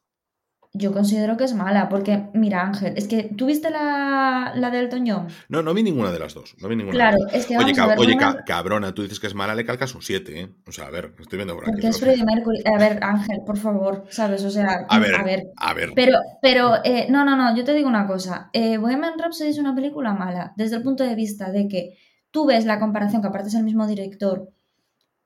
Yo 0.72 0.94
considero 0.94 1.36
que 1.36 1.46
es 1.46 1.56
mala, 1.56 1.90
porque, 1.90 2.30
mira, 2.36 2.62
Ángel, 2.62 2.94
es 2.96 3.08
que 3.08 3.24
tú 3.36 3.48
viste 3.48 3.72
la, 3.72 4.54
la 4.56 4.70
de 4.70 4.80
Elton 4.82 5.04
John. 5.08 5.28
No, 5.50 5.64
no 5.64 5.74
vi 5.74 5.82
ninguna 5.82 6.12
de 6.12 6.20
las 6.20 6.36
dos. 6.36 6.56
No 6.62 6.68
vi 6.68 6.76
ninguna 6.76 6.94
Claro, 6.96 7.18
de 7.18 7.24
las 7.24 7.32
dos. 7.34 7.42
es 7.42 7.48
que 7.48 7.58
Oye, 7.58 7.64
vamos 7.74 7.80
a 7.80 7.82
ca- 7.82 7.88
ver, 7.88 8.00
oye 8.00 8.18
cabrona, 8.46 8.94
tú 8.94 9.02
dices 9.02 9.20
que 9.20 9.26
es 9.26 9.34
mala, 9.34 9.56
le 9.56 9.66
calcas 9.66 9.96
un 9.96 10.04
7, 10.04 10.40
¿eh? 10.42 10.56
O 10.68 10.72
sea, 10.72 10.86
a 10.86 10.92
ver, 10.92 11.16
estoy 11.20 11.38
viendo 11.38 11.56
por 11.56 11.64
aquí. 11.64 11.72
Porque 11.72 11.88
es 11.88 12.00
Freddie 12.00 12.24
Mercury. 12.24 12.62
A 12.66 12.78
ver, 12.78 13.00
Ángel, 13.04 13.40
por 13.48 13.58
favor, 13.58 14.04
¿sabes? 14.12 14.44
O 14.46 14.52
sea, 14.52 14.86
A 14.90 15.00
ver, 15.00 15.16
a 15.16 15.24
ver. 15.24 15.48
a 15.58 15.74
ver. 15.74 15.92
Pero, 15.96 16.20
pero, 16.40 16.76
eh, 16.86 17.08
no, 17.10 17.26
no, 17.26 17.36
no, 17.36 17.56
yo 17.58 17.64
te 17.66 17.74
digo 17.74 17.90
una 17.90 18.06
cosa. 18.06 18.52
Eh, 18.54 18.78
Bohemian 18.78 19.18
Rhapsody 19.18 19.50
es 19.50 19.58
una 19.58 19.74
película 19.74 20.14
mala, 20.14 20.54
desde 20.56 20.76
el 20.76 20.84
punto 20.84 21.04
de 21.04 21.16
vista 21.16 21.50
de 21.52 21.68
que 21.68 21.98
tú 22.30 22.46
ves 22.46 22.66
la 22.66 22.80
comparación, 22.80 23.24
que 23.24 23.28
aparte 23.28 23.48
es 23.48 23.56
el 23.56 23.64
mismo 23.64 23.88
director. 23.88 24.50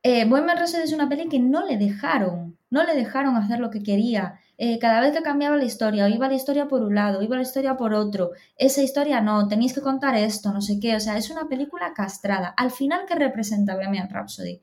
Eh, 0.03 0.25
Bohemian 0.25 0.57
Rhapsody 0.57 0.83
es 0.83 0.93
una 0.93 1.07
peli 1.09 1.29
que 1.29 1.39
no 1.39 1.65
le 1.65 1.77
dejaron, 1.77 2.57
no 2.69 2.83
le 2.83 2.93
dejaron 2.95 3.35
hacer 3.37 3.59
lo 3.59 3.69
que 3.69 3.81
quería. 3.83 4.39
Eh, 4.57 4.77
cada 4.77 4.99
vez 5.01 5.13
que 5.13 5.23
cambiaba 5.23 5.55
la 5.57 5.63
historia, 5.63 6.05
o 6.05 6.07
iba 6.09 6.27
la 6.27 6.33
historia 6.35 6.67
por 6.67 6.83
un 6.83 6.93
lado, 6.95 7.19
o 7.19 7.21
iba 7.23 7.35
la 7.37 7.41
historia 7.41 7.75
por 7.77 7.93
otro, 7.93 8.31
esa 8.57 8.81
historia 8.83 9.21
no, 9.21 9.47
tenéis 9.47 9.73
que 9.73 9.81
contar 9.81 10.15
esto, 10.15 10.51
no 10.53 10.61
sé 10.61 10.79
qué, 10.79 10.95
o 10.95 10.99
sea, 10.99 11.17
es 11.17 11.29
una 11.29 11.47
película 11.47 11.93
castrada. 11.93 12.53
Al 12.57 12.71
final, 12.71 13.05
¿qué 13.07 13.15
representa 13.15 13.75
Bohemian 13.75 14.09
Rhapsody? 14.09 14.61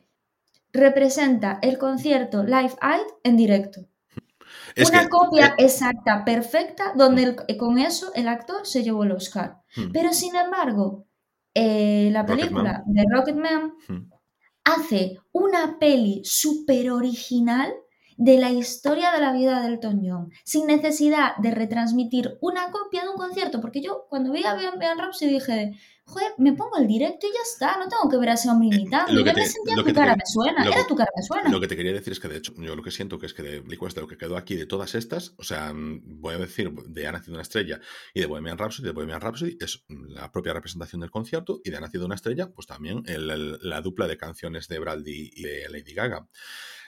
Representa 0.72 1.58
el 1.62 1.78
concierto 1.78 2.44
Live 2.44 2.76
Aid 2.80 3.06
en 3.24 3.36
directo. 3.36 3.80
Es 4.74 4.90
una 4.90 5.02
que- 5.02 5.08
copia 5.08 5.46
eh, 5.58 5.64
exacta, 5.64 6.24
perfecta, 6.24 6.92
donde 6.94 7.22
el- 7.48 7.56
con 7.56 7.78
eso 7.78 8.12
el 8.14 8.28
actor 8.28 8.66
se 8.66 8.82
llevó 8.82 9.04
el 9.04 9.12
Oscar. 9.12 9.58
hmm, 9.76 9.90
Pero 9.92 10.12
sin 10.12 10.36
embargo, 10.36 11.06
eh, 11.54 12.10
la 12.12 12.24
película 12.26 12.82
de 12.86 13.04
Rocketman 13.10 13.74
hmm. 13.88 14.10
Hace 14.64 15.18
una 15.32 15.78
peli 15.78 16.22
súper 16.24 16.90
original 16.90 17.72
de 18.16 18.36
la 18.36 18.50
historia 18.50 19.12
de 19.12 19.20
la 19.20 19.32
vida 19.32 19.62
de 19.62 19.68
Elton 19.68 20.02
John, 20.04 20.30
sin 20.44 20.66
necesidad 20.66 21.36
de 21.38 21.52
retransmitir 21.52 22.36
una 22.42 22.70
copia 22.70 23.02
de 23.02 23.08
un 23.08 23.16
concierto, 23.16 23.62
porque 23.62 23.80
yo 23.80 24.06
cuando 24.10 24.30
vi 24.30 24.44
a 24.44 24.54
Bohemian 24.54 24.98
Rhapsody 24.98 25.32
dije, 25.32 25.72
joder, 26.10 26.32
me 26.38 26.52
pongo 26.52 26.76
el 26.78 26.86
directo 26.86 27.26
y 27.26 27.30
ya 27.32 27.40
está, 27.42 27.78
no 27.78 27.88
tengo 27.88 28.08
que 28.10 28.16
ver 28.18 28.28
a 28.30 28.34
ese 28.34 28.48
hombre 28.50 28.68
imitando. 28.68 29.12
Eh, 29.12 29.14
lo 29.14 29.20
yo 29.20 29.24
que 29.24 29.32
me 29.32 29.42
te- 29.46 29.50
sentía 29.50 29.76
lo 29.76 29.82
tu 29.82 29.86
que 29.86 29.92
te 29.92 29.98
cara 29.98 30.12
quería- 30.12 30.24
me 30.26 30.30
suena, 30.32 30.64
lo 30.64 30.72
era 30.72 30.86
tu 30.86 30.96
cara 30.96 31.10
me 31.16 31.22
suena. 31.22 31.50
Lo 31.50 31.60
que 31.60 31.68
te 31.68 31.76
quería 31.76 31.92
decir 31.92 32.12
es 32.12 32.20
que, 32.20 32.28
de 32.28 32.36
hecho, 32.36 32.52
yo 32.56 32.76
lo 32.76 32.82
que 32.82 32.90
siento 32.90 33.18
que 33.18 33.26
es 33.26 33.34
que 33.34 33.42
de 33.42 33.62
películas 33.62 33.94
de 33.94 34.00
lo 34.02 34.06
que 34.08 34.16
quedó 34.18 34.36
aquí, 34.36 34.56
de 34.56 34.66
todas 34.66 34.94
estas, 34.94 35.34
o 35.38 35.42
sea, 35.44 35.72
mm, 35.72 36.20
voy 36.20 36.34
a 36.34 36.38
decir 36.38 36.70
de 36.72 37.06
Ha 37.06 37.12
nacido 37.12 37.34
una 37.34 37.42
estrella 37.42 37.80
y 38.14 38.20
de 38.20 38.26
Bohemian 38.26 38.58
Rhapsody, 38.58 38.86
de 38.86 38.92
Bohemian 38.92 39.20
Rhapsody 39.20 39.56
es 39.60 39.84
mm, 39.88 40.06
la 40.12 40.30
propia 40.32 40.52
representación 40.52 41.00
del 41.00 41.10
concierto 41.10 41.60
y 41.64 41.70
de 41.70 41.76
Ha 41.76 41.80
nacido 41.80 42.06
una 42.06 42.14
estrella, 42.16 42.50
pues 42.50 42.66
también 42.66 43.02
el- 43.06 43.30
el- 43.30 43.58
la 43.62 43.80
dupla 43.80 44.06
de 44.06 44.16
canciones 44.16 44.68
de 44.68 44.78
Bradley 44.78 45.30
y 45.34 45.42
de 45.44 45.68
Lady 45.70 45.94
Gaga. 45.94 46.28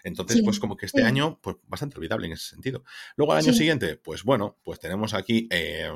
Entonces, 0.05 0.39
Sí, 0.39 0.43
pues 0.43 0.59
como 0.59 0.77
que 0.77 0.87
este 0.87 1.01
sí. 1.03 1.07
año, 1.07 1.39
pues 1.41 1.57
bastante 1.69 1.97
olvidable 1.97 2.27
en 2.27 2.33
ese 2.33 2.51
sentido. 2.51 2.83
Luego 3.17 3.33
al 3.35 3.39
año 3.39 3.53
Sí. 3.53 3.59
siguiente, 3.59 3.97
pues 3.97 4.25
bueno, 4.25 4.59
pues 4.65 4.81
tenemos 4.81 5.15
aquí 5.15 5.47
eh, 5.53 5.89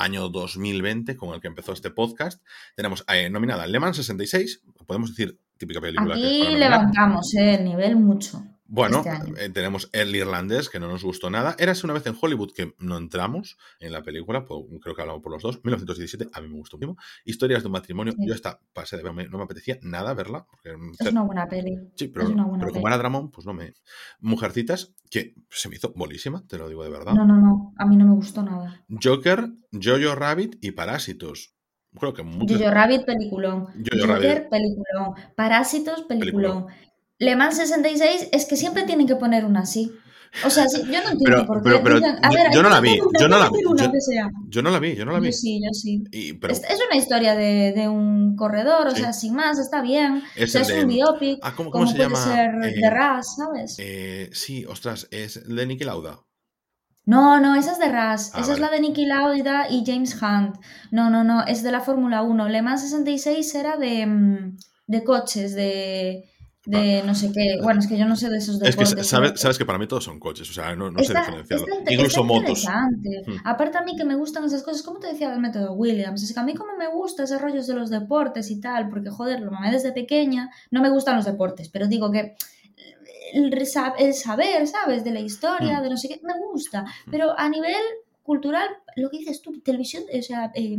año 0.00 0.28
2020 0.28 1.16
con 1.16 1.34
el 1.34 1.40
que 1.40 1.48
empezó 1.48 1.72
este 1.72 1.90
podcast. 1.90 2.42
Tenemos 2.74 3.04
eh, 3.08 3.30
nominada 3.30 3.66
Le 3.66 3.78
Mans 3.78 3.96
66, 3.96 4.62
podemos 4.86 5.10
decir 5.10 5.38
típica 5.56 5.80
película 5.80 6.14
Aquí 6.14 6.48
levantamos 6.56 7.34
eh, 7.34 7.54
el 7.54 7.64
nivel 7.64 7.96
mucho. 7.96 8.42
Bueno, 8.72 9.02
este 9.04 9.44
eh, 9.46 9.50
tenemos 9.50 9.90
El 9.92 10.14
Irlandés, 10.14 10.68
que 10.70 10.78
no 10.78 10.86
nos 10.86 11.02
gustó 11.02 11.28
nada. 11.28 11.56
Érase 11.58 11.84
una 11.86 11.94
vez 11.94 12.06
en 12.06 12.14
Hollywood 12.20 12.52
que 12.52 12.74
no 12.78 12.96
entramos 12.98 13.58
en 13.80 13.90
la 13.92 14.02
película, 14.02 14.44
po- 14.44 14.64
creo 14.80 14.94
que 14.94 15.02
hablamos 15.02 15.22
por 15.22 15.32
los 15.32 15.42
dos. 15.42 15.60
1917, 15.64 16.28
a 16.32 16.40
mí 16.40 16.48
me 16.48 16.54
gustó 16.54 16.78
mucho. 16.78 16.94
Historias 17.24 17.62
de 17.62 17.66
un 17.66 17.72
matrimonio, 17.72 18.12
Sí. 18.16 18.26
yo 18.28 18.32
esta 18.32 18.60
pasé 18.72 18.96
de 18.96 19.02
verme, 19.02 19.26
no 19.28 19.38
me 19.38 19.44
apetecía 19.44 19.78
nada 19.82 20.14
verla. 20.14 20.46
Porque, 20.48 20.70
Es 21.00 21.10
una 21.10 21.22
buena 21.22 21.48
peli. 21.48 21.78
Sí, 21.96 22.06
pero, 22.08 22.26
es 22.26 22.32
una 22.32 22.44
buena 22.44 22.60
pero 22.60 22.72
como 22.72 22.84
peli. 22.84 22.92
era 22.94 22.98
Dramón, 22.98 23.30
pues 23.32 23.44
no 23.46 23.52
me. 23.54 23.74
Mujercitas, 24.20 24.94
que 25.10 25.34
se 25.50 25.68
me 25.68 25.76
hizo 25.76 25.92
bolísima, 25.96 26.46
te 26.46 26.56
lo 26.58 26.68
digo 26.68 26.84
de 26.84 26.90
verdad. 26.90 27.12
No, 27.14 27.24
no, 27.26 27.36
no. 27.40 27.74
A 27.76 27.86
mí 27.86 27.96
no 27.96 28.06
me 28.06 28.14
gustó 28.14 28.42
nada. 28.42 28.84
Joker, 29.02 29.48
Jojo 29.72 30.14
Rabbit 30.14 30.56
y 30.60 30.70
Parásitos. 30.72 31.54
Creo 31.98 32.14
que. 32.14 32.22
Jojo 32.22 32.70
Rabbit, 32.70 33.04
peliculón. 33.04 33.66
Jojo 33.66 34.06
Joker, 34.06 34.08
Rabbit. 34.38 34.48
peliculón. 34.48 35.14
Parásitos, 35.34 36.02
Peliculón. 36.02 36.66
peliculón. 36.66 36.89
Le 37.20 37.36
Mans 37.36 37.56
66 37.56 38.28
es 38.32 38.46
que 38.46 38.56
siempre 38.56 38.82
tienen 38.82 39.06
que 39.06 39.14
poner 39.14 39.44
una 39.44 39.60
así. 39.60 39.92
O 40.44 40.50
sea, 40.50 40.68
sí, 40.68 40.78
yo 40.82 41.02
no 41.02 41.10
entiendo 41.10 41.18
Pero- 41.24 41.46
por 41.46 41.56
qué. 41.58 41.70
pero- 41.70 41.82
pero 41.82 41.96
dicen, 41.96 42.16
a 42.22 42.30
yo- 42.30 42.34
ver, 42.36 42.46
yo 42.54 42.62
no 42.62 42.68
la 42.70 42.80
vi, 42.80 42.96
yo 43.18 43.28
no 43.28 43.38
la 43.38 43.48
vi, 43.50 43.58
yo- 44.48 44.62
no 44.62 44.70
la 44.70 44.78
vi, 44.78 44.94
yo 44.94 45.04
no 45.04 45.10
la 45.12 45.18
vi. 45.20 45.26
Yo 45.26 45.32
sí, 45.32 45.60
yo 45.62 45.70
sí. 45.72 46.04
Y, 46.12 46.30
Es, 46.46 46.62
es 46.62 46.78
una 46.88 46.96
historia 46.96 47.34
de, 47.34 47.72
de 47.74 47.88
un 47.88 48.36
corredor, 48.36 48.86
o 48.86 48.90
Sí. 48.92 49.02
sea, 49.02 49.12
sin 49.12 49.34
más, 49.34 49.58
está 49.58 49.82
bien. 49.82 50.22
es 50.36 50.50
o 50.50 50.52
sea, 50.52 50.60
el 50.62 50.66
es 50.68 50.76
de. 50.76 50.82
un 50.84 50.88
biopic. 50.88 51.38
Ah, 51.42 51.52
¿cómo, 51.56 51.70
se 51.86 51.94
puede 51.96 52.08
llama? 52.08 52.16
ser 52.24 52.50
Eh, 52.64 52.74
de 52.80 52.90
Ras, 52.90 53.36
¿sabes? 53.36 53.76
eh, 53.80 54.30
sí, 54.32 54.64
ostras, 54.66 55.08
es 55.10 55.46
de 55.48 55.66
Niki 55.66 55.84
Lauda. 55.84 56.20
No, 57.06 57.40
no, 57.40 57.56
esa 57.56 57.72
es 57.72 57.78
de 57.80 57.88
Ras. 57.88 58.30
Ah, 58.34 58.40
esa 58.42 58.52
es 58.52 58.60
la 58.60 58.70
de 58.70 58.78
Nicky 58.80 59.06
Lauda 59.06 59.66
y 59.68 59.82
James 59.84 60.14
Hunt. 60.22 60.56
No, 60.92 61.10
no, 61.10 61.24
no, 61.24 61.44
es 61.44 61.62
de 61.64 61.72
la 61.72 61.80
Fórmula 61.80 62.22
1. 62.22 62.48
Le 62.48 62.62
Mans 62.62 62.82
66 62.82 63.52
era 63.56 63.76
de, 63.76 64.06
mm, 64.06 64.56
de 64.86 65.02
coches, 65.04 65.54
de, 65.56 66.30
de 66.66 67.02
no 67.06 67.14
sé 67.14 67.32
qué. 67.32 67.58
Bueno, 67.62 67.80
es 67.80 67.86
que 67.86 67.96
yo 67.96 68.06
no 68.06 68.16
sé 68.16 68.28
de 68.28 68.36
esos 68.38 68.56
Ah. 68.62 68.68
Es 68.68 68.76
deportes. 68.76 68.94
que 69.10 69.38
sabes, 69.38 69.56
que 69.58 69.64
para 69.64 69.78
mí 69.78 69.86
todos 69.86 70.04
son 70.04 70.18
coches, 70.20 70.48
o 70.50 70.52
sea, 70.52 70.74
no, 70.76 70.90
no 70.90 71.02
sé 71.02 71.14
diferenciarlo. 71.14 71.66
Incluso 71.88 72.22
motos. 72.24 72.66
Hmm. 72.66 73.36
Aparte 73.44 73.78
a 73.78 73.82
mí 73.82 73.96
que 73.96 74.04
me 74.04 74.14
gustan 74.14 74.44
esas 74.44 74.62
cosas, 74.62 74.82
como 74.82 74.98
te 75.00 75.06
decía 75.08 75.32
el 75.32 75.40
método 75.40 75.72
Williams, 75.72 76.22
es 76.22 76.32
que 76.34 76.40
a 76.40 76.42
mí 76.44 76.54
como 76.54 76.76
me 76.76 76.88
gusta 76.88 77.22
ese 77.24 77.38
rollo 77.38 77.62
de 77.62 77.74
los 77.74 77.88
deportes 77.90 78.50
y 78.50 78.60
tal, 78.60 78.88
porque 78.90 79.10
joder, 79.10 79.40
lo 79.40 79.50
mamé 79.50 79.70
desde 79.72 79.92
pequeña, 79.92 80.50
no 80.70 80.82
me 80.82 80.90
gustan 80.90 81.16
los 81.16 81.24
deportes, 81.24 81.68
pero 81.70 81.86
digo 81.88 82.10
que 82.10 82.34
el, 83.32 83.50
resa- 83.52 83.94
el 83.98 84.12
saber, 84.14 84.66
¿sabes? 84.66 85.04
De 85.04 85.12
la 85.12 85.20
historia, 85.20 85.78
Hmm. 85.80 85.82
de 85.84 85.90
no 85.90 85.96
sé 85.96 86.08
qué, 86.08 86.20
me 86.22 86.34
gusta, 86.52 86.84
pero 87.10 87.38
a 87.38 87.48
nivel 87.48 87.74
cultural, 88.22 88.68
lo 88.96 89.10
que 89.10 89.18
dices 89.18 89.42
tú, 89.42 89.60
televisión, 89.60 90.04
o 90.16 90.22
sea, 90.22 90.50
eh, 90.54 90.76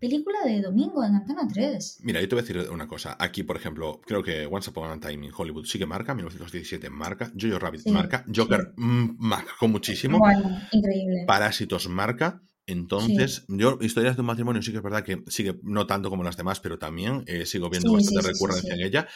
película 0.00 0.38
de 0.44 0.60
domingo 0.60 1.04
en 1.04 1.14
Antena 1.16 1.46
3. 1.52 2.00
Mira, 2.02 2.20
yo 2.20 2.28
te 2.28 2.34
voy 2.34 2.44
a 2.44 2.46
decir 2.46 2.70
una 2.70 2.86
cosa. 2.86 3.16
Aquí, 3.18 3.42
por 3.42 3.56
ejemplo, 3.56 4.00
creo 4.06 4.22
que 4.22 4.46
Once 4.46 4.70
Upon 4.70 4.90
a 4.90 5.00
Time 5.00 5.26
in 5.26 5.32
Hollywood 5.36 5.64
sí 5.66 5.78
que 5.78 5.86
marca, 5.86 6.14
1917 6.14 6.90
marca, 6.90 7.32
Jojo 7.38 7.58
Rabbit 7.58 7.80
Sí, 7.82 7.90
marca, 7.90 8.24
Joker 8.34 8.72
mm, 8.76 9.16
marcó 9.18 9.68
muchísimo, 9.68 10.18
Bueno, 10.18 10.58
increíble. 10.72 11.24
Parásitos 11.26 11.88
marca. 11.88 12.42
Entonces, 12.64 13.44
yo, 13.48 13.78
historias 13.80 14.14
de 14.16 14.20
un 14.22 14.26
matrimonio 14.26 14.62
sí 14.62 14.70
que 14.70 14.76
es 14.76 14.82
verdad 14.84 15.02
que 15.02 15.24
sigue, 15.26 15.58
no 15.64 15.86
tanto 15.88 16.10
como 16.10 16.22
las 16.22 16.36
demás, 16.36 16.60
pero 16.60 16.78
también 16.78 17.24
eh, 17.26 17.44
sigo 17.44 17.68
viendo 17.68 17.90
Sí, 17.90 17.96
bastante 17.96 18.22
sí, 18.22 18.28
sí, 18.28 18.28
sí, 18.28 18.32
recurrencia 18.32 18.74
sí. 18.74 18.80
en 18.80 18.86
ella. 18.86 19.08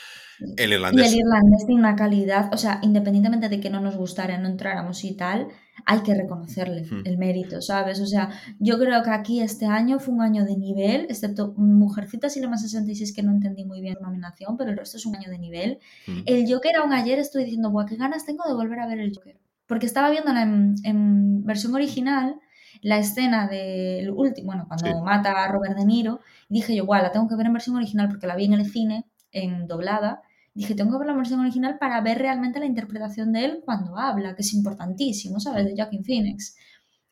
El 0.57 0.73
Y 0.73 0.75
irlandés. 0.75 1.13
el 1.13 1.19
irlandés 1.21 1.65
tiene 1.67 1.81
una 1.81 1.95
calidad, 1.97 2.53
o 2.53 2.57
sea, 2.57 2.81
independientemente 2.83 3.49
de 3.49 3.61
que 3.61 3.71
no 3.71 3.81
nos 3.81 3.97
gustara, 3.97 4.37
no 4.39 4.49
entráramos 4.49 5.05
y 5.05 5.17
tal, 5.17 5.47
hay 5.85 6.01
que 6.01 6.15
reconocerle 6.15 6.83
Hmm. 6.83 7.03
el 7.05 7.19
mérito, 7.19 7.61
¿sabes? 7.61 8.01
O 8.01 8.07
sea, 8.07 8.31
yo 8.59 8.79
creo 8.79 9.03
que 9.03 9.11
aquí 9.11 9.41
este 9.41 9.67
año 9.67 9.99
fue 9.99 10.15
un 10.15 10.23
año 10.23 10.45
de 10.45 10.57
nivel, 10.57 11.03
excepto 11.09 11.53
Mujercitas 11.57 12.37
y 12.37 12.41
Lema 12.41 12.57
66 12.59 13.13
que 13.15 13.23
no 13.23 13.31
entendí 13.33 13.65
muy 13.65 13.81
bien 13.81 13.97
su 13.97 14.03
nominación, 14.03 14.57
pero 14.57 14.71
el 14.71 14.77
resto 14.79 14.97
es 14.97 15.07
un 15.07 15.17
año 15.17 15.31
de 15.31 15.39
nivel. 15.39 15.79
Mm. 16.07 16.21
El 16.27 16.53
Joker 16.53 16.77
aún 16.77 16.93
ayer 16.93 17.19
estoy 17.19 17.45
diciendo, 17.45 17.71
guau, 17.71 17.87
qué 17.87 17.97
ganas 17.97 18.25
tengo 18.25 18.45
de 18.49 18.55
volver 18.55 18.81
a 18.81 18.87
ver 18.87 19.01
el 19.01 19.13
Joker. 19.15 19.39
Porque 19.67 19.87
estaba 19.87 20.11
viendo 20.11 20.31
en, 20.31 20.75
en 20.85 21.45
versión 21.45 21.75
original 21.75 22.37
la 22.83 22.99
escena 22.99 23.49
del 23.49 24.11
último, 24.11 24.47
bueno, 24.47 24.65
cuando 24.69 24.87
Sí. 24.87 24.93
mata 25.05 25.45
a 25.45 25.49
Robert 25.49 25.77
De 25.77 25.85
Niro, 25.85 26.21
y 26.49 26.55
dije 26.55 26.75
yo, 26.77 26.85
guau, 26.87 27.03
la 27.03 27.11
tengo 27.11 27.27
que 27.29 27.35
ver 27.37 27.47
en 27.47 27.53
versión 27.55 27.75
original 27.77 28.09
porque 28.09 28.27
la 28.27 28.37
vi 28.37 28.45
en 28.45 28.53
el 28.55 28.67
cine, 28.71 29.07
en 29.33 29.67
doblada. 29.67 30.23
Dije, 30.57 30.75
tengo 30.75 30.93
que 30.93 30.99
ver 30.99 31.07
la 31.09 31.15
versión 31.17 31.41
original 31.41 31.79
para 31.79 32.01
ver 32.01 32.19
realmente 32.19 32.59
la 32.59 32.67
interpretación 32.67 33.33
de 33.33 33.45
él 33.45 33.63
cuando 33.65 33.99
habla, 33.99 34.35
que 34.35 34.43
es 34.43 34.53
importantísimo, 34.55 35.39
¿sabes? 35.39 35.67
De 35.67 35.75
Joaquin 35.77 36.05
Phoenix. 36.05 36.57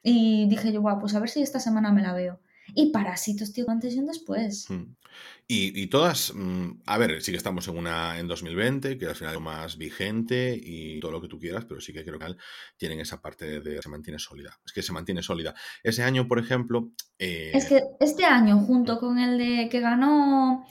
Y 0.03 0.49
dije 0.49 0.73
yo, 0.73 0.81
guau, 0.81 0.99
pues 0.99 1.15
a 1.15 1.21
ver 1.21 1.29
si 1.29 1.43
esta 1.43 1.61
semana 1.61 1.93
me 1.93 2.03
la 2.03 2.13
veo. 2.13 2.41
Y 2.75 2.91
Parásitos, 2.91 3.53
tío, 3.53 3.69
antes 3.69 3.95
y 3.95 3.99
un 3.99 4.07
después. 4.07 4.71
Mm. 4.71 4.95
Y, 5.47 5.83
y 5.83 5.87
todas, 5.89 6.33
mm, 6.35 6.81
a 6.87 6.97
ver, 6.99 7.21
sí 7.23 7.31
que 7.31 7.37
estamos 7.37 7.69
en 7.69 7.77
una 7.77 8.19
en 8.19 8.27
2020, 8.27 8.97
que 8.97 9.07
al 9.07 9.15
final 9.15 9.35
es 9.35 9.41
más 9.41 9.77
vigente 9.77 10.59
y 10.61 10.99
todo 11.01 11.13
lo 11.13 11.21
que 11.21 11.29
tú 11.29 11.39
quieras, 11.39 11.67
pero 11.67 11.81
sí 11.83 11.93
que 11.93 12.03
creo 12.03 12.19
que 12.19 12.25
al- 12.25 12.39
tienen 12.79 13.01
esa 13.01 13.21
parte 13.21 13.61
de, 13.61 13.83
se 13.83 13.89
mantiene 13.91 14.19
sólida. 14.19 14.59
Es 14.65 14.73
que 14.73 14.83
se 14.83 14.93
mantiene 14.95 15.23
sólida. 15.23 15.55
Ese 15.83 16.03
año, 16.03 16.27
por 16.27 16.39
ejemplo, 16.39 16.91
eh, 17.19 17.53
Es 17.55 17.67
que 17.67 17.83
este 18.01 18.25
año, 18.25 18.59
junto 18.61 18.99
con 18.99 19.19
el 19.19 19.37
de 19.37 19.69
que 19.69 19.81
ganó 19.81 20.67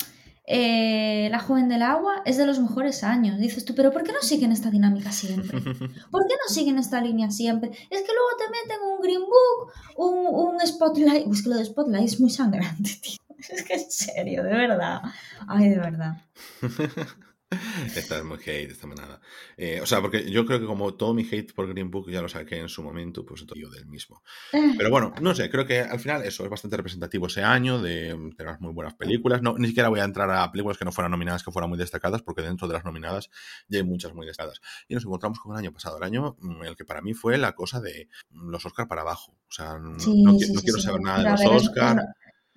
eh, 0.46 1.30
La 1.32 1.40
Joven 1.40 1.70
del 1.70 1.82
Agua, 1.82 2.22
es 2.26 2.38
de 2.38 2.46
los 2.46 2.60
mejores 2.60 3.04
años. 3.04 3.40
Dices 3.40 3.66
tú, 3.66 3.76
pero 3.76 3.92
¿por 3.92 4.04
qué 4.04 4.12
no 4.12 4.22
siguen 4.22 4.52
esta 4.52 4.70
dinámica 4.70 5.12
siempre? 5.12 5.60
¿Por 5.62 6.28
qué 6.28 6.36
no 6.36 6.54
siguen 6.54 6.78
esta 6.78 7.02
línea 7.02 7.32
siempre? 7.32 7.70
Es 7.72 8.02
que 8.02 8.12
luego 8.14 8.30
te 8.38 8.50
meten 8.52 8.82
un 8.92 9.02
Green 9.02 9.22
Book, 9.22 9.72
un, 9.98 10.28
un 10.28 10.68
Spotlight. 10.68 11.32
Es 11.32 11.44
que 11.44 11.50
lo 11.50 11.58
de 11.58 11.66
Spotlight 11.66 12.06
es 12.06 12.20
muy 12.20 12.30
sangrante, 12.30 12.92
tío. 13.02 13.18
Es 13.50 13.64
que 13.64 13.74
en 13.74 13.92
serio, 13.92 14.42
de 14.44 14.54
verdad. 14.54 15.02
Ay, 15.48 15.68
de 15.68 15.78
verdad. 15.78 16.16
Esta 17.96 18.18
es 18.18 18.24
muy 18.24 18.38
hate, 18.38 18.72
esta 18.72 18.88
manada. 18.88 19.20
Eh, 19.58 19.80
o 19.82 19.86
sea, 19.86 20.02
porque 20.02 20.30
yo 20.30 20.46
creo 20.46 20.60
que 20.60 20.66
como 20.66 20.94
todo 20.96 21.14
mi 21.14 21.24
hate 21.24 21.54
por 21.54 21.68
Green 21.68 21.92
Book 21.92 22.10
ya 22.10 22.22
lo 22.22 22.30
saqué 22.30 22.58
en 22.60 22.70
su 22.70 22.84
momento, 22.84 23.26
pues 23.26 23.46
yo 23.56 23.70
del 23.70 23.86
mismo. 23.86 24.24
Pero 24.52 24.90
bueno, 24.90 25.14
no 25.22 25.34
sé, 25.36 25.50
creo 25.50 25.66
que 25.66 25.82
al 25.82 26.00
final 26.00 26.24
eso 26.24 26.44
es 26.44 26.50
bastante 26.50 26.78
representativo 26.78 27.28
ese 27.28 27.44
año 27.44 27.82
de 27.82 28.16
mm, 28.16 28.36
tener 28.36 28.60
muy 28.60 28.74
buenas 28.74 28.96
películas. 28.96 29.42
No, 29.42 29.56
ni 29.58 29.68
siquiera 29.68 29.90
voy 29.90 30.00
a 30.00 30.04
entrar 30.04 30.30
a 30.32 30.52
películas 30.52 30.78
que 30.78 30.86
no 30.86 30.92
fueran 30.92 31.12
nominadas, 31.12 31.44
que 31.44 31.52
fueran 31.52 31.70
muy 31.70 31.78
destacadas, 31.78 32.22
porque 32.22 32.42
dentro 32.42 32.68
de 32.68 32.74
las 32.74 32.86
nominadas 32.86 33.30
ya 33.68 33.80
hay 33.80 33.84
muchas 33.84 34.14
muy 34.14 34.26
destacadas. 34.26 34.62
Y 34.88 34.94
nos 34.94 35.04
encontramos 35.04 35.40
con 35.40 35.54
el 35.54 35.60
año 35.60 35.72
pasado, 35.72 35.98
el 35.98 36.04
año 36.04 36.36
mm, 36.40 36.62
en 36.62 36.68
el 36.68 36.76
que 36.76 36.86
para 36.86 37.02
mí 37.02 37.14
fue 37.14 37.38
la 37.38 37.54
cosa 37.54 37.82
de 37.82 38.10
mm, 38.32 38.50
los 38.50 38.66
Oscar 38.66 38.88
para 38.88 39.02
abajo. 39.02 39.34
O 39.48 39.52
sea, 39.52 39.78
no, 39.78 40.00
Sí, 40.00 40.24
no 40.24 40.38
sí, 40.38 40.52
no 40.52 40.60
sí, 40.60 40.66
quiero 40.66 40.80
saber 40.80 41.02
nada 41.02 41.24
de 41.24 41.30
los 41.32 41.40
ver, 41.40 41.50
Oscar. 41.50 41.98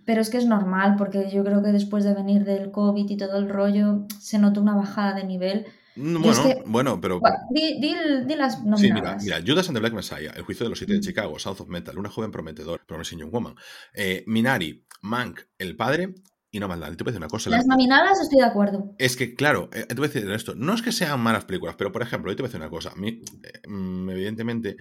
Pero 0.06 0.22
es 0.22 0.30
que 0.30 0.38
es 0.38 0.46
normal, 0.46 0.94
porque 0.96 1.28
yo 1.30 1.44
creo 1.44 1.62
que 1.62 1.72
después 1.72 2.04
de 2.04 2.14
venir 2.14 2.44
del 2.44 2.70
COVID 2.70 3.10
y 3.10 3.16
todo 3.18 3.36
el 3.36 3.50
rollo, 3.50 4.06
se 4.18 4.38
notó 4.38 4.62
una 4.62 4.74
bajada 4.74 5.14
de 5.14 5.24
nivel. 5.24 5.66
Mm, 5.96 6.16
es 6.16 6.22
Bueno, 6.22 6.42
que- 6.44 6.62
bueno, 6.66 7.00
pero... 7.00 7.20
Buah, 7.20 7.36
Di, 7.50 7.80
di, 7.80 7.94
di 8.26 8.34
las 8.36 8.54
Sí, 8.54 8.60
mira, 8.64 8.76
nominadas. 8.76 9.24
mira, 9.24 9.40
Judas 9.46 9.68
and 9.68 9.76
the 9.76 9.80
Black 9.80 9.92
Messiah, 9.94 10.32
El 10.36 10.42
juicio 10.42 10.64
de 10.64 10.70
los 10.70 10.78
siete 10.78 10.92
de 10.94 10.98
Mm. 11.00 11.02
Chicago, 11.02 11.38
South 11.38 11.60
of 11.60 11.68
Metal, 11.68 11.98
Una 11.98 12.08
joven 12.10 12.30
prometedor, 12.30 12.80
Promising 12.86 13.18
Young 13.20 13.32
Woman, 13.32 13.54
eh, 13.94 14.22
Minari, 14.26 14.86
Mank, 15.02 15.40
El 15.58 15.74
padre 15.76 16.14
y 16.50 16.60
No 16.60 16.68
Maldad. 16.68 16.92
Y 16.92 16.96
te 16.96 17.04
voy 17.04 17.10
a 17.10 17.12
decir 17.12 17.22
una 17.22 17.28
cosa. 17.28 17.50
la- 17.50 17.56
Las 17.58 17.66
nominadas 17.66 18.20
estoy 18.20 18.38
de 18.38 18.44
acuerdo. 18.44 18.94
Es 18.98 19.16
que, 19.16 19.34
claro, 19.34 19.68
eh, 19.72 19.84
te 19.86 19.94
voy 19.94 20.04
a 20.06 20.08
decir 20.08 20.30
esto. 20.30 20.54
No 20.54 20.74
es 20.74 20.82
que 20.82 20.92
sean 20.92 21.18
malas 21.20 21.44
películas, 21.46 21.76
pero 21.78 21.90
por 21.92 22.02
ejemplo, 22.02 22.30
yo 22.30 22.36
te 22.36 22.42
voy 22.42 22.48
a 22.48 22.50
decir 22.50 22.60
una 22.60 22.70
cosa. 22.70 22.90
A 22.90 22.94
mí, 22.96 23.20
eh, 23.42 23.68
mm, 23.68 24.10
evidentemente, 24.10 24.76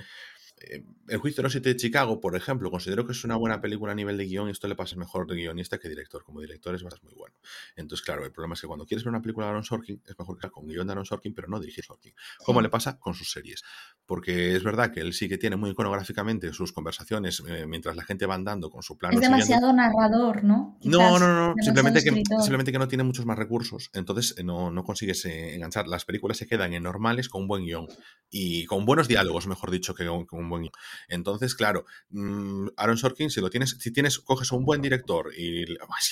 El 1.07 1.17
juicio 1.17 1.37
de 1.41 1.43
los 1.43 1.51
siete 1.51 1.69
de 1.69 1.75
Chicago, 1.75 2.19
por 2.21 2.35
ejemplo, 2.35 2.71
considero 2.71 3.05
que 3.05 3.11
es 3.11 3.23
una 3.23 3.35
buena 3.35 3.61
película 3.61 3.91
a 3.91 3.95
nivel 3.95 4.17
de 4.17 4.25
guion 4.25 4.47
y 4.47 4.51
esto 4.51 4.67
le 4.67 4.75
pasa 4.75 4.95
mejor 4.95 5.27
de 5.27 5.35
guionista 5.35 5.77
que 5.77 5.89
director. 5.89 6.23
Como 6.23 6.39
director 6.41 6.73
es 6.73 6.81
bastante 6.81 7.05
muy 7.07 7.15
bueno. 7.15 7.35
Entonces, 7.75 8.03
claro, 8.05 8.25
el 8.25 8.31
problema 8.31 8.53
es 8.55 8.61
que 8.61 8.67
cuando 8.67 8.85
quieres 8.85 9.03
ver 9.03 9.09
una 9.09 9.21
película 9.21 9.45
de 9.45 9.49
Aaron 9.51 9.63
Sorkin, 9.65 10.01
es 10.05 10.17
mejor 10.17 10.37
que 10.37 10.41
sea 10.41 10.49
con 10.49 10.65
guion 10.67 10.87
de 10.87 10.93
Aaron 10.93 11.05
Sorkin, 11.05 11.35
pero 11.35 11.47
no 11.49 11.59
dirigir 11.59 11.83
Sorkin. 11.83 12.13
Como 12.43 12.59
Sí. 12.59 12.63
le 12.63 12.69
pasa 12.69 12.97
con 12.97 13.13
sus 13.13 13.29
series. 13.31 13.63
Porque 14.05 14.55
es 14.55 14.63
verdad 14.63 14.91
que 14.91 15.01
él 15.01 15.13
sí 15.13 15.27
que 15.27 15.37
tiene 15.37 15.55
muy 15.57 15.71
iconográficamente 15.71 16.51
sus 16.53 16.71
conversaciones 16.71 17.43
eh, 17.47 17.65
mientras 17.67 17.95
la 17.95 18.03
gente 18.03 18.25
va 18.25 18.35
andando 18.35 18.69
con 18.69 18.81
su 18.81 18.97
plano 18.97 19.19
Es 19.19 19.25
siguiendo- 19.25 19.45
demasiado 19.45 19.73
narrador, 19.73 20.43
¿no? 20.43 20.77
no, 20.83 20.99
Quizás 20.99 21.19
no, 21.21 21.47
no, 21.47 21.53
Simplemente 21.61 22.01
que, 22.03 22.11
simplemente 22.39 22.71
que 22.71 22.79
no 22.79 22.87
tiene 22.87 23.03
muchos 23.03 23.25
más 23.25 23.37
recursos. 23.37 23.89
Entonces 23.93 24.35
eh, 24.37 24.43
no, 24.43 24.71
no 24.71 24.83
consigues 24.83 25.25
eh, 25.25 25.53
enganchar. 25.55 25.87
Las 25.87 26.05
películas 26.05 26.37
se 26.37 26.47
quedan 26.47 26.73
en 26.73 26.83
normales 26.83 27.29
con 27.29 27.41
un 27.43 27.47
buen 27.47 27.65
guion. 27.65 27.87
Y 28.31 28.65
con 28.65 28.85
buenos 28.85 29.07
diálogos, 29.07 29.47
mejor 29.47 29.69
dicho, 29.69 29.93
que 29.93 30.05
con, 30.07 30.25
con 30.25 30.44
un 30.45 30.49
buen. 30.49 30.69
Entonces, 31.07 31.55
claro, 31.55 31.85
mm, 32.09 32.67
Aaron 32.77 32.97
Sorkin, 32.97 33.29
si 33.29 33.41
lo 33.41 33.49
tienes, 33.49 33.71
si 33.79 33.91
tienes, 33.91 34.19
coges 34.19 34.51
a 34.51 34.55
un 34.55 34.63
buen 34.65 34.81
director 34.81 35.31
y 35.37 35.65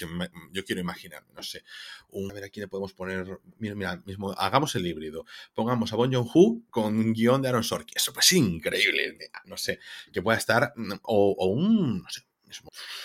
me- 0.07 0.29
yo 0.51 0.63
quiero 0.65 0.81
imaginar, 0.81 1.25
no 1.35 1.41
sé, 1.43 1.63
un, 2.09 2.29
a 2.29 2.33
ver 2.33 2.43
aquí 2.43 2.59
le 2.59 2.67
podemos 2.67 2.93
poner, 2.93 3.39
mira, 3.57 3.75
mira, 3.75 4.01
mismo, 4.05 4.31
hagamos 4.33 4.75
el 4.75 4.85
híbrido, 4.85 5.25
pongamos 5.53 5.93
a 5.93 5.95
Bon 5.95 6.11
Joon-ho 6.11 6.61
con 6.69 7.13
guion 7.13 7.41
de 7.41 7.49
Aaron 7.49 7.63
Sorkin, 7.63 7.93
eso 7.95 8.13
pues 8.13 8.31
increíble, 8.33 9.17
no 9.45 9.57
sé, 9.57 9.79
que 10.11 10.21
pueda 10.21 10.37
estar, 10.37 10.73
mm, 10.75 10.93
o, 11.03 11.35
o 11.37 11.47
un, 11.47 12.01
no 12.03 12.09
sé, 12.09 12.21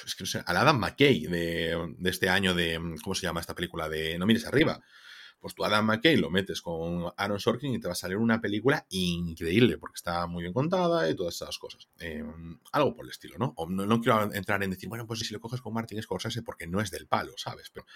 es 0.05 0.15
que 0.15 0.25
no 0.25 0.27
sé, 0.27 0.43
al 0.45 0.57
Adam 0.59 0.79
McKay 0.79 1.21
de, 1.27 1.95
de 1.97 2.11
este 2.11 2.29
año 2.29 2.55
de, 2.55 2.79
¿cómo 3.03 3.15
se 3.15 3.23
llama 3.23 3.41
esta 3.41 3.55
película? 3.55 3.89
De 3.89 4.19
No 4.19 4.27
mires 4.27 4.45
arriba. 4.45 4.79
Pues 5.41 5.55
tú 5.55 5.65
Adam 5.65 5.87
McKay 5.87 6.17
lo 6.17 6.31
metes 6.31 6.61
con 6.63 7.13
Aaron 7.17 7.39
Sorkin 7.39 7.75
y 7.75 7.81
te 7.81 7.87
va 7.87 7.93
a 7.93 7.97
salir 7.97 8.17
una 8.17 8.41
película 8.41 8.87
increíble, 8.91 9.79
porque 9.79 9.97
está 9.97 10.27
muy 10.27 10.43
bien 10.43 10.53
contada 10.53 11.09
y 11.09 11.15
todas 11.15 11.35
esas 11.37 11.59
cosas. 11.59 11.89
Eh, 12.01 12.25
algo 12.73 12.95
por 12.95 13.05
el 13.05 13.11
estilo, 13.11 13.37
¿no? 13.39 13.55
O 13.57 13.69
no, 13.69 14.01
quiero 14.01 14.33
entrar 14.33 14.63
en 14.63 14.71
decir, 14.71 14.89
bueno, 14.89 15.07
pues 15.07 15.21
si 15.21 15.33
lo 15.33 15.41
coges 15.41 15.61
con 15.61 15.75
Martin 15.75 16.03
Scorsese 16.03 16.43
porque 16.43 16.67
no 16.67 16.81
es 16.81 16.91
del 16.91 17.07
palo, 17.07 17.33
¿sabes? 17.37 17.71
Pero 17.71 17.87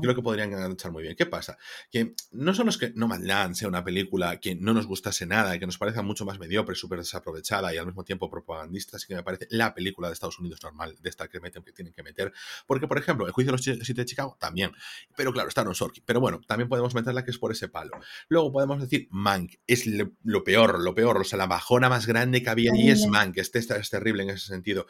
creo, 0.00 0.14
que 0.14 0.22
podrían 0.22 0.52
enganchar 0.52 0.92
muy 0.92 1.02
bien. 1.02 1.14
¿Qué 1.16 1.26
pasa? 1.26 1.58
Que 1.90 2.14
no 2.32 2.54
solo 2.54 2.70
es 2.70 2.78
que 2.78 2.92
No 2.94 3.08
Land 3.08 3.54
sea 3.54 3.68
una 3.68 3.84
película 3.84 4.38
que 4.38 4.54
no 4.54 4.72
nos 4.72 4.86
gustase 4.86 5.26
nada 5.26 5.54
y 5.54 5.58
que 5.58 5.66
nos 5.66 5.78
parezca 5.78 6.02
mucho 6.02 6.24
más 6.24 6.38
mediocre, 6.38 6.74
súper 6.74 6.98
desaprovechada 6.98 7.74
y 7.74 7.78
al 7.78 7.86
mismo 7.86 8.04
tiempo 8.04 8.30
propagandista, 8.30 8.96
así 8.96 9.06
que 9.06 9.14
me 9.14 9.22
parece 9.22 9.46
la 9.50 9.74
película 9.74 10.08
de 10.08 10.14
Estados 10.14 10.38
Unidos 10.38 10.60
normal, 10.62 10.96
de 11.00 11.08
esta 11.08 11.28
que 11.28 11.40
meten 11.40 11.62
que 11.62 11.72
tienen 11.72 11.92
que 11.92 12.02
meter. 12.02 12.32
Porque, 12.66 12.86
por 12.86 12.98
ejemplo, 12.98 13.26
El 13.26 13.32
juicio 13.32 13.52
de 13.52 13.58
los 13.58 13.84
siete 13.86 14.02
de 14.02 14.04
Chicago 14.04 14.36
también. 14.38 14.72
Pero 15.16 15.32
claro, 15.32 15.48
está 15.48 15.60
Aaron 15.60 15.74
Sorkin. 15.74 16.02
Pero 16.06 16.20
bueno, 16.20 16.29
también 16.46 16.68
podemos 16.68 16.94
meterla 16.94 17.24
que 17.24 17.30
es 17.30 17.38
por 17.38 17.52
ese 17.52 17.68
palo. 17.68 17.92
Luego 18.28 18.52
podemos 18.52 18.80
decir 18.80 19.08
Mank. 19.10 19.54
Es 19.66 19.86
lo 19.86 20.44
peor, 20.44 20.80
lo 20.80 20.94
peor. 20.94 21.18
O 21.18 21.24
sea, 21.24 21.38
la 21.38 21.46
bajona 21.46 21.88
más 21.88 22.06
grande 22.06 22.42
que 22.42 22.50
había 22.50 22.72
ahí 22.72 22.90
es 22.90 23.06
Mank. 23.06 23.38
Este, 23.38 23.58
este, 23.58 23.78
es 23.78 23.90
terrible 23.90 24.22
en 24.22 24.30
ese 24.30 24.46
sentido. 24.46 24.86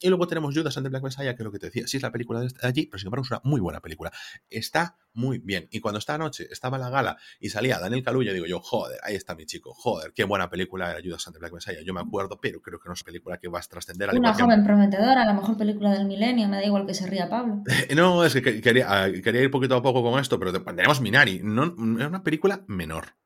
Y 0.00 0.08
luego 0.08 0.26
tenemos 0.26 0.54
Judas 0.54 0.76
and 0.76 0.86
the 0.86 0.90
Black 0.90 1.02
Messiah, 1.02 1.34
que 1.34 1.42
es 1.42 1.44
lo 1.44 1.52
que 1.52 1.58
te 1.58 1.66
decía. 1.66 1.86
Sí 1.86 1.96
es 1.96 2.02
la 2.02 2.12
película 2.12 2.40
de 2.40 2.50
allí, 2.62 2.86
pero 2.86 2.98
sin 2.98 3.08
embargo 3.08 3.24
es 3.24 3.30
una 3.30 3.40
muy 3.44 3.60
buena 3.60 3.80
película. 3.80 4.12
Está 4.48 4.96
muy 5.14 5.38
bien. 5.38 5.68
Y 5.70 5.80
cuando 5.80 5.98
esta 5.98 6.18
noche 6.18 6.46
estaba 6.50 6.76
la 6.76 6.90
gala 6.90 7.16
y 7.40 7.48
salía 7.48 7.78
Daniel 7.78 8.02
Kaluuya, 8.02 8.32
digo 8.32 8.46
yo, 8.46 8.60
joder, 8.60 8.98
ahí 9.02 9.14
está 9.14 9.34
mi 9.34 9.46
chico, 9.46 9.72
joder, 9.72 10.12
qué 10.12 10.24
buena 10.24 10.50
película 10.50 10.90
era 10.90 11.00
Judas 11.02 11.26
and 11.26 11.34
the 11.34 11.40
Black 11.40 11.52
Messiah. 11.52 11.80
Yo 11.84 11.94
me 11.94 12.00
acuerdo, 12.00 12.38
pero 12.40 12.60
creo 12.60 12.78
que 12.80 12.88
no 12.88 12.94
es 12.94 13.02
película 13.02 13.38
que 13.38 13.48
va 13.48 13.60
a 13.60 13.62
trascender 13.62 14.10
Una 14.14 14.34
joven 14.34 14.64
prometedora, 14.64 15.24
la 15.24 15.32
mejor 15.32 15.56
película 15.56 15.92
del 15.92 16.06
milenio, 16.06 16.48
me 16.48 16.56
da 16.56 16.64
igual 16.64 16.86
que 16.86 16.94
se 16.94 17.06
ría 17.06 17.28
Pablo. 17.28 17.62
no, 17.96 18.24
es 18.24 18.34
que 18.34 18.60
quería, 18.60 19.10
quería 19.22 19.42
ir 19.42 19.50
poquito 19.50 19.76
a 19.76 19.82
poco 19.82 20.02
con 20.02 20.20
esto, 20.20 20.38
pero 20.38 20.52
tenemos 20.84 21.00
Minari. 21.00 21.40
No, 21.42 21.64
es 21.64 22.06
una 22.06 22.22
película 22.22 22.64
menor. 22.68 23.16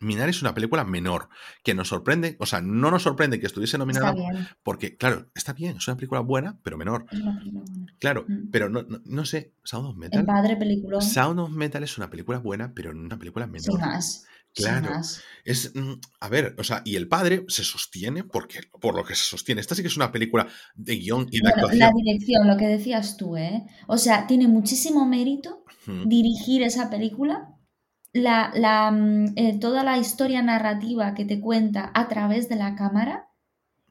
Minari 0.00 0.30
es 0.30 0.42
una 0.42 0.54
película 0.54 0.84
menor 0.84 1.28
que 1.62 1.74
nos 1.74 1.88
sorprende, 1.88 2.36
o 2.40 2.46
sea, 2.46 2.60
no 2.60 2.90
nos 2.90 3.02
sorprende 3.04 3.38
que 3.38 3.46
estuviese 3.46 3.78
nominada 3.78 4.14
porque, 4.64 4.96
claro, 4.96 5.30
está 5.32 5.52
bien, 5.52 5.76
es 5.76 5.86
una 5.86 5.96
película 5.96 6.20
buena, 6.20 6.58
pero 6.64 6.76
menor. 6.76 7.06
Claro, 8.00 8.24
mm. 8.26 8.50
pero 8.50 8.68
no, 8.68 8.84
no, 9.04 9.24
sé, 9.24 9.52
Sound 9.62 9.86
of 9.86 9.96
Metal. 9.96 10.20
El 10.20 10.26
padre 10.26 10.56
película. 10.56 11.00
Sound 11.00 11.38
of 11.38 11.50
Metal 11.50 11.84
es 11.84 11.96
una 11.98 12.10
película 12.10 12.38
buena, 12.38 12.72
pero 12.74 12.92
no 12.92 13.02
una 13.02 13.18
película 13.18 13.46
menor. 13.46 13.62
Sin 13.62 13.78
más. 13.78 14.26
Claro. 14.54 15.00
Es, 15.44 15.74
mm, 15.74 15.94
a 16.20 16.28
ver, 16.28 16.54
o 16.58 16.64
sea, 16.64 16.82
y 16.84 16.96
el 16.96 17.08
padre 17.08 17.44
se 17.48 17.64
sostiene 17.64 18.24
porque, 18.24 18.60
por 18.80 18.94
lo 18.94 19.04
que 19.04 19.14
se 19.14 19.24
sostiene. 19.24 19.60
Esta 19.60 19.74
sí 19.74 19.82
que 19.82 19.88
es 19.88 19.96
una 19.96 20.12
película 20.12 20.46
de 20.74 20.96
guion 20.96 21.26
y 21.30 21.40
de 21.40 21.48
actuación. 21.48 21.78
La 21.78 21.92
dirección, 21.94 22.46
lo 22.46 22.56
que 22.56 22.66
decías 22.66 23.16
tú, 23.16 23.36
¿eh? 23.36 23.64
O 23.86 23.96
sea, 23.96 24.26
tiene 24.26 24.48
muchísimo 24.48 25.06
mérito 25.06 25.61
dirigir 26.06 26.62
esa 26.62 26.90
película 26.90 27.52
la, 28.12 28.90
mm, 28.90 29.32
eh, 29.36 29.58
toda 29.58 29.84
la 29.84 29.98
historia 29.98 30.42
narrativa 30.42 31.14
que 31.14 31.24
te 31.24 31.40
cuenta 31.40 31.90
a 31.94 32.08
través 32.08 32.48
de 32.48 32.56
la 32.56 32.74
cámara 32.74 33.28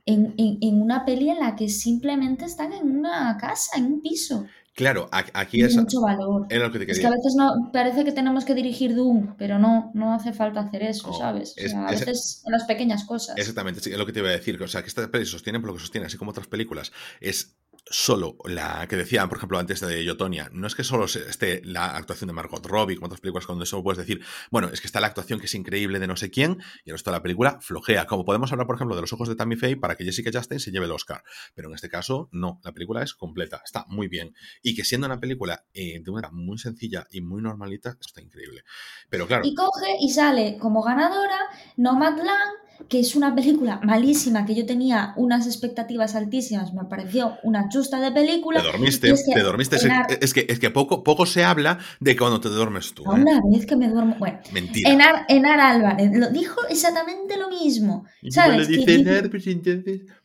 en, 0.05 0.81
una 0.81 1.05
peli 1.05 1.29
en 1.29 1.39
la 1.39 1.55
que 1.55 1.69
simplemente 1.69 2.45
están 2.45 2.73
en 2.73 2.89
una 2.97 3.37
casa, 3.39 3.77
en 3.77 3.85
un 3.85 4.01
piso. 4.01 4.45
Claro, 4.73 5.09
aquí 5.11 5.61
es 5.61 5.75
mucho 5.75 6.01
valor. 6.01 6.47
lo 6.49 6.71
que 6.71 6.91
Es 6.91 6.99
que 6.99 7.05
a 7.05 7.11
veces 7.11 7.35
no 7.35 7.69
parece 7.71 8.03
que 8.03 8.11
tenemos 8.11 8.45
que 8.45 8.55
dirigir 8.55 8.95
Doom, 8.95 9.35
pero 9.37 9.59
no, 9.59 9.91
no 9.93 10.13
hace 10.13 10.33
falta 10.33 10.61
hacer 10.61 10.83
eso, 10.83 11.11
oh, 11.11 11.17
¿sabes? 11.17 11.55
a 11.75 11.91
veces 11.91 12.41
en 12.45 12.51
las 12.51 12.63
pequeñas 12.63 13.05
cosas. 13.05 13.37
Exactamente, 13.37 13.79
es 13.79 13.97
lo 13.97 14.05
que 14.05 14.13
te 14.13 14.19
iba 14.19 14.29
a 14.29 14.33
decir. 14.33 14.61
O 14.61 14.67
sea, 14.67 14.81
que 14.81 14.87
esta 14.87 15.09
peli 15.09 15.25
sostiene 15.25 15.59
por 15.59 15.69
lo 15.69 15.73
que 15.75 15.81
sostiene, 15.81 16.07
así 16.07 16.17
como 16.17 16.31
otras 16.31 16.47
películas. 16.47 16.91
Es 17.19 17.57
solo 17.85 18.37
la 18.45 18.87
que 18.87 18.95
decían, 18.95 19.27
por 19.27 19.37
ejemplo, 19.37 19.59
antes 19.59 19.79
de 19.79 20.03
Yotonia, 20.03 20.49
no 20.53 20.67
es 20.67 20.75
que 20.75 20.83
solo 20.83 21.05
esté 21.05 21.61
la 21.63 21.95
actuación 21.97 22.27
de 22.27 22.33
Margot 22.33 22.65
Robbie, 22.65 22.95
como 22.95 23.07
otras 23.07 23.21
películas 23.21 23.47
donde 23.47 23.65
solo 23.65 23.83
puedes 23.83 23.97
decir, 23.97 24.23
bueno, 24.49 24.69
es 24.69 24.81
que 24.81 24.87
está 24.87 24.99
la 24.99 25.07
actuación 25.07 25.39
que 25.39 25.45
es 25.45 25.55
increíble 25.55 25.99
de 25.99 26.07
no 26.07 26.15
sé 26.15 26.29
quién 26.29 26.61
y 26.85 26.89
el 26.89 26.93
resto 26.93 27.11
de 27.11 27.17
la 27.17 27.23
película 27.23 27.59
flojea. 27.61 28.05
Como 28.05 28.25
podemos 28.25 28.51
hablar, 28.51 28.67
por 28.67 28.75
ejemplo, 28.75 28.95
de 28.95 29.01
los 29.01 29.11
ojos 29.13 29.27
de 29.27 29.35
Tammy 29.35 29.55
Faye 29.55 29.77
para 29.77 29.95
que 29.95 30.03
Jessica 30.03 30.31
Chastain 30.31 30.59
se 30.59 30.71
lleve 30.71 30.85
el 30.85 30.91
Oscar. 30.91 31.23
Pero 31.53 31.69
en 31.69 31.75
este 31.75 31.89
caso, 31.89 32.29
no, 32.31 32.59
la 32.63 32.71
película 32.71 33.03
es 33.03 33.13
completa, 33.13 33.61
está 33.63 33.85
muy 33.87 34.07
bien. 34.07 34.33
Y 34.61 34.75
que 34.75 34.83
siendo 34.83 35.07
una 35.07 35.19
película 35.19 35.65
eh, 35.73 36.01
de 36.01 36.11
una 36.11 36.21
manera 36.21 36.31
muy 36.31 36.57
sencilla 36.57 37.07
y 37.11 37.21
muy 37.21 37.41
normalita, 37.41 37.97
está 37.99 38.21
increíble. 38.21 38.63
Pero 39.09 39.27
claro. 39.27 39.45
Y 39.45 39.55
coge 39.55 39.97
y 39.99 40.09
sale 40.09 40.57
como 40.59 40.83
ganadora 40.83 41.39
Nomadland 41.77 42.61
que 42.87 42.99
es 42.99 43.15
una 43.15 43.33
película 43.35 43.79
malísima, 43.83 44.45
que 44.45 44.55
yo 44.55 44.65
tenía 44.65 45.13
unas 45.15 45.47
expectativas 45.47 46.15
altísimas, 46.15 46.73
me 46.73 46.85
pareció 46.85 47.37
una 47.43 47.69
chusta 47.69 47.99
de 47.99 48.11
película. 48.11 48.61
Te 48.61 48.67
dormiste, 48.67 49.13
te 49.13 49.39
dormiste. 49.41 49.77
Es, 50.21 50.33
que, 50.33 50.45
es 50.47 50.59
que 50.59 50.69
poco, 50.69 51.03
poco 51.03 51.25
se 51.25 51.43
habla 51.43 51.79
de 51.99 52.15
cuando 52.17 52.39
te 52.39 52.49
duermes 52.49 52.93
tú. 52.93 53.03
Una 53.03 53.37
¿eh? 53.37 53.41
vez 53.45 53.65
que 53.65 53.75
me 53.75 53.89
duermo. 53.89 54.15
Bueno, 54.19 54.39
Mentira. 54.51 54.89
Enar, 54.89 55.25
Enar 55.27 55.59
Álvarez 55.59 56.11
lo 56.13 56.29
dijo 56.29 56.61
exactamente 56.69 57.37
lo 57.37 57.49
mismo. 57.49 58.05
¿Sabes? 58.29 58.69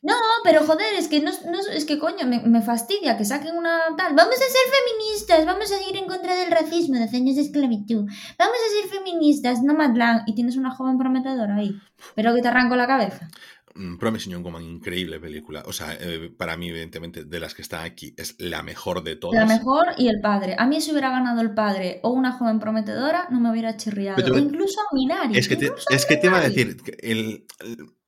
No, 0.01 0.13
pero 0.43 0.63
joder, 0.63 0.93
es 0.97 1.07
que 1.07 1.21
no, 1.21 1.31
es 1.73 1.85
que 1.85 1.99
coño, 1.99 2.25
me, 2.25 2.61
fastidia 2.61 3.17
que 3.17 3.25
saquen 3.25 3.55
una 3.55 3.79
tal. 3.97 4.15
Vamos 4.15 4.35
a 4.35 4.37
ser 4.37 4.65
feministas, 4.77 5.45
vamos 5.45 5.71
a 5.71 5.89
ir 5.89 5.97
en 5.97 6.07
contra 6.07 6.35
del 6.35 6.51
racismo, 6.51 6.95
de 6.95 7.03
años 7.03 7.35
de 7.35 7.41
esclavitud. 7.41 8.05
Vamos 8.37 8.57
a 8.57 8.89
ser 8.89 8.99
feministas, 8.99 9.61
no 9.63 9.73
Madlan. 9.73 10.23
Y 10.27 10.35
tienes 10.35 10.57
una 10.57 10.71
joven 10.71 10.97
prometedora 10.97 11.55
ahí. 11.55 11.75
Pero 12.15 12.33
que 12.35 12.41
te 12.47 12.57
arranco 12.57 12.75
la 12.75 12.87
cabeza. 12.87 13.27
Mm, 13.75 13.97
Promising 13.97 14.33
Young 14.33 14.43
Woman, 14.43 14.63
increíble 14.63 15.19
película. 15.19 15.63
O 15.65 15.73
sea, 15.73 15.95
eh, 15.99 16.31
para 16.35 16.57
mí, 16.57 16.69
evidentemente, 16.69 17.25
de 17.25 17.39
las 17.39 17.53
que 17.53 17.61
están 17.61 17.83
aquí, 17.83 18.15
es 18.17 18.35
la 18.39 18.63
mejor 18.63 19.03
de 19.03 19.15
todas. 19.15 19.39
La 19.39 19.45
mejor 19.45 19.87
y 19.97 20.07
el 20.07 20.19
padre. 20.21 20.55
A 20.57 20.65
mí, 20.65 20.81
si 20.81 20.91
hubiera 20.91 21.11
ganado 21.11 21.41
el 21.41 21.53
padre 21.53 21.99
o 22.03 22.11
una 22.11 22.31
joven 22.31 22.59
prometedora, 22.59 23.27
no 23.29 23.39
me 23.39 23.51
hubiera 23.51 23.77
chirriado. 23.77 24.37
incluso 24.37 24.79
a 24.81 24.95
Minari. 24.95 25.37
Es 25.37 25.47
que, 25.47 25.57
te, 25.57 25.71
es 25.89 26.05
que 26.05 26.17
te 26.17 26.27
iba 26.27 26.37
a 26.37 26.49
decir, 26.49 26.77
el, 26.99 27.45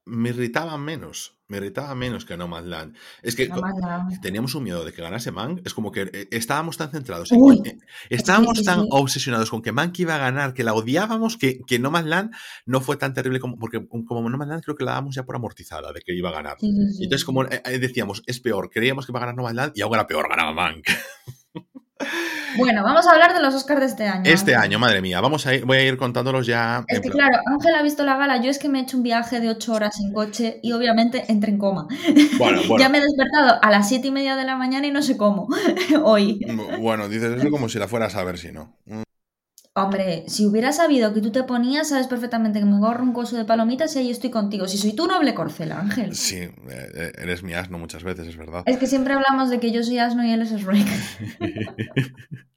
me 0.10 0.30
irritaba 0.30 0.78
menos. 0.78 1.36
Me 1.48 1.58
irritaba 1.58 1.96
menos 1.96 2.26
que 2.26 2.38
No 2.38 2.48
Man's 2.48 2.68
Land. 2.68 2.96
Es 3.24 3.36
que 3.36 3.50
teníamos 4.22 4.54
un 4.54 4.64
miedo 4.64 4.86
de 4.86 4.94
que 4.94 5.02
ganase 5.02 5.32
Mank. 5.32 5.62
Es 5.66 5.74
como 5.74 5.92
que 5.92 6.02
eh, 6.02 6.28
estábamos 6.32 6.78
tan 6.78 6.92
centrados 6.92 7.32
en. 7.32 7.40
Eh, 7.66 7.78
estábamos 8.10 8.64
tan 8.64 8.86
obsesionados 8.92 9.50
con 9.50 9.64
que 9.64 9.72
Mank 9.72 9.98
iba 10.00 10.16
a 10.16 10.20
ganar, 10.20 10.54
que 10.54 10.64
la 10.64 10.74
odiábamos, 10.74 11.38
que, 11.38 11.60
que 11.66 11.80
No 11.80 11.90
Man's 11.90 12.08
Land 12.08 12.32
no 12.66 12.82
fue 12.82 12.98
tan 12.98 13.16
terrible 13.16 13.40
como. 13.40 13.58
Porque 13.58 13.88
como 13.88 14.30
No 14.30 14.38
Man's 14.38 14.50
Land 14.50 14.64
creo 14.64 14.76
que 14.76 14.84
la 14.84 14.92
dábamos 14.92 15.16
ya 15.16 15.24
por 15.24 15.36
amortizada 15.36 15.92
de 15.92 16.02
que 16.02 16.14
iba 16.14 16.30
a 16.30 16.34
ganar. 16.34 16.58
Entonces, 16.62 17.26
como 17.26 17.46
eh, 17.46 17.80
decíamos, 17.80 18.22
es 18.28 18.40
peor, 18.40 18.70
creíamos 18.70 19.08
que 19.08 19.12
iba 19.12 19.20
a 19.20 19.22
ganar 19.22 19.36
No 19.36 19.44
Man's 19.44 19.56
Land 19.56 19.72
y 19.76 19.82
ahora 19.82 20.06
peor, 20.06 20.30
ganaba 20.30 20.54
Mank. 20.54 20.86
Bueno, 22.60 22.84
vamos 22.84 23.08
a 23.08 23.12
hablar 23.12 23.34
de 23.34 23.42
los 23.42 23.56
Oscars 23.56 23.80
de 23.80 23.86
este 23.88 24.08
año. 24.08 24.24
Este 24.26 24.56
año, 24.56 24.78
madre 24.80 25.02
mía, 25.02 25.22
vamos 25.22 25.46
a 25.48 25.56
ir, 25.56 25.66
voy 25.66 25.78
a 25.78 25.84
ir 25.84 25.98
contándolos 25.98 26.46
ya. 26.46 26.84
Es 26.88 27.00
que 27.00 27.10
claro, 27.10 27.38
Ángel 27.46 27.76
ha 27.76 27.82
visto 27.82 28.04
la 28.04 28.18
gala, 28.18 28.42
yo 28.42 28.50
es 28.50 28.60
que 28.60 28.70
me 28.70 28.80
he 28.80 28.82
hecho 28.84 28.98
un 28.98 29.04
viaje 29.04 29.40
de 29.40 29.50
ocho 29.50 29.74
horas 29.74 30.00
en 30.00 30.14
coche 30.14 30.60
y 30.62 30.74
obviamente 30.74 31.26
entré 31.30 31.52
en 31.52 31.58
coma. 31.58 31.88
Bueno, 32.38 32.62
bueno. 32.68 32.78
ya 32.78 32.90
me 32.90 33.00
he 33.00 33.02
despertado 33.02 33.60
a 33.62 33.72
las 33.72 33.88
siete 33.88 34.10
y 34.10 34.12
media 34.12 34.36
de 34.36 34.44
la 34.44 34.56
mañana 34.56 34.88
y 34.88 34.92
no 34.92 35.02
sé 35.02 35.18
cómo 35.18 35.48
hoy. 36.04 36.40
Bueno, 36.80 37.10
dices 37.10 37.38
eso 37.38 37.50
como 37.50 37.70
si 37.70 37.80
la 37.80 37.88
fueras 37.88 38.16
a 38.16 38.24
ver 38.24 38.38
si 38.38 38.52
no. 38.52 38.78
Hombre, 39.84 40.24
si 40.28 40.46
hubiera 40.46 40.72
sabido 40.72 41.14
que 41.14 41.22
tú 41.22 41.32
te 41.32 41.44
ponías, 41.44 41.90
sabes 41.90 42.08
perfectamente 42.08 42.60
que 42.60 42.66
me 42.66 42.80
gorro 42.80 43.04
un 43.04 43.14
coso 43.14 43.38
de 43.38 43.46
palomitas 43.46 43.96
y 43.96 44.00
ahí 44.00 44.12
estoy 44.12 44.30
contigo. 44.30 44.68
Si 44.68 44.78
soy 44.78 44.94
tú, 44.94 45.08
noble 45.08 45.34
corcel, 45.34 45.72
Ángel. 45.72 46.16
Sí, 46.16 46.38
eh, 46.38 46.52
eh, 46.70 47.12
eres 47.18 47.44
mi 47.44 47.54
asno 47.54 47.78
muchas 47.78 48.04
veces, 48.04 48.28
es 48.28 48.38
verdad. 48.38 48.64
Es 48.66 48.78
que 48.78 48.88
siempre 48.88 49.14
hablamos 49.14 49.50
de 49.50 49.60
que 49.60 49.72
yo 49.72 49.84
soy 49.84 50.00
asno 50.00 50.26
y 50.26 50.32
él 50.32 50.42
es 50.42 50.52
Shrek. 50.52 50.88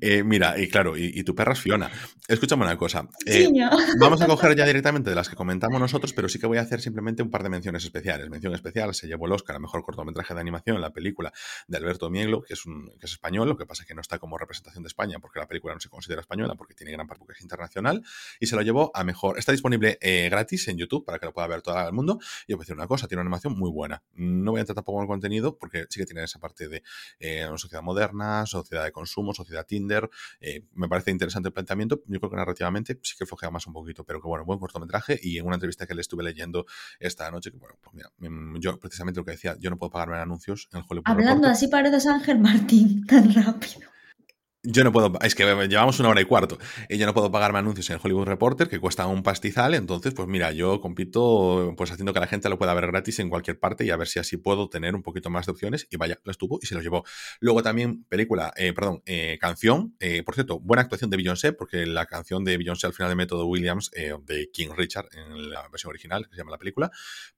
Eh, 0.00 0.24
mira, 0.24 0.58
y 0.58 0.68
claro, 0.68 0.96
y, 0.96 1.22
tu 1.22 1.34
perra 1.34 1.52
es 1.52 1.60
Fiona. 1.60 1.88
Escúchame 2.28 2.64
una 2.64 2.76
cosa. 2.76 3.08
Eh, 3.24 3.48
vamos 4.00 4.20
a 4.20 4.26
coger 4.26 4.56
ya 4.56 4.66
directamente 4.66 5.10
de 5.10 5.16
las 5.16 5.28
que 5.28 5.36
comentamos 5.36 5.78
nosotros, 5.80 6.12
pero 6.12 6.28
sí 6.28 6.38
que 6.38 6.46
voy 6.46 6.58
a 6.58 6.62
hacer 6.62 6.80
simplemente 6.80 7.22
un 7.22 7.30
par 7.30 7.42
de 7.42 7.48
menciones 7.48 7.84
especiales. 7.84 8.28
Mención 8.28 8.54
especial, 8.54 8.94
se 8.94 9.06
llevó 9.06 9.26
el 9.26 9.32
Oscar 9.32 9.56
a 9.56 9.58
Mejor 9.58 9.82
Cortometraje 9.84 10.34
de 10.34 10.40
Animación 10.40 10.80
la 10.80 10.92
película 10.92 11.32
de 11.68 11.76
Alberto 11.76 12.10
Mieglo, 12.10 12.42
que 12.42 12.54
es, 12.54 12.66
un, 12.66 12.90
que 12.98 13.06
es 13.06 13.12
español, 13.12 13.48
lo 13.48 13.56
que 13.56 13.66
pasa 13.66 13.82
es 13.82 13.88
que 13.88 13.94
no 13.94 14.00
está 14.00 14.18
como 14.18 14.38
representación 14.38 14.82
de 14.82 14.88
España 14.88 15.18
porque 15.20 15.38
la 15.38 15.46
película 15.46 15.74
no 15.74 15.80
se 15.80 15.88
considera 15.88 16.20
española 16.20 16.54
porque 16.56 16.74
tiene 16.74 16.92
gran 16.92 17.06
parte 17.06 17.24
que 17.26 17.32
es 17.32 17.40
internacional, 17.40 18.02
y 18.40 18.46
se 18.46 18.56
lo 18.56 18.62
llevó 18.62 18.90
a 18.94 19.04
Mejor. 19.04 19.38
Está 19.38 19.52
disponible 19.52 19.98
eh, 20.00 20.28
gratis 20.28 20.66
en 20.68 20.78
YouTube 20.78 21.04
para 21.04 21.18
que 21.18 21.26
lo 21.26 21.32
pueda 21.32 21.46
ver 21.46 21.62
todo 21.62 21.86
el 21.86 21.92
mundo. 21.92 22.18
Y 22.46 22.52
os 22.52 22.56
voy 22.56 22.62
a 22.62 22.64
decir 22.64 22.74
una 22.74 22.86
cosa, 22.86 23.06
tiene 23.06 23.20
una 23.20 23.28
animación 23.28 23.56
muy 23.56 23.70
buena. 23.70 24.02
No 24.14 24.50
voy 24.50 24.58
a 24.58 24.62
entrar 24.62 24.74
tampoco 24.74 24.98
en 24.98 25.02
el 25.02 25.08
contenido 25.08 25.56
porque 25.56 25.86
sí 25.88 26.00
que 26.00 26.06
tiene 26.06 26.24
esa 26.24 26.40
parte 26.40 26.68
de 26.68 26.82
una 27.48 27.58
sociedad 27.58 27.82
moderna, 27.82 28.46
sociedad 28.46 28.84
de 28.84 28.92
consumo, 28.92 29.32
sociedad 29.32 29.64
Tinder. 29.64 30.10
Eh, 30.40 30.64
me 30.74 30.88
parece 30.88 31.10
interesante 31.10 31.48
el 31.48 31.52
planteamiento. 31.52 32.02
Yo 32.06 32.15
creo 32.18 32.30
que 32.30 32.36
narrativamente 32.36 32.98
sí 33.02 33.14
que 33.18 33.26
flojea 33.26 33.50
más 33.50 33.66
un 33.66 33.72
poquito, 33.72 34.04
pero 34.04 34.20
que 34.20 34.28
bueno, 34.28 34.44
buen 34.44 34.58
cortometraje. 34.58 35.18
Y 35.22 35.38
en 35.38 35.46
una 35.46 35.56
entrevista 35.56 35.86
que 35.86 35.94
le 35.94 36.00
estuve 36.00 36.22
leyendo 36.22 36.66
esta 36.98 37.30
noche, 37.30 37.50
que 37.50 37.58
bueno, 37.58 37.76
pues 37.80 37.94
mira, 37.94 38.10
mm, 38.18 38.58
yo 38.58 38.78
precisamente 38.78 39.20
lo 39.20 39.24
que 39.24 39.32
decía, 39.32 39.56
yo 39.58 39.70
no 39.70 39.76
puedo 39.76 39.90
pagarme 39.90 40.16
anuncios 40.18 40.68
en 40.72 40.82
Hollywood. 40.88 41.04
Hablando 41.06 41.48
así 41.48 41.68
paredes 41.68 42.06
Ángel 42.06 42.38
Martín, 42.38 43.06
tan 43.06 43.32
rápido. 43.32 43.95
Yo 44.66 44.84
no 44.84 44.92
puedo, 44.92 45.12
es 45.22 45.34
que 45.34 45.44
llevamos 45.68 46.00
una 46.00 46.08
hora 46.10 46.20
y 46.20 46.24
cuarto, 46.24 46.58
yo 46.90 47.06
no 47.06 47.14
puedo 47.14 47.30
pagarme 47.30 47.58
anuncios 47.58 47.88
en 47.90 47.98
Hollywood 48.02 48.26
Reporter 48.26 48.68
que 48.68 48.80
cuestan 48.80 49.08
un 49.08 49.22
pastizal, 49.22 49.74
entonces 49.74 50.12
pues 50.12 50.28
mira, 50.28 50.50
yo 50.52 50.80
compito 50.80 51.74
pues 51.76 51.92
haciendo 51.92 52.12
que 52.12 52.20
la 52.20 52.26
gente 52.26 52.48
lo 52.48 52.58
pueda 52.58 52.74
ver 52.74 52.88
gratis 52.88 53.20
en 53.20 53.30
cualquier 53.30 53.58
parte 53.58 53.84
y 53.84 53.90
a 53.90 53.96
ver 53.96 54.08
si 54.08 54.18
así 54.18 54.36
puedo 54.36 54.68
tener 54.68 54.94
un 54.94 55.02
poquito 55.02 55.30
más 55.30 55.46
de 55.46 55.52
opciones 55.52 55.86
y 55.90 55.96
vaya, 55.96 56.18
lo 56.24 56.30
estuvo 56.30 56.58
y 56.60 56.66
se 56.66 56.74
lo 56.74 56.82
llevó. 56.82 57.04
Luego 57.40 57.62
también 57.62 58.04
película, 58.04 58.52
eh, 58.56 58.72
perdón, 58.72 59.02
eh, 59.06 59.38
canción, 59.40 59.94
eh, 60.00 60.22
por 60.24 60.34
cierto, 60.34 60.58
buena 60.58 60.82
actuación 60.82 61.10
de 61.10 61.16
Beyoncé, 61.16 61.52
porque 61.52 61.86
la 61.86 62.06
canción 62.06 62.44
de 62.44 62.56
Beyoncé 62.56 62.86
al 62.86 62.92
final 62.92 63.10
de 63.10 63.16
Método 63.16 63.46
Williams, 63.46 63.90
de 63.90 64.50
King 64.52 64.68
Richard 64.76 65.08
en 65.12 65.50
la 65.50 65.68
versión 65.68 65.90
original, 65.90 66.26
que 66.28 66.34
se 66.34 66.38
llama 66.38 66.50
la 66.50 66.58
película, 66.58 66.90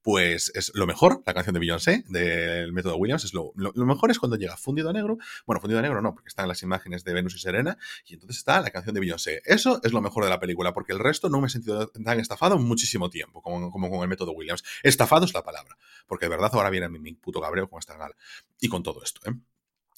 pues 0.03 0.51
es 0.55 0.73
lo 0.75 0.87
mejor, 0.87 1.23
la 1.27 1.35
canción 1.35 1.55
de 1.55 1.61
Beyoncé 1.61 2.05
del 2.09 2.73
Método 2.73 2.97
Williams, 2.97 3.25
es 3.25 3.35
lo, 3.35 3.53
lo, 3.55 3.73
lo 3.75 3.87
mejor 3.87 4.11
es 4.11 4.19
cuando 4.19 4.37
llega 4.37 4.57
fundido 4.57 4.91
a 4.91 4.93
negro, 4.93 5.19
bueno, 5.47 5.61
fundido 5.61 5.79
a 5.79 5.83
negro 5.83 6.01
no, 6.01 6.15
porque 6.15 6.29
están 6.29 6.49
las 6.49 6.63
imágenes 6.63 7.05
de 7.05 7.18
Venus 7.19 7.35
y 7.35 7.39
Serena, 7.39 7.77
y 8.07 8.15
entonces 8.15 8.39
está 8.39 8.61
la 8.61 8.71
canción 8.71 8.95
de 8.95 9.01
Beyoncé. 9.01 9.43
Eso 9.45 9.81
es 9.83 9.93
lo 9.93 10.01
mejor 10.01 10.25
de 10.25 10.31
la 10.31 10.41
película, 10.41 10.73
porque 10.73 10.93
el 10.93 10.99
resto 10.99 11.29
no 11.29 11.41
me 11.41 11.49
he 11.49 11.51
sentido 11.51 11.89
tan 11.89 12.21
estafado 12.21 12.59
muchísimo 12.59 13.11
tiempo, 13.11 13.43
como, 13.43 13.71
con 13.71 14.03
el 14.03 14.09
método 14.09 14.33
Williams. 14.33 14.65
Estafado 14.83 15.25
es 15.25 15.35
la 15.35 15.43
palabra, 15.43 15.77
porque 16.07 16.27
de 16.27 16.31
verdad 16.31 16.51
ahora 16.53 16.71
viene 16.71 16.89
mi, 16.89 16.99
mi 16.99 17.13
puto 17.15 17.41
cabreo 17.41 17.69
con 17.69 17.79
esta 17.79 17.97
gala. 17.97 18.17
Y 18.61 18.69
con 18.69 18.83
todo 18.83 19.03
esto, 19.03 19.21
¿eh? 19.29 19.35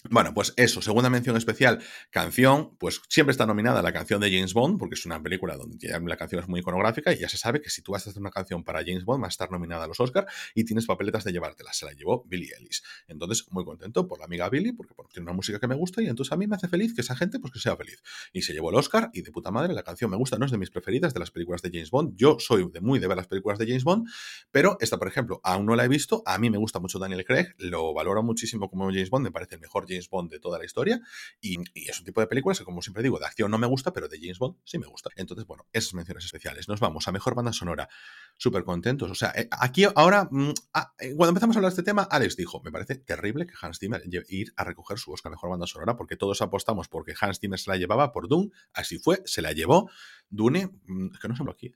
Bueno, 0.08 0.32
pues 0.32 0.54
eso, 0.56 0.80
segunda 0.80 1.10
mención 1.10 1.36
especial, 1.36 1.82
canción, 2.08 2.74
pues 2.78 3.02
siempre 3.10 3.32
está 3.32 3.44
nominada 3.44 3.82
la 3.82 3.92
canción 3.92 4.18
de 4.18 4.30
James 4.32 4.54
Bond, 4.54 4.78
porque 4.78 4.94
es 4.94 5.04
una 5.04 5.22
película 5.22 5.58
donde 5.58 5.76
la 6.06 6.16
canción 6.16 6.40
es 6.40 6.48
muy 6.48 6.60
iconográfica 6.60 7.12
y 7.12 7.18
ya 7.18 7.28
se 7.28 7.36
sabe 7.36 7.60
que 7.60 7.68
si 7.68 7.82
tú 7.82 7.92
vas 7.92 8.06
a 8.06 8.10
hacer 8.10 8.18
una 8.18 8.30
canción 8.30 8.64
para 8.64 8.80
James 8.80 9.04
Bond 9.04 9.22
va 9.22 9.26
a 9.26 9.28
estar 9.28 9.50
nominada 9.50 9.84
a 9.84 9.86
los 9.86 10.00
Oscars 10.00 10.32
y 10.54 10.64
tienes 10.64 10.86
papeletas 10.86 11.24
de 11.24 11.32
llevártela. 11.32 11.74
Se 11.74 11.84
la 11.84 11.92
llevó 11.92 12.24
Billie 12.26 12.50
Ellis. 12.58 12.82
Entonces, 13.08 13.44
muy 13.50 13.62
contento 13.66 14.08
por 14.08 14.18
la 14.18 14.24
amiga 14.24 14.48
Billie, 14.48 14.72
porque 14.72 14.94
tiene 15.12 15.24
una 15.24 15.34
música 15.34 15.60
que 15.60 15.66
me 15.66 15.74
gusta 15.74 16.00
y 16.00 16.06
entonces 16.06 16.32
a 16.32 16.36
mí 16.38 16.46
me 16.46 16.56
hace 16.56 16.68
feliz 16.68 16.94
que 16.94 17.02
esa 17.02 17.14
gente 17.14 17.38
pues 17.38 17.52
que 17.52 17.58
sea 17.58 17.76
feliz. 17.76 18.02
Y 18.32 18.40
se 18.40 18.54
llevó 18.54 18.70
el 18.70 18.76
Oscar 18.76 19.10
y 19.12 19.20
de 19.20 19.30
puta 19.30 19.50
madre 19.50 19.74
la 19.74 19.82
canción 19.82 20.10
me 20.10 20.16
gusta, 20.16 20.38
no 20.38 20.46
es 20.46 20.50
de 20.50 20.56
mis 20.56 20.70
preferidas 20.70 21.12
de 21.12 21.20
las 21.20 21.30
películas 21.30 21.60
de 21.60 21.68
James 21.72 21.90
Bond. 21.90 22.16
Yo 22.16 22.38
soy 22.38 22.70
de 22.72 22.80
muy 22.80 23.00
de 23.00 23.06
ver 23.06 23.18
las 23.18 23.26
películas 23.26 23.58
de 23.58 23.66
James 23.66 23.84
Bond, 23.84 24.08
pero 24.50 24.78
esta, 24.80 24.96
por 24.96 25.08
ejemplo, 25.08 25.42
aún 25.44 25.66
no 25.66 25.76
la 25.76 25.84
he 25.84 25.88
visto. 25.88 26.22
A 26.24 26.38
mí 26.38 26.48
me 26.48 26.56
gusta 26.56 26.78
mucho 26.80 26.98
Daniel 26.98 27.26
Craig, 27.26 27.48
lo 27.58 27.92
valoro 27.92 28.22
muchísimo 28.22 28.70
como 28.70 28.86
James 28.86 29.10
Bond, 29.10 29.24
me 29.24 29.30
parece 29.30 29.56
el 29.56 29.60
mejor 29.60 29.89
James 29.94 30.08
Bond 30.08 30.30
de 30.30 30.40
toda 30.40 30.58
la 30.58 30.64
historia. 30.64 31.00
Y, 31.40 31.58
es 31.74 31.98
un 31.98 32.04
tipo 32.04 32.20
de 32.20 32.26
películas 32.26 32.58
que, 32.58 32.64
como 32.64 32.82
siempre 32.82 33.02
digo, 33.02 33.18
de 33.18 33.26
acción 33.26 33.50
no 33.50 33.58
me 33.58 33.66
gusta, 33.66 33.92
pero 33.92 34.08
de 34.08 34.18
James 34.18 34.38
Bond 34.38 34.56
sí 34.64 34.78
me 34.78 34.86
gusta. 34.86 35.10
Entonces, 35.16 35.46
bueno, 35.46 35.66
esas 35.72 35.94
menciones 35.94 36.24
especiales. 36.24 36.68
Nos 36.68 36.80
vamos 36.80 37.06
a 37.08 37.12
mejor 37.12 37.34
banda 37.34 37.52
sonora. 37.52 37.88
Súper 38.36 38.64
contentos. 38.64 39.10
O 39.10 39.14
sea, 39.14 39.32
eh, 39.36 39.48
aquí 39.50 39.84
ahora, 39.94 40.28
mm, 40.30 40.52
ah, 40.74 40.94
eh, 40.98 41.14
cuando 41.16 41.30
empezamos 41.30 41.56
a 41.56 41.58
hablar 41.58 41.72
de 41.72 41.80
este 41.80 41.82
tema, 41.82 42.02
Alex 42.10 42.36
dijo: 42.36 42.62
Me 42.62 42.70
parece 42.70 42.96
terrible 42.96 43.46
que 43.46 43.54
Hans 43.60 43.78
Zimmer 43.78 44.02
ir 44.28 44.52
a 44.56 44.64
recoger 44.64 44.98
su 44.98 45.12
Oscar 45.12 45.30
mejor 45.30 45.50
banda 45.50 45.66
sonora, 45.66 45.96
porque 45.96 46.16
todos 46.16 46.40
apostamos 46.42 46.88
porque 46.88 47.14
Hans 47.20 47.40
Zimmer 47.40 47.58
se 47.58 47.70
la 47.70 47.76
llevaba 47.76 48.12
por 48.12 48.28
Dune. 48.28 48.50
Así 48.72 48.98
fue, 48.98 49.22
se 49.24 49.42
la 49.42 49.52
llevó. 49.52 49.90
Dune, 50.28 50.70
mm, 50.86 51.08
que 51.20 51.28
no 51.28 51.36
se 51.36 51.42
aquí. 51.50 51.74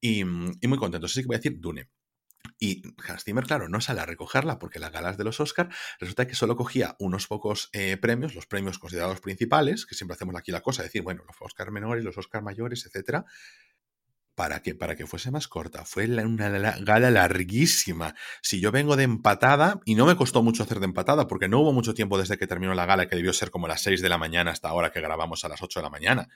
Y, 0.00 0.24
mm, 0.24 0.58
y 0.60 0.66
muy 0.68 0.78
contentos. 0.78 1.12
Así 1.12 1.22
que 1.22 1.26
voy 1.28 1.36
a 1.36 1.38
decir 1.38 1.60
Dune. 1.60 1.88
Y 2.64 2.80
Hans 3.08 3.24
Zimmer, 3.24 3.42
claro, 3.42 3.68
no 3.68 3.80
sale 3.80 4.02
a 4.02 4.06
recogerla 4.06 4.60
porque 4.60 4.78
las 4.78 4.92
galas 4.92 5.18
de 5.18 5.24
los 5.24 5.40
Oscar 5.40 5.68
resulta 5.98 6.28
que 6.28 6.36
solo 6.36 6.54
cogía 6.54 6.94
unos 7.00 7.26
pocos 7.26 7.70
eh, 7.72 7.96
premios, 7.96 8.36
los 8.36 8.46
premios 8.46 8.78
considerados 8.78 9.20
principales, 9.20 9.84
que 9.84 9.96
siempre 9.96 10.14
hacemos 10.14 10.36
aquí 10.36 10.52
la 10.52 10.60
cosa, 10.60 10.84
decir, 10.84 11.02
bueno, 11.02 11.24
los 11.26 11.34
Oscar 11.40 11.72
menores, 11.72 12.04
los 12.04 12.16
Oscar 12.18 12.40
mayores, 12.40 12.86
etcétera. 12.86 13.24
¿Para 14.34 14.62
qué? 14.62 14.74
Para 14.74 14.96
que 14.96 15.06
fuese 15.06 15.30
más 15.30 15.46
corta. 15.46 15.84
Fue 15.84 16.06
una 16.06 16.48
gala 16.48 17.10
larguísima. 17.10 18.14
Si 18.40 18.60
yo 18.60 18.72
vengo 18.72 18.96
de 18.96 19.04
empatada, 19.04 19.80
y 19.84 19.94
no 19.94 20.06
me 20.06 20.16
costó 20.16 20.42
mucho 20.42 20.62
hacer 20.62 20.80
de 20.80 20.86
empatada, 20.86 21.28
porque 21.28 21.48
no 21.48 21.60
hubo 21.60 21.72
mucho 21.72 21.92
tiempo 21.92 22.18
desde 22.18 22.38
que 22.38 22.46
terminó 22.46 22.74
la 22.74 22.86
gala, 22.86 23.08
que 23.08 23.16
debió 23.16 23.32
ser 23.32 23.50
como 23.50 23.68
las 23.68 23.82
6 23.82 24.00
de 24.00 24.08
la 24.08 24.18
mañana 24.18 24.50
hasta 24.50 24.68
ahora 24.68 24.90
que 24.90 25.00
grabamos 25.00 25.44
a 25.44 25.48
las 25.48 25.62
8 25.62 25.80
de 25.80 25.84
la 25.84 25.90
mañana 25.90 26.28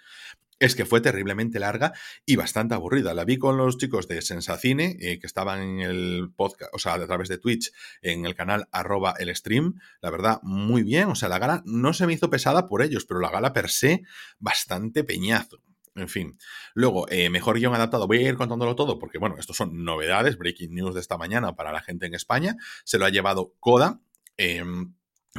es 0.58 0.74
que 0.74 0.86
fue 0.86 1.00
terriblemente 1.00 1.58
larga 1.58 1.92
y 2.24 2.36
bastante 2.36 2.74
aburrida. 2.74 3.14
La 3.14 3.24
vi 3.24 3.38
con 3.38 3.56
los 3.56 3.76
chicos 3.76 4.08
de 4.08 4.22
Sensacine, 4.22 4.96
eh, 5.00 5.18
que 5.18 5.26
estaban 5.26 5.60
en 5.60 5.80
el 5.80 6.30
podcast, 6.34 6.72
o 6.74 6.78
sea, 6.78 6.94
a 6.94 7.06
través 7.06 7.28
de 7.28 7.38
Twitch, 7.38 7.72
en 8.00 8.24
el 8.24 8.34
canal 8.34 8.68
arroba 8.72 9.14
el 9.18 9.34
stream. 9.34 9.78
La 10.00 10.10
verdad, 10.10 10.40
muy 10.42 10.82
bien. 10.82 11.08
O 11.08 11.14
sea, 11.14 11.28
la 11.28 11.38
gala 11.38 11.62
no 11.66 11.92
se 11.92 12.06
me 12.06 12.14
hizo 12.14 12.30
pesada 12.30 12.68
por 12.68 12.82
ellos, 12.82 13.04
pero 13.04 13.20
la 13.20 13.30
gala 13.30 13.52
per 13.52 13.68
se, 13.68 14.02
bastante 14.38 15.04
peñazo. 15.04 15.60
En 15.96 16.08
fin. 16.08 16.38
Luego, 16.74 17.08
eh, 17.08 17.30
mejor 17.30 17.58
guion 17.58 17.74
adaptado. 17.74 18.06
Voy 18.06 18.18
a 18.18 18.28
ir 18.28 18.36
contándolo 18.36 18.76
todo 18.76 18.98
porque, 18.98 19.18
bueno, 19.18 19.36
estos 19.38 19.56
son 19.56 19.84
novedades, 19.84 20.36
breaking 20.36 20.74
news 20.74 20.94
de 20.94 21.00
esta 21.00 21.16
mañana 21.16 21.56
para 21.56 21.72
la 21.72 21.80
gente 21.80 22.06
en 22.06 22.14
España. 22.14 22.56
Se 22.84 22.98
lo 22.98 23.06
ha 23.06 23.10
llevado 23.10 23.54
Coda. 23.60 24.00
Eh, 24.36 24.62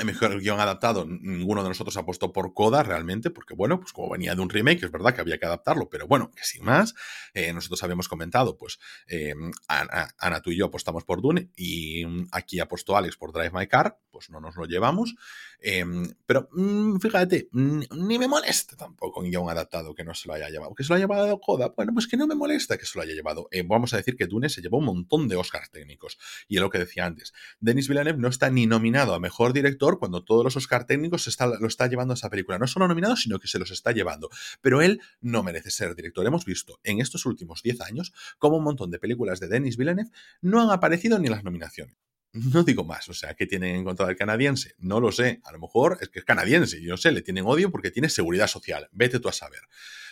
mejor 0.06 0.40
guion 0.40 0.60
adaptado, 0.60 1.06
ninguno 1.06 1.64
de 1.64 1.70
nosotros 1.70 1.98
apostó 1.98 2.32
por 2.32 2.54
Coda 2.54 2.84
realmente, 2.84 3.30
porque 3.30 3.54
bueno, 3.54 3.80
pues 3.80 3.94
como 3.94 4.10
venía 4.10 4.36
de 4.36 4.42
un 4.42 4.50
remake, 4.50 4.84
es 4.84 4.92
verdad 4.92 5.14
que 5.14 5.22
había 5.22 5.38
que 5.38 5.46
adaptarlo, 5.46 5.90
pero 5.90 6.08
bueno, 6.08 6.32
que 6.36 6.44
sin 6.44 6.64
más, 6.64 6.94
eh, 7.34 7.54
nosotros 7.54 7.84
habíamos 7.84 8.08
comentado, 8.08 8.58
pues 8.58 8.80
eh, 9.08 9.34
Ana, 9.68 10.10
Ana, 10.18 10.42
tú 10.42 10.52
y 10.52 10.58
yo 10.58 10.66
apostamos 10.66 11.04
por 11.04 11.22
Dune 11.22 11.50
y 11.56 12.06
aquí 12.32 12.60
apostó 12.60 12.98
Alex 12.98 13.18
por 13.18 13.32
Drive 13.32 13.52
My 13.52 13.68
Car, 13.68 14.00
pues 14.12 14.30
no 14.30 14.40
nos 14.40 14.56
lo 14.56 14.66
llevamos. 14.66 15.16
Eh, 15.60 15.86
pero 16.26 16.50
mmm, 16.52 16.98
fíjate, 16.98 17.50
ni 17.52 18.20
me 18.20 18.28
molesta 18.28 18.76
tampoco 18.76 19.22
un 19.22 19.30
guion 19.30 19.50
adaptado 19.50 19.96
que 19.96 20.04
no 20.04 20.14
se 20.14 20.28
lo 20.28 20.34
haya 20.34 20.50
llevado. 20.50 20.74
¿Que 20.76 20.84
se 20.84 20.90
lo 20.90 20.96
haya 20.96 21.06
llevado 21.06 21.40
Coda? 21.40 21.74
Bueno, 21.76 21.94
pues 21.94 22.08
que 22.08 22.18
no 22.18 22.28
me 22.28 22.36
molesta 22.36 22.78
que 22.78 22.86
se 22.86 22.98
lo 22.98 23.04
haya 23.04 23.14
llevado. 23.14 23.48
Eh, 23.52 23.64
vamos 23.66 23.94
a 23.94 23.98
decir 23.98 24.16
que 24.16 24.28
Dune 24.28 24.50
se 24.50 24.62
llevó 24.62 24.78
un 24.78 24.86
montón 24.86 25.28
de 25.28 25.36
Oscars 25.36 25.72
técnicos. 25.72 26.18
Y 26.48 26.56
es 26.58 26.62
lo 26.62 26.70
que 26.70 26.80
decía 26.80 27.06
antes. 27.06 27.34
Denis 27.60 27.88
Villeneuve 27.88 28.20
no 28.20 28.28
está 28.28 28.50
ni 28.50 28.68
nominado 28.68 29.14
a 29.14 29.20
mejor 29.20 29.54
director 29.54 29.87
cuando 29.98 30.24
todos 30.24 30.44
los 30.44 30.56
Oscars 30.58 30.86
técnicos 30.86 31.28
está, 31.28 31.48
lo 31.48 31.68
está 31.68 31.88
llevando 31.88 32.14
a 32.14 32.16
esa 32.16 32.30
película. 32.30 32.60
No 32.60 32.68
solo 32.68 32.88
nominado, 32.88 33.16
sino 33.16 33.40
que 33.40 33.48
se 33.48 33.60
los 33.60 33.72
está 33.72 33.92
llevando. 33.92 34.30
Pero 34.62 34.82
él 34.82 35.02
no 35.22 35.44
merece 35.44 35.72
ser 35.72 35.96
director. 35.96 36.26
Hemos 36.26 36.46
visto 36.46 36.80
en 36.84 37.00
estos 37.00 37.26
últimos 37.26 37.64
10 37.64 37.82
años 37.82 38.14
cómo 38.38 38.58
un 38.58 38.64
montón 38.64 38.92
de 38.92 39.00
películas 39.00 39.40
de 39.40 39.48
Denis 39.48 39.78
Villeneuve 39.78 40.12
no 40.42 40.62
han 40.62 40.70
aparecido 40.70 41.18
ni 41.20 41.28
en 41.28 41.32
las 41.32 41.44
nominaciones. 41.44 41.96
No 42.34 42.64
digo 42.64 42.84
más, 42.84 43.08
o 43.10 43.14
sea, 43.14 43.34
¿qué 43.34 43.48
tienen 43.48 43.78
en 43.78 43.84
contra 43.84 44.06
del 44.06 44.16
canadiense? 44.16 44.76
No 44.78 45.00
lo 45.00 45.12
sé, 45.12 45.42
a 45.44 45.52
lo 45.54 45.60
mejor 45.60 45.98
es 46.02 46.10
que 46.10 46.20
es 46.20 46.26
canadiense, 46.26 46.82
yo 46.82 46.92
no 46.92 46.98
sé, 46.98 47.12
le 47.12 47.22
tienen 47.22 47.46
odio 47.46 47.72
porque 47.72 47.90
tiene 47.90 48.10
seguridad 48.10 48.48
social, 48.48 48.90
vete 48.92 49.20
tú 49.20 49.30
a 49.30 49.34
saber. 49.34 49.62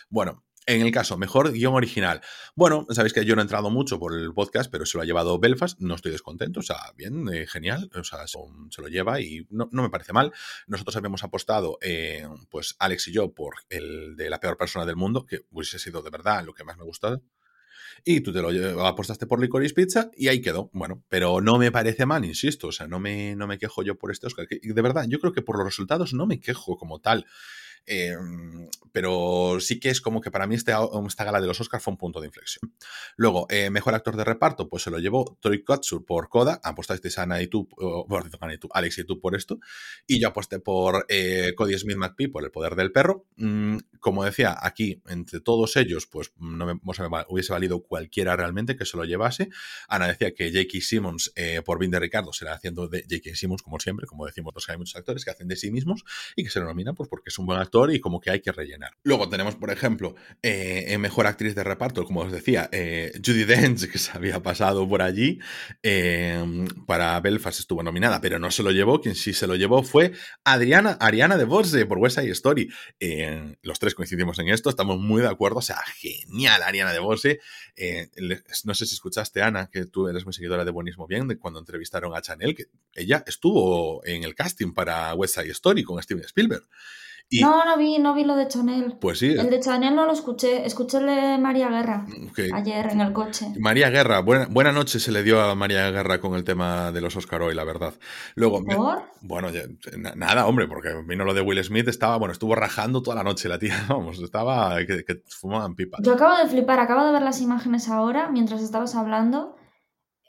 Bueno, 0.08 0.44
en 0.66 0.82
el 0.82 0.90
caso, 0.90 1.16
mejor 1.16 1.52
guion 1.52 1.74
original. 1.74 2.20
Bueno, 2.54 2.86
sabéis 2.90 3.12
que 3.12 3.24
yo 3.24 3.34
no 3.34 3.40
he 3.40 3.44
entrado 3.44 3.70
mucho 3.70 3.98
por 3.98 4.14
el 4.14 4.34
podcast, 4.34 4.70
pero 4.70 4.84
se 4.84 4.98
lo 4.98 5.02
ha 5.02 5.06
llevado 5.06 5.38
Belfast, 5.38 5.78
no 5.80 5.94
estoy 5.94 6.12
descontento, 6.12 6.60
o 6.60 6.62
sea, 6.62 6.76
bien, 6.96 7.28
eh, 7.32 7.46
genial, 7.46 7.90
o 7.94 8.04
sea, 8.04 8.26
se, 8.26 8.38
lo 8.82 8.88
lleva 8.88 9.20
y 9.20 9.46
no, 9.50 9.68
me 9.70 9.90
parece 9.90 10.12
mal. 10.12 10.32
Nosotros 10.66 10.96
habíamos 10.96 11.22
apostado, 11.22 11.78
eh, 11.80 12.26
pues 12.50 12.76
Alex 12.78 13.08
y 13.08 13.12
yo, 13.12 13.32
por 13.32 13.54
el 13.70 14.16
de 14.16 14.28
la 14.28 14.40
peor 14.40 14.56
persona 14.56 14.84
del 14.84 14.96
mundo, 14.96 15.24
que 15.24 15.46
hubiese 15.50 15.78
sido 15.78 16.02
de 16.02 16.10
verdad 16.10 16.44
lo 16.44 16.52
que 16.52 16.64
más 16.64 16.76
me 16.76 16.84
gustado 16.84 17.22
y 18.04 18.20
tú 18.20 18.32
te 18.32 18.40
lo 18.40 18.86
apostaste 18.86 19.26
por 19.26 19.40
Licorice 19.40 19.74
Pizza 19.74 20.10
y 20.16 20.28
ahí 20.28 20.40
quedó. 20.40 20.70
Bueno, 20.72 21.02
pero 21.08 21.40
no 21.40 21.58
me 21.58 21.72
parece 21.72 22.06
mal, 22.06 22.24
insisto, 22.24 22.68
o 22.68 22.72
sea, 22.72 22.86
no 22.86 23.00
me, 23.00 23.34
no 23.34 23.46
me 23.46 23.58
quejo 23.58 23.82
yo 23.82 23.98
por 23.98 24.12
este 24.12 24.26
Oscar. 24.26 24.46
De 24.48 24.82
verdad, 24.82 25.06
yo 25.08 25.18
creo 25.18 25.32
que 25.32 25.42
por 25.42 25.56
los 25.56 25.66
resultados 25.66 26.14
no 26.14 26.26
me 26.26 26.38
quejo 26.40 26.76
como 26.76 27.00
tal. 27.00 27.26
Eh, 27.86 28.16
pero 28.92 29.58
sí 29.60 29.78
que 29.78 29.90
es 29.90 30.00
como 30.00 30.20
que 30.20 30.30
para 30.30 30.46
mí 30.46 30.54
este, 30.54 30.72
esta 31.06 31.24
gala 31.24 31.40
de 31.40 31.46
los 31.46 31.60
Oscars 31.60 31.84
fue 31.84 31.92
un 31.92 31.98
punto 31.98 32.20
de 32.20 32.26
inflexión. 32.26 32.74
Luego, 33.16 33.46
eh, 33.50 33.70
mejor 33.70 33.94
actor 33.94 34.16
de 34.16 34.24
reparto, 34.24 34.68
pues 34.68 34.82
se 34.82 34.90
lo 34.90 34.98
llevó 34.98 35.36
Troy 35.40 35.62
Kotsur 35.62 36.04
por 36.04 36.28
Coda. 36.28 36.60
Apostasteis 36.64 37.18
Ana 37.18 37.40
y 37.42 37.46
tú, 37.46 37.68
oh, 37.76 38.06
Alex 38.72 38.98
y 38.98 39.04
tú 39.04 39.20
por 39.20 39.36
esto. 39.36 39.60
Y 40.06 40.20
yo 40.20 40.28
aposté 40.28 40.60
por 40.60 41.04
eh, 41.08 41.52
Cody 41.56 41.78
Smith 41.78 41.96
McPhee 41.96 42.28
por 42.28 42.42
El 42.42 42.50
Poder 42.50 42.74
del 42.74 42.90
Perro. 42.90 43.26
Mm, 43.36 43.76
como 44.00 44.24
decía, 44.24 44.56
aquí, 44.60 45.02
entre 45.08 45.40
todos 45.40 45.76
ellos, 45.76 46.06
pues 46.06 46.32
no 46.38 46.66
me, 46.66 46.80
hubiese 47.28 47.52
valido 47.52 47.82
cualquiera 47.82 48.34
realmente 48.34 48.76
que 48.76 48.86
se 48.86 48.96
lo 48.96 49.04
llevase. 49.04 49.50
Ana 49.88 50.06
decía 50.06 50.32
que 50.32 50.50
J.K. 50.50 50.78
Simmons 50.80 51.32
por 51.64 51.78
Vin 51.78 51.90
de 51.90 52.00
Ricardo 52.00 52.32
será 52.32 52.54
haciendo 52.54 52.88
de 52.88 53.02
J.K. 53.02 53.34
Simmons, 53.34 53.62
como 53.62 53.78
siempre, 53.78 54.06
como 54.06 54.26
decimos, 54.26 54.52
pues 54.54 54.68
hay 54.68 54.78
muchos 54.78 54.96
actores 54.96 55.24
que 55.24 55.30
hacen 55.30 55.48
de 55.48 55.56
sí 55.56 55.70
mismos 55.70 56.04
y 56.34 56.44
que 56.44 56.50
se 56.50 56.60
lo 56.60 56.66
nominan 56.66 56.94
pues 56.94 57.08
porque 57.08 57.28
es 57.28 57.38
un 57.38 57.46
buen 57.46 57.58
actor 57.58 57.75
y 57.84 58.00
como 58.00 58.20
que 58.20 58.30
hay 58.30 58.40
que 58.40 58.52
rellenar. 58.52 58.92
Luego 59.02 59.28
tenemos, 59.28 59.54
por 59.54 59.70
ejemplo, 59.70 60.14
eh, 60.42 60.96
Mejor 60.98 61.26
Actriz 61.26 61.54
de 61.54 61.62
Reparto, 61.62 62.04
como 62.04 62.20
os 62.20 62.32
decía, 62.32 62.68
eh, 62.72 63.12
Judy 63.24 63.44
Dench, 63.44 63.90
que 63.90 63.98
se 63.98 64.10
había 64.12 64.42
pasado 64.42 64.88
por 64.88 65.02
allí, 65.02 65.38
eh, 65.82 66.42
para 66.86 67.20
Belfast 67.20 67.60
estuvo 67.60 67.82
nominada, 67.82 68.20
pero 68.20 68.38
no 68.38 68.50
se 68.50 68.62
lo 68.62 68.70
llevó. 68.70 69.00
Quien 69.00 69.14
sí 69.14 69.32
se 69.32 69.46
lo 69.46 69.56
llevó 69.56 69.82
fue 69.82 70.12
Adriana, 70.44 70.96
Ariana 71.00 71.36
de 71.36 71.44
Bose 71.44 71.84
por 71.86 71.98
West 71.98 72.18
Side 72.18 72.30
Story. 72.32 72.70
los 73.62 73.78
tres 73.78 73.94
coincidimos 73.94 74.38
en 74.38 74.48
esto, 74.48 74.70
estamos 74.70 74.98
muy 74.98 75.20
de 75.20 75.28
acuerdo. 75.28 75.58
O 75.58 75.62
sea, 75.62 75.78
genial 75.96 76.62
Ariana 76.62 76.92
de 76.92 76.98
Bose. 76.98 77.40
no 78.64 78.74
sé 78.74 78.86
si 78.86 78.94
escuchaste, 78.94 79.42
Ana, 79.42 79.68
que 79.70 79.84
tú 79.84 80.08
eres 80.08 80.24
muy 80.24 80.32
seguidora 80.32 80.64
de 80.64 80.70
Buenismo 80.70 81.06
Bien, 81.06 81.28
de 81.28 81.38
cuando 81.38 81.60
entrevistaron 81.60 82.16
a 82.16 82.22
Chanel, 82.22 82.54
que 82.54 82.64
ella 82.94 83.22
estuvo 83.26 84.04
en 84.06 84.24
el 84.24 84.34
casting 84.34 84.72
para 84.72 85.14
West 85.14 85.34
Side 85.34 85.50
Story 85.50 85.82
con 85.82 86.02
Steven 86.02 86.24
Spielberg. 86.24 86.64
No, 87.30 87.64
no 87.64 87.76
vi, 87.76 87.98
no 87.98 88.14
vi 88.14 88.24
lo 88.24 88.36
de 88.36 88.46
Chanel. 88.46 88.98
Pues 89.00 89.18
sí. 89.18 89.32
El 89.32 89.50
de 89.50 89.58
Chanel 89.58 89.96
no 89.96 90.06
lo 90.06 90.12
escuché, 90.12 90.64
escuché 90.64 90.98
el 90.98 91.06
de 91.06 91.38
María 91.38 91.68
Guerra 91.68 92.06
ayer 92.54 92.88
en 92.92 93.00
el 93.00 93.12
coche. 93.12 93.46
María 93.58 93.90
Guerra, 93.90 94.20
buena, 94.20 94.46
buena 94.48 94.70
noche 94.70 95.00
se 95.00 95.10
le 95.10 95.24
dio 95.24 95.40
a 95.40 95.54
María 95.56 95.90
Guerra 95.90 96.20
con 96.20 96.34
el 96.34 96.44
tema 96.44 96.92
de 96.92 97.00
los 97.00 97.16
Oscar 97.16 97.42
hoy, 97.42 97.54
la 97.54 97.64
verdad. 97.64 97.94
Luego, 98.36 98.62
bueno, 99.22 99.48
nada, 100.14 100.46
hombre, 100.46 100.68
porque 100.68 100.90
vino 101.04 101.24
lo 101.24 101.34
de 101.34 101.40
Will 101.40 101.62
Smith, 101.64 101.88
estaba, 101.88 102.16
bueno, 102.16 102.32
estuvo 102.32 102.54
rajando 102.54 103.02
toda 103.02 103.16
la 103.16 103.24
noche 103.24 103.48
la 103.48 103.58
tía, 103.58 103.74
vamos, 103.88 104.20
estaba 104.20 104.76
que, 104.86 105.04
que 105.04 105.22
fumaban 105.28 105.74
pipa. 105.74 105.98
Yo 106.02 106.14
acabo 106.14 106.36
de 106.36 106.48
flipar, 106.48 106.78
acabo 106.78 107.04
de 107.04 107.12
ver 107.12 107.22
las 107.22 107.40
imágenes 107.40 107.88
ahora 107.88 108.28
mientras 108.30 108.62
estabas 108.62 108.94
hablando. 108.94 109.56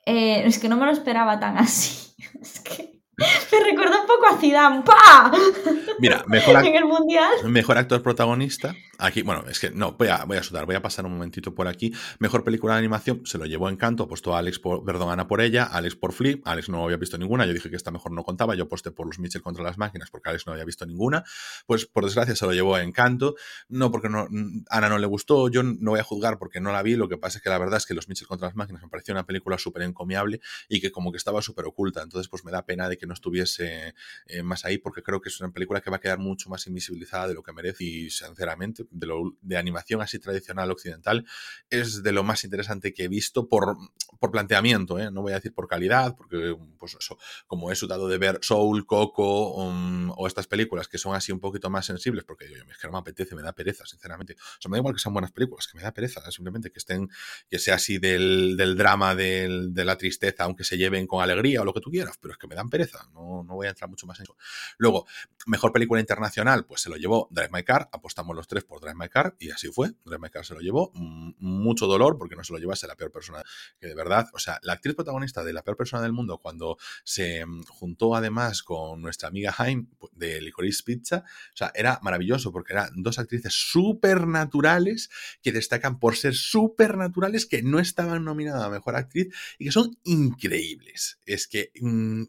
Eh, 0.07 0.47
es 0.47 0.57
que 0.57 0.69
no 0.69 0.77
me 0.77 0.85
lo 0.85 0.91
esperaba 0.91 1.39
tan 1.39 1.57
así. 1.57 2.15
Es 2.41 2.59
que 2.61 2.96
me 3.51 3.71
recuerda 3.71 4.01
un 4.01 4.05
poco 4.05 4.27
a 4.27 4.37
Zidane. 4.37 4.83
¡Pah! 4.83 5.31
Mira, 5.99 6.23
mejor, 6.27 6.63
en 6.63 6.75
el 6.75 6.85
mundial. 6.85 7.31
mejor 7.45 7.79
actor 7.79 8.03
protagonista. 8.03 8.75
Aquí, 8.99 9.23
bueno, 9.23 9.43
es 9.49 9.59
que 9.59 9.71
no, 9.71 9.93
voy 9.93 10.09
a, 10.09 10.23
voy 10.25 10.37
a 10.37 10.43
sudar, 10.43 10.67
voy 10.67 10.75
a 10.75 10.83
pasar 10.83 11.05
un 11.05 11.13
momentito 11.13 11.55
por 11.55 11.67
aquí. 11.67 11.91
Mejor 12.19 12.43
película 12.43 12.73
de 12.73 12.79
animación, 12.79 13.21
se 13.25 13.39
lo 13.39 13.45
llevó 13.45 13.69
Encanto, 13.69 14.03
apostó 14.03 14.35
a 14.35 14.39
Alex 14.39 14.59
por, 14.59 14.85
perdón, 14.85 15.09
Ana 15.09 15.27
por 15.27 15.41
ella, 15.41 15.63
Alex 15.63 15.95
por 15.95 16.13
Flip. 16.13 16.47
Alex 16.47 16.69
no 16.69 16.83
había 16.83 16.97
visto 16.97 17.17
ninguna, 17.17 17.47
yo 17.47 17.53
dije 17.53 17.71
que 17.71 17.75
esta 17.75 17.89
mejor 17.89 18.11
no 18.11 18.23
contaba, 18.23 18.53
yo 18.53 18.65
aposté 18.65 18.91
por 18.91 19.07
los 19.07 19.17
Mitchell 19.17 19.41
contra 19.41 19.63
las 19.63 19.79
máquinas 19.79 20.11
porque 20.11 20.29
Alex 20.29 20.45
no 20.45 20.53
había 20.53 20.65
visto 20.65 20.85
ninguna. 20.85 21.23
Pues 21.65 21.87
por 21.87 22.05
desgracia 22.05 22.35
se 22.35 22.45
lo 22.45 22.53
llevó 22.53 22.75
a 22.75 22.83
Encanto, 22.83 23.33
no 23.67 23.91
porque 23.91 24.09
no, 24.09 24.27
Ana 24.69 24.89
no 24.89 24.99
le 24.99 25.07
gustó, 25.07 25.49
yo 25.49 25.63
no 25.63 25.91
voy 25.91 25.99
a 25.99 26.03
juzgar 26.03 26.37
porque 26.37 26.59
no 26.59 26.71
la 26.71 26.83
vi, 26.83 26.95
lo 26.95 27.09
que 27.09 27.17
pasa 27.17 27.39
es 27.39 27.43
que 27.43 27.49
la 27.49 27.57
verdad 27.57 27.77
es 27.77 27.87
que 27.87 27.95
los 27.95 28.07
Mitchell 28.07 28.27
contra 28.27 28.47
las 28.47 28.55
máquinas 28.55 28.83
me 28.83 28.89
pareció 28.89 29.15
una 29.15 29.25
película 29.25 29.57
súper 29.57 29.81
encomiable 29.81 30.39
y 30.69 30.81
que 30.81 30.91
como 30.91 31.11
que 31.11 31.17
estaba 31.17 31.41
súper 31.41 31.65
oculta, 31.65 32.03
entonces 32.03 32.29
pues 32.29 32.45
me 32.45 32.51
da 32.51 32.63
pena 32.63 32.87
de 32.89 32.97
que 32.97 33.06
no 33.07 33.13
estuviese 33.13 33.95
eh, 34.27 34.43
más 34.43 34.65
ahí 34.65 34.77
porque 34.77 35.01
creo 35.01 35.21
que 35.21 35.29
es 35.29 35.39
una 35.39 35.51
película 35.51 35.81
que 35.81 35.89
va 35.89 35.97
a 35.97 35.99
quedar 35.99 36.19
mucho 36.19 36.49
más 36.49 36.67
invisibilizada 36.67 37.29
de 37.29 37.33
lo 37.33 37.43
que 37.43 37.53
merece 37.53 37.83
y 37.83 38.09
sinceramente 38.09 38.85
de, 38.89 39.07
lo, 39.07 39.35
de 39.41 39.57
animación 39.57 40.01
así 40.01 40.19
tradicional 40.19 40.69
occidental 40.71 41.25
es 41.69 42.03
de 42.03 42.11
lo 42.11 42.23
más 42.23 42.43
interesante 42.43 42.93
que 42.93 43.05
he 43.05 43.07
visto 43.07 43.47
por, 43.47 43.77
por 44.19 44.31
planteamiento, 44.31 44.99
¿eh? 44.99 45.09
no 45.11 45.21
voy 45.21 45.31
a 45.31 45.35
decir 45.35 45.53
por 45.53 45.67
calidad 45.67 46.15
porque 46.15 46.55
pues 46.77 46.95
eso, 46.99 47.17
como 47.47 47.71
he 47.71 47.75
sudado 47.75 48.07
de 48.07 48.17
ver 48.17 48.39
Soul, 48.41 48.85
Coco 48.85 49.55
um, 49.55 50.11
o 50.15 50.27
estas 50.27 50.47
películas 50.47 50.87
que 50.87 50.97
son 50.97 51.15
así 51.15 51.31
un 51.31 51.39
poquito 51.39 51.69
más 51.69 51.85
sensibles 51.85 52.23
porque 52.23 52.49
yo, 52.49 52.57
es 52.69 52.77
que 52.77 52.87
no 52.87 52.93
me 52.93 52.99
apetece, 52.99 53.35
me 53.35 53.41
da 53.41 53.53
pereza 53.53 53.85
sinceramente, 53.85 54.33
o 54.33 54.61
sea, 54.61 54.69
me 54.69 54.77
da 54.77 54.79
igual 54.79 54.93
que 54.93 54.99
sean 54.99 55.13
buenas 55.13 55.31
películas, 55.31 55.67
que 55.67 55.77
me 55.77 55.83
da 55.83 55.93
pereza, 55.93 56.29
simplemente 56.31 56.71
que 56.71 56.79
estén, 56.79 57.09
que 57.49 57.59
sea 57.59 57.75
así 57.75 57.97
del, 57.97 58.55
del 58.57 58.75
drama, 58.75 59.15
del, 59.15 59.73
de 59.73 59.85
la 59.85 59.97
tristeza, 59.97 60.43
aunque 60.43 60.63
se 60.63 60.77
lleven 60.77 61.07
con 61.07 61.21
alegría 61.21 61.61
o 61.61 61.65
lo 61.65 61.73
que 61.73 61.81
tú 61.81 61.89
quieras, 61.89 62.17
pero 62.19 62.33
es 62.33 62.37
que 62.37 62.47
me 62.47 62.55
dan 62.55 62.69
pereza, 62.69 62.96
no, 63.13 63.43
no, 63.43 63.55
voy 63.55 63.67
a 63.67 63.69
entrar 63.69 63.89
mucho 63.89 64.05
más 64.05 64.19
en 64.19 64.23
eso. 64.23 64.35
Luego, 64.77 65.05
mejor 65.45 65.71
película 65.71 65.99
internacional, 65.99 66.65
pues 66.65 66.81
se 66.81 66.89
lo 66.89 66.95
llevó 66.95 67.27
Drive 67.31 67.49
My 67.51 67.63
Car, 67.63 67.89
apostamos 67.91 68.35
los 68.35 68.47
tres 68.47 68.63
por 68.63 68.79
Drive 68.81 68.95
My 68.95 69.09
Car 69.09 69.35
y 69.39 69.51
así 69.51 69.69
fue. 69.69 69.91
Drive 70.05 70.19
My 70.19 70.29
Car 70.29 70.45
se 70.45 70.53
lo 70.53 70.59
llevó. 70.59 70.91
Mm, 70.93 71.33
mucho 71.39 71.87
dolor 71.87 72.17
porque 72.17 72.35
no 72.35 72.43
se 72.43 72.53
lo 72.53 72.59
llevase 72.59 72.87
la 72.87 72.95
peor 72.95 73.11
persona 73.11 73.43
que 73.79 73.87
de 73.87 73.95
verdad, 73.95 74.27
o 74.33 74.39
sea, 74.39 74.59
la 74.63 74.73
actriz 74.73 74.95
protagonista 74.95 75.43
de 75.43 75.53
la 75.53 75.63
peor 75.63 75.77
persona 75.77 76.01
del 76.01 76.13
mundo 76.13 76.37
cuando 76.39 76.77
se 77.03 77.45
mm, 77.45 77.63
juntó 77.63 78.15
además 78.15 78.63
con 78.63 79.01
nuestra 79.01 79.29
amiga 79.29 79.51
Jaime 79.51 79.87
de 80.13 80.41
Licorice 80.41 80.83
Pizza, 80.83 81.23
o 81.53 81.57
sea, 81.57 81.71
era 81.75 81.99
maravilloso 82.01 82.51
porque 82.51 82.73
eran 82.73 82.89
dos 82.95 83.19
actrices 83.19 83.53
súper 83.53 84.27
naturales 84.27 85.09
que 85.41 85.51
destacan 85.51 85.99
por 85.99 86.15
ser 86.15 86.35
súper 86.35 86.97
naturales 86.97 87.45
que 87.45 87.61
no 87.61 87.79
estaban 87.79 88.23
nominadas 88.23 88.63
a 88.63 88.69
mejor 88.69 88.95
actriz 88.95 89.27
y 89.57 89.65
que 89.65 89.71
son 89.71 89.97
increíbles. 90.03 91.19
Es 91.25 91.47
que, 91.47 91.71
mmm, 91.81 92.23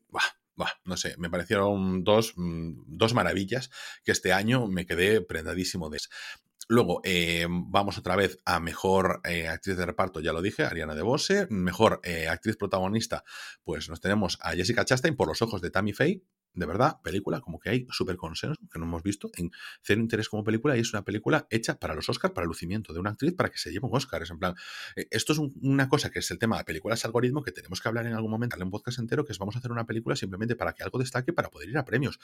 no 0.84 0.96
sé, 0.96 1.14
me 1.18 1.30
parecieron 1.30 2.04
dos, 2.04 2.34
mm, 2.36 2.82
dos 2.86 3.14
maravillas 3.14 3.70
que 4.04 4.12
este 4.12 4.32
año 4.32 4.66
me 4.66 4.86
quedé 4.86 5.20
prendadísimo 5.20 5.90
de. 5.90 5.98
Luego, 6.70 7.00
eh, 7.02 7.46
vamos 7.48 7.96
otra 7.96 8.14
vez 8.14 8.38
a 8.44 8.60
mejor 8.60 9.22
eh, 9.24 9.48
actriz 9.48 9.78
de 9.78 9.86
reparto, 9.86 10.20
ya 10.20 10.34
lo 10.34 10.42
dije, 10.42 10.64
Ariana 10.64 10.94
DeBose. 10.94 11.46
Mejor 11.48 12.00
eh, 12.04 12.28
actriz 12.28 12.56
protagonista, 12.56 13.24
pues 13.64 13.88
nos 13.88 14.00
tenemos 14.00 14.38
a 14.42 14.52
Jessica 14.52 14.84
Chastain 14.84 15.16
por 15.16 15.28
los 15.28 15.40
ojos 15.40 15.62
de 15.62 15.70
Tammy 15.70 15.94
Faye 15.94 16.24
de 16.54 16.66
verdad, 16.66 17.00
película 17.02 17.40
como 17.40 17.58
que 17.58 17.70
hay 17.70 17.86
súper 17.90 18.16
consenso, 18.16 18.60
que 18.70 18.78
no 18.78 18.86
hemos 18.86 19.02
visto 19.02 19.30
en 19.36 19.50
Cero 19.82 20.00
Interés 20.00 20.28
como 20.28 20.44
película, 20.44 20.76
y 20.76 20.80
es 20.80 20.92
una 20.92 21.04
película 21.04 21.46
hecha 21.50 21.78
para 21.78 21.94
los 21.94 22.08
Oscars, 22.08 22.34
para 22.34 22.44
el 22.44 22.48
lucimiento 22.48 22.92
de 22.92 23.00
una 23.00 23.10
actriz, 23.10 23.34
para 23.34 23.50
que 23.50 23.58
se 23.58 23.70
lleve 23.70 23.86
un 23.86 23.96
Oscar. 23.96 24.22
Es 24.22 24.30
en 24.30 24.38
plan, 24.38 24.54
eh, 24.96 25.06
esto 25.10 25.32
es 25.32 25.38
una 25.38 25.88
cosa 25.88 26.10
que 26.10 26.18
es 26.18 26.30
el 26.30 26.38
tema 26.38 26.58
de 26.58 26.64
películas 26.64 27.04
algoritmo 27.04 27.42
que 27.42 27.52
tenemos 27.52 27.80
que 27.80 27.88
hablar 27.88 28.06
en 28.06 28.14
algún 28.14 28.30
momento, 28.30 28.56
en 28.56 28.62
un 28.62 28.70
podcast 28.70 28.98
entero, 28.98 29.24
que 29.24 29.32
es 29.32 29.38
vamos 29.38 29.56
a 29.56 29.58
hacer 29.58 29.72
una 29.72 29.86
película 29.86 30.16
simplemente 30.16 30.56
para 30.56 30.72
que 30.72 30.82
algo 30.82 30.98
destaque, 30.98 31.32
para 31.32 31.50
poder 31.50 31.68
ir 31.68 31.78
a 31.78 31.84
premios. 31.84 32.18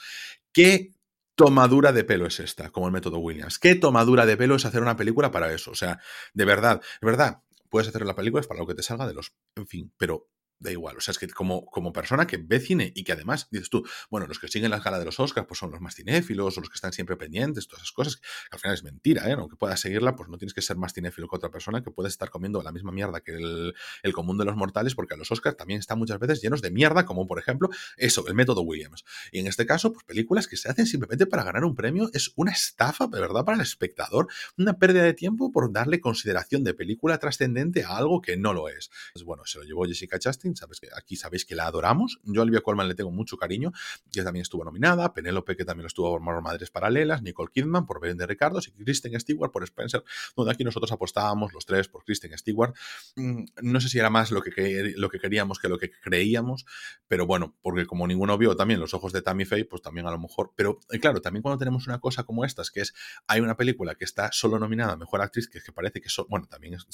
¿Qué 0.51 0.93
tomadura 1.35 1.91
de 1.91 2.03
pelo 2.03 2.25
es 2.25 2.39
esta, 2.39 2.69
como 2.69 2.87
el 2.87 2.93
método 2.93 3.19
Williams? 3.19 3.59
¿Qué 3.59 3.75
tomadura 3.75 4.25
de 4.25 4.37
pelo 4.37 4.55
es 4.55 4.65
hacer 4.65 4.81
una 4.81 4.95
película 4.95 5.31
para 5.31 5.53
eso? 5.53 5.71
O 5.71 5.75
sea, 5.75 5.99
de 6.33 6.45
verdad, 6.45 6.81
de 7.01 7.05
verdad, 7.05 7.41
puedes 7.69 7.87
hacer 7.87 8.05
la 8.05 8.15
película 8.15 8.41
es 8.41 8.47
para 8.47 8.59
lo 8.59 8.67
que 8.67 8.75
te 8.75 8.83
salga 8.83 9.07
de 9.07 9.13
los, 9.13 9.33
en 9.55 9.67
fin, 9.67 9.93
pero 9.97 10.29
da 10.59 10.71
igual. 10.71 10.97
O 10.97 11.01
sea, 11.01 11.11
es 11.11 11.19
que 11.19 11.27
como, 11.27 11.65
como 11.65 11.93
persona 11.93 12.27
que 12.27 12.37
ve 12.37 12.59
cine 12.59 12.91
y 12.95 13.03
que 13.03 13.11
además 13.11 13.47
dices 13.51 13.69
tú, 13.69 13.85
bueno, 14.09 14.27
los 14.27 14.39
que 14.39 14.47
siguen 14.47 14.71
la 14.71 14.77
escala 14.77 14.99
de 14.99 15.05
los 15.05 15.19
Oscars 15.19 15.47
pues 15.47 15.59
son 15.59 15.71
los 15.71 15.81
más 15.81 15.95
cinéfilos 15.95 16.57
o 16.57 16.61
los 16.61 16.69
que 16.69 16.75
están 16.75 16.93
siempre 16.93 17.17
pendientes, 17.17 17.67
todas 17.67 17.83
esas 17.83 17.91
cosas, 17.91 18.17
que 18.17 18.23
al 18.51 18.59
final 18.59 18.75
es 18.75 18.83
mentira, 18.83 19.29
¿eh? 19.29 19.33
Aunque 19.33 19.55
puedas 19.55 19.79
seguirla, 19.79 20.15
pues 20.15 20.29
no 20.29 20.37
tienes 20.37 20.53
que 20.53 20.61
ser 20.61 20.77
más 20.77 20.93
cinéfilo 20.93 21.27
que 21.27 21.35
otra 21.35 21.49
persona, 21.49 21.83
que 21.83 21.91
puedes 21.91 22.13
estar 22.13 22.29
comiendo 22.29 22.61
la 22.63 22.71
misma 22.71 22.91
mierda 22.91 23.21
que 23.21 23.33
el, 23.33 23.73
el 24.03 24.13
común 24.13 24.37
de 24.37 24.45
los 24.45 24.55
mortales, 24.55 24.95
porque 24.95 25.13
a 25.13 25.17
los 25.17 25.31
Oscars 25.31 25.57
también 25.57 25.79
están 25.79 25.99
muchas 25.99 26.19
veces 26.19 26.41
llenos 26.41 26.61
de 26.61 26.71
mierda, 26.71 27.05
como 27.05 27.27
por 27.27 27.39
ejemplo 27.39 27.69
eso, 27.97 28.27
el 28.27 28.33
método 28.33 28.61
Williams. 28.61 29.03
Y 29.31 29.39
en 29.39 29.47
este 29.47 29.65
caso, 29.65 29.91
pues 29.91 30.05
películas 30.05 30.47
que 30.47 30.57
se 30.57 30.69
hacen 30.69 30.85
simplemente 30.85 31.25
para 31.25 31.43
ganar 31.43 31.63
un 31.63 31.75
premio 31.75 32.09
es 32.13 32.31
una 32.35 32.51
estafa, 32.51 33.07
de 33.07 33.19
verdad, 33.19 33.43
para 33.45 33.55
el 33.55 33.61
espectador, 33.61 34.27
una 34.57 34.77
pérdida 34.77 35.03
de 35.03 35.13
tiempo 35.13 35.51
por 35.51 35.71
darle 35.71 35.99
consideración 35.99 36.63
de 36.63 36.73
película 36.73 37.17
trascendente 37.17 37.83
a 37.83 37.97
algo 37.97 38.21
que 38.21 38.37
no 38.37 38.53
lo 38.53 38.69
es. 38.69 38.89
Pues 39.13 39.23
bueno, 39.23 39.45
se 39.45 39.59
lo 39.59 39.65
llevó 39.65 39.85
Jessica 39.85 40.19
Chastain, 40.19 40.44
sabes 40.53 40.79
que 40.79 40.89
aquí 40.95 41.15
sabéis 41.15 41.45
que 41.45 41.55
la 41.55 41.67
adoramos. 41.67 42.19
Yo 42.23 42.41
a 42.41 42.43
Olivia 42.43 42.61
Colman 42.61 42.87
le 42.87 42.95
tengo 42.95 43.11
mucho 43.11 43.37
cariño, 43.37 43.71
que 44.11 44.23
también 44.23 44.41
estuvo 44.41 44.63
nominada, 44.63 45.13
Penélope, 45.13 45.55
que 45.55 45.65
también 45.65 45.83
lo 45.83 45.87
estuvo 45.87 46.19
por 46.19 46.41
Madres 46.41 46.69
Paralelas, 46.69 47.21
Nicole 47.21 47.49
Kidman 47.53 47.85
por 47.85 47.99
Belén 48.01 48.17
de 48.17 48.27
Ricardo 48.27 48.59
y 48.59 48.83
Kristen 48.83 49.19
Stewart 49.19 49.51
por 49.51 49.63
Spencer, 49.63 50.03
donde 50.35 50.51
aquí 50.51 50.63
nosotros 50.63 50.91
apostábamos 50.91 51.53
los 51.53 51.65
tres 51.65 51.87
por 51.87 52.03
Kristen 52.03 52.37
Stewart. 52.37 52.75
Mm, 53.15 53.45
no 53.61 53.79
sé 53.79 53.89
si 53.89 53.97
era 53.97 54.09
más 54.09 54.31
lo 54.31 54.41
que, 54.41 54.93
lo 54.95 55.09
que 55.09 55.19
queríamos 55.19 55.59
que 55.59 55.69
lo 55.69 55.77
que 55.77 55.91
creíamos, 55.91 56.65
pero 57.07 57.25
bueno, 57.25 57.55
porque 57.61 57.85
como 57.85 58.07
ninguno 58.07 58.37
vio 58.37 58.55
también 58.55 58.79
los 58.79 58.93
ojos 58.93 59.13
de 59.13 59.21
Tammy 59.21 59.45
Faye, 59.45 59.65
pues 59.65 59.81
también 59.81 60.07
a 60.07 60.11
lo 60.11 60.19
mejor. 60.19 60.53
Pero 60.55 60.79
eh, 60.91 60.99
claro, 60.99 61.21
también 61.21 61.41
cuando 61.41 61.57
tenemos 61.57 61.87
una 61.87 61.99
cosa 61.99 62.23
como 62.23 62.45
estas, 62.45 62.71
que 62.71 62.81
es, 62.81 62.93
hay 63.27 63.41
una 63.41 63.55
película 63.55 63.95
que 63.95 64.05
está 64.05 64.31
solo 64.31 64.59
nominada 64.59 64.93
a 64.93 64.97
Mejor 64.97 65.21
Actriz, 65.21 65.47
que, 65.47 65.61
que 65.61 65.71
parece 65.71 66.01
que, 66.01 66.09
bueno, 66.29 66.47
también 66.47 66.75
es 66.75 66.85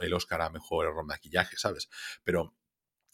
el 0.00 0.14
Oscar 0.14 0.42
a 0.42 0.50
Mejor 0.50 1.04
Maquillaje, 1.04 1.56
¿sabes? 1.56 1.88
Pero 2.24 2.54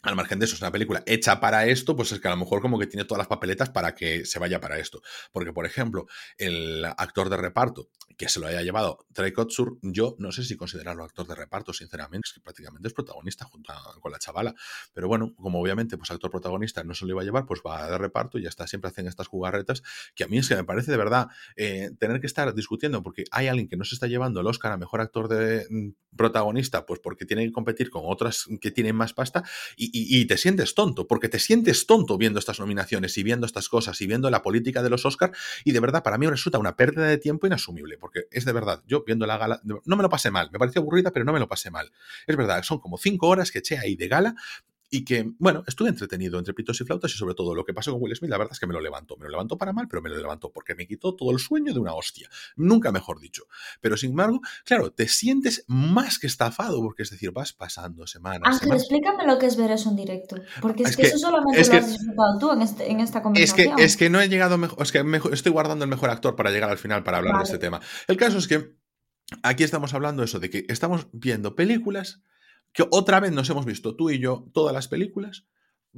al 0.03 0.15
margen 0.15 0.37
de 0.39 0.45
eso, 0.45 0.55
es 0.55 0.61
una 0.61 0.71
película 0.71 1.01
hecha 1.05 1.39
para 1.39 1.65
esto, 1.65 1.95
pues 1.95 2.11
es 2.11 2.19
que 2.19 2.27
a 2.27 2.31
lo 2.31 2.37
mejor 2.37 2.61
como 2.61 2.77
que 2.77 2.87
tiene 2.87 3.05
todas 3.05 3.19
las 3.19 3.27
papeletas 3.27 3.69
para 3.69 3.95
que 3.95 4.25
se 4.25 4.37
vaya 4.37 4.59
para 4.59 4.77
esto. 4.77 5.01
Porque, 5.31 5.53
por 5.53 5.65
ejemplo, 5.65 6.05
el 6.37 6.85
actor 6.85 7.29
de 7.29 7.37
reparto 7.37 7.89
que 8.17 8.29
se 8.29 8.39
lo 8.39 8.47
haya 8.47 8.61
llevado 8.61 9.05
Trey 9.13 9.31
Kotsur, 9.31 9.79
yo 9.81 10.15
no 10.19 10.31
sé 10.31 10.43
si 10.43 10.55
considerarlo 10.55 11.03
actor 11.03 11.25
de 11.25 11.35
reparto, 11.35 11.73
sinceramente, 11.73 12.27
es 12.27 12.33
que 12.33 12.41
prácticamente 12.41 12.87
es 12.87 12.93
protagonista 12.93 13.45
junto 13.45 13.73
con 14.01 14.11
la 14.11 14.19
chavala. 14.19 14.53
Pero 14.93 15.07
bueno, 15.07 15.33
como 15.35 15.59
obviamente, 15.59 15.97
pues 15.97 16.11
actor 16.11 16.29
protagonista 16.29 16.83
no 16.83 16.93
se 16.93 17.05
lo 17.05 17.11
iba 17.11 17.21
a 17.21 17.25
llevar, 17.25 17.45
pues 17.45 17.61
va 17.65 17.89
de 17.89 17.97
reparto 17.97 18.37
y 18.37 18.43
ya 18.43 18.49
está, 18.49 18.67
siempre 18.67 18.89
hacen 18.89 19.07
estas 19.07 19.27
jugarretas 19.27 19.83
que 20.15 20.23
a 20.23 20.27
mí 20.27 20.37
es 20.37 20.47
que 20.47 20.55
me 20.55 20.63
parece 20.63 20.91
de 20.91 20.97
verdad 20.97 21.27
eh, 21.55 21.91
tener 21.99 22.19
que 22.19 22.27
estar 22.27 22.53
discutiendo 22.53 23.01
porque 23.03 23.23
hay 23.31 23.47
alguien 23.47 23.67
que 23.67 23.77
no 23.77 23.83
se 23.85 23.95
está 23.95 24.07
llevando 24.07 24.41
el 24.41 24.47
Oscar 24.47 24.71
a 24.71 24.77
mejor 24.77 25.01
actor 25.01 25.27
de 25.27 25.65
mm, 25.69 26.15
protagonista, 26.15 26.85
pues 26.85 26.99
porque 26.99 27.25
tiene 27.25 27.45
que 27.45 27.51
competir 27.51 27.89
con 27.89 28.03
otras 28.05 28.45
que 28.61 28.71
tienen 28.71 28.95
más 28.95 29.13
pasta 29.13 29.43
y 29.77 29.92
y, 29.95 30.25
te 30.25 30.37
sientes 30.37 30.73
tonto, 30.73 31.05
porque 31.05 31.29
te 31.29 31.37
sientes 31.37 31.85
tonto 31.85 32.17
viendo 32.17 32.39
estas 32.39 32.59
nominaciones 32.59 33.15
y 33.19 33.23
viendo 33.23 33.45
estas 33.45 33.69
cosas 33.69 34.01
y 34.01 34.07
viendo 34.07 34.31
la 34.31 34.41
política 34.41 34.81
de 34.81 34.89
los 34.89 35.05
Oscars 35.05 35.37
y 35.63 35.71
de 35.71 35.79
verdad 35.79 36.01
para 36.01 36.17
mí 36.17 36.25
resulta 36.25 36.57
una 36.57 36.75
pérdida 36.75 37.05
de 37.05 37.19
tiempo 37.19 37.45
inasumible, 37.45 37.99
porque 37.99 38.21
es 38.31 38.43
de 38.43 38.53
verdad, 38.53 38.81
yo 38.87 39.03
viendo 39.05 39.27
la 39.27 39.37
gala, 39.37 39.61
no 39.63 39.95
me 39.95 40.01
lo 40.01 40.09
pasé 40.09 40.31
mal, 40.31 40.49
me 40.51 40.57
pareció 40.57 40.81
aburrida, 40.81 41.11
pero 41.11 41.25
no 41.25 41.31
me 41.31 41.39
lo 41.39 41.47
pasé 41.47 41.69
mal. 41.69 41.91
Es 42.25 42.35
verdad, 42.35 42.63
son 42.63 42.79
como 42.79 42.97
cinco 42.97 43.27
horas 43.27 43.51
que 43.51 43.59
eché 43.59 43.77
ahí 43.77 43.95
de 43.95 44.07
gala 44.07 44.35
y 44.93 45.03
que, 45.03 45.33
bueno, 45.39 45.63
estuve 45.65 45.89
entretenido 45.89 46.37
entre 46.37 46.53
pitos 46.53 46.79
y 46.79 46.83
flautas 46.83 47.11
y 47.15 47.17
sobre 47.17 47.33
todo 47.33 47.55
lo 47.55 47.65
que 47.65 47.73
pasó 47.73 47.91
con 47.91 47.99
Will 47.99 48.15
Smith, 48.15 48.29
la 48.29 48.37
verdad 48.37 48.53
es 48.53 48.59
que 48.59 48.67
me 48.67 48.75
lo 48.75 48.79
levantó. 48.79 49.17
Me 49.17 49.23
lo 49.23 49.31
levantó 49.31 49.57
para 49.57 49.73
mal, 49.73 49.87
pero 49.87 50.03
me 50.03 50.09
lo 50.09 50.17
levantó 50.17 50.51
porque 50.51 50.75
me 50.75 50.85
quitó 50.85 51.15
todo 51.15 51.31
el 51.31 51.39
sueño 51.39 51.73
de 51.73 51.79
una 51.79 51.95
hostia. 51.95 52.29
Nunca 52.57 52.91
mejor 52.91 53.19
dicho. 53.19 53.45
Pero 53.81 53.97
sin 53.97 54.11
embargo, 54.11 54.39
claro, 54.63 54.91
te 54.91 55.07
sientes 55.07 55.65
más 55.65 56.19
que 56.19 56.27
estafado 56.27 56.79
porque 56.79 57.01
es 57.01 57.09
decir, 57.09 57.31
vas 57.31 57.53
pasando 57.53 58.05
semanas. 58.05 58.61
Ángel, 58.61 58.73
explícame 58.73 59.25
lo 59.25 59.39
que 59.39 59.47
es 59.47 59.57
ver 59.57 59.71
eso 59.71 59.89
en 59.89 59.95
directo. 59.95 60.35
Porque 60.61 60.83
es, 60.83 60.95
que, 60.95 61.07
eso 61.07 61.17
solamente 61.17 61.67
lo 61.67 61.75
has 61.75 61.87
disfrutado 61.89 62.37
tú 62.39 62.51
en, 62.51 62.61
este, 62.61 62.91
en 62.91 62.99
esta 62.99 63.23
conversación. 63.23 63.69
Es 63.69 63.75
que, 63.75 63.83
es 63.83 63.97
que 63.97 64.11
no 64.11 64.21
he 64.21 64.29
llegado 64.29 64.59
mejor, 64.59 64.79
es 64.83 64.91
que 64.91 65.03
estoy 65.31 65.51
guardando 65.51 65.85
el 65.85 65.89
mejor 65.89 66.11
actor 66.11 66.35
para 66.35 66.51
llegar 66.51 66.69
al 66.69 66.77
final 66.77 67.01
para 67.03 67.17
hablar 67.17 67.37
de 67.37 67.45
este 67.45 67.57
tema. 67.57 67.81
El 68.07 68.17
caso 68.17 68.37
es 68.37 68.47
que 68.47 68.77
aquí 69.41 69.63
estamos 69.63 69.95
hablando 69.95 70.21
eso, 70.21 70.39
de 70.39 70.51
que 70.51 70.67
estamos 70.69 71.07
viendo 71.13 71.55
películas 71.55 72.21
que 72.73 72.85
otra 72.91 73.19
vez 73.19 73.31
nos 73.31 73.49
hemos 73.49 73.65
visto 73.65 73.95
tú 73.95 74.09
y 74.09 74.19
yo 74.19 74.45
todas 74.53 74.73
las 74.73 74.87
películas 74.87 75.45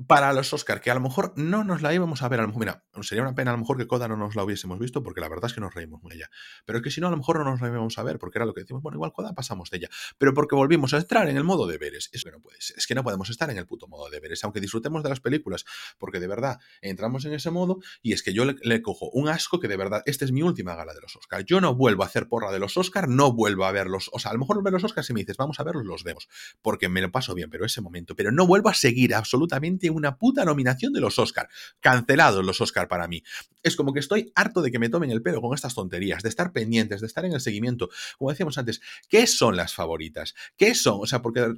para 0.07 0.33
los 0.33 0.51
Oscar, 0.53 0.81
que 0.81 0.91
a 0.91 0.93
lo 0.93 0.99
mejor 0.99 1.33
no 1.37 1.63
nos 1.63 1.81
la 1.81 1.93
íbamos 1.93 2.21
a 2.21 2.27
ver, 2.27 2.39
a 2.39 2.43
lo 2.43 2.49
mejor, 2.49 2.59
mira, 2.59 2.83
sería 3.01 3.23
una 3.23 3.33
pena 3.33 3.51
a 3.51 3.53
lo 3.53 3.59
mejor 3.59 3.77
que 3.77 3.87
Coda 3.87 4.07
no 4.07 4.17
nos 4.17 4.35
la 4.35 4.43
hubiésemos 4.43 4.77
visto, 4.77 5.03
porque 5.03 5.21
la 5.21 5.29
verdad 5.29 5.45
es 5.45 5.53
que 5.53 5.61
nos 5.61 5.73
reímos 5.73 6.01
con 6.01 6.11
ella. 6.11 6.29
Pero 6.65 6.81
que 6.81 6.91
si 6.91 6.99
no, 6.99 7.07
a 7.07 7.11
lo 7.11 7.17
mejor 7.17 7.39
no 7.39 7.45
nos 7.45 7.61
la 7.61 7.67
íbamos 7.67 7.97
a 7.97 8.03
ver, 8.03 8.19
porque 8.19 8.37
era 8.37 8.45
lo 8.45 8.53
que 8.53 8.61
decimos, 8.61 8.83
bueno, 8.83 8.97
igual 8.97 9.13
Coda 9.13 9.33
pasamos 9.33 9.69
de 9.69 9.77
ella. 9.77 9.89
Pero 10.17 10.33
porque 10.33 10.55
volvimos 10.55 10.93
a 10.93 10.97
entrar 10.97 11.29
en 11.29 11.37
el 11.37 11.43
modo 11.43 11.67
deberes. 11.67 12.09
Es 12.11 12.23
que 12.23 12.31
no 12.31 12.39
puede 12.41 12.57
es 12.59 12.87
que 12.87 12.95
no 12.95 13.03
podemos 13.03 13.29
estar 13.29 13.49
en 13.49 13.57
el 13.57 13.65
puto 13.65 13.87
modo 13.87 14.09
deberes, 14.09 14.43
aunque 14.43 14.59
disfrutemos 14.59 15.03
de 15.03 15.09
las 15.09 15.19
películas, 15.19 15.65
porque 15.97 16.19
de 16.19 16.27
verdad 16.27 16.59
entramos 16.81 17.25
en 17.25 17.33
ese 17.33 17.51
modo 17.51 17.79
y 18.01 18.13
es 18.13 18.23
que 18.23 18.33
yo 18.33 18.45
le, 18.45 18.81
cojo 18.81 19.09
un 19.11 19.29
asco 19.29 19.59
que 19.59 19.67
de 19.67 19.77
verdad, 19.77 20.01
esta 20.05 20.25
es 20.25 20.31
mi 20.31 20.41
última 20.41 20.75
gala 20.75 20.93
de 20.93 21.01
los 21.01 21.15
Oscar. 21.15 21.43
Yo 21.45 21.61
no 21.61 21.75
vuelvo 21.75 22.03
a 22.03 22.07
hacer 22.07 22.27
porra 22.27 22.51
de 22.51 22.59
los 22.59 22.77
Oscar, 22.77 23.07
no 23.07 23.33
vuelvo 23.33 23.65
a 23.65 23.71
verlos, 23.71 24.09
o 24.13 24.19
sea, 24.19 24.31
a 24.31 24.33
lo 24.33 24.39
mejor 24.39 24.61
ver 24.63 24.73
los 24.73 24.83
Oscars 24.83 25.09
y 25.09 25.13
me 25.13 25.21
dices, 25.21 25.37
vamos 25.37 25.59
a 25.59 25.63
verlos, 25.63 25.85
los 25.85 26.03
vemos, 26.03 26.27
porque 26.61 26.89
me 26.89 27.01
lo 27.01 27.11
paso 27.11 27.33
bien, 27.33 27.49
pero 27.49 27.65
ese 27.65 27.81
momento, 27.81 28.15
pero 28.15 28.31
no 28.31 28.47
vuelvo 28.47 28.69
a 28.69 28.73
seguir 28.73 29.15
absolutamente 29.15 29.84
una 29.89 30.17
puta 30.17 30.45
nominación 30.45 30.93
de 30.93 31.01
los 31.01 31.19
Oscar. 31.19 31.49
Cancelados 31.79 32.45
los 32.45 32.61
Oscar 32.61 32.87
para 32.87 33.07
mí. 33.07 33.23
Es 33.63 33.75
como 33.75 33.93
que 33.93 33.99
estoy 33.99 34.31
harto 34.35 34.61
de 34.61 34.71
que 34.71 34.79
me 34.79 34.89
tomen 34.89 35.09
el 35.09 35.21
pelo 35.21 35.41
con 35.41 35.55
estas 35.55 35.73
tonterías, 35.73 36.21
de 36.21 36.29
estar 36.29 36.51
pendientes, 36.51 37.01
de 37.01 37.07
estar 37.07 37.25
en 37.25 37.33
el 37.33 37.41
seguimiento. 37.41 37.89
Como 38.17 38.29
decíamos 38.29 38.57
antes, 38.57 38.81
¿qué 39.09 39.25
son 39.25 39.57
las 39.57 39.73
favoritas? 39.73 40.35
¿Qué 40.55 40.75
son? 40.75 40.99
O 41.01 41.05
sea, 41.07 41.21
porque 41.21 41.55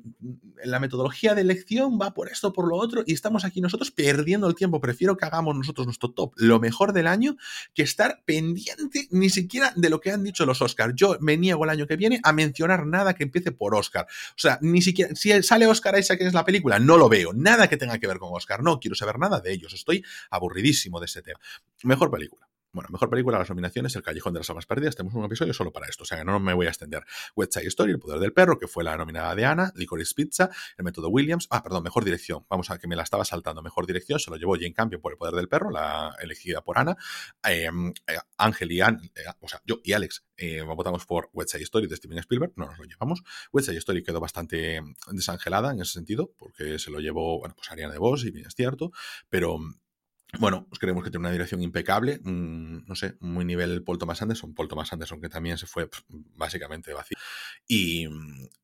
la 0.64 0.80
metodología 0.80 1.36
de 1.36 1.42
elección 1.42 2.00
va 2.02 2.14
por 2.14 2.30
esto, 2.30 2.54
por 2.54 2.68
lo 2.68 2.78
otro, 2.78 3.04
y 3.06 3.14
estamos 3.14 3.44
aquí 3.44 3.60
nosotros 3.60 3.92
perdiendo 3.92 4.48
el 4.48 4.56
tiempo. 4.56 4.80
Prefiero 4.80 5.18
que 5.18 5.26
hagamos 5.26 5.56
nosotros 5.56 5.86
nuestro 5.86 6.12
top, 6.12 6.34
lo 6.38 6.60
mejor 6.60 6.94
del 6.94 7.08
año, 7.08 7.36
que 7.74 7.84
estar 7.84 8.24
pendiente 8.26 9.08
ni 9.12 9.30
siquiera 9.30 9.74
de 9.76 9.90
lo 9.90 10.00
que 10.00 10.12
han 10.12 10.24
dicho 10.24 10.46
los 10.46 10.62
Oscar. 10.62 10.94
Yo 10.96 11.18
me 11.20 11.38
niego 11.38 11.66
el 11.66 11.70
año 11.70 11.88
que 11.88 11.98
viene 11.98 12.20
a 12.24 12.32
mencionar 12.32 12.86
nada 12.86 13.16
que 13.16 13.24
empiece 13.24 13.52
por 13.52 13.76
Oscar. 13.76 14.08
O 14.32 14.40
sea, 14.40 14.60
ni 14.62 14.82
siquiera, 14.82 15.14
si 15.16 15.44
sale 15.44 15.68
Oscar 15.68 15.96
que 15.96 16.28
es 16.28 16.34
la 16.34 16.46
película, 16.46 16.80
no 16.80 16.98
lo 16.98 17.10
veo. 17.10 17.34
Nada 17.34 17.68
que 17.68 17.78
tenga 17.78 17.98
que 17.98 18.08
ver 18.08 18.17
con 18.20 18.30
Oscar. 18.34 18.64
No 18.64 18.80
quiero 18.80 18.96
saber 18.96 19.20
nada 19.20 19.40
de 19.40 19.52
ellos. 19.52 19.74
Estoy 19.74 20.04
aburridísimo 20.30 21.00
de 21.00 21.06
ese 21.06 21.22
tema. 21.22 21.40
Mejor 21.84 22.12
película. 22.12 22.47
Bueno, 22.72 22.90
mejor 22.92 23.10
película, 23.10 23.40
las 23.40 23.50
nominaciones, 23.50 23.96
El 23.96 24.04
Callejón 24.04 24.34
de 24.34 24.40
las 24.42 24.50
Almas 24.50 24.66
Perdidas. 24.66 24.96
Tenemos 24.96 25.16
un 25.16 25.24
episodio 25.26 25.54
solo 25.54 25.72
para 25.72 25.88
esto, 25.88 26.04
o 26.04 26.06
sea 26.06 26.24
no 26.24 26.40
me 26.40 26.54
voy 26.54 26.66
a 26.66 26.70
extender. 26.70 27.04
West 27.36 27.56
Story, 27.58 27.92
El 27.94 28.00
Poder 28.00 28.20
del 28.20 28.34
Perro, 28.34 28.60
que 28.60 28.68
fue 28.68 28.84
la 28.84 28.98
nominada 28.98 29.34
de 29.36 29.46
Ana, 29.46 29.72
Licorice 29.76 30.14
Pizza, 30.14 30.50
El 30.78 30.86
Método 30.86 31.10
Williams. 31.10 31.48
Ah, 31.50 31.64
perdón, 31.64 31.84
Mejor 31.84 32.04
Dirección. 32.04 32.46
Vamos 32.50 32.70
a 32.70 32.78
que 32.78 32.88
me 32.88 32.96
la 32.96 33.04
estaba 33.04 33.26
saltando. 33.26 33.62
Mejor 33.62 33.88
Dirección 33.88 34.20
se 34.20 34.30
lo 34.30 34.38
llevó 34.38 34.56
Jane 34.56 34.74
Campion 34.74 35.02
por 35.02 35.12
El 35.14 35.18
Poder 35.18 35.36
del 35.36 35.48
Perro, 35.48 35.72
la 35.72 36.16
elegida 36.22 36.62
por 36.62 36.78
Ana. 36.78 36.98
Em, 37.44 37.94
eh, 38.08 38.18
Ángel 38.38 38.72
y 38.72 38.82
Anne, 38.82 39.12
eh, 39.16 39.24
o 39.40 39.48
sea, 39.48 39.62
yo 39.66 39.80
y 39.84 39.94
Alex 39.94 40.26
eh, 40.36 40.62
votamos 40.62 41.06
por 41.06 41.30
West 41.34 41.56
Story 41.56 41.88
de 41.88 41.96
Steven 41.96 42.18
Spielberg, 42.20 42.54
no 42.56 42.66
nos 42.66 42.78
lo 42.78 42.84
llevamos. 42.84 43.24
West 43.52 43.70
Story 43.70 44.04
quedó 44.04 44.20
bastante 44.20 44.82
desangelada 45.12 45.72
en 45.72 45.82
ese 45.82 45.94
sentido, 45.94 46.34
porque 46.38 46.80
se 46.80 46.92
lo 46.92 47.00
llevó, 47.00 47.40
bueno, 47.40 47.56
pues 47.56 47.72
Ariana 47.72 47.94
de 47.94 48.00
Vos, 48.00 48.26
y 48.26 48.32
bien 48.32 48.48
es 48.48 48.54
cierto, 48.56 48.92
pero 49.30 49.60
bueno, 50.40 50.66
pues 50.68 50.78
creemos 50.80 51.04
que 51.04 51.10
tiene 51.10 51.22
una 51.22 51.32
dirección 51.32 51.62
impecable, 51.62 52.20
mm, 52.22 52.86
no 52.86 52.96
sé, 52.96 53.16
muy 53.22 53.46
nivel 53.46 53.84
Paul 53.84 53.98
Thomas 53.98 54.22
Anderson, 54.22 54.54
Paul 54.54 54.68
Thomas 54.68 54.92
Anderson 54.92 55.22
que 55.22 55.30
también 55.30 55.58
se 55.58 55.68
fue 55.68 55.90
básicamente 56.36 56.94
vacío. 56.94 57.18
Y, 57.66 58.08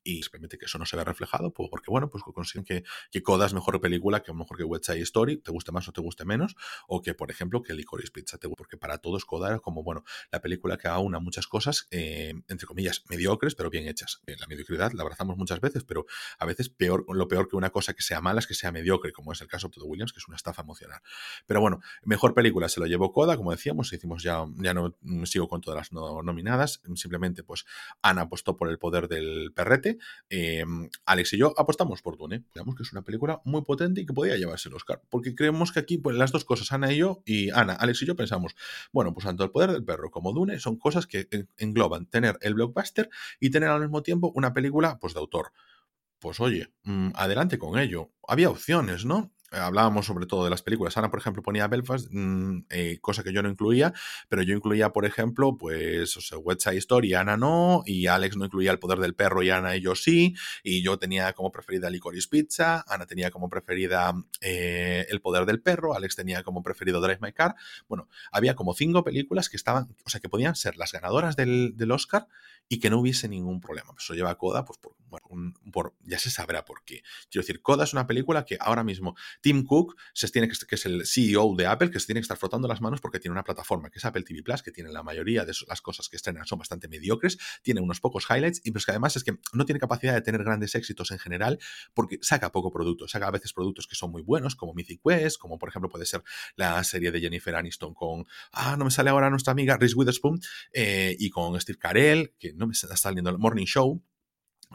y 0.03 0.22
simplemente 0.23 0.57
que 0.57 0.65
eso 0.65 0.77
no 0.77 0.85
se 0.85 0.98
ve 0.98 1.03
reflejado, 1.06 1.53
pues 1.53 1.69
porque 1.69 1.90
bueno, 1.90 2.10
pues 2.10 2.23
consiguen 2.23 2.65
que, 2.65 2.84
que 3.11 3.23
Coda 3.23 3.45
es 3.45 3.53
mejor 3.53 3.80
película 3.80 4.22
que 4.22 4.31
a 4.31 4.34
lo 4.34 4.40
mejor 4.40 4.57
que 4.57 4.64
West 4.65 4.85
Side 4.85 5.02
Story, 5.02 5.38
te 5.38 5.52
guste 5.52 5.72
más 5.72 5.88
o 5.88 5.94
te 5.94 6.02
guste 6.02 6.26
menos, 6.26 6.56
o 6.88 7.02
que 7.02 7.14
por 7.14 7.31
ejemplo 7.31 7.64
que 7.64 7.73
Licorice 7.73 8.11
Pizza, 8.11 8.38
te, 8.38 8.49
porque 8.49 8.77
para 8.77 8.98
todos 8.98 9.23
Coda 9.23 9.48
era 9.48 9.60
como, 9.60 9.84
bueno, 9.84 10.03
la 10.31 10.41
película 10.41 10.77
que 10.77 10.90
aúna 10.90 11.19
muchas 11.19 11.48
cosas, 11.48 11.88
eh, 11.91 12.34
entre 12.49 12.68
comillas, 12.68 13.03
mediocres, 13.10 13.56
pero 13.56 13.69
bien 13.69 13.88
hechas. 13.88 14.22
Eh, 14.27 14.35
la 14.38 14.48
mediocridad 14.48 14.91
la 14.91 15.03
abrazamos 15.03 15.38
muchas 15.38 15.61
veces, 15.61 15.85
pero 15.85 16.06
a 16.40 16.45
veces 16.45 16.69
peor, 16.69 17.06
lo 17.07 17.27
peor 17.30 17.48
que 17.48 17.56
una 17.56 17.69
cosa 17.69 17.94
que 17.94 18.02
sea 18.02 18.19
mala 18.19 18.40
es 18.40 18.48
que 18.48 18.53
sea 18.53 18.72
mediocre, 18.72 19.14
como 19.14 19.31
es 19.31 19.41
el 19.41 19.48
caso 19.48 19.69
de 19.73 19.81
Williams, 19.81 20.11
que 20.11 20.19
es 20.19 20.27
una 20.27 20.35
estafa 20.35 20.61
emocional. 20.61 21.02
Bueno, 21.59 21.81
mejor 22.03 22.34
película 22.34 22.69
se 22.69 22.80
lo 22.80 22.85
llevó 22.85 23.11
Coda, 23.11 23.38
como 23.38 23.51
decíamos, 23.51 23.91
hicimos 23.93 24.23
ya, 24.23 24.45
ya 24.57 24.73
no 24.73 24.95
sigo 25.25 25.47
con 25.47 25.61
todas 25.61 25.77
las 25.77 25.91
nominadas, 25.91 26.81
simplemente 26.95 27.43
pues 27.43 27.65
Ana 28.01 28.23
apostó 28.23 28.57
por 28.57 28.69
el 28.69 28.80
poder 28.80 29.07
del 29.07 29.51
perrete, 29.53 29.97
em, 30.30 30.89
Alex 31.05 31.34
y 31.34 31.38
yo 31.38 31.53
apostamos 31.57 32.01
por 32.01 32.17
Dune, 32.17 32.43
creemos 32.51 32.75
que 32.75 32.84
es 32.84 32.91
una 32.91 33.01
película 33.01 33.41
muy 33.45 33.61
potente 33.63 34.01
y 34.01 34.05
que 34.05 34.13
podía 34.13 34.38
llevarse 34.38 34.69
el 34.69 34.75
Oscar, 34.75 35.01
porque 35.09 35.35
creemos 35.35 35.71
que 35.71 35.80
aquí 35.80 35.97
pues 35.97 36.15
las 36.15 36.31
dos 36.31 36.45
cosas, 36.45 36.71
Ana 36.71 36.91
y 36.91 36.97
yo, 36.97 37.21
y 37.25 37.49
Ana, 37.51 37.73
Alex 37.73 38.01
y 38.03 38.05
yo 38.05 38.15
pensamos, 38.15 38.55
bueno, 38.91 39.13
pues 39.13 39.25
tanto 39.25 39.43
el 39.43 39.51
poder 39.51 39.71
del 39.71 39.84
perro 39.84 40.11
como 40.11 40.34
Dune 40.34 40.59
son 40.59 40.77
cosas 40.77 41.07
que 41.07 41.27
engloban 41.57 42.05
tener 42.05 42.38
el 42.41 42.53
blockbuster 42.53 43.09
y 43.39 43.49
tener 43.49 43.69
al 43.69 43.81
mismo 43.81 44.03
tiempo 44.03 44.31
una 44.35 44.53
película 44.53 44.97
pues 44.99 45.13
de 45.13 45.19
autor 45.19 45.51
pues 46.23 46.39
oye, 46.39 46.71
mm, 46.84 47.09
adelante 47.15 47.57
con 47.57 47.77
ello. 47.77 48.13
Había 48.25 48.49
opciones, 48.49 49.03
¿no? 49.03 49.34
Hablábamos 49.53 50.05
sobre 50.05 50.25
todo 50.25 50.43
de 50.43 50.49
las 50.49 50.61
películas. 50.61 50.97
Ana, 50.97 51.09
por 51.09 51.19
ejemplo, 51.19 51.41
ponía 51.41 51.67
Belfast, 51.67 52.07
mm, 52.11 52.65
eh, 52.69 52.97
cosa 53.01 53.23
que 53.23 53.34
yo 53.34 53.41
no 53.41 53.49
incluía, 53.49 53.93
pero 54.30 54.41
yo 54.41 54.55
incluía, 54.55 54.91
por 54.91 55.05
ejemplo, 55.05 55.57
pues, 55.57 56.17
o 56.17 56.21
sea, 56.21 56.38
West 56.38 56.61
Side 56.61 56.77
Story, 56.77 57.13
Ana 57.13 57.38
no, 57.38 57.84
y 57.85 58.07
Alex 58.07 58.38
no 58.38 58.45
incluía 58.45 58.71
El 58.71 58.80
Poder 58.80 58.99
del 58.99 59.15
Perro 59.15 59.43
y 59.43 59.49
Ana 59.49 59.75
y 59.75 59.81
yo 59.81 59.95
sí, 59.95 60.35
y 60.63 60.81
yo 60.81 60.97
tenía 60.97 61.34
como 61.34 61.51
preferida 61.51 61.89
Licorice 61.89 62.27
Pizza, 62.30 62.84
Ana 62.88 63.05
tenía 63.05 63.31
como 63.31 63.49
preferida 63.49 64.13
eh, 64.41 65.05
El 65.09 65.21
Poder 65.21 65.45
del 65.45 65.61
Perro, 65.61 65.95
Alex 65.95 66.15
tenía 66.15 66.43
como 66.43 66.63
preferido 66.63 67.01
Drive 67.01 67.19
My 67.21 67.34
Car. 67.34 67.55
Bueno, 67.88 68.09
había 68.31 68.55
como 68.55 68.73
cinco 68.73 69.03
películas 69.03 69.49
que 69.49 69.57
estaban, 69.57 69.95
o 70.03 70.09
sea, 70.09 70.19
que 70.19 70.30
podían 70.30 70.55
ser 70.55 70.77
las 70.77 70.91
ganadoras 70.91 71.35
del, 71.35 71.73
del 71.75 71.91
Oscar 71.91 72.27
y 72.69 72.80
que 72.80 72.89
no 72.89 72.99
hubiese 72.99 73.27
ningún 73.27 73.59
problema. 73.59 73.93
Eso 73.97 74.13
lleva 74.13 74.31
a 74.31 74.38
Coda, 74.38 74.65
pues 74.65 74.80
por, 74.80 74.95
bueno, 75.07 75.53
por, 75.71 75.93
ya 76.01 76.17
se 76.17 76.30
sabrá 76.30 76.65
por 76.65 76.84
qué. 76.84 77.03
Quiero 77.30 77.43
decir, 77.43 77.61
Coda 77.61 77.84
es 77.84 77.93
una 77.93 78.07
película 78.07 78.45
que 78.45 78.57
ahora 78.59 78.84
mismo 78.84 79.15
Tim 79.44 79.65
Cook, 79.65 79.98
se 80.14 80.30
tiene 80.30 80.48
que, 80.48 80.76
es 80.76 80.86
el 80.86 81.06
CEO 81.06 81.53
de 81.57 81.68
Apple, 81.68 81.91
que 81.91 81.99
se 81.99 82.06
tiene 82.06 82.22
que 82.22 82.24
estar 82.24 82.38
frotando 82.38 82.65
las 82.65 82.80
manos 82.80 83.02
porque 83.02 83.20
tiene 83.20 83.34
una 83.34 83.44
plataforma 83.44 83.90
que 83.90 83.99
es 83.99 84.06
Apple 84.06 84.24
TV 84.24 84.41
Plus, 84.41 84.64
que 84.64 84.72
tiene 84.72 84.90
la 84.90 85.03
mayoría 85.03 85.44
de 85.44 85.52
las 85.68 85.82
cosas 85.82 86.07
que 86.07 86.15
estrenan 86.15 86.45
son 86.45 86.60
bastante 86.60 86.88
mediocres, 86.88 87.38
tiene 87.61 87.82
unos 87.82 87.99
pocos 87.99 88.26
highlights 88.30 88.61
y 88.64 88.72
pues 88.72 88.86
que 88.86 88.91
además 88.91 89.18
es 89.18 89.26
que 89.26 89.38
no 89.52 89.65
tiene 89.65 89.80
capacidad 89.80 90.14
de 90.14 90.22
tener 90.22 90.45
grandes 90.45 90.76
éxitos 90.76 91.11
en 91.11 91.20
general 91.20 91.60
porque 91.94 92.20
saca 92.22 92.53
poco 92.53 92.72
producto, 92.72 93.06
saca 93.10 93.28
a 93.28 93.32
veces 93.32 93.52
productos 93.52 93.86
que 93.86 93.95
son 93.95 94.11
muy 94.11 94.22
buenos, 94.22 94.56
como 94.56 94.74
Mythic 94.74 95.02
Quest, 95.03 95.38
como 95.38 95.60
por 95.60 95.68
ejemplo 95.68 95.90
puede 95.90 96.06
ser 96.06 96.24
la 96.56 96.82
serie 96.86 97.11
de 97.11 97.20
Jennifer 97.20 97.53
Aniston 97.53 97.94
con, 97.94 98.26
ah, 98.53 98.78
no 98.78 98.86
me 98.86 98.91
sale 98.91 99.10
ahora 99.10 99.30
nuestra 99.30 99.52
amiga 99.52 99.76
Reese 99.76 99.95
Witherspoon, 99.95 100.40
eh, 100.72 101.18
y 101.20 101.30
con 101.30 101.60
Steve 101.60 101.78
Carell, 101.78 102.34
que 102.40 102.53
no 102.53 102.65
me 102.65 102.72
está 102.72 102.95
saliendo 102.95 103.30
el 103.30 103.38
Morning 103.38 103.65
Show, 103.65 104.02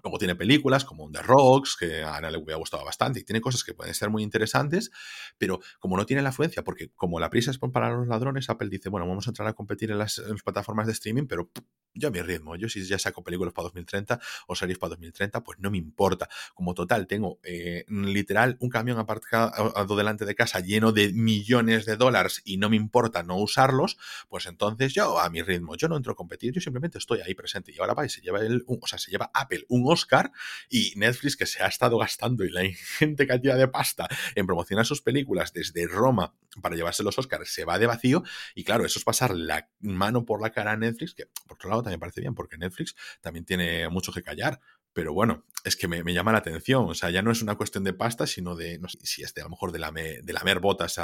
Luego 0.03 0.19
tiene 0.19 0.35
películas 0.35 0.85
como 0.85 1.11
The 1.11 1.23
Rocks, 1.23 1.77
que 1.77 2.03
a 2.03 2.17
Ana 2.17 2.31
le 2.31 2.39
hubiera 2.39 2.57
gustado 2.57 2.85
bastante, 2.85 3.21
y 3.21 3.25
tiene 3.25 3.41
cosas 3.41 3.65
que 3.65 3.75
pueden 3.75 3.95
ser 3.95 4.11
muy 4.11 4.23
interesantes, 4.23 4.91
pero 5.39 5.61
como 5.79 5.97
no 5.97 6.07
tiene 6.07 6.23
la 6.23 6.31
afluencia, 6.31 6.65
porque 6.65 6.91
como 6.95 7.21
la 7.21 7.31
prisa 7.31 7.51
es 7.51 7.59
para 7.59 7.91
los 7.91 8.07
ladrones, 8.07 8.49
Apple 8.49 8.69
dice, 8.71 8.89
bueno, 8.89 9.07
vamos 9.07 9.27
a 9.27 9.31
entrar 9.31 9.49
a 9.49 9.53
competir 9.53 9.91
en 9.91 9.99
las, 9.99 10.23
plataformas 10.45 10.87
de 10.87 10.93
streaming, 10.93 11.27
pero 11.27 11.51
yo 11.95 12.09
a 12.09 12.11
mi 12.11 12.23
ritmo, 12.23 12.55
yo 12.57 12.69
si 12.69 12.85
ya 12.85 12.99
saco 12.99 13.25
películas 13.25 13.53
para 13.53 13.65
2030 13.65 14.21
o 14.47 14.55
series 14.55 14.79
para 14.79 14.91
2030, 14.91 15.43
pues 15.43 15.59
no 15.59 15.71
me 15.71 15.79
importa. 15.79 16.29
Como 16.55 16.75
total, 16.75 17.07
tengo 17.07 17.41
eh, 17.43 17.85
literal 17.89 18.57
un 18.61 18.69
camión 18.69 18.99
aparcado 18.99 19.97
delante 19.97 20.25
de 20.25 20.35
casa 20.35 20.61
lleno 20.61 20.93
de 20.93 21.13
millones 21.13 21.87
de 21.87 21.97
dólares 21.97 22.41
y 22.45 22.57
no 22.59 22.71
me 22.71 22.77
importa 22.77 23.23
no 23.23 23.37
usarlos, 23.37 23.99
pues 24.29 24.47
entonces 24.47 24.95
yo 24.95 25.19
a 25.19 25.29
mi 25.31 25.43
ritmo, 25.43 25.77
yo 25.77 25.89
no 25.89 25.97
entro 25.97 26.13
a 26.13 26.17
competir, 26.17 26.53
yo 26.53 26.61
simplemente 26.61 26.99
estoy 26.99 27.21
ahí 27.21 27.35
presente. 27.35 27.73
Y 27.73 27.79
ahora 27.81 27.95
va 27.95 28.07
y 28.07 28.09
se 28.09 28.21
lleva 28.21 28.41
el, 28.41 28.65
o 28.67 28.87
sea, 28.87 28.99
se 28.99 29.11
lleva 29.11 29.31
Apple 29.35 29.65
un 29.69 29.83
Oscar 29.89 30.33
y 30.69 30.93
Netflix 30.97 31.37
que 31.37 31.47
se 31.47 31.63
ha 31.63 31.67
estado 31.67 31.99
gastando 31.99 32.45
y 32.45 32.51
la 32.51 32.65
ingente 32.65 33.27
cantidad 33.27 33.57
de 33.57 33.69
pasta 33.69 34.09
en 34.35 34.47
promocionar 34.47 34.87
sus 34.87 35.03
películas 35.03 35.53
desde 35.53 35.87
Roma 35.87 36.35
para 36.61 36.77
llevarse 36.77 37.03
los 37.03 37.19
Oscars 37.19 37.51
se 37.51 37.65
va 37.65 37.79
de 37.79 37.87
vacío. 37.87 38.23
Y 38.55 38.65
claro, 38.65 38.85
eso 38.85 38.99
es 38.99 39.05
pasar 39.05 39.35
la 39.35 39.69
mano 39.81 40.25
por 40.25 40.41
la 40.43 40.51
cara 40.51 40.73
a 40.73 40.77
Netflix, 40.77 41.15
que 41.15 41.27
por 41.47 41.57
otro 41.57 41.71
lado 41.71 41.83
también 41.83 42.01
parece 42.01 42.21
bien 42.21 42.35
porque 42.35 42.59
Netflix 42.59 42.95
también 43.21 43.45
tiene 43.45 43.89
mucho 43.89 44.13
que 44.13 44.23
callar, 44.23 44.61
pero 44.99 45.13
bueno, 45.13 45.45
es 45.63 45.77
que 45.77 45.87
me, 45.87 46.03
llama 46.13 46.33
la 46.33 46.39
atención. 46.39 46.87
O 46.89 46.95
sea, 46.95 47.09
ya 47.11 47.23
no 47.23 47.31
es 47.31 47.41
una 47.41 47.55
cuestión 47.55 47.85
de 47.85 47.93
pasta, 47.93 48.27
sino 48.27 48.57
de, 48.57 48.81
no 48.81 48.89
sé 48.89 48.99
si 49.05 49.23
es 49.23 49.33
de 49.33 49.43
a 49.43 49.45
lo 49.45 49.51
mejor 49.51 49.71
de, 49.71 49.79
la 49.79 49.93
de 49.93 50.33
lamer 50.33 50.59
botas 50.59 51.01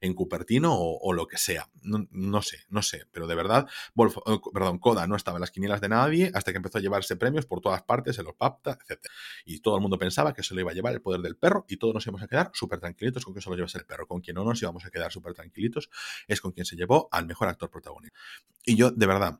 en 0.00 0.14
Cupertino 0.14 0.74
o, 0.74 1.12
lo 1.12 1.26
que 1.26 1.36
sea. 1.36 1.68
No, 1.82 2.40
sé, 2.40 2.60
no 2.70 2.80
sé. 2.80 3.06
Pero 3.12 3.26
de 3.26 3.34
verdad, 3.34 3.68
eh, 3.68 4.38
perdón, 4.50 4.78
Coda 4.78 5.06
no 5.06 5.14
estaba 5.14 5.36
en 5.36 5.42
las 5.42 5.50
quinielas 5.50 5.82
de 5.82 5.90
nadie 5.90 6.30
hasta 6.32 6.52
que 6.52 6.56
empezó 6.56 6.78
a 6.78 6.80
llevarse 6.80 7.16
premios 7.16 7.44
por 7.44 7.60
todas 7.60 7.82
partes, 7.82 8.18
en 8.18 8.24
los 8.24 8.34
PAPTA, 8.34 8.78
etc. 8.88 9.04
Y 9.44 9.60
todo 9.60 9.76
el 9.76 9.82
mundo 9.82 9.98
pensaba 9.98 10.32
que 10.32 10.42
se 10.42 10.54
lo 10.54 10.62
iba 10.62 10.70
a 10.70 10.74
llevar 10.74 10.94
el 10.94 11.02
poder 11.02 11.20
del 11.20 11.36
perro 11.36 11.66
y 11.68 11.76
todos 11.76 11.92
nos 11.92 12.06
íbamos 12.06 12.22
a 12.22 12.28
quedar 12.28 12.50
súper 12.54 12.80
tranquilitos 12.80 13.26
con 13.26 13.34
que 13.34 13.42
se 13.42 13.50
lo 13.50 13.56
llevase 13.56 13.76
el 13.76 13.84
perro. 13.84 14.06
Con 14.06 14.22
quien 14.22 14.36
no 14.36 14.44
nos 14.44 14.62
íbamos 14.62 14.86
a 14.86 14.90
quedar 14.90 15.12
súper 15.12 15.34
tranquilitos 15.34 15.90
es 16.28 16.40
con 16.40 16.52
quien 16.52 16.64
se 16.64 16.76
llevó 16.76 17.10
al 17.12 17.26
mejor 17.26 17.48
actor 17.48 17.68
protagonista. 17.68 18.18
Y 18.64 18.74
yo, 18.76 18.90
de 18.90 19.06
verdad, 19.06 19.38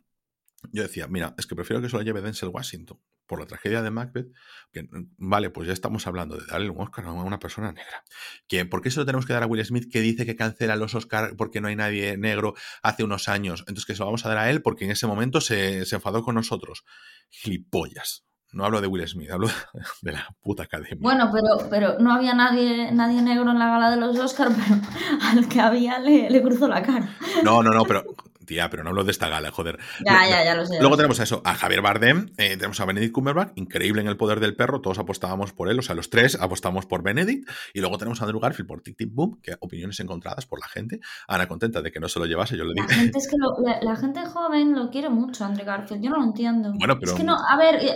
yo 0.73 0.83
decía, 0.83 1.07
mira, 1.09 1.35
es 1.39 1.47
que 1.47 1.55
prefiero 1.55 1.83
que 1.83 1.89
se 1.89 1.97
lo 1.97 2.03
lleve 2.03 2.23
Denzel 2.23 2.49
Washington 2.49 3.01
por 3.27 3.41
la 3.41 3.47
tragedia 3.47 3.83
de 3.83 3.91
Macbeth, 3.91 4.29
que 4.73 4.83
mm, 4.83 5.15
vale, 5.17 5.51
pues 5.51 5.67
ya 5.67 5.73
estamos 5.73 6.07
hablando 6.07 6.37
de 6.37 6.47
darle 6.47 6.71
un 6.71 6.81
Oscar 6.81 7.07
a 7.07 7.13
una 7.13 7.39
persona 7.39 7.73
negra. 7.73 8.05
Que, 8.49 8.65
¿Por 8.65 8.83
qué 8.83 8.91
se 8.91 9.01
lo 9.01 9.07
tenemos 9.07 9.27
que 9.27 9.33
dar 9.33 9.43
a 9.43 9.47
Will 9.47 9.65
Smith 9.65 9.91
que 9.91 10.01
dice 10.01 10.27
que 10.27 10.37
cancela 10.37 10.77
los 10.77 10.95
Oscars 10.95 11.35
porque 11.37 11.61
no 11.61 11.69
hay 11.69 11.77
nadie 11.77 12.17
negro 12.17 12.55
hace 12.83 13.05
unos 13.05 13.29
años? 13.29 13.61
Entonces 13.61 13.87
que 13.87 13.95
se 13.95 14.01
lo 14.01 14.07
vamos 14.07 14.25
a 14.27 14.29
dar 14.29 14.39
a 14.39 14.51
él 14.51 14.63
porque 14.63 14.85
en 14.85 14.91
ese 14.91 15.07
momento 15.07 15.41
se, 15.41 15.87
se 15.87 15.97
enfadó 15.97 16.23
con 16.23 16.35
nosotros. 16.35 16.85
Gilipollas 17.31 18.27
no 18.55 18.65
hablo 18.65 18.81
de 18.81 18.87
Will 18.87 19.07
Smith, 19.09 19.31
hablo 19.31 19.49
de 20.03 20.13
la 20.13 20.27
puta 20.43 20.63
academia. 20.65 20.97
Bueno, 21.01 21.31
pero, 21.33 21.69
pero 21.71 21.99
no 21.99 22.13
había 22.13 22.35
nadie, 22.35 22.91
nadie 22.93 23.21
negro 23.23 23.51
en 23.51 23.59
la 23.59 23.67
gala 23.69 23.91
de 23.91 23.97
los 23.97 24.19
Oscars, 24.19 24.55
pero 24.69 24.81
al 25.23 25.49
que 25.49 25.61
había 25.61 25.99
le, 25.99 26.31
le 26.31 26.43
cruzó 26.43 26.69
la 26.69 26.83
cara. 26.83 27.09
No, 27.43 27.63
no, 27.63 27.71
no, 27.71 27.85
pero 27.85 28.05
Tía, 28.47 28.69
pero 28.69 28.83
no 28.85 28.91
hablo 28.91 29.05
de 29.05 29.11
esta 29.11 29.31
gala, 29.31 29.51
joder. 29.51 29.79
Ya, 30.05 30.29
ya, 30.29 30.45
ya 30.45 30.55
lo 30.55 30.67
sé. 30.67 30.79
Luego 30.79 30.99
tenemos 30.99 31.19
a 31.19 31.23
eso, 31.23 31.41
a 31.47 31.55
Javier 31.55 31.81
Bardem, 31.81 32.27
eh, 32.37 32.59
tenemos 32.59 32.79
a 32.79 32.85
Benedict 32.85 33.15
Cumberbatch, 33.15 33.53
increíble 33.55 34.03
en 34.03 34.07
el 34.07 34.19
poder 34.19 34.39
del 34.39 34.55
perro, 34.55 34.83
todos 34.83 34.99
apostábamos 34.99 35.55
por 35.55 35.71
él, 35.71 35.79
o 35.79 35.83
sea, 35.83 35.95
los 35.95 36.11
tres 36.11 36.37
apostamos 36.39 36.85
por 36.85 37.03
Benedict, 37.03 37.49
y 37.73 37.81
luego 37.81 37.97
tenemos 37.97 38.21
a 38.21 38.25
Andrew 38.25 38.41
Garfield 38.41 38.69
por 38.69 38.83
Tic 38.83 38.99
Tic 38.99 39.09
Boom, 39.15 39.41
que 39.43 39.55
opiniones 39.61 39.99
encontradas 40.01 40.45
por 40.45 40.61
la 40.61 40.69
gente. 40.69 41.01
Ana 41.27 41.49
contenta 41.49 41.81
de 41.81 41.91
que 41.91 42.01
no 42.01 42.09
se 42.11 42.19
lo 42.19 42.27
llevase, 42.27 42.59
yo 42.59 42.65
le 42.65 42.75
La 42.75 42.83
dije. 42.87 42.95
gente, 43.01 43.17
es 43.19 43.29
que 43.31 43.37
lo- 43.39 43.57
la, 43.67 43.81
la 43.81 43.97
gente 43.97 44.21
joven 44.27 44.75
lo 44.75 44.91
quiere 44.91 45.09
mucho, 45.09 45.43
Andrew 45.47 45.65
Garfield. 45.65 46.03
Yo 46.05 46.11
no 46.11 46.19
lo 46.19 46.25
entiendo. 46.25 46.71
Bueno, 46.75 46.99
pero- 47.01 47.13
Es 47.13 47.19
que 47.19 47.25
no, 47.25 47.39
a 47.49 47.57
ver, 47.57 47.77
eh, 47.77 47.95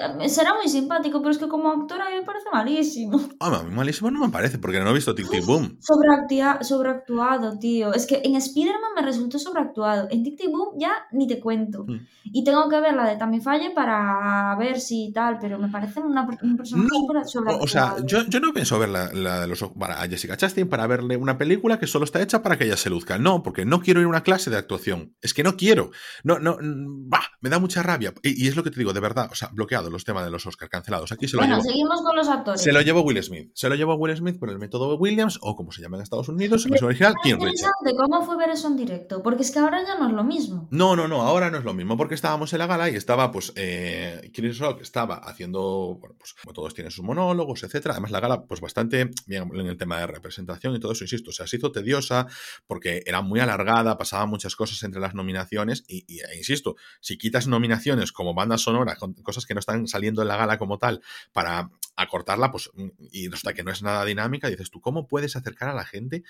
será 0.49 0.61
muy 0.61 0.69
simpático, 0.69 1.19
pero 1.20 1.31
es 1.31 1.39
que 1.39 1.49
como 1.49 1.70
actor 1.70 2.01
a 2.01 2.09
mí 2.11 2.16
me 2.16 2.23
parece 2.23 2.47
malísimo. 2.53 3.19
Ah, 3.41 3.61
a 3.61 3.62
mí 3.62 3.75
malísimo 3.75 4.11
no 4.11 4.20
me 4.20 4.29
parece, 4.31 4.59
porque 4.59 4.81
no 4.81 4.91
he 4.91 4.93
visto 4.95 5.15
Tic 5.15 5.31
Tic 5.31 5.45
Boom. 5.47 5.79
Sobreactua- 5.81 6.62
sobreactuado, 6.62 7.59
tío. 7.59 7.93
Es 7.95 8.07
que 8.07 8.20
en 8.25 8.35
Spider-Man 8.37 8.91
me 8.97 9.03
resultó 9.03 9.39
sobreactuado. 9.39 10.09
En 10.11 10.23
Tic 10.25 10.37
Tic 10.37 10.51
Boom 10.51 10.79
ya 10.79 10.93
ni 11.12 11.27
te 11.29 11.39
cuento. 11.41 11.85
Mm. 11.87 12.07
Y 12.25 12.45
tengo 12.45 12.69
que 12.69 12.81
ver 12.81 12.95
la 12.95 13.07
de 13.09 13.16
Tammy 13.16 13.41
Falle 13.41 13.70
para 13.70 14.55
ver 14.59 14.81
si 14.81 15.12
tal, 15.15 15.39
pero 15.41 15.59
me 15.59 15.69
parece 15.69 16.01
una, 16.01 16.29
un 16.43 16.57
personaje 16.57 16.89
No, 16.93 17.25
sobreactuado. 17.25 17.59
o 17.61 17.66
sea, 17.69 17.95
yo, 18.05 18.23
yo 18.29 18.41
no 18.41 18.53
pienso 18.53 18.79
ver 18.79 18.89
la, 18.89 19.12
la 19.12 19.41
de 19.41 19.47
los 19.47 19.62
para 19.79 20.03
a 20.03 20.09
Jessica 20.09 20.37
Chastain 20.37 20.69
para 20.69 20.87
verle 20.87 21.16
una 21.16 21.39
película 21.39 21.79
que 21.79 21.87
solo 21.87 22.05
está 22.05 22.20
hecha 22.20 22.43
para 22.43 22.59
que 22.59 22.65
ella 22.65 22.77
se 22.77 22.91
luzca. 22.91 23.19
No, 23.19 23.43
porque 23.43 23.65
no 23.65 23.81
quiero 23.81 24.01
ir 24.01 24.07
a 24.07 24.09
una 24.11 24.23
clase 24.23 24.51
de 24.51 24.57
actuación. 24.57 25.15
Es 25.23 25.33
que 25.33 25.43
no 25.45 25.57
quiero. 25.57 25.91
No, 26.25 26.39
no, 26.39 26.57
mm, 26.61 27.09
bah, 27.09 27.23
me 27.41 27.51
da 27.51 27.59
mucha 27.59 27.83
rabia. 27.83 28.12
Y, 28.23 28.45
y 28.45 28.49
es 28.49 28.57
lo 28.57 28.65
que 28.65 28.70
te 28.70 28.79
digo, 28.81 28.93
de 28.93 29.01
verdad. 29.01 29.29
O 29.31 29.35
sea, 29.35 29.49
bloqueado 29.53 29.91
los 29.91 30.05
temas 30.05 30.25
de 30.25 30.31
los 30.31 30.38
Oscars 30.47 30.70
cancelados. 30.70 31.12
Aquí 31.12 31.28
se 31.28 31.36
lo 31.36 31.40
Bueno, 31.43 31.56
llevo. 31.56 31.69
seguimos 31.69 32.02
con 32.02 32.16
los 32.16 32.28
actores. 32.28 32.62
Se 32.62 32.73
lo 32.73 32.81
llevó 32.82 33.02
Will 33.02 33.23
Smith. 33.23 33.51
Se 33.55 33.69
lo 33.69 33.74
llevó 33.74 33.94
Will 33.94 34.16
Smith 34.16 34.39
por 34.39 34.51
el 34.51 34.59
método 34.59 34.97
Williams, 34.97 35.39
o 35.43 35.56
como 35.56 35.73
se 35.73 35.82
llama 35.82 35.97
en 35.97 36.02
Estados 36.02 36.28
Unidos, 36.28 36.65
en 36.65 36.70
versión 36.70 36.89
original, 36.89 37.15
King 37.23 37.36
Richard. 37.40 37.73
cómo 37.97 38.24
fue 38.24 38.36
ver 38.36 38.51
eso 38.51 38.69
en 38.69 38.77
directo, 38.77 39.23
porque 39.23 39.43
es 39.43 39.51
que 39.51 39.59
ahora 39.59 39.82
ya 39.86 39.97
no 39.98 40.09
es 40.09 40.12
lo 40.15 40.24
mismo. 40.24 40.69
No, 40.70 40.97
no, 40.97 41.09
no, 41.09 41.23
ahora 41.23 41.51
no 41.51 41.59
es 41.59 41.65
lo 41.65 41.74
mismo, 41.74 41.97
porque 41.97 42.15
estábamos 42.15 42.52
en 42.52 42.59
la 42.60 42.66
gala 42.66 42.89
y 42.90 42.94
estaba, 42.97 43.31
pues, 43.31 43.52
eh, 43.56 44.31
Chris 44.35 44.59
Rock 44.59 44.82
estaba 44.82 45.16
haciendo, 45.16 45.97
bueno, 46.01 46.16
pues, 46.19 46.35
como 46.35 46.52
todos 46.52 46.74
tienen 46.74 46.90
sus 46.90 47.05
monólogos, 47.05 47.62
etcétera. 47.62 47.93
Además, 47.94 48.10
la 48.10 48.20
gala, 48.20 48.44
pues, 48.44 48.60
bastante 48.60 49.10
bien 49.27 49.51
en 49.55 49.66
el 49.66 49.77
tema 49.77 49.98
de 50.01 50.06
representación 50.06 50.74
y 50.74 50.81
todo 50.81 50.93
eso, 50.93 51.05
insisto, 51.05 51.31
o 51.31 51.32
sea, 51.32 51.47
se 51.47 51.56
hizo 51.56 51.73
tediosa 51.73 52.27
porque 52.66 53.02
era 53.06 53.23
muy 53.23 53.40
alargada, 53.40 53.97
pasaban 53.98 54.28
muchas 54.28 54.56
cosas 54.56 54.82
entre 54.82 55.01
las 55.01 55.15
nominaciones 55.15 55.85
y, 55.89 56.05
y, 56.06 56.20
e 56.20 56.36
insisto, 56.36 56.77
si 57.01 57.19
quitas 57.19 57.47
nominaciones 57.47 58.12
como 58.12 58.35
banda 58.35 58.59
sonora, 58.59 58.97
con 58.97 59.15
cosas 59.15 59.47
que 59.47 59.55
no 59.55 59.60
están 59.60 59.86
saliendo 59.89 60.23
en 60.23 60.28
la 60.29 60.37
gala 60.37 60.59
como 60.59 60.79
tal, 60.79 61.03
para 61.33 61.71
acortarla, 61.99 62.53
pues, 62.53 62.71
y 63.11 63.29
resulta 63.29 63.55
que 63.55 63.65
no 63.65 63.73
es 63.73 63.83
nada 63.83 64.05
dinámica, 64.05 64.49
dices 64.49 64.71
tú, 64.71 64.81
¿cómo 64.81 65.09
puedes 65.09 65.35
acercar 65.35 65.69
a 65.69 65.75
la 65.75 65.85
gente 65.85 66.23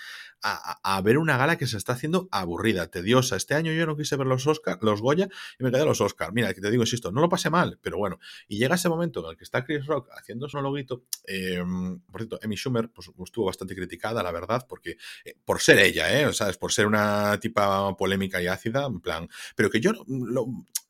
a, 0.42 1.00
ver 1.02 1.18
una 1.18 1.36
gala 1.36 1.56
que 1.58 1.66
se 1.66 1.76
está 1.76 1.92
haciendo 1.92 2.26
aburrida, 2.32 2.86
tediosa? 2.86 3.36
Este 3.36 3.54
año 3.54 3.72
yo 3.72 3.84
no 3.86 3.96
quise 3.96 4.16
ver 4.16 4.26
los 4.26 4.46
Oscar, 4.46 4.78
los 4.80 5.02
Goya 5.02 5.28
y 5.58 5.64
me 5.64 5.70
quedé 5.70 5.82
a 5.82 5.84
los 5.84 6.00
Oscar. 6.00 6.32
Mira, 6.32 6.52
que 6.54 6.62
te 6.62 6.70
digo, 6.70 6.82
insisto, 6.82 7.12
no 7.12 7.20
lo 7.20 7.28
pasé 7.28 7.50
mal, 7.50 7.78
pero 7.82 7.98
bueno, 7.98 8.18
y 8.48 8.58
llega 8.58 8.76
ese 8.76 8.88
momento 8.88 9.20
en 9.20 9.30
el 9.30 9.36
que 9.36 9.44
está 9.44 9.64
Chris 9.64 9.84
Rock 9.86 10.08
haciendo 10.16 10.48
su 10.48 10.56
monologuito, 10.56 11.04
eh, 11.26 11.62
por 12.10 12.22
cierto, 12.22 12.38
Amy 12.42 12.56
Schumer 12.56 12.88
pues, 12.88 13.10
estuvo 13.24 13.44
bastante 13.44 13.74
criticada, 13.74 14.22
la 14.22 14.32
verdad, 14.32 14.66
porque 14.66 14.96
eh, 15.24 15.34
por 15.44 15.60
ser 15.60 15.78
ella, 15.80 16.18
¿eh? 16.18 16.26
O 16.26 16.32
sea, 16.32 16.48
es 16.48 16.56
por 16.56 16.72
ser 16.72 16.86
una 16.86 17.38
tipa 17.40 17.94
polémica 17.96 18.40
y 18.40 18.46
ácida, 18.46 18.86
en 18.86 19.00
plan, 19.00 19.28
pero 19.54 19.68
que 19.70 19.80
yo 19.80 19.92
lo- 20.06 20.46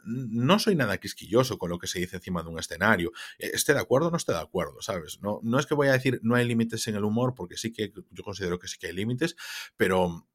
no 0.08 0.58
soy 0.58 0.74
nada 0.74 0.98
quisquilloso 0.98 1.58
con 1.58 1.70
lo 1.70 1.78
que 1.78 1.86
se 1.86 1.98
dice 1.98 2.16
encima 2.16 2.42
de 2.42 2.48
un 2.48 2.58
escenario. 2.58 3.12
Eh, 3.38 3.50
Esté 3.52 3.74
de 3.74 3.80
acuerdo 3.80 4.08
o 4.08 4.10
no 4.10 4.16
esté 4.16 4.32
de 4.32 4.38
acuerdo, 4.38 4.80
¿sabes? 4.80 5.20
No, 5.20 5.40
no 5.42 5.58
es 5.58 5.66
que 5.66 5.74
voy 5.74 5.88
a 5.88 5.92
decir 5.92 6.20
no 6.22 6.34
hay 6.34 6.46
límites 6.46 6.86
en 6.88 6.96
el 6.96 7.04
humor, 7.04 7.34
porque 7.34 7.56
sí 7.56 7.72
que 7.72 7.92
yo 8.10 8.22
considero 8.22 8.58
que 8.58 8.68
sí 8.68 8.78
que 8.78 8.88
hay 8.88 8.94
límites, 8.94 9.36
pero 9.76 10.26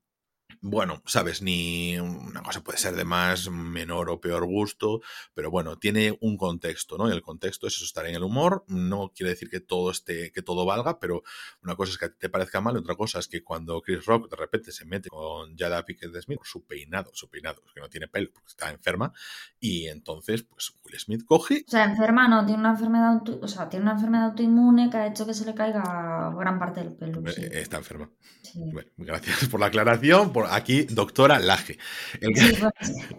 bueno, 0.66 1.04
sabes, 1.06 1.42
ni 1.42 2.00
una 2.00 2.42
cosa 2.42 2.64
puede 2.64 2.78
ser 2.78 2.96
de 2.96 3.04
más, 3.04 3.50
menor 3.50 4.10
o 4.10 4.22
peor 4.22 4.46
gusto, 4.46 5.02
pero 5.34 5.52
bueno, 5.52 5.78
tiene 5.78 6.18
un 6.22 6.38
contexto, 6.38 6.98
¿no? 6.98 7.10
Y 7.10 7.12
el 7.12 7.22
contexto 7.22 7.68
es 7.68 7.76
eso, 7.76 7.84
estar 7.84 8.06
en 8.06 8.16
el 8.16 8.24
humor, 8.24 8.64
no 8.70 9.12
quiere 9.14 9.32
decir 9.32 9.50
que 9.50 9.60
todo 9.60 9.92
esté, 9.92 10.32
que 10.32 10.42
todo 10.42 10.66
valga, 10.66 11.00
pero 11.00 11.22
una 11.64 11.76
cosa 11.76 11.92
es 11.92 11.98
que 11.98 12.08
te 12.08 12.30
parezca 12.30 12.62
mal, 12.62 12.78
otra 12.78 12.96
cosa 12.96 13.20
es 13.20 13.28
que 13.28 13.44
cuando 13.44 13.82
Chris 13.82 14.06
Rock 14.06 14.30
de 14.30 14.38
repente 14.38 14.72
se 14.72 14.86
mete 14.86 15.10
con 15.10 15.58
Jada 15.58 15.84
Pinkett 15.84 16.16
Smith 16.22 16.40
su 16.44 16.64
peinado, 16.66 17.12
su 17.14 17.30
peinado, 17.30 17.62
que 17.74 17.82
no 17.82 17.90
tiene 17.90 18.08
pelo 18.08 18.30
porque 18.34 18.48
está 18.48 18.72
enferma, 18.72 19.12
y 19.60 19.88
entonces, 19.88 20.44
pues 20.44 20.74
Will 20.86 20.98
Smith 20.98 21.26
coge 21.26 21.66
O 21.68 21.72
sea, 21.72 21.84
enferma 21.84 22.30
no, 22.30 22.46
tiene 22.46 22.62
una 22.62 22.72
enfermedad, 22.72 23.22
o 23.42 23.48
sea, 23.50 23.68
tiene 23.68 23.84
una 23.84 23.96
enfermedad 23.96 24.28
autoinmune 24.28 24.90
que 24.90 24.96
ha 24.96 25.08
hecho 25.08 25.26
que 25.26 25.34
se 25.34 25.44
le 25.44 25.54
caiga 25.54 26.34
gran 26.38 26.58
parte 26.58 26.80
del 26.80 26.94
pelo. 26.94 27.22
sí. 27.30 27.42
está 27.52 27.80
enferma. 27.80 28.10
Sí. 28.42 28.62
Bueno, 28.72 28.90
gracias 28.98 29.50
por 29.50 29.60
la 29.60 29.66
aclaración. 29.66 30.32
Por 30.32 30.53
aquí, 30.56 30.84
doctora 30.84 31.40
Laje. 31.40 31.78
El, 32.22 32.36
Sí, 32.36 32.52
bueno, 32.60 32.72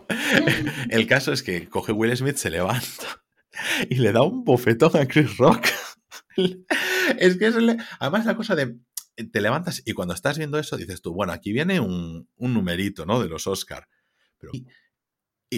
el 0.91 1.07
caso 1.07 1.33
es 1.33 1.43
que 1.43 1.69
coge 1.69 1.93
Will 1.93 2.17
Smith, 2.17 2.37
se 2.37 2.51
levanta 2.51 3.23
y 3.89 3.97
le 3.97 4.13
da 4.13 4.23
un 4.23 4.45
bofetón 4.45 4.97
a 4.97 5.07
Chris 5.07 5.37
Rock. 5.37 5.67
es 7.19 7.37
que 7.37 7.47
es 7.47 7.57
el- 7.57 7.77
además 8.01 8.27
la 8.27 8.37
cosa 8.37 8.55
de 8.55 8.77
te 9.33 9.41
levantas 9.41 9.81
y 9.85 9.93
cuando 9.93 10.13
estás 10.13 10.39
viendo 10.39 10.59
eso 10.59 10.77
dices 10.77 11.01
tú, 11.01 11.13
bueno, 11.15 11.33
aquí 11.33 11.53
viene 11.53 11.79
un, 11.79 12.29
un 12.37 12.55
numerito, 12.55 13.07
¿no? 13.07 13.23
De 13.23 13.29
los 13.29 13.47
Oscar. 13.47 13.87
Pero, 14.39 14.53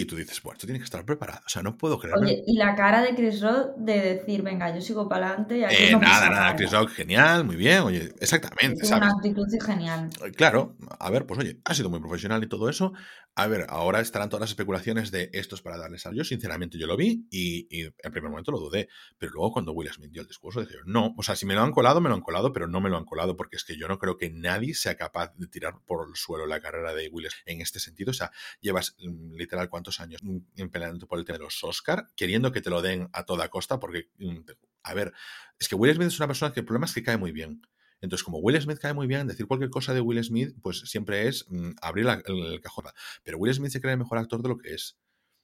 y, 0.01 0.05
tú 0.05 0.15
dices, 0.15 0.41
bueno, 0.41 0.55
esto 0.55 0.67
tiene 0.67 0.79
que 0.79 0.85
estar 0.85 1.03
preparado. 1.05 1.41
O 1.45 1.49
sea, 1.49 1.61
no 1.61 1.77
puedo 1.77 1.99
creerme. 1.99 2.25
Oye, 2.25 2.43
y 2.45 2.57
la 2.57 2.75
cara 2.75 3.01
de 3.01 3.15
Chris 3.15 3.41
Rock 3.41 3.75
de 3.77 3.99
decir, 4.01 4.41
venga, 4.41 4.73
yo 4.73 4.81
sigo 4.81 5.07
para 5.07 5.27
adelante 5.27 5.57
y 5.57 5.63
aquí 5.63 5.75
Eh, 5.77 5.91
no 5.91 5.99
nada, 5.99 6.29
nada, 6.29 6.55
Chris 6.55 6.71
Rock, 6.71 6.89
genial, 6.89 7.43
muy 7.45 7.55
bien, 7.55 7.79
oye, 7.81 8.13
exactamente, 8.19 8.85
¿sabes? 8.85 9.03
una 9.03 9.13
actitud 9.17 9.45
genial. 9.65 10.09
Claro, 10.35 10.75
a 10.99 11.09
ver, 11.09 11.25
pues 11.25 11.39
oye, 11.39 11.59
ha 11.65 11.73
sido 11.73 11.89
muy 11.89 11.99
profesional 11.99 12.43
y 12.43 12.47
todo 12.47 12.69
eso. 12.69 12.93
A 13.39 13.45
ver, 13.45 13.67
ahora 13.69 13.99
estarán 13.99 14.29
todas 14.29 14.41
las 14.41 14.49
especulaciones 14.49 15.11
de 15.11 15.29
esto 15.31 15.53
es 15.53 15.61
para 15.61 15.77
darles 15.77 16.03
algo. 16.07 16.17
Yo, 16.17 16.23
sinceramente, 16.23 16.79
yo 16.79 16.87
lo 16.87 16.97
vi 16.97 17.27
y, 17.29 17.67
y 17.69 17.83
en 17.83 18.11
primer 18.11 18.31
momento 18.31 18.51
lo 18.51 18.57
dudé. 18.57 18.89
Pero 19.19 19.33
luego, 19.33 19.51
cuando 19.51 19.73
Will 19.73 19.91
Smith 19.93 20.09
dio 20.09 20.23
el 20.23 20.27
discurso, 20.27 20.61
dije, 20.61 20.77
no, 20.87 21.13
o 21.15 21.21
sea, 21.21 21.35
si 21.35 21.45
me 21.45 21.53
lo 21.53 21.61
han 21.61 21.71
colado, 21.71 22.01
me 22.01 22.09
lo 22.09 22.15
han 22.15 22.21
colado, 22.21 22.51
pero 22.51 22.67
no 22.67 22.81
me 22.81 22.89
lo 22.89 22.97
han 22.97 23.05
colado 23.05 23.37
porque 23.37 23.57
es 23.57 23.63
que 23.63 23.77
yo 23.77 23.87
no 23.87 23.99
creo 23.99 24.17
que 24.17 24.31
nadie 24.31 24.73
sea 24.73 24.95
capaz 24.95 25.35
de 25.35 25.45
tirar 25.45 25.75
por 25.85 26.09
el 26.09 26.15
suelo 26.15 26.47
la 26.47 26.59
carrera 26.59 26.95
de 26.95 27.09
Will 27.09 27.29
Smith 27.29 27.43
en 27.45 27.61
este 27.61 27.79
sentido. 27.79 28.09
O 28.09 28.15
sea, 28.15 28.31
llevas 28.59 28.95
mm, 28.97 29.35
literal 29.35 29.69
cuántos 29.69 29.99
años 29.99 30.19
mm, 30.23 30.69
peleándote 30.71 31.05
por 31.05 31.19
el 31.19 31.25
tema 31.25 31.37
de 31.37 31.43
los 31.43 31.63
Oscar, 31.63 32.07
queriendo 32.15 32.51
que 32.51 32.61
te 32.61 32.71
lo 32.71 32.81
den 32.81 33.07
a 33.13 33.23
toda 33.23 33.49
costa, 33.49 33.79
porque, 33.79 34.09
mm, 34.17 34.37
a 34.81 34.93
ver, 34.95 35.13
es 35.59 35.67
que 35.69 35.75
Will 35.75 35.93
Smith 35.93 36.07
es 36.07 36.17
una 36.17 36.25
persona 36.25 36.51
que 36.53 36.61
el 36.61 36.65
problema 36.65 36.87
es 36.87 36.93
que 36.95 37.03
cae 37.03 37.17
muy 37.17 37.31
bien. 37.31 37.61
Entonces, 38.01 38.23
como 38.23 38.37
Will 38.39 38.61
Smith 38.61 38.77
cae 38.79 38.93
muy 38.93 39.07
bien, 39.07 39.27
decir 39.27 39.47
cualquier 39.47 39.69
cosa 39.69 39.93
de 39.93 40.01
Will 40.01 40.23
Smith, 40.23 40.55
pues 40.61 40.81
siempre 40.81 41.27
es 41.27 41.45
mm, 41.49 41.71
abrir 41.81 42.05
la- 42.05 42.21
el, 42.25 42.53
el 42.53 42.61
cajón. 42.61 42.85
Pero 43.23 43.37
Will 43.37 43.53
Smith 43.53 43.71
se 43.71 43.81
cree 43.81 43.93
el 43.93 43.99
mejor 43.99 44.17
actor 44.19 44.41
de 44.41 44.49
lo 44.49 44.57
que 44.57 44.73
es. 44.73 44.97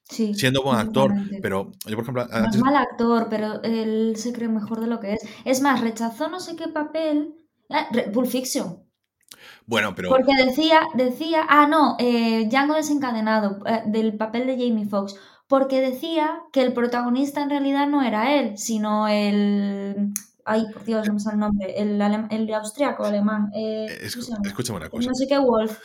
Sí. 0.09 0.33
Siendo 0.33 0.61
buen 0.63 0.77
actor, 0.77 1.13
pero 1.41 1.71
yo, 1.85 1.95
por 1.95 2.03
ejemplo, 2.03 2.27
No 2.27 2.49
es 2.49 2.57
mal 2.57 2.75
actor, 2.75 3.27
pero 3.29 3.63
él 3.63 4.15
se 4.17 4.33
cree 4.33 4.49
mejor 4.49 4.81
de 4.81 4.87
lo 4.87 4.99
que 4.99 5.13
es. 5.13 5.21
Es 5.45 5.61
más, 5.61 5.79
rechazó 5.81 6.27
no 6.29 6.39
sé 6.41 6.55
qué 6.57 6.67
papel. 6.67 7.33
eh, 7.69 8.09
Pulp 8.11 8.27
Fiction. 8.27 8.83
bueno, 9.65 9.95
pero 9.95 10.09
Porque 10.09 10.33
decía, 10.45 10.81
decía, 10.95 11.45
ah, 11.47 11.67
no, 11.67 11.95
eh, 11.99 12.47
Django 12.49 12.75
desencadenado, 12.75 13.59
eh, 13.65 13.83
del 13.87 14.17
papel 14.17 14.45
de 14.45 14.53
Jamie 14.57 14.85
Foxx. 14.85 15.15
Porque 15.47 15.79
decía 15.81 16.41
que 16.51 16.61
el 16.61 16.73
protagonista 16.73 17.41
en 17.41 17.49
realidad 17.49 17.87
no 17.87 18.01
era 18.03 18.35
él, 18.39 18.57
sino 18.57 19.07
el. 19.07 20.11
Ay, 20.45 20.65
por 20.73 20.83
Dios, 20.83 21.07
no 21.07 21.13
me 21.13 21.19
sale 21.19 21.35
el 21.35 21.39
nombre. 21.39 21.73
El, 21.77 22.01
el 22.01 22.53
austriaco 22.53 23.05
alemán. 23.05 23.49
eh, 23.55 23.85
eh, 23.89 23.99
escúchame 24.01 24.77
una 24.77 24.89
cosa. 24.89 25.09
No 25.09 25.15
sé 25.15 25.27
qué 25.27 25.37
Wolf. 25.37 25.79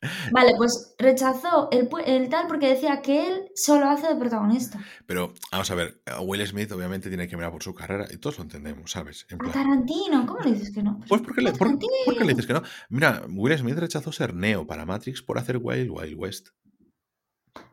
Vale, 0.32 0.52
pues 0.56 0.94
rechazó 0.96 1.68
el, 1.72 1.88
tal 2.28 2.46
porque 2.46 2.68
decía 2.68 3.02
que 3.02 3.26
él 3.26 3.50
solo 3.56 3.86
hace 3.86 4.06
de 4.06 4.14
protagonista. 4.14 4.78
Pero 5.06 5.34
vamos 5.50 5.68
a 5.72 5.74
ver, 5.74 6.00
Will 6.22 6.46
Smith 6.46 6.70
obviamente 6.70 7.08
tiene 7.08 7.26
que 7.26 7.36
mirar 7.36 7.50
por 7.50 7.64
su 7.64 7.74
carrera 7.74 8.06
y 8.08 8.18
todos 8.18 8.38
lo 8.38 8.44
entendemos, 8.44 8.92
¿sabes? 8.92 9.26
En 9.28 9.44
A 9.44 9.50
Tarantino, 9.50 10.24
¿cómo 10.24 10.38
le 10.38 10.52
dices 10.52 10.72
que 10.72 10.84
no? 10.84 11.00
Pues 11.08 11.20
porque 11.22 11.40
le, 11.42 11.50
por- 11.50 11.58
Tarantino. 11.66 11.92
¿por 12.04 12.14
qué 12.16 12.24
le 12.24 12.30
dices 12.30 12.46
que 12.46 12.52
no? 12.52 12.62
Mira, 12.90 13.22
Will 13.28 13.58
Smith 13.58 13.76
rechazó 13.76 14.12
ser 14.12 14.34
Neo 14.34 14.68
para 14.68 14.86
Matrix 14.86 15.20
por 15.20 15.36
hacer 15.36 15.58
Wild 15.60 15.90
Wild 15.90 16.14
West. 16.16 16.50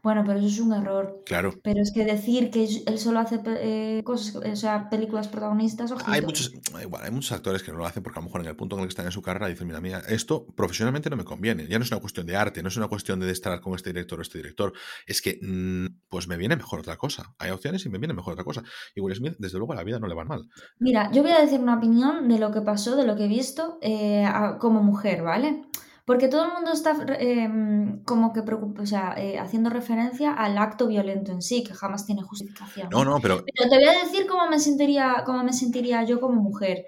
Bueno, 0.04 0.24
pero 0.26 0.40
eso 0.40 0.48
es 0.48 0.60
un 0.60 0.74
error. 0.74 1.24
Claro. 1.26 1.54
Pero 1.64 1.82
es 1.82 1.92
que 1.94 2.06
decir 2.06 2.52
que 2.52 2.68
él 2.86 3.00
solo 3.00 3.20
hace 3.20 3.42
eh, 3.46 4.02
cosas, 4.04 4.36
o 4.36 4.56
sea, 4.56 4.90
películas 4.90 5.28
protagonistas, 5.28 5.92
ojito. 5.92 6.12
Hay 6.12 6.22
muchos, 6.22 6.54
igual, 6.82 7.04
hay 7.04 7.12
muchos 7.12 7.32
actores 7.32 7.64
que 7.64 7.72
no 7.72 7.80
lo 7.80 7.86
hacen 7.86 8.04
porque 8.04 8.20
a 8.20 8.22
lo 8.22 8.28
mejor 8.28 8.42
en 8.42 8.48
el 8.48 8.56
punto 8.56 8.76
en 8.76 8.82
el 8.82 8.88
que 8.88 8.92
están 8.92 9.06
en 9.06 9.12
su 9.12 9.22
carrera 9.22 9.48
dicen, 9.48 9.68
mira, 9.68 9.82
mira, 9.82 10.00
esto 10.08 10.46
profesionalmente 10.56 11.10
no 11.10 11.16
me 11.16 11.24
conviene. 11.24 11.68
Ya 11.68 11.80
no 11.80 11.86
es 11.86 11.92
una 11.92 12.02
cuestión 12.02 12.26
de 12.26 12.36
arte, 12.36 12.62
no 12.62 12.70
es 12.70 12.78
una 12.78 12.88
cuestión 12.88 13.20
de 13.20 13.32
estar 13.32 13.60
con 13.62 13.74
este 13.76 13.92
director 13.92 14.20
o 14.20 14.22
este 14.22 14.38
director. 14.38 14.74
Es 15.08 15.22
que, 15.22 15.40
mm, 15.42 16.08
pues 16.10 16.28
me 16.28 16.38
viene 16.38 16.56
mejor 16.56 16.80
otra 16.80 16.98
cosa. 16.98 17.34
Hay 17.40 17.52
opciones 17.52 17.86
y 17.86 17.90
me 17.90 17.98
viene 17.98 18.14
mejor 18.14 18.34
otra 18.34 18.46
cosa. 18.46 18.64
Y 18.94 19.02
Will 19.02 19.16
Smith, 19.16 19.36
desde 19.40 19.58
luego, 19.58 19.74
a 19.74 19.76
la 19.76 19.84
vida 19.84 20.00
no 20.00 20.08
le 20.08 20.16
va 20.16 20.24
mal. 20.24 20.48
Mira, 20.80 21.12
yo 21.12 21.24
voy 21.24 21.32
a 21.32 21.42
decir 21.42 21.60
una 21.60 21.78
opinión 21.78 22.28
de 22.28 22.40
lo 22.40 22.52
que 22.52 22.62
pasó, 22.62 22.96
de 22.96 23.06
lo 23.06 23.16
que 23.16 23.26
he 23.26 23.28
visto 23.28 23.80
eh, 23.82 24.28
como 24.60 24.84
mujer, 24.84 25.24
¿vale? 25.24 25.64
Porque 26.06 26.28
todo 26.28 26.46
el 26.46 26.54
mundo 26.54 26.72
está 26.72 26.96
em, 27.18 28.04
como 28.04 28.32
que 28.32 28.42
o 28.42 28.86
sea, 28.86 29.16
eh, 29.18 29.40
haciendo 29.40 29.72
referencia 29.72 30.34
al 30.34 30.58
acto 30.60 30.88
violento 30.88 31.32
en 31.32 31.42
sí, 31.42 31.64
que 31.64 31.74
jamás 31.74 32.06
tiene 32.06 32.22
justificación. 32.22 32.90
No, 32.92 33.04
no, 33.04 33.20
pero... 33.20 33.44
Pero 33.44 33.70
te 33.70 33.76
voy 33.76 33.88
a 33.88 34.04
decir 34.04 34.28
cómo 34.28 34.48
me 34.48 34.60
sentiría, 34.60 35.24
cómo 35.26 35.44
me 35.44 35.52
sentiría 35.52 36.04
yo 36.04 36.22
como 36.22 36.42
mujer. 36.42 36.86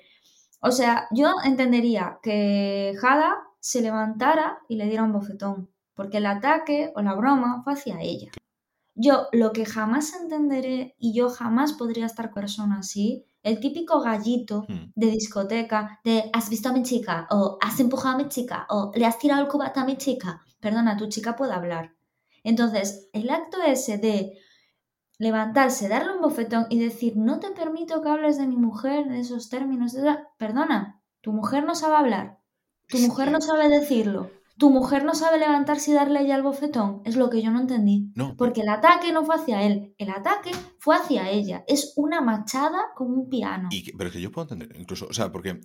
O 0.61 0.71
sea, 0.71 1.07
yo 1.11 1.33
entendería 1.43 2.19
que 2.21 2.93
Jada 3.01 3.35
se 3.59 3.81
levantara 3.81 4.59
y 4.69 4.75
le 4.75 4.85
diera 4.85 5.03
un 5.03 5.13
bofetón, 5.13 5.69
porque 5.95 6.17
el 6.17 6.27
ataque 6.27 6.91
o 6.95 7.01
la 7.01 7.15
broma 7.15 7.63
fue 7.63 7.73
hacia 7.73 7.99
ella. 8.01 8.31
Yo 8.93 9.27
lo 9.31 9.51
que 9.51 9.65
jamás 9.65 10.13
entenderé 10.13 10.95
y 10.99 11.13
yo 11.13 11.29
jamás 11.29 11.73
podría 11.73 12.05
estar 12.05 12.31
con 12.31 12.41
persona 12.41 12.79
así, 12.79 13.25
el 13.47 13.59
típico 13.59 14.01
gallito 14.01 14.65
Hmm. 14.67 14.91
de 14.95 15.07
discoteca 15.07 15.99
de 16.03 16.29
has 16.33 16.49
visto 16.49 16.69
a 16.69 16.73
mi 16.73 16.83
chica 16.83 17.27
o 17.31 17.57
has 17.61 17.79
empujado 17.79 18.15
a 18.15 18.17
mi 18.17 18.27
chica 18.29 18.65
o 18.69 18.91
le 18.95 19.05
has 19.05 19.19
tirado 19.19 19.41
el 19.41 19.47
cubata 19.47 19.81
a 19.81 19.85
mi 19.85 19.97
chica. 19.97 20.41
Perdona, 20.59 20.97
tu 20.97 21.07
chica 21.07 21.35
puede 21.35 21.53
hablar. 21.53 21.95
Entonces, 22.43 23.09
el 23.13 23.29
acto 23.29 23.57
ese 23.63 23.97
de 23.97 24.37
levantarse, 25.19 25.87
darle 25.87 26.13
un 26.13 26.21
bofetón 26.21 26.67
y 26.69 26.79
decir 26.79 27.13
no 27.17 27.39
te 27.39 27.51
permito 27.51 28.01
que 28.01 28.09
hables 28.09 28.37
de 28.37 28.47
mi 28.47 28.57
mujer 28.57 29.07
en 29.07 29.13
esos 29.15 29.49
términos, 29.49 29.95
perdona, 30.37 31.01
tu 31.21 31.33
mujer 31.33 31.63
no 31.65 31.75
sabe 31.75 31.95
hablar, 31.95 32.39
tu 32.89 32.99
mujer 32.99 33.31
no 33.31 33.41
sabe 33.41 33.69
decirlo. 33.69 34.36
Tu 34.57 34.69
mujer 34.71 35.03
no 35.05 35.13
sabe 35.13 35.37
levantarse 35.37 35.91
y 35.91 35.93
darle 35.93 36.21
ella 36.21 36.35
el 36.35 36.41
bofetón. 36.43 37.01
Es 37.05 37.15
lo 37.15 37.29
que 37.29 37.41
yo 37.41 37.51
no 37.51 37.59
entendí. 37.59 38.11
No, 38.15 38.35
Porque 38.35 38.61
el 38.61 38.69
ataque 38.69 39.11
no 39.11 39.23
fue 39.23 39.35
hacia 39.35 39.61
él, 39.63 39.93
el 39.97 40.09
ataque 40.09 40.51
fue 40.79 40.95
hacia 40.95 41.29
ella. 41.29 41.63
Es 41.67 41.93
una 41.95 42.21
machada 42.21 42.85
con 42.95 43.11
un 43.11 43.29
piano. 43.29 43.69
Y 43.71 43.83
que- 43.83 43.93
pero 43.95 44.09
es 44.09 44.15
que 44.15 44.21
yo 44.21 44.31
puedo 44.31 44.51
entender, 44.51 44.75
incluso, 44.79 45.05
o 45.07 45.13
sea, 45.13 45.31
porque 45.31 45.59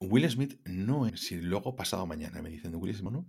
Will 0.00 0.28
Smith 0.30 0.60
no 0.64 1.06
es, 1.06 1.20
si 1.20 1.36
luego 1.36 1.76
pasado 1.76 2.06
mañana 2.06 2.40
me 2.42 2.50
dicen 2.50 2.70
de 2.70 2.76
Will 2.78 2.94
Smith 2.94 3.12
no, 3.12 3.26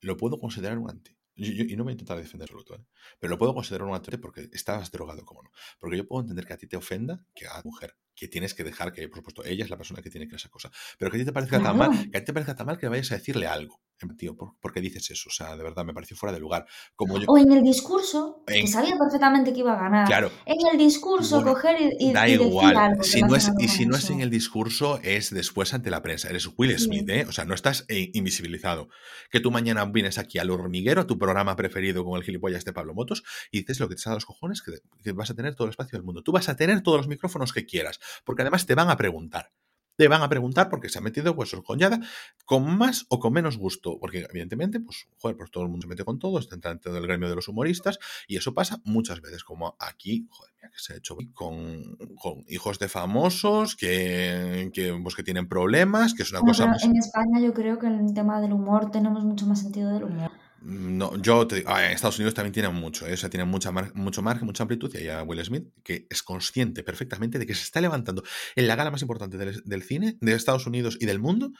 lo 0.00 0.16
puedo 0.16 0.38
considerar 0.38 0.78
un 0.78 0.90
anti. 0.90 1.16
Yo- 1.34 1.52
yo- 1.52 1.64
y 1.64 1.76
no 1.76 1.84
voy 1.84 1.92
a 1.92 1.94
intentar 1.94 2.18
defenderlo 2.18 2.62
todo, 2.62 2.78
¿eh? 2.78 2.84
pero 3.18 3.30
lo 3.30 3.38
puedo 3.38 3.54
considerar 3.54 3.88
un 3.88 3.94
anti 3.94 4.16
porque 4.18 4.50
estabas 4.52 4.90
drogado, 4.90 5.24
como 5.24 5.42
no. 5.42 5.50
Porque 5.80 5.96
yo 5.96 6.06
puedo 6.06 6.20
entender 6.22 6.44
que 6.46 6.52
a 6.52 6.56
ti 6.58 6.66
te 6.66 6.76
ofenda 6.76 7.24
que 7.34 7.46
a 7.46 7.54
la 7.56 7.62
mujer, 7.64 7.96
que 8.22 8.28
tienes 8.28 8.54
que 8.54 8.62
dejar 8.62 8.92
que, 8.92 9.08
por 9.08 9.16
supuesto, 9.18 9.44
ella 9.44 9.64
es 9.64 9.70
la 9.70 9.76
persona 9.76 10.00
que 10.00 10.08
tiene 10.08 10.28
que 10.28 10.36
hacer 10.36 10.42
esa 10.46 10.48
cosa. 10.48 10.70
Pero 10.96 11.10
que 11.10 11.16
a 11.16 11.20
ti 11.20 11.24
te 11.26 11.32
parezca 11.32 11.56
tan 11.60 11.74
Claro. 11.76 11.92
mal, 11.92 12.10
que 12.10 12.16
a 12.18 12.20
ti 12.20 12.26
te 12.26 12.32
parezca 12.32 12.54
tan 12.54 12.66
mal 12.66 12.78
que 12.78 12.86
vayas 12.86 13.10
a 13.10 13.16
decirle 13.16 13.48
algo. 13.48 13.80
Tío, 14.18 14.34
¿por, 14.36 14.58
por 14.60 14.72
qué 14.72 14.80
dices 14.80 15.08
eso? 15.12 15.28
O 15.28 15.32
sea, 15.32 15.56
de 15.56 15.62
verdad, 15.62 15.84
me 15.84 15.94
pareció 15.94 16.16
fuera 16.16 16.32
de 16.32 16.40
lugar. 16.40 16.66
Como 16.96 17.18
yo, 17.18 17.26
O 17.28 17.38
en 17.38 17.52
el 17.52 17.62
discurso, 17.62 18.42
que 18.48 18.58
En- 18.58 18.66
sabía 18.68 18.96
perfectamente 18.98 19.52
que 19.52 19.60
iba 19.60 19.74
a 19.74 19.80
ganar. 19.80 20.06
claro, 20.08 20.30
En 20.44 20.56
el 20.72 20.76
discurso, 20.78 21.36
Bueno, 21.36 21.52
coger 21.52 21.76
y, 21.80 22.08
y- 22.08 22.12
Da 22.12 22.26
y 22.28 22.32
decir 22.32 22.46
igual. 22.48 22.76
algo 22.76 23.02
Si 23.04 23.22
no 23.22 23.36
es, 23.36 23.50
y 23.60 23.68
si 23.68 23.86
no 23.86 23.96
es 23.96 24.10
en 24.10 24.20
el 24.20 24.28
discurso, 24.30 24.98
es 25.04 25.30
después 25.32 25.72
ante 25.72 25.88
la 25.90 26.02
prensa. 26.02 26.28
Eres 26.30 26.48
Will 26.56 26.76
Sí. 26.78 26.86
Smith, 26.86 27.08
¿eh? 27.10 27.26
O 27.28 27.32
sea, 27.32 27.44
no 27.44 27.54
estás 27.54 27.84
eh, 27.88 28.10
invisibilizado. 28.14 28.88
Que 29.30 29.38
tú 29.38 29.52
mañana 29.52 29.84
vienes 29.84 30.18
aquí 30.18 30.38
al 30.38 30.50
hormiguero, 30.50 31.02
a 31.02 31.06
tu 31.06 31.16
programa 31.16 31.54
preferido 31.54 32.04
con 32.04 32.16
el 32.18 32.24
gilipollas 32.24 32.64
de 32.64 32.72
Pablo 32.72 32.94
Motos, 32.94 33.22
y 33.52 33.58
dices 33.60 33.78
lo 33.78 33.88
que 33.88 33.94
te 33.94 34.00
sale 34.00 34.14
a 34.14 34.16
los 34.16 34.26
cojones, 34.26 34.62
que, 34.62 34.72
que 35.04 35.12
vas 35.12 35.30
a 35.30 35.34
tener 35.34 35.54
todo 35.54 35.66
el 35.66 35.70
espacio 35.70 35.96
del 35.96 36.04
mundo. 36.04 36.22
Tú 36.24 36.32
vas 36.32 36.48
a 36.48 36.56
tener 36.56 36.82
todos 36.82 36.98
los 36.98 37.06
micrófonos 37.06 37.52
que 37.52 37.66
quieras, 37.66 38.00
porque 38.24 38.42
además 38.42 38.66
te 38.66 38.74
van 38.74 38.90
a 38.90 38.96
preguntar. 38.96 39.52
Te 39.94 40.08
van 40.08 40.22
a 40.22 40.28
preguntar 40.30 40.70
porque 40.70 40.88
se 40.88 40.98
ha 40.98 41.02
metido 41.02 41.36
pues 41.36 41.54
coñada 41.64 42.00
con 42.46 42.78
más 42.78 43.04
o 43.10 43.18
con 43.20 43.34
menos 43.34 43.58
gusto. 43.58 43.98
Porque 44.00 44.26
evidentemente, 44.28 44.80
pues, 44.80 45.06
joder, 45.18 45.36
pues 45.36 45.50
todo 45.50 45.64
el 45.64 45.68
mundo 45.68 45.84
se 45.84 45.88
mete 45.88 46.02
con 46.02 46.18
todo, 46.18 46.38
está 46.38 46.56
dentro 46.56 46.94
del 46.94 47.06
gremio 47.06 47.28
de 47.28 47.34
los 47.34 47.46
humoristas, 47.46 47.98
y 48.26 48.38
eso 48.38 48.54
pasa 48.54 48.80
muchas 48.84 49.20
veces, 49.20 49.44
como 49.44 49.76
aquí, 49.78 50.26
joder, 50.30 50.54
mira 50.56 50.70
que 50.70 50.78
se 50.78 50.94
ha 50.94 50.96
hecho 50.96 51.18
con, 51.34 51.96
con 52.16 52.42
hijos 52.48 52.78
de 52.78 52.88
famosos 52.88 53.76
que, 53.76 54.70
que, 54.72 54.98
pues, 55.02 55.14
que 55.14 55.22
tienen 55.22 55.46
problemas, 55.46 56.14
que 56.14 56.22
es 56.22 56.30
una 56.30 56.40
Bueno, 56.40 56.52
cosa... 56.52 56.70
pues, 56.70 56.84
en 56.84 56.96
España 56.96 57.40
yo 57.40 57.52
creo 57.52 57.78
que 57.78 57.86
en 57.86 58.00
el 58.06 58.14
tema 58.14 58.40
del 58.40 58.54
humor 58.54 58.90
tenemos 58.90 59.24
mucho 59.24 59.46
más 59.46 59.60
sentido 59.60 59.92
del 59.92 60.04
humor. 60.04 60.30
No, 60.64 61.16
yo 61.16 61.46
te 61.46 61.56
digo, 61.56 61.70
ah, 61.70 61.84
en 61.84 61.92
Estados 61.92 62.18
Unidos 62.18 62.34
también 62.34 62.52
tienen 62.52 62.74
mucho, 62.74 63.06
¿eh? 63.06 63.14
o 63.14 63.16
sea, 63.16 63.28
tienen 63.28 63.48
mucha 63.48 63.72
mucho 63.94 64.22
margen, 64.22 64.46
mucha 64.46 64.62
amplitud, 64.62 64.94
y 64.94 64.98
hay 64.98 65.08
a 65.08 65.22
Will 65.24 65.44
Smith 65.44 65.66
que 65.82 66.06
es 66.08 66.22
consciente 66.22 66.84
perfectamente 66.84 67.38
de 67.38 67.46
que 67.46 67.54
se 67.54 67.64
está 67.64 67.80
levantando 67.80 68.22
en 68.54 68.68
la 68.68 68.76
gala 68.76 68.90
más 68.92 69.02
importante 69.02 69.38
del, 69.38 69.60
del 69.64 69.82
cine 69.82 70.16
de 70.20 70.32
Estados 70.34 70.66
Unidos 70.66 70.96
y 71.00 71.06
del 71.06 71.18
mundo 71.18 71.52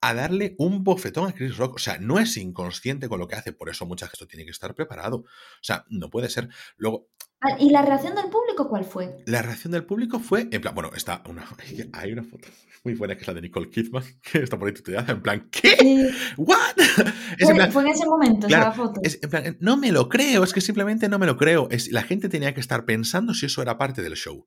a 0.00 0.12
darle 0.12 0.54
un 0.58 0.84
bofetón 0.84 1.28
a 1.28 1.32
Chris 1.32 1.56
Rock. 1.56 1.76
O 1.76 1.78
sea, 1.78 1.98
no 1.98 2.18
es 2.18 2.36
inconsciente 2.36 3.08
con 3.08 3.18
lo 3.18 3.26
que 3.26 3.36
hace, 3.36 3.54
por 3.54 3.70
eso 3.70 3.86
mucha 3.86 4.06
gente 4.06 4.26
tiene 4.26 4.44
que 4.44 4.50
estar 4.50 4.74
preparado. 4.74 5.16
O 5.16 5.26
sea, 5.62 5.86
no 5.88 6.10
puede 6.10 6.28
ser. 6.28 6.50
Luego, 6.76 7.08
¿Y 7.58 7.70
la 7.70 7.82
reacción 7.82 8.14
del 8.14 8.26
público 8.26 8.68
cuál 8.68 8.84
fue? 8.84 9.16
la 9.26 9.42
reacción 9.42 9.72
del 9.72 9.84
público 9.84 10.18
fue, 10.18 10.48
en 10.50 10.60
plan, 10.60 10.74
bueno, 10.74 10.90
está 10.94 11.22
una, 11.28 11.44
hay 11.92 12.12
una 12.12 12.22
foto 12.22 12.48
muy 12.84 12.94
buena 12.94 13.14
que 13.14 13.22
es 13.22 13.26
la 13.26 13.34
de 13.34 13.40
Nicole 13.40 13.70
Kidman, 13.70 14.04
que 14.22 14.42
está 14.42 14.58
por 14.58 14.68
ahí 14.68 14.74
tuteada, 14.74 15.12
en 15.12 15.22
plan, 15.22 15.48
¿qué? 15.50 15.76
Sí, 15.78 16.08
¿What? 16.36 16.58
Es 17.38 17.40
en 17.40 17.46
fue, 17.46 17.54
plan, 17.56 17.72
fue 17.72 17.82
en 17.82 17.88
ese 17.88 18.06
momento 18.06 18.46
Claro, 18.46 18.64
esa 18.64 18.72
foto. 18.72 19.00
Es, 19.02 19.18
en 19.22 19.30
plan, 19.30 19.56
no 19.60 19.76
me 19.76 19.90
lo 19.90 20.08
creo, 20.08 20.44
es 20.44 20.52
que 20.52 20.60
simplemente 20.60 21.08
no 21.08 21.18
me 21.18 21.26
lo 21.26 21.36
creo. 21.36 21.68
Es, 21.70 21.90
la 21.90 22.02
gente 22.02 22.28
tenía 22.28 22.54
que 22.54 22.60
estar 22.60 22.84
pensando 22.84 23.34
si 23.34 23.46
eso 23.46 23.62
era 23.62 23.78
parte 23.78 24.02
del 24.02 24.14
show. 24.14 24.46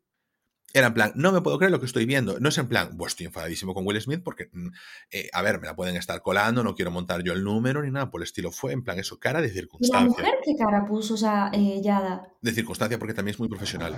Era 0.74 0.88
en 0.88 0.94
plan, 0.94 1.12
no 1.16 1.32
me 1.32 1.42
puedo 1.42 1.58
creer 1.58 1.72
lo 1.72 1.80
que 1.80 1.86
estoy 1.86 2.06
viendo. 2.06 2.40
No 2.40 2.50
es 2.50 2.58
en 2.58 2.68
plan, 2.68 2.96
pues 2.98 3.14
estoy 3.14 3.26
enfadadísimo 3.28 3.74
con 3.74 3.88
Will 3.88 4.00
Smith 4.02 4.22
porque, 4.24 4.50
mm, 4.52 4.68
eh, 5.12 5.30
a 5.34 5.42
ver, 5.42 5.60
me 5.60 5.68
la 5.68 5.76
pueden 5.76 5.96
estar 5.96 6.22
colando, 6.22 6.64
no 6.64 6.76
quiero 6.76 6.92
montar 6.92 7.24
yo 7.24 7.34
el 7.34 7.44
número 7.44 7.82
ni 7.82 7.90
nada 7.90 8.12
por 8.12 8.22
el 8.22 8.26
estilo. 8.26 8.52
Fue 8.52 8.74
en 8.74 8.84
plan 8.84 9.00
eso, 9.00 9.18
cara 9.20 9.42
de 9.42 9.48
¿Y 9.48 9.52
la 9.52 9.56
circunstancia. 9.56 10.08
mujer 10.10 10.36
qué 10.44 10.56
cara 10.58 10.86
puso? 10.86 11.14
O 11.14 11.18
sea, 11.18 11.50
eh, 11.54 11.82
Yada. 11.82 12.28
De 12.42 12.52
circunstancia 12.52 13.00
porque 13.00 13.14
también 13.14 13.34
es 13.34 13.40
muy 13.40 13.48
profesional. 13.48 13.96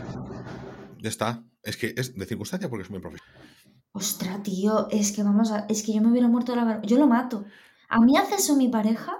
Ya 0.99 1.09
está. 1.09 1.43
Es 1.63 1.75
que 1.75 1.93
es 1.97 2.15
de 2.15 2.25
circunstancia 2.25 2.69
porque 2.69 2.83
es 2.83 2.89
muy 2.89 2.99
profesional. 2.99 3.33
Ostras, 3.91 4.43
tío, 4.43 4.87
es 4.91 5.11
que 5.11 5.23
vamos 5.23 5.51
a. 5.51 5.65
Es 5.69 5.83
que 5.83 5.93
yo 5.93 6.01
me 6.01 6.09
hubiera 6.09 6.27
muerto 6.27 6.53
de 6.53 6.57
la 6.57 6.81
Yo 6.83 6.97
lo 6.97 7.07
mato. 7.07 7.45
A 7.89 7.99
mí 7.99 8.15
hace 8.17 8.35
eso 8.35 8.55
mi 8.55 8.69
pareja 8.69 9.17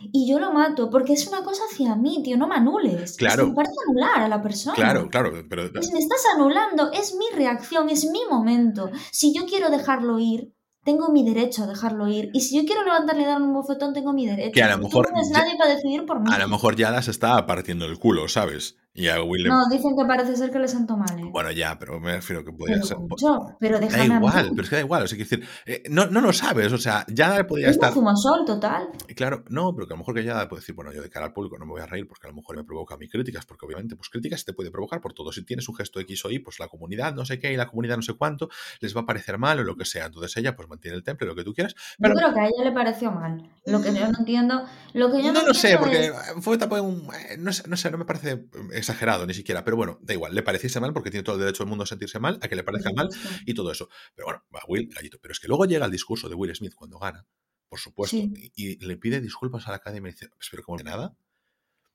y 0.00 0.28
yo 0.30 0.38
lo 0.38 0.52
mato 0.52 0.90
porque 0.90 1.12
es 1.14 1.26
una 1.26 1.42
cosa 1.42 1.62
hacia 1.70 1.94
mí, 1.96 2.22
tío. 2.22 2.36
No 2.36 2.46
me 2.48 2.54
anules. 2.56 2.94
Es 3.02 3.16
que 3.16 3.26
Claro. 3.26 3.48
me 3.48 3.54
parece 3.54 3.74
anular 3.88 4.22
a 4.22 4.28
la 4.28 4.40
persona. 4.42 4.74
Claro, 4.74 5.08
claro, 5.08 5.32
pero 5.48 5.64
Es- 5.64 5.92
me 5.92 5.98
estás 5.98 6.22
anulando, 6.34 6.90
es 6.92 7.14
mi 7.14 7.26
reacción, 7.36 7.88
es 7.90 8.04
mi 8.10 8.20
momento. 8.30 8.90
Si 9.10 9.34
yo 9.34 9.46
quiero 9.46 9.70
dejarlo 9.70 10.18
ir, 10.18 10.52
tengo 10.84 11.08
mi 11.10 11.22
derecho 11.24 11.64
a 11.64 11.66
dejarlo 11.66 12.08
ir. 12.08 12.30
Y 12.32 12.40
si 12.40 12.56
yo 12.56 12.64
quiero 12.64 12.82
levantarle 12.82 13.22
y 13.22 13.26
darle 13.26 13.44
un 13.46 13.52
bofetón, 13.52 13.92
tengo 13.92 14.12
mi 14.14 14.26
derecho. 14.26 14.52
Que 14.54 14.62
a 14.62 14.68
lo 14.68 14.76
Tú 14.76 14.84
mejor 14.84 15.10
no 15.12 15.18
eres 15.18 15.30
ya- 15.30 15.38
nadie 15.40 15.56
para 15.58 15.74
decidir 15.74 16.06
por 16.06 16.20
mí. 16.20 16.30
a 16.32 16.38
lo 16.38 16.48
mejor 16.48 16.76
ya 16.76 17.02
se 17.02 17.10
está 17.10 17.44
partiendo 17.46 17.84
el 17.84 17.98
culo, 17.98 18.26
¿sabes? 18.28 18.76
Y 19.00 19.06
a 19.08 19.22
Will 19.22 19.44
No, 19.46 19.68
dicen 19.70 19.96
que 19.96 20.04
parece 20.04 20.34
ser 20.36 20.50
que 20.50 20.58
le 20.58 20.66
sentó 20.66 20.96
mal. 20.96 21.18
¿eh? 21.18 21.22
Bueno, 21.30 21.52
ya, 21.52 21.78
pero 21.78 22.00
me 22.00 22.16
refiero 22.16 22.44
que 22.44 22.50
podría 22.52 22.76
pero, 22.76 22.86
ser. 22.86 22.98
mucho, 22.98 23.56
pero 23.60 23.74
Da 23.78 23.86
déjame 23.86 24.14
a 24.14 24.16
igual, 24.18 24.44
mí. 24.46 24.50
pero 24.50 24.62
es 24.64 24.68
que 24.70 24.74
da 24.76 24.82
igual. 24.82 25.02
O 25.04 25.06
sea, 25.06 25.18
decir, 25.18 25.46
eh, 25.66 25.82
no, 25.88 26.06
no 26.06 26.20
lo 26.20 26.32
sabes. 26.32 26.72
O 26.72 26.78
sea, 26.78 27.04
ya 27.08 27.46
podría 27.46 27.68
Yo 27.68 27.72
estar. 27.72 27.92
fumo 27.92 28.16
sol, 28.16 28.44
total. 28.44 28.88
Claro, 29.14 29.44
no, 29.50 29.72
pero 29.74 29.86
que 29.86 29.92
a 29.92 29.96
lo 29.96 29.98
mejor 29.98 30.14
que 30.16 30.24
ya 30.24 30.48
puede 30.48 30.60
decir, 30.60 30.74
bueno, 30.74 30.92
yo 30.92 31.00
de 31.00 31.10
cara 31.10 31.26
al 31.26 31.32
público 31.32 31.56
no 31.58 31.64
me 31.64 31.72
voy 31.72 31.80
a 31.80 31.86
reír 31.86 32.08
porque 32.08 32.26
a 32.26 32.30
lo 32.30 32.36
mejor 32.36 32.56
me 32.56 32.64
provoca 32.64 32.96
mí 32.96 33.08
críticas, 33.08 33.46
porque 33.46 33.66
obviamente, 33.66 33.94
pues 33.94 34.08
críticas 34.08 34.44
te 34.44 34.52
puede 34.52 34.70
provocar 34.72 35.00
por 35.00 35.12
todo. 35.12 35.30
Si 35.32 35.44
tienes 35.44 35.68
un 35.68 35.76
gesto 35.76 36.00
X 36.00 36.24
o 36.24 36.30
Y, 36.30 36.40
pues 36.40 36.58
la 36.58 36.66
comunidad 36.68 37.14
no 37.14 37.24
sé 37.24 37.38
qué 37.38 37.52
y 37.52 37.56
la 37.56 37.68
comunidad 37.68 37.96
no 37.96 38.02
sé 38.02 38.14
cuánto 38.14 38.48
les 38.80 38.96
va 38.96 39.02
a 39.02 39.06
parecer 39.06 39.38
mal 39.38 39.60
o 39.60 39.62
lo 39.64 39.76
que 39.76 39.84
sea. 39.84 40.06
Entonces 40.06 40.36
ella, 40.36 40.56
pues 40.56 40.68
mantiene 40.68 40.96
el 40.96 41.04
temple, 41.04 41.28
lo 41.28 41.36
que 41.36 41.44
tú 41.44 41.54
quieras. 41.54 41.76
Pero 42.00 42.14
Yo 42.14 42.18
creo 42.20 42.34
que 42.34 42.40
a 42.40 42.46
ella 42.46 42.64
le 42.64 42.72
pareció 42.72 43.12
mal. 43.12 43.48
Lo 43.64 43.80
que 43.80 43.94
yo 43.94 44.10
no 44.10 44.18
entiendo. 44.18 44.64
Lo 44.94 45.12
que 45.12 45.22
yo 45.22 45.32
no, 45.32 45.42
no 45.42 45.46
lo 45.48 45.54
sé, 45.54 45.76
porque 45.78 46.06
es- 46.06 46.12
fue 46.40 46.58
tampoco 46.58 46.82
un. 46.82 47.08
eh, 47.14 47.36
No 47.38 47.52
sé, 47.52 47.62
no 47.68 47.76
sé, 47.76 47.90
no 47.90 47.98
me 47.98 48.04
parece 48.04 48.46
eh, 48.72 48.82
exagerado 48.88 49.26
ni 49.26 49.34
siquiera, 49.34 49.64
pero 49.64 49.76
bueno, 49.76 49.98
da 50.02 50.14
igual, 50.14 50.34
le 50.34 50.42
pareciese 50.42 50.80
mal 50.80 50.92
porque 50.92 51.10
tiene 51.10 51.24
todo 51.24 51.36
el 51.36 51.40
derecho 51.40 51.62
del 51.64 51.68
mundo 51.68 51.84
a 51.84 51.86
sentirse 51.86 52.18
mal, 52.18 52.38
a 52.42 52.48
que 52.48 52.56
le 52.56 52.64
parezca 52.64 52.92
mal 52.92 53.08
y 53.46 53.54
todo 53.54 53.70
eso. 53.72 53.88
Pero 54.14 54.26
bueno, 54.26 54.44
va 54.54 54.60
Will, 54.68 54.88
gallito. 54.94 55.18
Pero 55.20 55.32
es 55.32 55.40
que 55.40 55.48
luego 55.48 55.64
llega 55.66 55.84
el 55.86 55.92
discurso 55.92 56.28
de 56.28 56.34
Will 56.34 56.54
Smith 56.54 56.74
cuando 56.74 56.98
gana, 56.98 57.26
por 57.68 57.78
supuesto, 57.78 58.16
Sí. 58.16 58.32
y, 58.56 58.72
y 58.82 58.86
le 58.86 58.96
pide 58.96 59.20
disculpas 59.20 59.66
a 59.66 59.70
la 59.70 59.76
academia 59.76 60.08
y 60.10 60.12
dice, 60.12 60.28
"Pues, 60.30 60.48
pero 60.50 60.62
como 60.62 60.78
de 60.78 60.84
nada, 60.84 61.16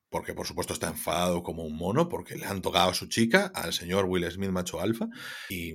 porque 0.10 0.34
por 0.36 0.45
supuesto 0.45 0.74
está 0.74 0.88
enfadado 0.90 1.41
como 1.41 1.64
un 1.64 1.76
mono, 1.76 2.07
porque 2.07 2.36
le 2.36 2.45
han 2.45 2.61
tocado 2.61 2.91
a 2.91 2.94
su 2.94 3.07
chica, 3.07 3.52
al 3.56 3.74
señor 3.74 4.06
Will 4.06 4.30
Smith 4.32 4.52
macho 4.52 4.80
alfa, 4.80 5.07
y, 5.49 5.74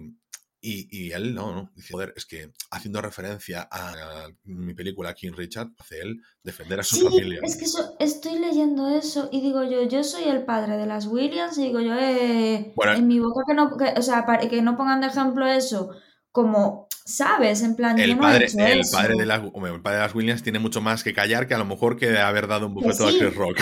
y, 0.61 0.89
y 0.91 1.13
él 1.13 1.35
no, 1.35 1.55
no, 1.55 1.71
dice, 1.77 1.93
joder, 1.93 2.13
es 2.17 2.27
que 2.27 2.51
haciendo 2.71 3.01
referencia 3.01 3.69
a 3.71 4.27
mi 4.45 4.75
película 4.75 5.15
King 5.15 5.33
Richard, 5.37 5.69
hace 5.79 6.01
él 6.01 6.21
defender 6.43 6.81
a 6.81 6.83
su 6.83 6.97
Sí, 6.97 7.05
familia. 7.05 7.41
es 7.43 7.57
que 7.57 7.65
eso- 7.65 7.95
estoy 8.01 8.39
leyendo 8.39 8.89
eso 8.89 9.29
y 9.31 9.41
digo 9.41 9.63
yo, 9.63 9.85
yo 9.85 10.03
soy 10.03 10.25
el 10.25 10.45
padre 10.45 10.77
de 10.77 10.87
las 10.87 11.07
Williams 11.07 11.57
y 11.59 11.65
digo 11.65 11.81
yo, 11.81 11.95
eh, 11.95 12.73
Bueno. 12.75 12.93
en 12.95 13.07
mi 13.07 13.21
boca 13.21 13.43
que 13.47 13.55
no, 13.55 13.77
que- 13.77 13.95
o 13.97 14.03
sea, 14.03 14.27
para 14.27 14.49
que 14.49 14.61
no 14.63 14.77
pongan 14.77 15.01
de 15.01 15.07
ejemplo 15.09 15.47
eso, 15.47 15.91
como, 16.33 16.89
¿sabes? 17.05 17.63
En 17.63 17.75
plan, 17.75 17.97
yo 17.97 18.03
El 18.05 18.11
he 18.13 18.17
padre, 18.17 18.45
hecho 18.47 18.59
el, 18.59 18.81
eso. 18.81 18.97
padre 18.97 19.15
de 19.17 19.27
las, 19.27 19.41
hombre, 19.53 19.73
el 19.73 19.81
padre 19.81 19.97
de 19.99 20.03
las 20.05 20.15
Williams 20.15 20.43
tiene 20.43 20.59
mucho 20.59 20.81
más 20.81 21.03
que 21.03 21.15
callar 21.15 21.47
que 21.49 21.55
a 21.55 21.59
lo 21.59 21.65
mejor 21.65 21.97
que 21.97 22.19
haber 22.19 22.47
dado 22.49 22.67
un 22.67 22.75
bufeto 22.75 23.07
a. 23.07 23.11
Chris 23.11 23.35
Rock. 23.35 23.59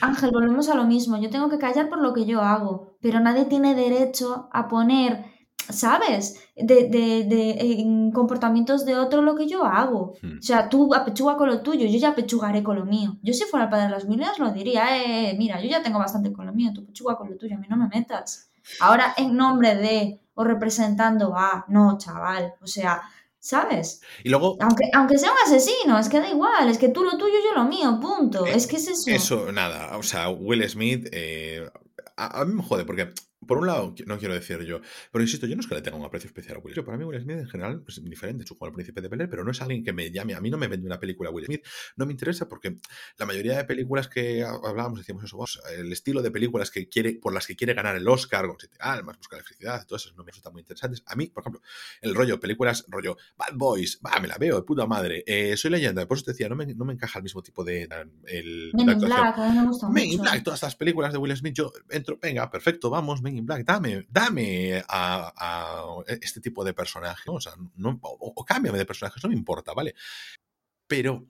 Ángel, 0.00 0.30
volvemos 0.32 0.68
a 0.68 0.74
lo 0.74 0.84
mismo, 0.84 1.20
yo 1.20 1.30
tengo 1.30 1.48
que 1.48 1.58
callar 1.58 1.88
por 1.88 2.00
lo 2.02 2.12
que 2.12 2.26
yo 2.26 2.42
hago, 2.42 2.96
pero 3.00 3.20
nadie 3.20 3.44
tiene 3.46 3.74
derecho 3.74 4.48
a 4.52 4.68
poner, 4.68 5.24
¿sabes? 5.68 6.40
De, 6.54 6.88
de, 6.88 7.24
de 7.24 7.50
en 7.80 8.12
comportamientos 8.12 8.84
de 8.84 8.96
otro 8.96 9.22
lo 9.22 9.34
que 9.34 9.46
yo 9.46 9.64
hago. 9.64 10.14
Hmm. 10.22 10.38
O 10.38 10.42
sea, 10.42 10.68
tú 10.68 10.94
apechuga 10.94 11.36
con 11.36 11.48
lo 11.48 11.62
tuyo, 11.62 11.86
yo 11.86 11.98
ya 11.98 12.10
apechugaré 12.10 12.62
con 12.62 12.76
lo 12.76 12.84
mío. 12.84 13.16
Yo 13.22 13.34
si 13.34 13.44
fuera 13.44 13.64
el 13.64 13.70
padre 13.70 13.84
de 13.84 13.90
las 13.90 14.04
Williams 14.04 14.38
lo 14.38 14.52
diría, 14.52 14.96
eh, 14.96 15.30
eh, 15.30 15.36
mira, 15.38 15.60
yo 15.60 15.68
ya 15.68 15.82
tengo 15.82 15.98
bastante 15.98 16.32
con 16.32 16.46
lo 16.46 16.52
mío, 16.52 16.72
tú 16.74 16.82
apechuga 16.82 17.16
con 17.16 17.30
lo 17.30 17.36
tuyo, 17.36 17.56
a 17.56 17.58
mí 17.58 17.66
no 17.68 17.76
me 17.76 17.88
metas. 17.88 18.50
Ahora 18.80 19.14
en 19.16 19.36
nombre 19.36 19.74
de 19.74 20.20
o 20.34 20.44
representando 20.44 21.34
a, 21.36 21.64
no, 21.68 21.96
chaval, 21.98 22.54
o 22.60 22.66
sea, 22.66 23.02
¿sabes? 23.38 24.02
Y 24.22 24.28
luego... 24.28 24.58
Aunque, 24.60 24.84
aunque 24.92 25.18
sea 25.18 25.30
un 25.32 25.38
asesino, 25.44 25.98
es 25.98 26.08
que 26.08 26.20
da 26.20 26.28
igual, 26.28 26.68
es 26.68 26.76
que 26.76 26.90
tú 26.90 27.04
lo 27.04 27.16
tuyo, 27.16 27.36
yo 27.42 27.54
lo 27.54 27.64
mío, 27.66 27.98
punto. 28.00 28.44
es 28.44 28.66
que 28.66 28.76
es 28.76 28.88
eso. 28.88 29.10
Eso, 29.10 29.52
nada, 29.52 29.96
o 29.96 30.02
sea, 30.02 30.28
Will 30.28 30.68
Smith... 30.68 31.08
Eh, 31.12 31.66
a, 32.18 32.40
a, 32.40 32.44
mí 32.44 32.54
me 32.54 32.62
jode 32.62 32.84
porque 32.84 33.12
por 33.46 33.58
un 33.58 33.66
lado, 33.66 33.94
no 34.06 34.18
quiero 34.18 34.34
decir 34.34 34.60
yo, 34.64 34.80
pero 35.10 35.22
insisto, 35.22 35.46
yo 35.46 35.56
no 35.56 35.60
es 35.60 35.66
que 35.66 35.74
le 35.74 35.82
tenga 35.82 35.96
un 35.96 36.04
aprecio 36.04 36.28
especial 36.28 36.56
a 36.56 36.60
Will 36.60 36.74
Smith. 36.74 36.84
Para 36.84 36.98
mí, 36.98 37.04
Will 37.04 37.20
Smith 37.20 37.38
en 37.38 37.48
general 37.48 37.84
es 37.86 37.98
indiferente, 37.98 38.46
su 38.46 38.54
juego 38.54 38.70
al 38.70 38.74
príncipe 38.74 39.00
de 39.00 39.08
Bel 39.08 39.28
pero 39.28 39.44
no 39.44 39.50
es 39.50 39.60
alguien 39.60 39.84
que 39.84 39.92
me 39.92 40.10
llame. 40.10 40.34
A 40.34 40.40
mí 40.40 40.50
no 40.50 40.58
me 40.58 40.68
vende 40.68 40.86
una 40.86 40.98
película 41.00 41.30
Will 41.30 41.46
Smith. 41.46 41.64
No 41.96 42.06
me 42.06 42.12
interesa 42.12 42.48
porque 42.48 42.76
la 43.18 43.26
mayoría 43.26 43.56
de 43.56 43.64
películas 43.64 44.08
que 44.08 44.42
hablábamos, 44.44 44.98
decíamos 44.98 45.24
eso, 45.24 45.36
vos, 45.36 45.60
el 45.76 45.92
estilo 45.92 46.22
de 46.22 46.30
películas 46.30 46.70
que 46.70 46.88
quiere, 46.88 47.14
por 47.14 47.32
las 47.32 47.46
que 47.46 47.56
quiere 47.56 47.74
ganar 47.74 47.96
el 47.96 48.06
Oscar, 48.08 48.46
con 48.46 48.56
Siete 48.58 48.76
Almas, 48.80 49.16
Busca 49.18 49.36
la 49.36 49.42
Felicidad, 49.42 49.86
todo 49.86 49.96
eso 49.96 50.10
no 50.16 50.24
me 50.24 50.30
resulta 50.30 50.50
muy 50.50 50.60
interesantes. 50.60 51.02
A 51.06 51.14
mí, 51.14 51.26
por 51.26 51.42
ejemplo, 51.42 51.62
el 52.00 52.14
rollo, 52.14 52.38
películas, 52.38 52.84
rollo 52.88 53.16
Bad 53.36 53.54
Boys, 53.54 54.00
va, 54.04 54.18
me 54.20 54.28
la 54.28 54.36
veo, 54.38 54.56
de 54.56 54.62
puta 54.62 54.86
madre. 54.86 55.24
Eh, 55.26 55.56
soy 55.56 55.70
leyenda, 55.70 56.06
por 56.06 56.16
eso 56.16 56.26
te 56.26 56.32
decía, 56.32 56.48
no 56.48 56.56
me, 56.56 56.66
no 56.66 56.84
me 56.84 56.92
encaja 56.92 57.18
el 57.18 57.22
mismo 57.22 57.42
tipo 57.42 57.64
de. 57.64 57.88
El, 58.26 58.72
Men 58.74 58.90
in 58.90 58.98
Black, 59.00 59.38
a 59.38 59.50
mí 59.50 59.58
me 59.58 59.66
gusta 59.66 59.88
Men 59.88 60.06
in 60.06 60.20
Black, 60.20 60.42
todas 60.42 60.58
estas 60.58 60.76
películas 60.76 61.12
de 61.12 61.18
Will 61.18 61.36
Smith, 61.36 61.54
yo 61.54 61.72
entro, 61.90 62.18
venga, 62.20 62.50
perfecto, 62.50 62.90
vamos, 62.90 63.22
Men 63.36 63.38
in 63.38 63.46
Black, 63.46 63.64
dame 63.64 64.06
dame 64.08 64.82
a, 64.88 65.32
a, 65.36 66.04
este 66.08 66.40
tipo 66.40 66.64
de 66.64 66.74
personaje, 66.74 67.22
¿no? 67.26 67.34
o, 67.34 67.40
sea, 67.40 67.52
no, 67.76 67.98
o, 68.02 68.32
o, 68.36 68.44
cámbiame 68.44 68.78
de 68.78 68.86
personajes, 68.86 69.22
no 69.22 69.28
me 69.28 69.36
importa, 69.36 69.72
¿vale? 69.74 69.94
Pero 70.86 71.26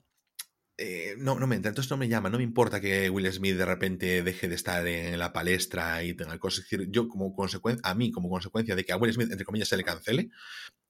eh, 0.79 1.15
no, 1.17 1.39
no 1.39 1.47
me 1.47 1.55
entra, 1.55 1.69
entonces 1.69 1.89
no 1.89 1.97
me 1.97 2.07
llama, 2.07 2.29
no 2.29 2.37
me 2.37 2.43
importa 2.43 2.79
que 2.79 3.09
Will 3.09 3.31
Smith 3.33 3.57
de 3.57 3.65
repente 3.65 4.21
deje 4.21 4.47
de 4.47 4.53
estar 4.53 4.85
en 4.85 5.17
la 5.17 5.33
palestra 5.33 6.03
y 6.03 6.13
tenga 6.13 6.37
cosas. 6.37 6.65
Es 6.65 6.69
decir, 6.69 6.87
yo 6.91 7.07
como 7.07 7.33
consecuencia, 7.33 7.81
a 7.89 7.95
mí 7.95 8.11
como 8.11 8.29
consecuencia 8.29 8.75
de 8.75 8.85
que 8.85 8.93
a 8.93 8.97
Will 8.97 9.11
Smith, 9.11 9.31
entre 9.31 9.45
comillas, 9.45 9.69
se 9.69 9.77
le 9.77 9.83
cancele, 9.83 10.29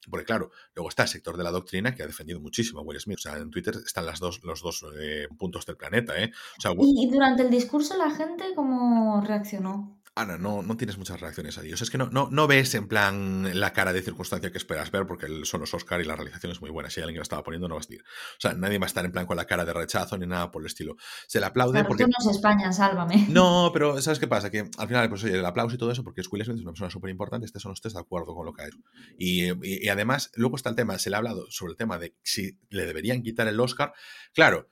porque 0.09 0.25
claro, 0.25 0.51
luego 0.75 0.89
está 0.89 1.03
el 1.03 1.09
sector 1.09 1.37
de 1.37 1.43
la 1.45 1.51
doctrina 1.51 1.95
que 1.95 2.03
ha 2.03 2.07
defendido 2.07 2.41
muchísimo 2.41 2.81
a 2.81 2.83
Will 2.83 2.99
Smith. 2.99 3.17
O 3.17 3.21
sea, 3.21 3.37
en 3.37 3.49
Twitter 3.49 3.75
están 3.85 4.05
las 4.05 4.19
dos, 4.19 4.41
los 4.43 4.61
dos 4.61 4.85
eh, 4.99 5.27
puntos 5.37 5.65
del 5.65 5.77
planeta, 5.77 6.21
¿eh? 6.21 6.31
O 6.57 6.61
sea, 6.61 6.73
y, 6.77 7.05
y 7.05 7.09
durante 7.09 7.43
el 7.43 7.49
discurso 7.49 7.97
la 7.97 8.11
gente, 8.11 8.43
¿cómo 8.55 9.21
reaccionó? 9.21 9.96
Ana, 10.17 10.37
no, 10.37 10.61
no 10.61 10.77
tienes 10.77 10.97
muchas 10.97 11.19
reacciones 11.19 11.57
a 11.57 11.63
ellos. 11.63 11.81
Es 11.81 11.89
que 11.89 11.97
no, 11.97 12.09
no, 12.09 12.29
no 12.31 12.47
ves 12.47 12.73
en 12.75 12.87
plan 12.87 13.59
la 13.59 13.73
cara 13.73 13.93
de 13.93 14.01
circunstancia 14.01 14.51
que 14.51 14.57
esperas 14.57 14.91
ver 14.91 15.05
porque 15.05 15.27
son 15.43 15.61
los 15.61 15.73
Oscar 15.73 16.01
y 16.01 16.05
la 16.05 16.15
realización 16.15 16.51
es 16.51 16.61
muy 16.61 16.69
buena. 16.69 16.89
Si 16.89 16.99
hay 16.99 17.03
alguien 17.03 17.15
que 17.15 17.19
la 17.19 17.23
estaba 17.23 17.43
poniendo, 17.43 17.67
no 17.67 17.75
va 17.75 17.79
a 17.79 17.81
estar. 17.81 17.97
O 17.97 18.39
sea, 18.39 18.53
nadie 18.53 18.79
va 18.79 18.85
a 18.85 18.87
estar 18.87 19.05
en 19.05 19.11
plan 19.11 19.25
con 19.25 19.37
la 19.37 19.45
cara 19.45 19.65
de 19.65 19.73
rechazo 19.73 20.17
ni 20.17 20.25
nada 20.25 20.51
por 20.51 20.61
el 20.61 20.67
estilo. 20.67 20.95
Se 21.27 21.39
le 21.39 21.45
aplaude 21.45 21.73
claro, 21.73 21.87
porque. 21.87 22.03
Tú 22.03 22.09
no 22.09 22.31
es 22.31 22.35
España, 22.35 22.71
sálvame. 22.71 23.27
No, 23.29 23.71
pero 23.73 24.01
¿sabes 24.01 24.19
qué 24.19 24.27
pasa? 24.27 24.49
Que 24.49 24.69
al 24.77 24.87
final, 24.87 25.09
pues 25.09 25.23
oye, 25.23 25.37
el 25.37 25.45
aplauso 25.45 25.75
y 25.75 25.77
todo 25.77 25.91
eso, 25.91 26.03
porque 26.03 26.21
es 26.21 26.31
Will 26.31 26.43
Smith 26.43 26.57
es 26.57 26.63
una 26.63 26.71
persona 26.71 26.89
súper 26.89 27.09
importante, 27.09 27.45
estés 27.45 27.65
o 27.65 27.69
no 27.69 27.73
estés 27.73 27.93
de 27.93 27.99
acuerdo 27.99 28.33
con 28.35 28.45
lo 28.45 28.53
que 28.53 28.63
ha 28.63 28.67
hecho. 28.67 28.79
Y, 29.17 29.51
y, 29.51 29.85
y 29.85 29.89
además, 29.89 30.31
luego 30.35 30.55
está 30.55 30.69
el 30.69 30.75
tema, 30.75 30.97
se 30.97 31.09
le 31.09 31.15
ha 31.15 31.19
hablado 31.19 31.45
sobre 31.49 31.71
el 31.71 31.77
tema 31.77 31.97
de 31.97 32.15
si 32.23 32.57
le 32.69 32.85
deberían 32.85 33.21
quitar 33.21 33.47
el 33.47 33.59
Oscar. 33.59 33.93
Claro 34.33 34.67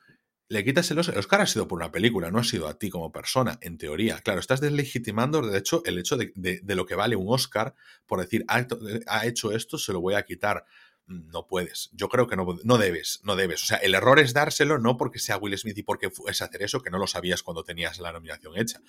le 0.47 0.63
quitas 0.63 0.89
el 0.91 0.99
Oscar. 0.99 1.15
El 1.15 1.19
Oscar 1.19 1.41
ha 1.41 1.47
sido 1.47 1.67
por 1.67 1.77
una 1.77 1.91
película, 1.91 2.31
no 2.31 2.39
ha 2.39 2.43
sido 2.43 2.67
a 2.67 2.77
ti 2.77 2.89
como 2.89 3.11
persona, 3.11 3.57
en 3.61 3.77
teoría. 3.77 4.19
Claro, 4.19 4.39
estás 4.39 4.61
deslegitimando, 4.61 5.41
de 5.41 5.57
hecho, 5.57 5.81
el 5.85 5.97
hecho 5.97 6.17
de, 6.17 6.31
de, 6.35 6.59
de 6.61 6.75
lo 6.75 6.85
que 6.85 6.95
vale 6.95 7.15
un 7.15 7.27
Oscar 7.29 7.75
por 8.05 8.19
decir, 8.19 8.45
ha, 8.47 8.65
ha, 9.07 9.25
hecho 9.25 9.51
esto, 9.51 9.77
se 9.77 9.93
lo 9.93 10.01
voy 10.01 10.13
a 10.13 10.23
quitar. 10.23 10.65
No 11.07 11.45
puedes. 11.45 11.91
Yo 11.93 12.09
creo 12.09 12.25
que 12.25 12.35
no, 12.35 12.47
no 12.63 12.79
debes, 12.79 13.19
no 13.23 13.35
debes. 13.35 13.61
O 13.61 13.67
sea, 13.67 13.77
el 13.77 13.93
error 13.93 14.19
es 14.19 14.33
dárselo 14.33 14.79
no 14.79 14.97
porque 14.97 15.19
sea 15.19 15.37
Will 15.37 15.55
Smith 15.55 15.77
y 15.77 15.83
porque 15.83 16.09
es 16.27 16.41
hacer 16.41 16.63
eso, 16.63 16.81
que 16.81 16.89
no 16.89 16.97
lo 16.97 17.05
sabías 17.05 17.43
cuando 17.43 17.63
tenías 17.63 17.99
la 17.99 18.11
nominación 18.11 18.57
hecha. 18.57 18.81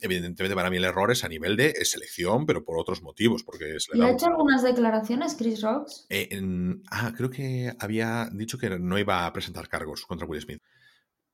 Evidentemente, 0.00 0.56
para 0.56 0.68
mí 0.68 0.78
el 0.78 0.84
error 0.84 1.12
es 1.12 1.22
a 1.22 1.28
nivel 1.28 1.56
de 1.56 1.72
selección, 1.84 2.44
pero 2.44 2.64
por 2.64 2.76
otros 2.76 3.02
motivos. 3.02 3.44
Porque 3.44 3.76
es 3.76 3.86
¿Y 3.94 4.02
ha 4.02 4.10
hecho 4.10 4.26
algunas 4.26 4.64
declaraciones 4.64 5.36
Chris 5.36 5.62
Rocks? 5.62 6.06
Eh, 6.08 6.26
en, 6.32 6.82
ah, 6.90 7.12
creo 7.16 7.30
que 7.30 7.72
había 7.78 8.28
dicho 8.32 8.58
que 8.58 8.70
no 8.80 8.98
iba 8.98 9.24
a 9.24 9.32
presentar 9.32 9.68
cargos 9.68 10.04
contra 10.06 10.26
Will 10.26 10.40
Smith 10.40 10.62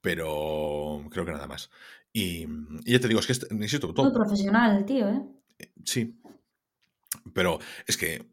pero 0.07 1.05
creo 1.11 1.25
que 1.25 1.33
nada 1.33 1.49
más. 1.49 1.69
Y, 2.13 2.47
y 2.85 2.93
ya 2.93 3.01
te 3.01 3.09
digo, 3.09 3.19
es 3.19 3.27
que, 3.27 3.33
este, 3.33 3.53
insisto, 3.53 3.93
todo... 3.93 4.05
Muy 4.07 4.15
profesional 4.15 4.77
el 4.77 4.85
tío, 4.85 5.09
¿eh? 5.09 5.21
Sí, 5.85 6.21
pero 7.35 7.59
es 7.89 7.97
que, 7.97 8.25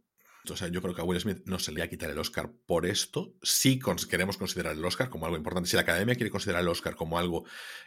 o 0.47 0.55
sea, 0.55 0.67
yo 0.67 0.83
creo 0.83 0.93
que 0.93 1.01
a 1.01 1.03
Will 1.03 1.19
Smith 1.19 1.41
no 1.45 1.57
se 1.57 1.71
le 1.71 1.79
va 1.79 1.85
a 1.85 1.89
quitar 1.89 2.11
el 2.11 2.19
Oscar 2.19 2.51
por 2.67 2.85
esto. 2.85 3.33
Sí 3.41 3.79
queremos 4.07 4.37
considerar 4.37 4.75
el 4.75 4.85
Oscar 4.85 5.09
como 5.09 5.25
algo 5.25 5.35
importante. 5.35 5.67
Si 5.67 5.75
la 5.75 5.81
academia 5.81 6.13
quiere 6.13 6.29
considerar 6.29 6.61
el 6.61 6.67
Oscar 6.67 6.95
como 6.95 7.17
algo 7.17 7.43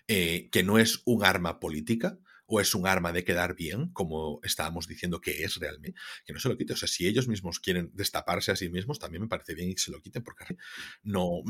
eh, 0.09 0.49
que 0.51 0.65
no 0.65 0.81
es 0.81 1.03
un 1.05 1.25
arma 1.25 1.61
política, 1.61 2.19
o 2.47 2.61
es 2.61 2.75
un 2.75 2.87
arma 2.87 3.13
de 3.13 3.25
quedar 3.25 3.55
bien, 3.57 3.91
como 3.93 4.41
estábamos 4.43 4.87
diciendo 4.87 5.21
que 5.21 5.43
es 5.43 5.57
realmente, 5.57 5.99
que 6.25 6.33
no 6.33 6.39
se 6.39 6.49
lo 6.49 6.57
quite. 6.57 6.73
O 6.73 6.77
sea, 6.77 6.89
si 6.89 7.07
ellos 7.07 7.29
mismos 7.29 7.61
quieren 7.61 7.91
destaparse 7.93 8.53
a 8.53 8.57
sí 8.57 8.69
mismos, 8.69 8.99
también 8.99 9.23
me 9.23 9.29
parece 9.29 9.55
bien 9.55 9.73
que 9.73 9.81
se 9.81 9.91
lo 9.91 10.01
quiten, 10.01 10.23
porque 10.23 10.57
no. 11.03 11.43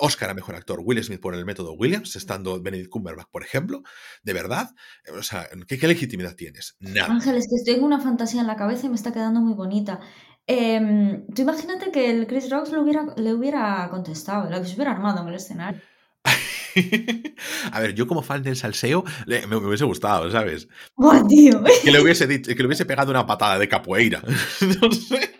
Oscar 0.00 0.30
a 0.30 0.34
mejor 0.34 0.54
actor, 0.54 0.80
Will 0.82 1.02
Smith 1.02 1.20
por 1.20 1.34
el 1.34 1.44
método 1.44 1.72
Williams, 1.72 2.16
estando 2.16 2.60
Benedict 2.60 2.90
Cumberbatch, 2.90 3.28
por 3.30 3.42
ejemplo, 3.42 3.82
de 4.22 4.32
verdad, 4.32 4.70
o 5.16 5.22
sea, 5.22 5.48
¿qué, 5.66 5.78
qué 5.78 5.88
legitimidad 5.88 6.34
tienes? 6.34 6.76
Nada. 6.80 7.12
Ángel, 7.12 7.36
es 7.36 7.46
que 7.48 7.56
estoy 7.56 7.74
en 7.74 7.84
una 7.84 8.00
fantasía 8.00 8.40
en 8.40 8.46
la 8.46 8.56
cabeza 8.56 8.86
y 8.86 8.88
me 8.88 8.96
está 8.96 9.12
quedando 9.12 9.40
muy 9.40 9.54
bonita. 9.54 10.00
Eh, 10.46 11.24
tú 11.34 11.42
imagínate 11.42 11.90
que 11.90 12.10
el 12.10 12.26
Chris 12.26 12.50
Rocks 12.50 12.72
le 12.72 12.78
hubiera, 12.78 13.06
le 13.16 13.34
hubiera 13.34 13.86
contestado, 13.90 14.50
lo 14.50 14.60
que 14.60 14.66
se 14.66 14.74
hubiera 14.74 14.92
armado 14.92 15.22
en 15.22 15.28
el 15.28 15.34
escenario. 15.34 15.82
A 17.72 17.80
ver, 17.80 17.94
yo 17.94 18.06
como 18.06 18.22
fan 18.22 18.42
del 18.42 18.56
salseo 18.56 19.04
me, 19.26 19.46
me 19.46 19.56
hubiese 19.56 19.84
gustado, 19.84 20.30
¿sabes? 20.30 20.68
¡Buah, 20.96 21.26
tío! 21.26 21.62
Que 21.84 21.90
le 21.90 22.00
hubiese 22.00 22.26
dicho, 22.26 22.50
que 22.50 22.62
le 22.62 22.66
hubiese 22.66 22.86
pegado 22.86 23.10
una 23.10 23.26
patada 23.26 23.58
de 23.58 23.68
capoeira. 23.68 24.22
no 24.80 24.92
sé. 24.92 25.34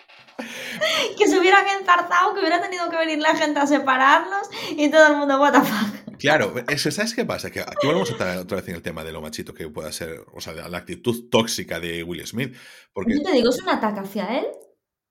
Que 1.16 1.28
se 1.28 1.39
hubieran 1.39 1.64
enzarzado, 1.80 2.35
que 2.35 2.40
hubiera 2.40 2.60
tenido 2.60 2.89
que 2.90 2.97
venir 2.97 3.18
la 3.18 3.35
gente 3.35 3.60
a 3.60 3.66
separarlos 3.66 4.48
y 4.70 4.90
todo 4.90 5.06
el 5.09 5.16
mundo, 5.16 5.40
what 5.40 5.52
the 5.52 5.60
fuck. 5.60 6.18
Claro, 6.18 6.52
eso, 6.68 6.90
¿sabes 6.90 7.14
qué 7.14 7.24
pasa? 7.24 7.51
Que 7.51 7.60
aquí 7.60 7.86
volvemos 7.86 8.10
otra, 8.10 8.40
otra 8.40 8.56
vez 8.56 8.68
en 8.68 8.74
el 8.74 8.82
tema 8.82 9.05
de 9.05 9.12
lo 9.12 9.20
machito 9.20 9.55
que 9.55 9.68
pueda 9.68 9.93
ser, 9.93 10.24
o 10.35 10.40
sea, 10.40 10.52
la 10.52 10.78
actitud 10.78 11.28
tóxica 11.30 11.78
de 11.78 12.02
Will 12.02 12.26
Smith. 12.26 12.56
Porque... 12.93 13.14
Yo 13.14 13.22
te 13.22 13.32
digo, 13.32 13.51
es 13.51 13.62
un 13.62 13.68
ataque 13.68 14.01
hacia 14.01 14.39
él 14.39 14.47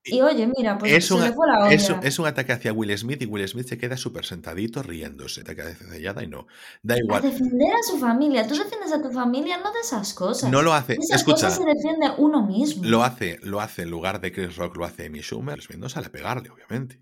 y 0.08 0.22
oye, 0.22 0.50
mira, 0.56 0.78
pues 0.78 0.94
es 0.94 1.06
se 1.06 1.14
un, 1.14 1.22
le 1.22 1.34
fue 1.34 1.48
la 1.48 1.66
olla. 1.66 1.74
es, 1.74 1.90
es, 2.04 2.20
un 2.20 2.28
ataque 2.28 2.54
hacia 2.54 2.74
Will 2.74 2.98
Smith 2.98 3.22
y 3.22 3.26
Will 3.26 3.48
Smith 3.48 3.68
se 3.68 3.78
queda 3.78 3.98
súper 3.98 4.26
sentadito 4.26 4.82
riéndose. 4.84 5.42
Ataque 5.42 5.62
hacia 5.62 6.24
y 6.24 6.28
no. 6.28 6.48
Da 6.84 6.98
igual. 6.98 7.24
A 7.24 7.28
defender 7.28 7.72
a 7.72 7.84
su 7.84 7.98
familia. 7.98 8.48
Tú 8.48 8.56
defiendes 8.56 8.92
a 8.92 9.02
tu 9.02 9.12
familia, 9.12 9.58
no 9.58 9.72
de 9.72 9.80
esas 9.80 10.14
cosas. 10.14 10.50
No 10.50 10.62
lo 10.62 10.74
hace. 10.74 10.94
De 10.94 11.00
esas 11.00 11.20
Escucha. 11.20 11.48
cosas 11.48 11.56
se 11.56 11.66
defiende 11.66 12.12
uno 12.18 12.46
mismo. 12.46 12.84
Lo 12.86 13.04
hace, 13.04 13.40
lo 13.44 13.62
hace 13.62 13.84
en 13.84 13.92
lugar 13.92 14.22
de 14.22 14.32
Chris 14.32 14.56
Rock, 14.56 14.78
lo 14.78 14.86
hace 14.86 15.06
Amy 15.06 15.22
Schumer. 15.22 15.60
No 15.78 15.90
sale 15.90 16.08
a 16.08 16.12
pegarle, 16.12 16.50
obviamente. 16.50 17.02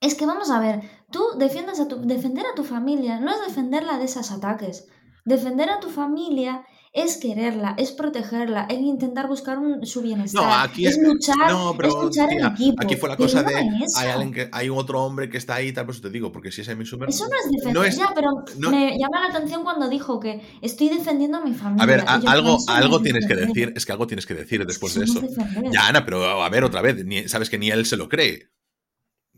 Es 0.00 0.14
que 0.14 0.26
vamos 0.26 0.50
a 0.50 0.60
ver, 0.60 0.82
tú 1.10 1.22
defiendes 1.38 1.80
a 1.80 1.88
tu, 1.88 1.98
defender 2.02 2.44
a 2.44 2.54
tu 2.54 2.62
familia 2.62 3.20
no 3.20 3.32
es 3.32 3.40
defenderla 3.46 3.96
de 3.96 4.04
esos 4.04 4.30
ataques. 4.30 4.86
Defender 5.24 5.70
a 5.70 5.80
tu 5.80 5.88
familia 5.88 6.66
es 6.96 7.16
quererla, 7.16 7.74
es 7.76 7.90
protegerla, 7.90 8.66
es 8.70 8.78
intentar 8.78 9.26
buscar 9.26 9.58
un, 9.58 9.84
su 9.84 10.00
bienestar, 10.00 10.42
No, 10.44 10.54
aquí 10.54 10.86
es 10.86 10.96
es- 10.96 11.02
luchar, 11.02 11.50
no, 11.50 11.74
pero, 11.76 11.88
es 11.88 11.94
luchar 12.04 12.28
tía, 12.28 12.38
en 12.38 12.46
equipo. 12.52 12.82
Aquí 12.82 12.94
fue 12.94 13.08
la 13.08 13.16
cosa 13.16 13.42
no 13.42 13.48
de 13.48 13.54
eso. 13.84 13.98
hay 13.98 14.08
alguien 14.10 14.32
que 14.32 14.48
hay 14.52 14.68
un 14.70 14.78
otro 14.78 15.02
hombre 15.04 15.28
que 15.28 15.36
está 15.36 15.56
ahí, 15.56 15.72
tal, 15.72 15.86
pues 15.86 16.00
te 16.00 16.08
digo, 16.08 16.30
porque 16.30 16.52
si 16.52 16.60
es 16.60 16.68
Amy 16.68 16.84
Schumer. 16.84 17.08
Eso 17.08 17.24
no 17.28 17.36
es 17.36 17.50
defender, 17.50 17.74
no 17.74 17.84
es- 17.84 17.96
ya, 17.96 18.12
pero 18.14 18.30
me 18.70 18.96
llama 18.96 19.20
la 19.28 19.34
atención 19.36 19.64
cuando 19.64 19.88
dijo 19.88 20.20
que 20.20 20.40
estoy 20.62 20.88
defendiendo 20.88 21.38
a 21.38 21.40
mi 21.44 21.52
familia. 21.52 21.82
A 21.82 21.86
ver, 21.86 22.00
a- 22.06 22.14
algo, 22.30 22.58
eso 22.58 22.70
algo 22.70 22.96
es 22.98 23.02
tienes 23.02 23.26
que 23.26 23.34
decir, 23.34 23.72
es 23.74 23.84
que 23.84 23.90
algo 23.92 24.06
tienes 24.06 24.24
que 24.24 24.34
decir 24.34 24.64
después 24.64 24.96
Eso 24.96 25.00
de 25.20 25.26
eso. 25.26 25.36
defender. 25.42 25.72
Ya, 25.72 25.88
Ana, 25.88 26.04
pero 26.04 26.42
a 26.42 26.48
ver, 26.48 26.62
otra 26.62 26.80
vez, 26.80 27.04
ni- 27.04 27.28
sabes 27.28 27.50
que 27.50 27.58
ni 27.58 27.70
él 27.70 27.84
se 27.86 27.96
lo 27.96 28.08
cree. 28.08 28.50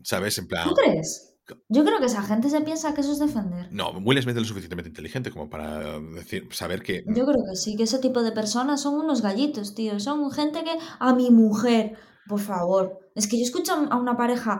¿Sabes? 0.03 0.37
En 0.37 0.47
plan. 0.47 0.69
¿Tú 0.69 0.75
crees? 0.75 1.33
Yo 1.69 1.83
creo 1.83 1.99
que 1.99 2.05
esa 2.05 2.21
gente 2.23 2.49
se 2.49 2.61
piensa 2.61 2.93
que 2.93 3.01
eso 3.01 3.11
es 3.11 3.19
defender. 3.19 3.69
No, 3.71 3.91
Will 3.91 4.21
Smith 4.21 4.35
es 4.35 4.41
lo 4.41 4.47
suficientemente 4.47 4.89
inteligente 4.89 5.31
como 5.31 5.49
para 5.49 5.99
decir, 5.99 6.47
saber 6.51 6.81
que. 6.81 7.03
Yo 7.07 7.25
creo 7.25 7.43
que 7.49 7.55
sí, 7.55 7.75
que 7.75 7.83
ese 7.83 7.99
tipo 7.99 8.23
de 8.23 8.31
personas 8.31 8.81
son 8.81 8.95
unos 8.95 9.21
gallitos, 9.21 9.75
tío. 9.75 9.99
Son 9.99 10.31
gente 10.31 10.63
que. 10.63 10.77
A 10.99 11.13
mi 11.13 11.29
mujer, 11.31 11.97
por 12.27 12.39
favor. 12.39 12.99
Es 13.15 13.27
que 13.27 13.37
yo 13.37 13.43
escucho 13.43 13.73
a 13.73 13.95
una 13.97 14.17
pareja 14.17 14.59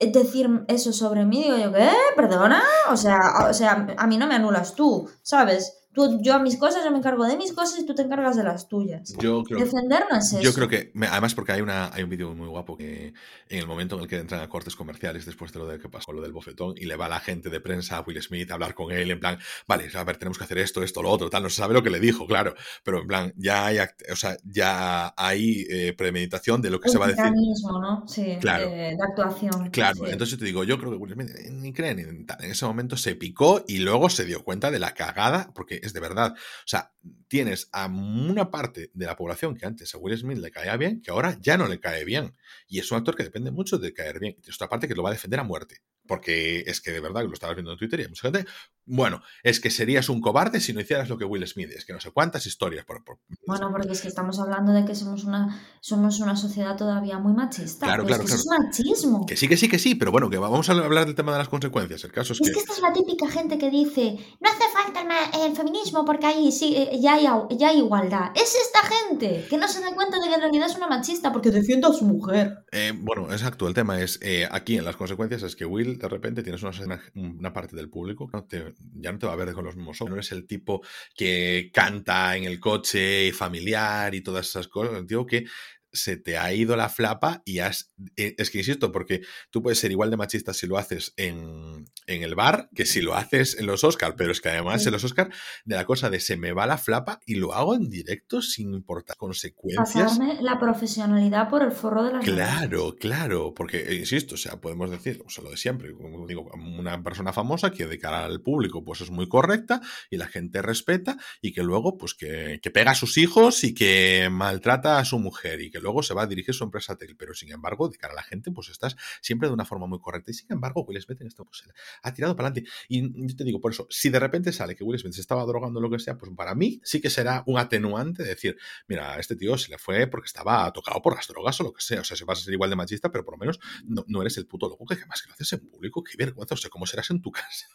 decir 0.00 0.64
eso 0.68 0.92
sobre 0.92 1.24
mí, 1.24 1.42
digo 1.42 1.56
yo, 1.56 1.72
¿qué? 1.72 1.90
¿Perdona? 2.14 2.62
O 2.90 2.96
sea, 2.96 3.18
o 3.48 3.52
sea, 3.52 3.86
a 3.96 4.06
mí 4.06 4.16
no 4.16 4.26
me 4.26 4.36
anulas 4.36 4.74
tú, 4.74 5.10
¿sabes? 5.22 5.77
Tú, 5.92 6.20
yo 6.22 6.34
a 6.34 6.38
mis 6.38 6.56
cosas, 6.58 6.84
yo 6.84 6.90
me 6.92 6.98
encargo 6.98 7.24
de 7.24 7.36
mis 7.36 7.52
cosas 7.52 7.78
y 7.80 7.86
tú 7.86 7.94
te 7.94 8.02
encargas 8.02 8.36
de 8.36 8.44
las 8.44 8.68
tuyas. 8.68 9.14
Yo 9.18 9.42
creo, 9.42 9.58
Defender 9.58 10.04
no 10.10 10.18
es 10.18 10.32
eso. 10.32 10.40
yo 10.42 10.52
creo 10.52 10.68
que, 10.68 10.92
además 11.10 11.34
porque 11.34 11.52
hay, 11.52 11.60
una, 11.60 11.90
hay 11.92 12.02
un 12.02 12.10
vídeo 12.10 12.34
muy 12.34 12.46
guapo 12.46 12.76
que 12.76 13.14
en 13.48 13.58
el 13.58 13.66
momento 13.66 13.96
en 13.96 14.02
el 14.02 14.06
que 14.08 14.16
entran 14.18 14.40
a 14.42 14.48
cortes 14.48 14.76
comerciales 14.76 15.24
después 15.26 15.52
de 15.52 15.58
lo 15.58 15.66
de 15.66 15.78
que 15.78 15.88
pasó, 15.88 16.12
lo 16.12 16.20
del 16.20 16.32
bofetón, 16.32 16.74
y 16.76 16.84
le 16.84 16.94
va 16.96 17.08
la 17.08 17.20
gente 17.20 17.48
de 17.50 17.60
prensa 17.60 17.96
a 17.96 18.00
Will 18.02 18.22
Smith 18.22 18.50
a 18.50 18.54
hablar 18.54 18.74
con 18.74 18.92
él 18.92 19.10
en 19.10 19.18
plan, 19.18 19.38
vale, 19.66 19.88
a 19.92 20.04
ver, 20.04 20.18
tenemos 20.18 20.38
que 20.38 20.44
hacer 20.44 20.58
esto, 20.58 20.82
esto, 20.82 21.02
lo 21.02 21.10
otro, 21.10 21.30
tal, 21.30 21.42
no 21.42 21.48
se 21.50 21.56
sabe 21.56 21.74
lo 21.74 21.82
que 21.82 21.90
le 21.90 22.00
dijo, 22.00 22.26
claro, 22.26 22.54
pero 22.84 23.00
en 23.00 23.06
plan, 23.06 23.32
ya 23.36 23.66
hay, 23.66 23.78
o 24.12 24.16
sea, 24.16 24.36
ya 24.44 25.12
hay 25.16 25.66
eh, 25.70 25.94
premeditación 25.96 26.60
de 26.62 26.70
lo 26.70 26.80
que 26.80 26.88
Un 26.88 26.92
se 26.92 26.98
va 26.98 27.06
a 27.06 27.08
decir. 27.08 27.24
mecanismo, 27.24 27.80
¿no? 27.80 28.06
Sí, 28.06 28.36
Claro. 28.40 28.68
de, 28.68 28.76
de 28.76 28.98
actuación. 29.02 29.70
Claro, 29.70 29.96
sí. 29.96 30.12
entonces 30.12 30.30
yo 30.32 30.38
te 30.38 30.44
digo, 30.44 30.64
yo 30.64 30.78
creo 30.78 30.90
que 30.90 30.96
Will 30.98 31.14
Smith 31.14 31.30
eh, 31.30 31.50
ni 31.50 31.72
cree 31.72 31.94
ni 31.94 32.24
tal. 32.24 32.44
En 32.44 32.50
ese 32.50 32.66
momento 32.66 32.96
se 32.96 33.14
picó 33.16 33.64
y 33.66 33.78
luego 33.78 34.10
se 34.10 34.24
dio 34.24 34.44
cuenta 34.44 34.70
de 34.70 34.78
la 34.78 34.92
cagada, 34.94 35.50
porque 35.54 35.77
es 35.82 35.92
de 35.92 36.00
verdad. 36.00 36.34
O 36.34 36.66
sea, 36.66 36.92
tienes 37.28 37.68
a 37.72 37.86
una 37.86 38.50
parte 38.50 38.90
de 38.94 39.06
la 39.06 39.16
población 39.16 39.56
que 39.56 39.66
antes 39.66 39.94
a 39.94 39.98
Will 39.98 40.16
Smith 40.16 40.38
le 40.38 40.50
caía 40.50 40.76
bien, 40.76 41.02
que 41.02 41.10
ahora 41.10 41.36
ya 41.40 41.56
no 41.56 41.66
le 41.68 41.80
cae 41.80 42.04
bien. 42.04 42.36
Y 42.66 42.78
es 42.78 42.90
un 42.90 42.98
actor 42.98 43.16
que 43.16 43.24
depende 43.24 43.50
mucho 43.50 43.78
de 43.78 43.92
caer 43.92 44.18
bien. 44.18 44.36
Y 44.44 44.50
otra 44.50 44.68
parte 44.68 44.88
que 44.88 44.94
lo 44.94 45.02
va 45.02 45.10
a 45.10 45.12
defender 45.12 45.40
a 45.40 45.44
muerte. 45.44 45.82
Porque 46.06 46.60
es 46.66 46.80
que 46.80 46.90
de 46.90 47.00
verdad, 47.00 47.24
lo 47.24 47.32
estabas 47.32 47.56
viendo 47.56 47.72
en 47.72 47.78
Twitter 47.78 48.00
y 48.00 48.02
hay 48.04 48.08
mucha 48.08 48.30
gente, 48.30 48.50
bueno, 48.88 49.22
es 49.42 49.60
que 49.60 49.70
serías 49.70 50.08
un 50.08 50.20
cobarde 50.20 50.60
si 50.60 50.72
no 50.72 50.80
hicieras 50.80 51.08
lo 51.08 51.18
que 51.18 51.24
Will 51.24 51.46
Smith, 51.46 51.70
es 51.70 51.84
que 51.84 51.92
no 51.92 52.00
sé 52.00 52.10
cuántas 52.10 52.46
historias. 52.46 52.84
Por, 52.84 53.02
Bueno, 53.46 53.70
porque 53.70 53.92
es 53.92 54.00
que 54.00 54.08
estamos 54.08 54.38
hablando 54.38 54.72
de 54.72 54.84
que 54.84 54.94
somos 54.94 55.24
una, 55.24 55.62
somos 55.80 56.20
una 56.20 56.36
sociedad 56.36 56.76
todavía 56.76 57.18
muy 57.18 57.32
machista. 57.32 57.86
Claro, 57.86 58.04
claro, 58.04 58.24
es 58.24 58.46
machismo. 58.46 59.26
Que 59.26 59.36
sí, 59.36 59.48
que 59.48 59.56
sí, 59.56 59.68
que 59.68 59.78
sí, 59.78 59.94
pero 59.94 60.10
bueno, 60.10 60.30
que 60.30 60.38
vamos 60.38 60.68
a 60.68 60.72
hablar 60.72 61.06
del 61.06 61.14
tema 61.14 61.32
de 61.32 61.38
las 61.38 61.48
consecuencias. 61.48 62.02
El 62.04 62.12
caso 62.12 62.32
es, 62.32 62.40
es 62.40 62.50
que... 62.50 62.58
esta 62.58 62.72
es 62.72 62.80
la 62.80 62.92
típica 62.92 63.28
gente 63.28 63.58
que 63.58 63.70
dice, 63.70 64.18
no 64.40 64.50
hace 64.50 64.64
falta 64.72 64.98
el, 65.44 65.56
feminismo 65.56 66.04
porque 66.04 66.26
ahí 66.26 66.52
sí, 66.52 66.74
eh, 66.76 66.98
ya 67.00 67.14
hay, 67.14 67.26
ya 67.56 67.68
hay 67.68 67.78
igualdad. 67.78 68.32
Es 68.34 68.54
esta 68.54 68.80
gente 68.82 69.46
que 69.48 69.56
no 69.56 69.68
se 69.68 69.80
da 69.80 69.94
cuenta 69.94 70.18
de 70.18 70.28
que 70.28 70.34
en 70.34 70.40
realidad 70.40 70.68
es 70.68 70.76
una 70.76 70.88
machista 70.88 71.32
porque 71.32 71.50
defiende 71.50 71.86
a 71.86 71.92
su 71.92 72.04
mujer. 72.04 72.64
Eh, 72.72 72.92
bueno, 72.94 73.30
exacto, 73.32 73.68
el 73.68 73.74
tema 73.74 74.00
es, 74.00 74.18
eh, 74.22 74.48
aquí 74.50 74.76
en 74.76 74.84
las 74.84 74.96
consecuencias 74.96 75.42
es 75.42 75.56
que 75.56 75.64
Will 75.64 75.98
de 75.98 76.08
repente 76.08 76.42
tienes 76.42 76.62
una, 76.62 77.00
una 77.14 77.52
parte 77.52 77.76
del 77.76 77.90
público 77.90 78.28
que 78.48 78.74
ya 78.94 79.12
no 79.12 79.18
te 79.18 79.26
va 79.26 79.32
a 79.34 79.36
ver 79.36 79.52
con 79.52 79.64
los 79.64 79.76
mismos 79.76 80.00
ojos. 80.00 80.10
No 80.10 80.16
eres 80.16 80.32
el 80.32 80.46
tipo 80.46 80.82
que 81.14 81.70
canta 81.72 82.36
en 82.36 82.44
el 82.44 82.60
coche 82.60 83.32
familiar 83.32 84.14
y 84.14 84.22
todas 84.22 84.48
esas 84.48 84.68
cosas. 84.68 85.06
Digo 85.06 85.26
que 85.26 85.44
se 85.92 86.16
te 86.16 86.36
ha 86.36 86.52
ido 86.52 86.76
la 86.76 86.88
flapa 86.88 87.42
y 87.44 87.60
has... 87.60 87.92
Eh, 88.16 88.34
es 88.38 88.50
que 88.50 88.58
insisto, 88.58 88.92
porque 88.92 89.22
tú 89.50 89.62
puedes 89.62 89.78
ser 89.78 89.90
igual 89.90 90.10
de 90.10 90.16
machista 90.16 90.52
si 90.52 90.66
lo 90.66 90.78
haces 90.78 91.14
en, 91.16 91.86
el 92.06 92.34
bar 92.34 92.68
que 92.74 92.86
si 92.86 93.00
lo 93.00 93.14
haces 93.14 93.58
en 93.58 93.66
los 93.66 93.84
Oscars, 93.84 94.14
pero 94.16 94.32
es 94.32 94.40
que 94.40 94.48
además 94.50 94.84
en 94.86 94.92
los 94.92 95.04
Oscars 95.04 95.34
de 95.64 95.76
la 95.76 95.84
cosa 95.84 96.10
de 96.10 96.20
se 96.20 96.36
me 96.36 96.52
va 96.52 96.66
la 96.66 96.78
flapa 96.78 97.20
y 97.26 97.36
lo 97.36 97.54
hago 97.54 97.74
en 97.74 97.88
directo 97.88 98.42
sin 98.42 98.74
importar 98.74 99.16
consecuencias. 99.16 100.18
Pasarme 100.18 100.40
la 100.42 100.58
profesionalidad 100.58 101.48
por 101.48 101.62
el 101.62 101.72
forro 101.72 102.02
de 102.04 102.12
la 102.12 102.20
Claro, 102.20 102.96
claro, 102.98 103.54
porque 103.54 103.78
eh, 103.78 103.94
insisto, 103.94 104.34
o 104.34 104.38
sea, 104.38 104.60
podemos 104.60 104.90
decir, 104.90 105.22
o 105.24 105.30
sea, 105.30 105.44
lo 105.44 105.50
de 105.50 105.56
siempre, 105.56 105.92
como 105.92 106.26
digo, 106.26 106.50
una 106.54 107.02
persona 107.02 107.32
famosa 107.32 107.70
que 107.70 107.86
de 107.86 107.98
cara 107.98 108.24
al 108.24 108.40
público 108.40 108.84
pues 108.84 109.00
es 109.00 109.10
muy 109.10 109.28
correcta 109.28 109.80
y 110.10 110.16
la 110.16 110.26
gente 110.26 110.62
respeta 110.62 111.16
y 111.40 111.52
que 111.52 111.62
luego 111.62 111.96
pues 111.96 112.14
que, 112.14 112.60
que 112.62 112.70
pega 112.70 112.92
a 112.92 112.94
sus 112.94 113.18
hijos 113.18 113.64
y 113.64 113.74
que 113.74 114.28
maltrata 114.30 114.98
a 114.98 115.04
su 115.04 115.18
mujer 115.18 115.60
y 115.60 115.70
que 115.70 115.77
luego 115.80 116.02
se 116.02 116.14
va 116.14 116.22
a 116.22 116.26
dirigir 116.26 116.54
su 116.54 116.64
empresa 116.64 116.96
tel, 116.96 117.16
pero 117.16 117.34
sin 117.34 117.52
embargo, 117.52 117.88
de 117.88 117.96
cara 117.96 118.12
a 118.12 118.16
la 118.16 118.22
gente, 118.22 118.50
pues 118.50 118.68
estás 118.68 118.96
siempre 119.20 119.48
de 119.48 119.54
una 119.54 119.64
forma 119.64 119.86
muy 119.86 119.98
correcta. 120.00 120.30
Y 120.30 120.34
sin 120.34 120.52
embargo, 120.52 120.82
Will 120.82 121.00
Smith 121.00 121.20
en 121.20 121.28
esto 121.28 121.44
pues, 121.44 121.64
ha 122.02 122.14
tirado 122.14 122.36
para 122.36 122.48
adelante. 122.48 122.70
Y 122.88 123.28
yo 123.28 123.36
te 123.36 123.44
digo, 123.44 123.60
por 123.60 123.72
eso, 123.72 123.86
si 123.90 124.10
de 124.10 124.18
repente 124.18 124.52
sale 124.52 124.74
que 124.74 124.84
Will 124.84 124.98
Smith 124.98 125.14
se 125.14 125.20
estaba 125.20 125.44
drogando 125.44 125.78
o 125.78 125.82
lo 125.82 125.90
que 125.90 125.98
sea, 125.98 126.16
pues 126.16 126.32
para 126.36 126.54
mí 126.54 126.80
sí 126.84 127.00
que 127.00 127.10
será 127.10 127.42
un 127.46 127.58
atenuante 127.58 128.22
de 128.22 128.30
decir, 128.30 128.56
mira, 128.86 129.14
a 129.14 129.18
este 129.18 129.36
tío 129.36 129.56
se 129.58 129.70
le 129.70 129.78
fue 129.78 130.06
porque 130.06 130.26
estaba 130.26 130.72
tocado 130.72 131.00
por 131.02 131.14
las 131.14 131.26
drogas 131.26 131.60
o 131.60 131.64
lo 131.64 131.72
que 131.72 131.82
sea. 131.82 132.00
O 132.00 132.04
sea, 132.04 132.16
se 132.16 132.24
vas 132.24 132.40
a 132.40 132.44
ser 132.44 132.54
igual 132.54 132.70
de 132.70 132.76
machista, 132.76 133.10
pero 133.10 133.24
por 133.24 133.34
lo 133.34 133.38
menos 133.38 133.58
no, 133.84 134.20
eres 134.20 134.36
el 134.38 134.46
puto 134.46 134.68
loco 134.68 134.84
que 134.86 134.94
además 134.94 135.22
que 135.22 135.28
lo 135.28 135.34
haces 135.34 135.52
en 135.52 135.68
público. 135.68 136.02
Qué 136.02 136.16
vergüenza. 136.16 136.54
O 136.54 136.58
sea, 136.58 136.70
¿cómo 136.70 136.86
serás 136.86 137.10
en 137.10 137.20
tu 137.20 137.30
casa? 137.32 137.66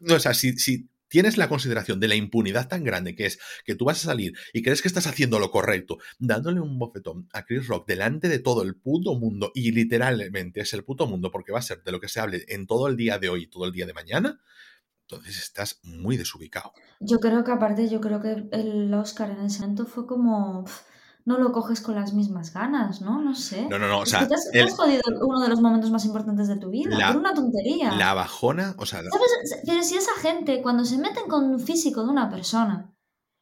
No, 0.00 0.14
o 0.14 0.20
sea, 0.20 0.34
si 0.34 0.88
tienes 1.08 1.36
la 1.36 1.48
consideración 1.48 2.00
de 2.00 2.08
la 2.08 2.14
impunidad 2.14 2.68
tan 2.68 2.84
grande 2.84 3.14
que 3.14 3.26
es 3.26 3.38
que 3.64 3.74
tú 3.74 3.84
vas 3.86 3.98
a 4.04 4.08
salir 4.08 4.34
y 4.52 4.62
crees 4.62 4.82
que 4.82 4.88
estás 4.88 5.06
haciendo 5.06 5.38
lo 5.38 5.50
correcto, 5.50 5.98
dándole 6.18 6.60
un 6.60 6.78
bofetón 6.78 7.28
a 7.32 7.44
Chris 7.44 7.66
Rock 7.66 7.86
delante 7.88 8.28
de 8.28 8.38
todo 8.38 8.62
el 8.62 8.76
puto 8.76 9.14
mundo, 9.14 9.50
y 9.54 9.72
literalmente 9.72 10.60
es 10.60 10.72
el 10.72 10.84
puto 10.84 11.06
mundo 11.06 11.30
porque 11.30 11.52
va 11.52 11.58
a 11.58 11.62
ser 11.62 11.82
de 11.82 11.92
lo 11.92 12.00
que 12.00 12.08
se 12.08 12.20
hable 12.20 12.44
en 12.48 12.66
todo 12.66 12.88
el 12.88 12.96
día 12.96 13.18
de 13.18 13.28
hoy 13.28 13.42
y 13.42 13.46
todo 13.46 13.64
el 13.64 13.72
día 13.72 13.86
de 13.86 13.94
mañana, 13.94 14.40
entonces 15.02 15.38
estás 15.38 15.80
muy 15.82 16.16
desubicado. 16.16 16.72
Yo 17.00 17.18
creo 17.18 17.42
que 17.42 17.52
aparte, 17.52 17.88
yo 17.88 18.00
creo 18.00 18.20
que 18.20 18.46
el 18.52 18.92
Oscar 18.92 19.30
en 19.30 19.46
ese 19.46 19.60
momento 19.60 19.86
fue 19.86 20.06
como 20.06 20.66
no 21.28 21.36
lo 21.36 21.52
coges 21.52 21.82
con 21.82 21.94
las 21.94 22.14
mismas 22.14 22.54
ganas, 22.54 23.02
¿no? 23.02 23.20
No 23.20 23.34
sé. 23.34 23.66
No, 23.68 23.78
no, 23.78 23.86
no. 23.86 24.00
O 24.00 24.06
sea, 24.06 24.26
te, 24.26 24.34
has, 24.34 24.74
jodido 24.74 25.02
uno 25.20 25.40
de 25.40 25.50
los 25.50 25.60
momentos 25.60 25.90
más 25.90 26.06
importantes 26.06 26.48
de 26.48 26.56
tu 26.56 26.70
vida. 26.70 26.96
por 27.08 27.18
una 27.18 27.34
tontería. 27.34 27.92
La 27.92 28.14
bajona, 28.14 28.74
o 28.78 28.86
sea. 28.86 29.00
¿Sabes? 29.00 29.62
Pero 29.66 29.82
si 29.82 29.96
esa 29.96 30.14
gente, 30.22 30.62
cuando 30.62 30.86
se 30.86 30.96
meten 30.96 31.28
con 31.28 31.44
un 31.44 31.60
físico 31.60 32.02
de 32.02 32.08
una 32.08 32.30
persona, 32.30 32.94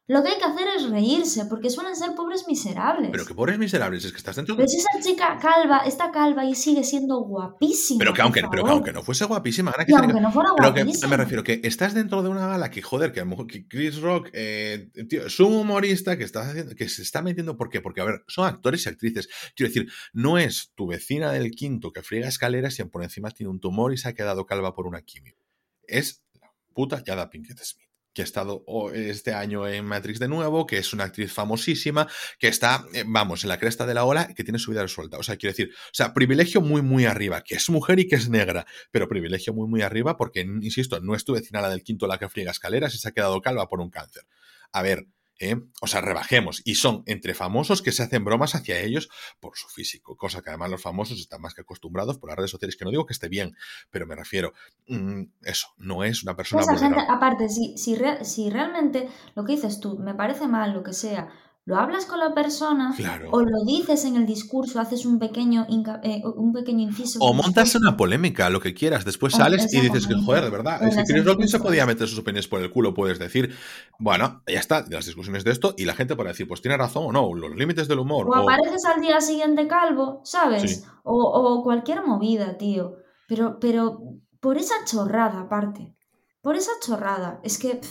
lo 0.09 0.23
que 0.23 0.29
hay 0.29 0.37
que 0.37 0.45
hacer 0.45 0.67
es 0.77 0.89
reírse, 0.89 1.45
porque 1.45 1.69
suelen 1.69 1.93
ser 1.93 2.15
pobres 2.15 2.47
miserables. 2.47 3.09
Pero 3.11 3.25
que 3.25 3.35
pobres 3.35 3.59
miserables, 3.59 4.05
es 4.05 4.11
que 4.11 4.17
estás 4.17 4.37
dentro 4.37 4.55
de... 4.55 4.59
Pero 4.59 4.69
si 4.69 4.77
esa 4.77 5.01
chica 5.01 5.37
calva, 5.37 5.79
está 5.79 6.11
calva 6.11 6.45
y 6.45 6.55
sigue 6.55 6.85
siendo 6.85 7.19
guapísima. 7.19 7.99
Pero 7.99 8.13
que 8.13 8.21
aunque, 8.21 8.41
pero 8.49 8.63
que 8.63 8.71
aunque 8.71 8.93
no 8.93 9.03
fuese 9.03 9.25
guapísima, 9.25 9.73
que 9.73 9.93
aunque 9.93 10.21
no 10.21 10.31
fuera 10.31 10.51
pero 10.57 10.73
que 10.73 11.07
me 11.07 11.17
refiero 11.17 11.43
que 11.43 11.59
estás 11.63 11.93
dentro 11.93 12.23
de 12.23 12.29
una 12.29 12.47
gala 12.47 12.71
que, 12.71 12.81
joder, 12.81 13.11
que 13.11 13.21
que 13.49 13.67
Chris 13.67 13.99
Rock, 13.99 14.29
eh, 14.31 14.89
tío, 15.09 15.25
es 15.25 15.39
un 15.41 15.53
humorista 15.53 16.17
que 16.17 16.23
está 16.23 16.49
haciendo, 16.49 16.73
que 16.73 16.87
se 16.87 17.01
está 17.01 17.21
metiendo, 17.21 17.57
¿por 17.57 17.69
qué? 17.69 17.81
Porque, 17.81 17.99
a 17.99 18.05
ver, 18.05 18.23
son 18.27 18.45
actores 18.45 18.85
y 18.85 18.89
actrices. 18.89 19.27
Quiero 19.57 19.73
decir, 19.73 19.91
no 20.13 20.37
es 20.37 20.71
tu 20.73 20.87
vecina 20.87 21.33
del 21.33 21.51
quinto 21.51 21.91
que 21.91 22.01
friega 22.01 22.29
escaleras 22.29 22.79
y 22.79 22.83
por 22.85 23.03
encima 23.03 23.31
tiene 23.31 23.49
un 23.49 23.59
tumor 23.59 23.91
y 23.91 23.97
se 23.97 24.07
ha 24.07 24.13
quedado 24.13 24.45
calva 24.45 24.73
por 24.73 24.87
una 24.87 25.01
quimio. 25.01 25.35
Es 25.83 26.23
la 26.39 26.53
puta 26.73 27.03
Yada 27.03 27.29
Pinkett 27.29 27.59
Smith 27.61 27.86
que 28.17 28.23
ha 28.23 28.25
estado 28.25 28.63
este 28.95 29.31
año 29.31 29.67
en 29.67 29.85
Matrix 29.85 30.17
de 30.17 30.27
nuevo, 30.27 30.65
que 30.65 30.79
es 30.79 30.91
una 30.91 31.03
actriz 31.03 31.31
famosísima, 31.31 32.07
que 32.39 32.47
está, 32.47 32.83
eh, 32.95 33.03
vamos, 33.05 33.43
en 33.43 33.49
la 33.49 33.59
cresta 33.59 33.85
de 33.85 33.93
la 33.93 34.05
ola, 34.05 34.33
que 34.33 34.43
tiene 34.43 34.57
su 34.57 34.71
vida 34.71 34.81
resuelta. 34.81 35.19
O 35.19 35.23
sea, 35.23 35.37
quiero 35.37 35.51
decir, 35.51 35.69
o 35.71 35.93
sea, 35.93 36.15
privilegio 36.15 36.59
muy, 36.59 36.81
muy 36.81 37.05
arriba, 37.05 37.43
que 37.43 37.53
es 37.53 37.69
mujer 37.69 37.99
y 37.99 38.07
que 38.07 38.15
es 38.15 38.27
negra, 38.27 38.65
pero 38.89 39.07
privilegio 39.07 39.53
muy, 39.53 39.67
muy 39.67 39.83
arriba 39.83 40.17
porque, 40.17 40.41
insisto, 40.41 40.99
no 40.99 41.13
es 41.13 41.25
tu 41.25 41.33
vecina 41.33 41.61
la 41.61 41.69
del 41.69 41.83
quinto 41.83 42.07
la 42.07 42.17
que 42.17 42.27
friega 42.27 42.49
escaleras 42.49 42.95
y 42.95 42.97
se 42.97 43.07
ha 43.07 43.11
quedado 43.11 43.39
calva 43.39 43.69
por 43.69 43.81
un 43.81 43.91
cáncer. 43.91 44.23
A 44.71 44.81
ver, 44.81 45.05
¿eh? 45.39 45.55
o 45.81 45.87
sea, 45.87 46.01
rebajemos. 46.01 46.61
Y 46.65 46.75
son 46.75 47.03
entre 47.05 47.33
famosos 47.33 47.81
que 47.81 47.91
se 47.91 48.03
hacen 48.03 48.23
bromas 48.23 48.55
hacia 48.55 48.79
ellos 48.79 49.09
por 49.39 49.57
su 49.57 49.67
físico, 49.67 50.15
cosa 50.15 50.41
que 50.41 50.49
además 50.49 50.71
los 50.71 50.81
famosos 50.81 51.19
están 51.19 51.41
más 51.41 51.53
que 51.53 51.61
acostumbrados 51.61 52.17
por 52.17 52.29
las 52.29 52.37
redes 52.37 52.51
sociales, 52.51 52.75
que 52.75 52.85
no 52.85 52.91
digo 52.91 53.05
que 53.05 53.13
esté 53.13 53.29
bien, 53.29 53.55
pero 53.89 54.05
me 54.05 54.15
refiero, 54.15 54.53
mm, 54.87 55.23
eso, 55.43 55.67
no 55.77 56.03
es 56.03 56.23
una 56.23 56.35
persona... 56.35 56.63
aparte, 57.09 57.49
si, 57.49 57.77
si, 57.77 57.97
si 58.23 58.49
realmente 58.49 59.09
lo 59.35 59.45
que 59.45 59.53
dices 59.53 59.79
tú 59.79 59.97
me 59.97 60.15
parece 60.15 60.47
mal, 60.47 60.73
lo 60.73 60.83
que 60.83 60.93
sea, 60.93 61.29
lo 61.67 61.75
hablas 61.75 62.05
con 62.05 62.19
la 62.19 62.33
persona 62.33 62.95
o 63.29 63.41
lo 63.41 63.65
dices 63.65 64.05
en 64.05 64.15
el 64.15 64.25
discurso, 64.25 64.79
haces 64.79 65.05
un 65.05 65.19
pequeño, 65.19 65.67
eh, 66.01 66.21
un 66.23 66.53
pequeño 66.53 66.83
inciso. 66.83 67.19
O 67.19 67.33
montas 67.33 67.75
una 67.75 67.97
polémica, 67.97 68.49
lo 68.49 68.61
que 68.61 68.73
quieras. 68.73 69.03
Después 69.03 69.33
sales 69.33 69.73
y 69.73 69.81
dices 69.81 70.07
que, 70.07 70.15
joder, 70.15 70.45
de 70.45 70.49
verdad, 70.49 70.81
es 70.81 70.95
que 70.95 71.03
Chris 71.03 71.25
Rock 71.25 71.43
se 71.43 71.59
podía 71.59 71.85
meter 71.85 72.07
sus 72.07 72.19
opiniones 72.19 72.47
por 72.47 72.61
el 72.61 72.71
culo. 72.71 72.93
Puedes 72.93 73.19
decir, 73.19 73.53
bueno, 73.99 74.43
ya 74.47 74.61
está, 74.61 74.81
de 74.83 74.95
las 74.95 75.07
discusiones 75.07 75.43
de 75.43 75.51
esto, 75.51 75.75
y 75.77 75.83
la 75.83 75.93
gente 75.93 76.15
puede 76.15 76.29
decir, 76.29 76.47
pues 76.47 76.61
tiene 76.61 76.77
razón 76.77 77.03
o 77.07 77.11
no, 77.11 77.33
los 77.33 77.53
límites 77.53 77.89
del 77.89 77.99
humor. 77.99 78.29
O, 78.29 78.35
apareces 78.35 78.85
al 78.85 79.01
día 79.01 79.19
siguiente 79.19 79.67
calvo, 79.67 80.21
¿sabes? 80.23 80.85
O, 81.03 81.63
cualquier 81.65 82.01
movida, 82.01 82.57
tío. 82.57 82.93
Pero, 83.27 83.59
pero 83.59 83.99
por 84.39 84.57
esa 84.57 84.75
chorrada, 84.85 85.41
aparte. 85.41 85.93
Por 86.41 86.55
esa 86.55 86.71
chorrada. 86.81 87.41
Es 87.43 87.57
que 87.57 87.81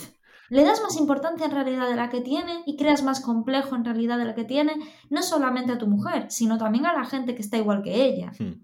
le 0.49 0.65
das 0.65 0.81
más 0.83 0.97
importancia 0.97 1.47
en 1.47 1.53
realidad 1.53 1.89
de 1.89 1.97
la 1.97 2.11
que 2.11 2.21
tiene 2.21 2.63
y 2.67 2.77
creas 2.77 3.03
más 3.03 3.21
complejo 3.21 3.75
en 3.75 3.85
realidad 3.85 4.19
de 4.19 4.25
la 4.25 4.35
que 4.35 4.45
tiene, 4.45 4.75
no 5.11 5.23
solamente 5.23 5.73
a 5.73 5.79
tu 5.79 5.87
mujer, 5.87 6.27
sino 6.31 6.59
también 6.59 6.87
a 6.87 6.93
la 6.93 7.05
gente 7.05 7.35
que 7.35 7.43
está 7.43 7.57
igual 7.57 7.83
que 7.83 8.05
ella. 8.05 8.33
Hmm. 8.39 8.63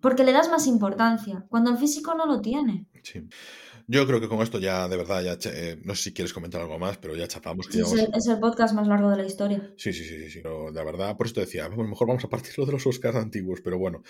Porque 0.00 0.24
le 0.24 0.32
das 0.32 0.50
más 0.50 0.66
importancia, 0.66 1.46
cuando 1.48 1.70
el 1.70 1.78
físico 1.78 2.14
no 2.14 2.26
lo 2.26 2.40
tiene. 2.40 2.86
Sí. 3.02 3.26
Yo 3.86 4.06
creo 4.06 4.20
que 4.20 4.28
con 4.28 4.40
esto 4.40 4.58
ya, 4.58 4.88
de 4.88 4.96
verdad, 4.96 5.22
ya 5.22 5.50
eh, 5.50 5.78
no 5.84 5.94
sé 5.94 6.04
si 6.04 6.14
quieres 6.14 6.32
comentar 6.32 6.60
algo 6.60 6.78
más, 6.78 6.96
pero 6.96 7.14
ya 7.14 7.28
chapamos. 7.28 7.68
es, 7.68 8.26
el, 8.26 8.40
podcast 8.40 8.74
más 8.74 8.86
largo 8.86 9.10
de 9.10 9.16
la 9.18 9.26
historia. 9.26 9.72
Sí, 9.76 9.92
sí, 9.92 10.04
sí, 10.04 10.18
sí, 10.20 10.30
sí. 10.30 10.40
Pero 10.42 10.72
de 10.72 10.84
verdad, 10.84 11.16
por 11.16 11.26
eso 11.26 11.34
te 11.34 11.40
decía, 11.42 11.66
a 11.66 11.68
lo 11.68 11.84
mejor 11.84 12.08
vamos 12.08 12.24
a 12.24 12.28
partirlo 12.28 12.64
de 12.64 12.72
los 12.72 12.86
Oscars 12.86 13.16
antiguos, 13.16 13.60
pero 13.62 13.78
bueno 13.78 14.02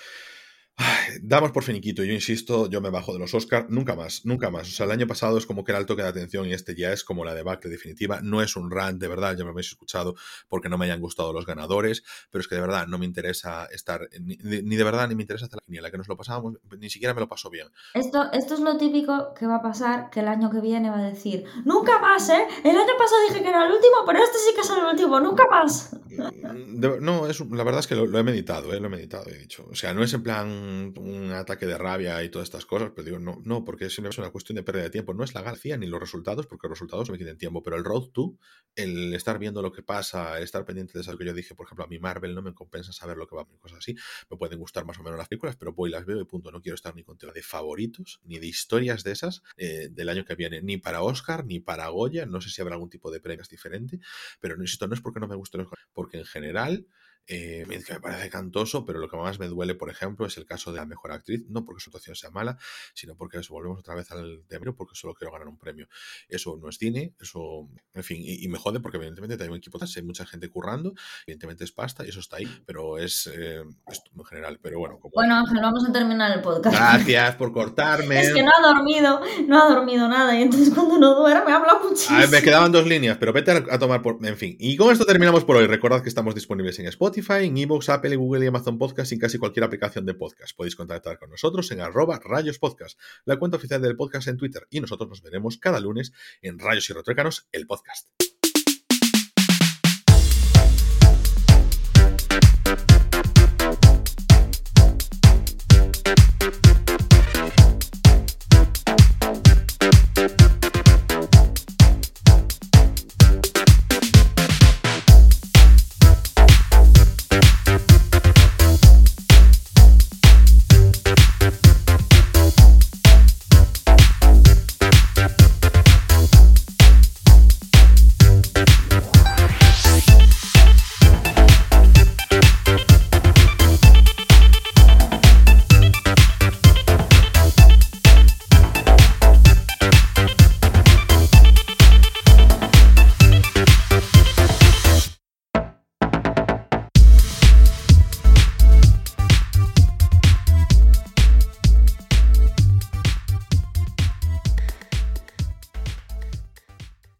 damos 1.22 1.52
por 1.52 1.62
finiquito, 1.62 2.02
yo 2.04 2.12
insisto, 2.12 2.68
yo 2.68 2.80
me 2.80 2.90
bajo 2.90 3.12
de 3.12 3.18
los 3.18 3.34
Oscars, 3.34 3.66
nunca 3.68 3.94
más, 3.94 4.24
nunca 4.24 4.50
más. 4.50 4.68
O 4.68 4.72
sea, 4.72 4.86
el 4.86 4.92
año 4.92 5.06
pasado 5.06 5.38
es 5.38 5.46
como 5.46 5.64
que 5.64 5.72
era 5.72 5.78
el 5.78 5.86
toque 5.86 6.02
de 6.02 6.08
atención 6.08 6.46
y 6.46 6.52
este 6.52 6.74
ya 6.74 6.92
es 6.92 7.04
como 7.04 7.24
la 7.24 7.34
debacle 7.34 7.70
definitiva. 7.70 8.20
No 8.22 8.42
es 8.42 8.56
un 8.56 8.70
rant, 8.70 9.00
de 9.00 9.08
verdad, 9.08 9.36
ya 9.36 9.44
me 9.44 9.50
habéis 9.50 9.68
escuchado 9.68 10.14
porque 10.48 10.68
no 10.68 10.78
me 10.78 10.86
hayan 10.86 11.00
gustado 11.00 11.32
los 11.32 11.46
ganadores, 11.46 12.02
pero 12.30 12.40
es 12.40 12.48
que 12.48 12.54
de 12.54 12.60
verdad 12.60 12.86
no 12.86 12.98
me 12.98 13.06
interesa 13.06 13.66
estar, 13.66 14.08
ni, 14.20 14.36
de 14.36 14.84
verdad 14.84 15.08
ni 15.08 15.14
me 15.14 15.22
interesa 15.22 15.46
hacer 15.46 15.56
la 15.56 15.64
quiniela, 15.64 15.90
que 15.90 15.98
nos 15.98 16.08
lo 16.08 16.16
pasábamos, 16.16 16.54
ni 16.78 16.90
siquiera 16.90 17.14
me 17.14 17.20
lo 17.20 17.28
paso 17.28 17.50
bien. 17.50 17.68
Esto, 17.94 18.32
esto 18.32 18.54
es 18.54 18.60
lo 18.60 18.76
típico 18.76 19.34
que 19.38 19.46
va 19.46 19.56
a 19.56 19.62
pasar, 19.62 20.10
que 20.10 20.20
el 20.20 20.28
año 20.28 20.50
que 20.50 20.60
viene 20.60 20.90
va 20.90 20.98
a 20.98 21.10
decir, 21.10 21.44
nunca 21.64 21.98
más, 22.00 22.28
¿eh? 22.30 22.46
El 22.64 22.76
año 22.76 22.92
pasado 22.98 23.20
dije 23.28 23.42
que 23.42 23.48
era 23.48 23.66
el 23.66 23.72
último, 23.72 23.96
pero 24.06 24.22
este 24.22 24.38
sí 24.38 24.54
que 24.54 24.60
es 24.62 24.70
el 24.70 24.84
último, 24.84 25.20
nunca 25.20 25.46
más. 25.50 25.96
Mm, 26.10 27.00
no, 27.00 27.26
es, 27.26 27.40
la 27.40 27.64
verdad 27.64 27.80
es 27.80 27.86
que 27.86 27.94
lo, 27.94 28.18
he 28.18 28.22
meditado, 28.22 28.72
¿eh? 28.72 28.80
lo 28.80 28.86
he 28.86 28.90
meditado, 28.90 29.26
he 29.30 29.38
dicho. 29.38 29.66
O 29.70 29.74
sea, 29.74 29.94
no 29.94 30.02
es 30.02 30.12
en 30.14 30.22
plan 30.22 30.63
un, 30.98 31.32
ataque 31.32 31.66
de 31.66 31.76
rabia 31.78 32.22
y 32.22 32.28
todas 32.28 32.46
estas 32.46 32.66
cosas, 32.66 32.92
pero 32.94 33.04
digo, 33.04 33.18
no, 33.18 33.40
no, 33.44 33.64
porque 33.64 33.86
es 33.86 33.98
una 33.98 34.30
cuestión 34.30 34.56
de 34.56 34.62
pérdida 34.62 34.84
de 34.84 34.90
tiempo. 34.90 35.14
No 35.14 35.24
es 35.24 35.34
la 35.34 35.42
garcía 35.42 35.76
ni 35.76 35.86
los 35.86 36.00
resultados, 36.00 36.46
porque 36.46 36.68
los 36.68 36.78
resultados 36.78 37.10
me 37.10 37.18
quiten 37.18 37.38
tiempo, 37.38 37.62
pero 37.62 37.76
el 37.76 37.84
road 37.84 38.10
to, 38.12 38.36
el 38.74 39.14
estar 39.14 39.38
viendo 39.38 39.62
lo 39.62 39.72
que 39.72 39.82
pasa, 39.82 40.36
el 40.38 40.44
estar 40.44 40.64
pendiente 40.64 40.92
de 40.94 41.00
eso 41.00 41.16
que 41.16 41.24
yo 41.24 41.34
dije, 41.34 41.54
por 41.54 41.66
ejemplo, 41.66 41.84
a 41.84 41.88
mi 41.88 41.98
Marvel 41.98 42.34
no 42.34 42.42
me 42.42 42.54
compensa 42.54 42.92
saber 42.92 43.16
lo 43.16 43.26
que 43.26 43.36
va 43.36 43.42
a 43.42 43.44
cosas 43.44 43.78
así. 43.78 43.94
Me 44.30 44.36
pueden 44.36 44.58
gustar 44.58 44.84
más 44.84 44.98
o 44.98 45.02
menos 45.02 45.18
las 45.18 45.28
películas, 45.28 45.56
pero 45.56 45.72
voy, 45.72 45.90
las 45.90 46.04
veo 46.04 46.20
y 46.20 46.24
punto. 46.24 46.50
No 46.50 46.60
quiero 46.60 46.74
estar 46.74 46.94
ni 46.94 47.02
con 47.02 47.18
tema 47.18 47.32
de 47.32 47.42
favoritos, 47.42 48.20
ni 48.24 48.38
de 48.38 48.46
historias 48.46 49.04
de 49.04 49.12
esas 49.12 49.42
eh, 49.56 49.88
del 49.90 50.08
año 50.08 50.24
que 50.24 50.34
viene, 50.34 50.62
ni 50.62 50.78
para 50.78 51.02
Oscar, 51.02 51.44
ni 51.44 51.60
para 51.60 51.88
Goya. 51.88 52.26
No 52.26 52.40
sé 52.40 52.50
si 52.50 52.60
habrá 52.60 52.74
algún 52.74 52.90
tipo 52.90 53.10
de 53.10 53.20
premios 53.20 53.48
diferente, 53.48 54.00
pero 54.40 54.60
insisto, 54.60 54.86
no 54.86 54.94
es 54.94 55.00
porque 55.00 55.20
no 55.20 55.28
me 55.28 55.36
gusten 55.36 55.62
los 55.62 55.70
porque 55.92 56.18
en 56.18 56.24
general 56.24 56.86
eh, 57.26 57.64
me 57.66 57.78
parece 58.00 58.28
cantoso, 58.28 58.84
pero 58.84 58.98
lo 58.98 59.08
que 59.08 59.16
más 59.16 59.38
me 59.38 59.48
duele, 59.48 59.74
por 59.74 59.88
ejemplo, 59.88 60.26
es 60.26 60.36
el 60.36 60.44
caso 60.44 60.72
de 60.72 60.78
la 60.78 60.86
mejor 60.86 61.12
actriz, 61.12 61.44
no 61.48 61.64
porque 61.64 61.80
su 61.80 61.88
actuación 61.88 62.16
sea 62.16 62.30
mala, 62.30 62.58
sino 62.92 63.16
porque 63.16 63.38
eso, 63.38 63.54
volvemos 63.54 63.78
otra 63.78 63.94
vez 63.94 64.10
al 64.10 64.44
tema, 64.46 64.72
porque 64.76 64.94
solo 64.94 65.14
quiero 65.14 65.32
ganar 65.32 65.48
un 65.48 65.58
premio. 65.58 65.88
Eso 66.28 66.58
no 66.60 66.68
es 66.68 66.76
cine, 66.76 67.14
eso, 67.20 67.68
en 67.94 68.04
fin, 68.04 68.20
y, 68.22 68.46
me 68.48 68.58
jode 68.58 68.80
porque 68.80 68.98
evidentemente 68.98 69.42
hay 69.42 69.48
un 69.48 69.56
equipo, 69.56 69.78
hay 69.82 70.02
mucha 70.02 70.26
gente 70.26 70.48
currando, 70.48 70.92
evidentemente 71.26 71.64
es 71.64 71.72
pasta 71.72 72.04
y 72.04 72.10
eso 72.10 72.20
está 72.20 72.36
ahí, 72.36 72.62
pero 72.66 72.98
es 72.98 73.26
eh, 73.26 73.60
en 73.60 74.24
general, 74.24 74.58
pero 74.62 74.78
bueno. 74.78 75.00
Bueno, 75.14 75.36
Ángel, 75.36 75.60
vamos 75.62 75.88
a 75.88 75.92
terminar 75.92 76.30
el 76.30 76.42
podcast. 76.42 76.76
Gracias 76.76 77.36
por 77.36 77.52
cortarme. 77.54 78.20
es 78.20 78.34
que 78.34 78.42
no 78.42 78.50
ha 78.50 78.74
dormido, 78.74 79.20
no 79.48 79.62
ha 79.62 79.68
dormido 79.74 80.08
nada, 80.08 80.38
y 80.38 80.42
entonces 80.42 80.72
cuando 80.74 80.98
no 80.98 81.14
duerme 81.14 81.52
habla 81.52 81.80
muchísimo. 81.82 82.18
me 82.30 82.42
quedaban 82.42 82.70
dos 82.70 82.86
líneas, 82.86 83.16
pero 83.18 83.32
vete 83.32 83.50
a, 83.50 83.78
tomar 83.78 84.02
por... 84.02 84.18
En 84.24 84.36
fin, 84.36 84.56
y 84.58 84.76
con 84.76 84.92
esto 84.92 85.06
terminamos 85.06 85.44
por 85.44 85.56
hoy. 85.56 85.66
Recordad 85.66 86.02
que 86.02 86.08
estamos 86.08 86.34
disponibles 86.34 86.78
en 86.78 86.86
Spotify 86.86 87.13
Spotify, 87.14 87.46
en 87.46 87.56
Evox, 87.58 87.88
Apple, 87.90 88.16
Google 88.16 88.44
y 88.44 88.48
Amazon 88.48 88.76
Podcast 88.76 89.12
y 89.12 89.14
en 89.14 89.20
casi 89.20 89.38
cualquier 89.38 89.62
aplicación 89.62 90.04
de 90.04 90.14
podcast. 90.14 90.56
Podéis 90.56 90.74
contactar 90.74 91.16
con 91.16 91.30
nosotros 91.30 91.70
en 91.70 91.80
arroba 91.80 92.18
rayos 92.18 92.58
podcast, 92.58 92.98
la 93.24 93.38
cuenta 93.38 93.56
oficial 93.56 93.80
del 93.80 93.96
podcast 93.96 94.26
en 94.26 94.36
Twitter. 94.36 94.66
Y 94.68 94.80
nosotros 94.80 95.08
nos 95.08 95.22
veremos 95.22 95.56
cada 95.58 95.78
lunes 95.78 96.12
en 96.42 96.58
Rayos 96.58 96.90
y 96.90 96.92
Retrócanos, 96.92 97.46
el 97.52 97.68
podcast. 97.68 98.23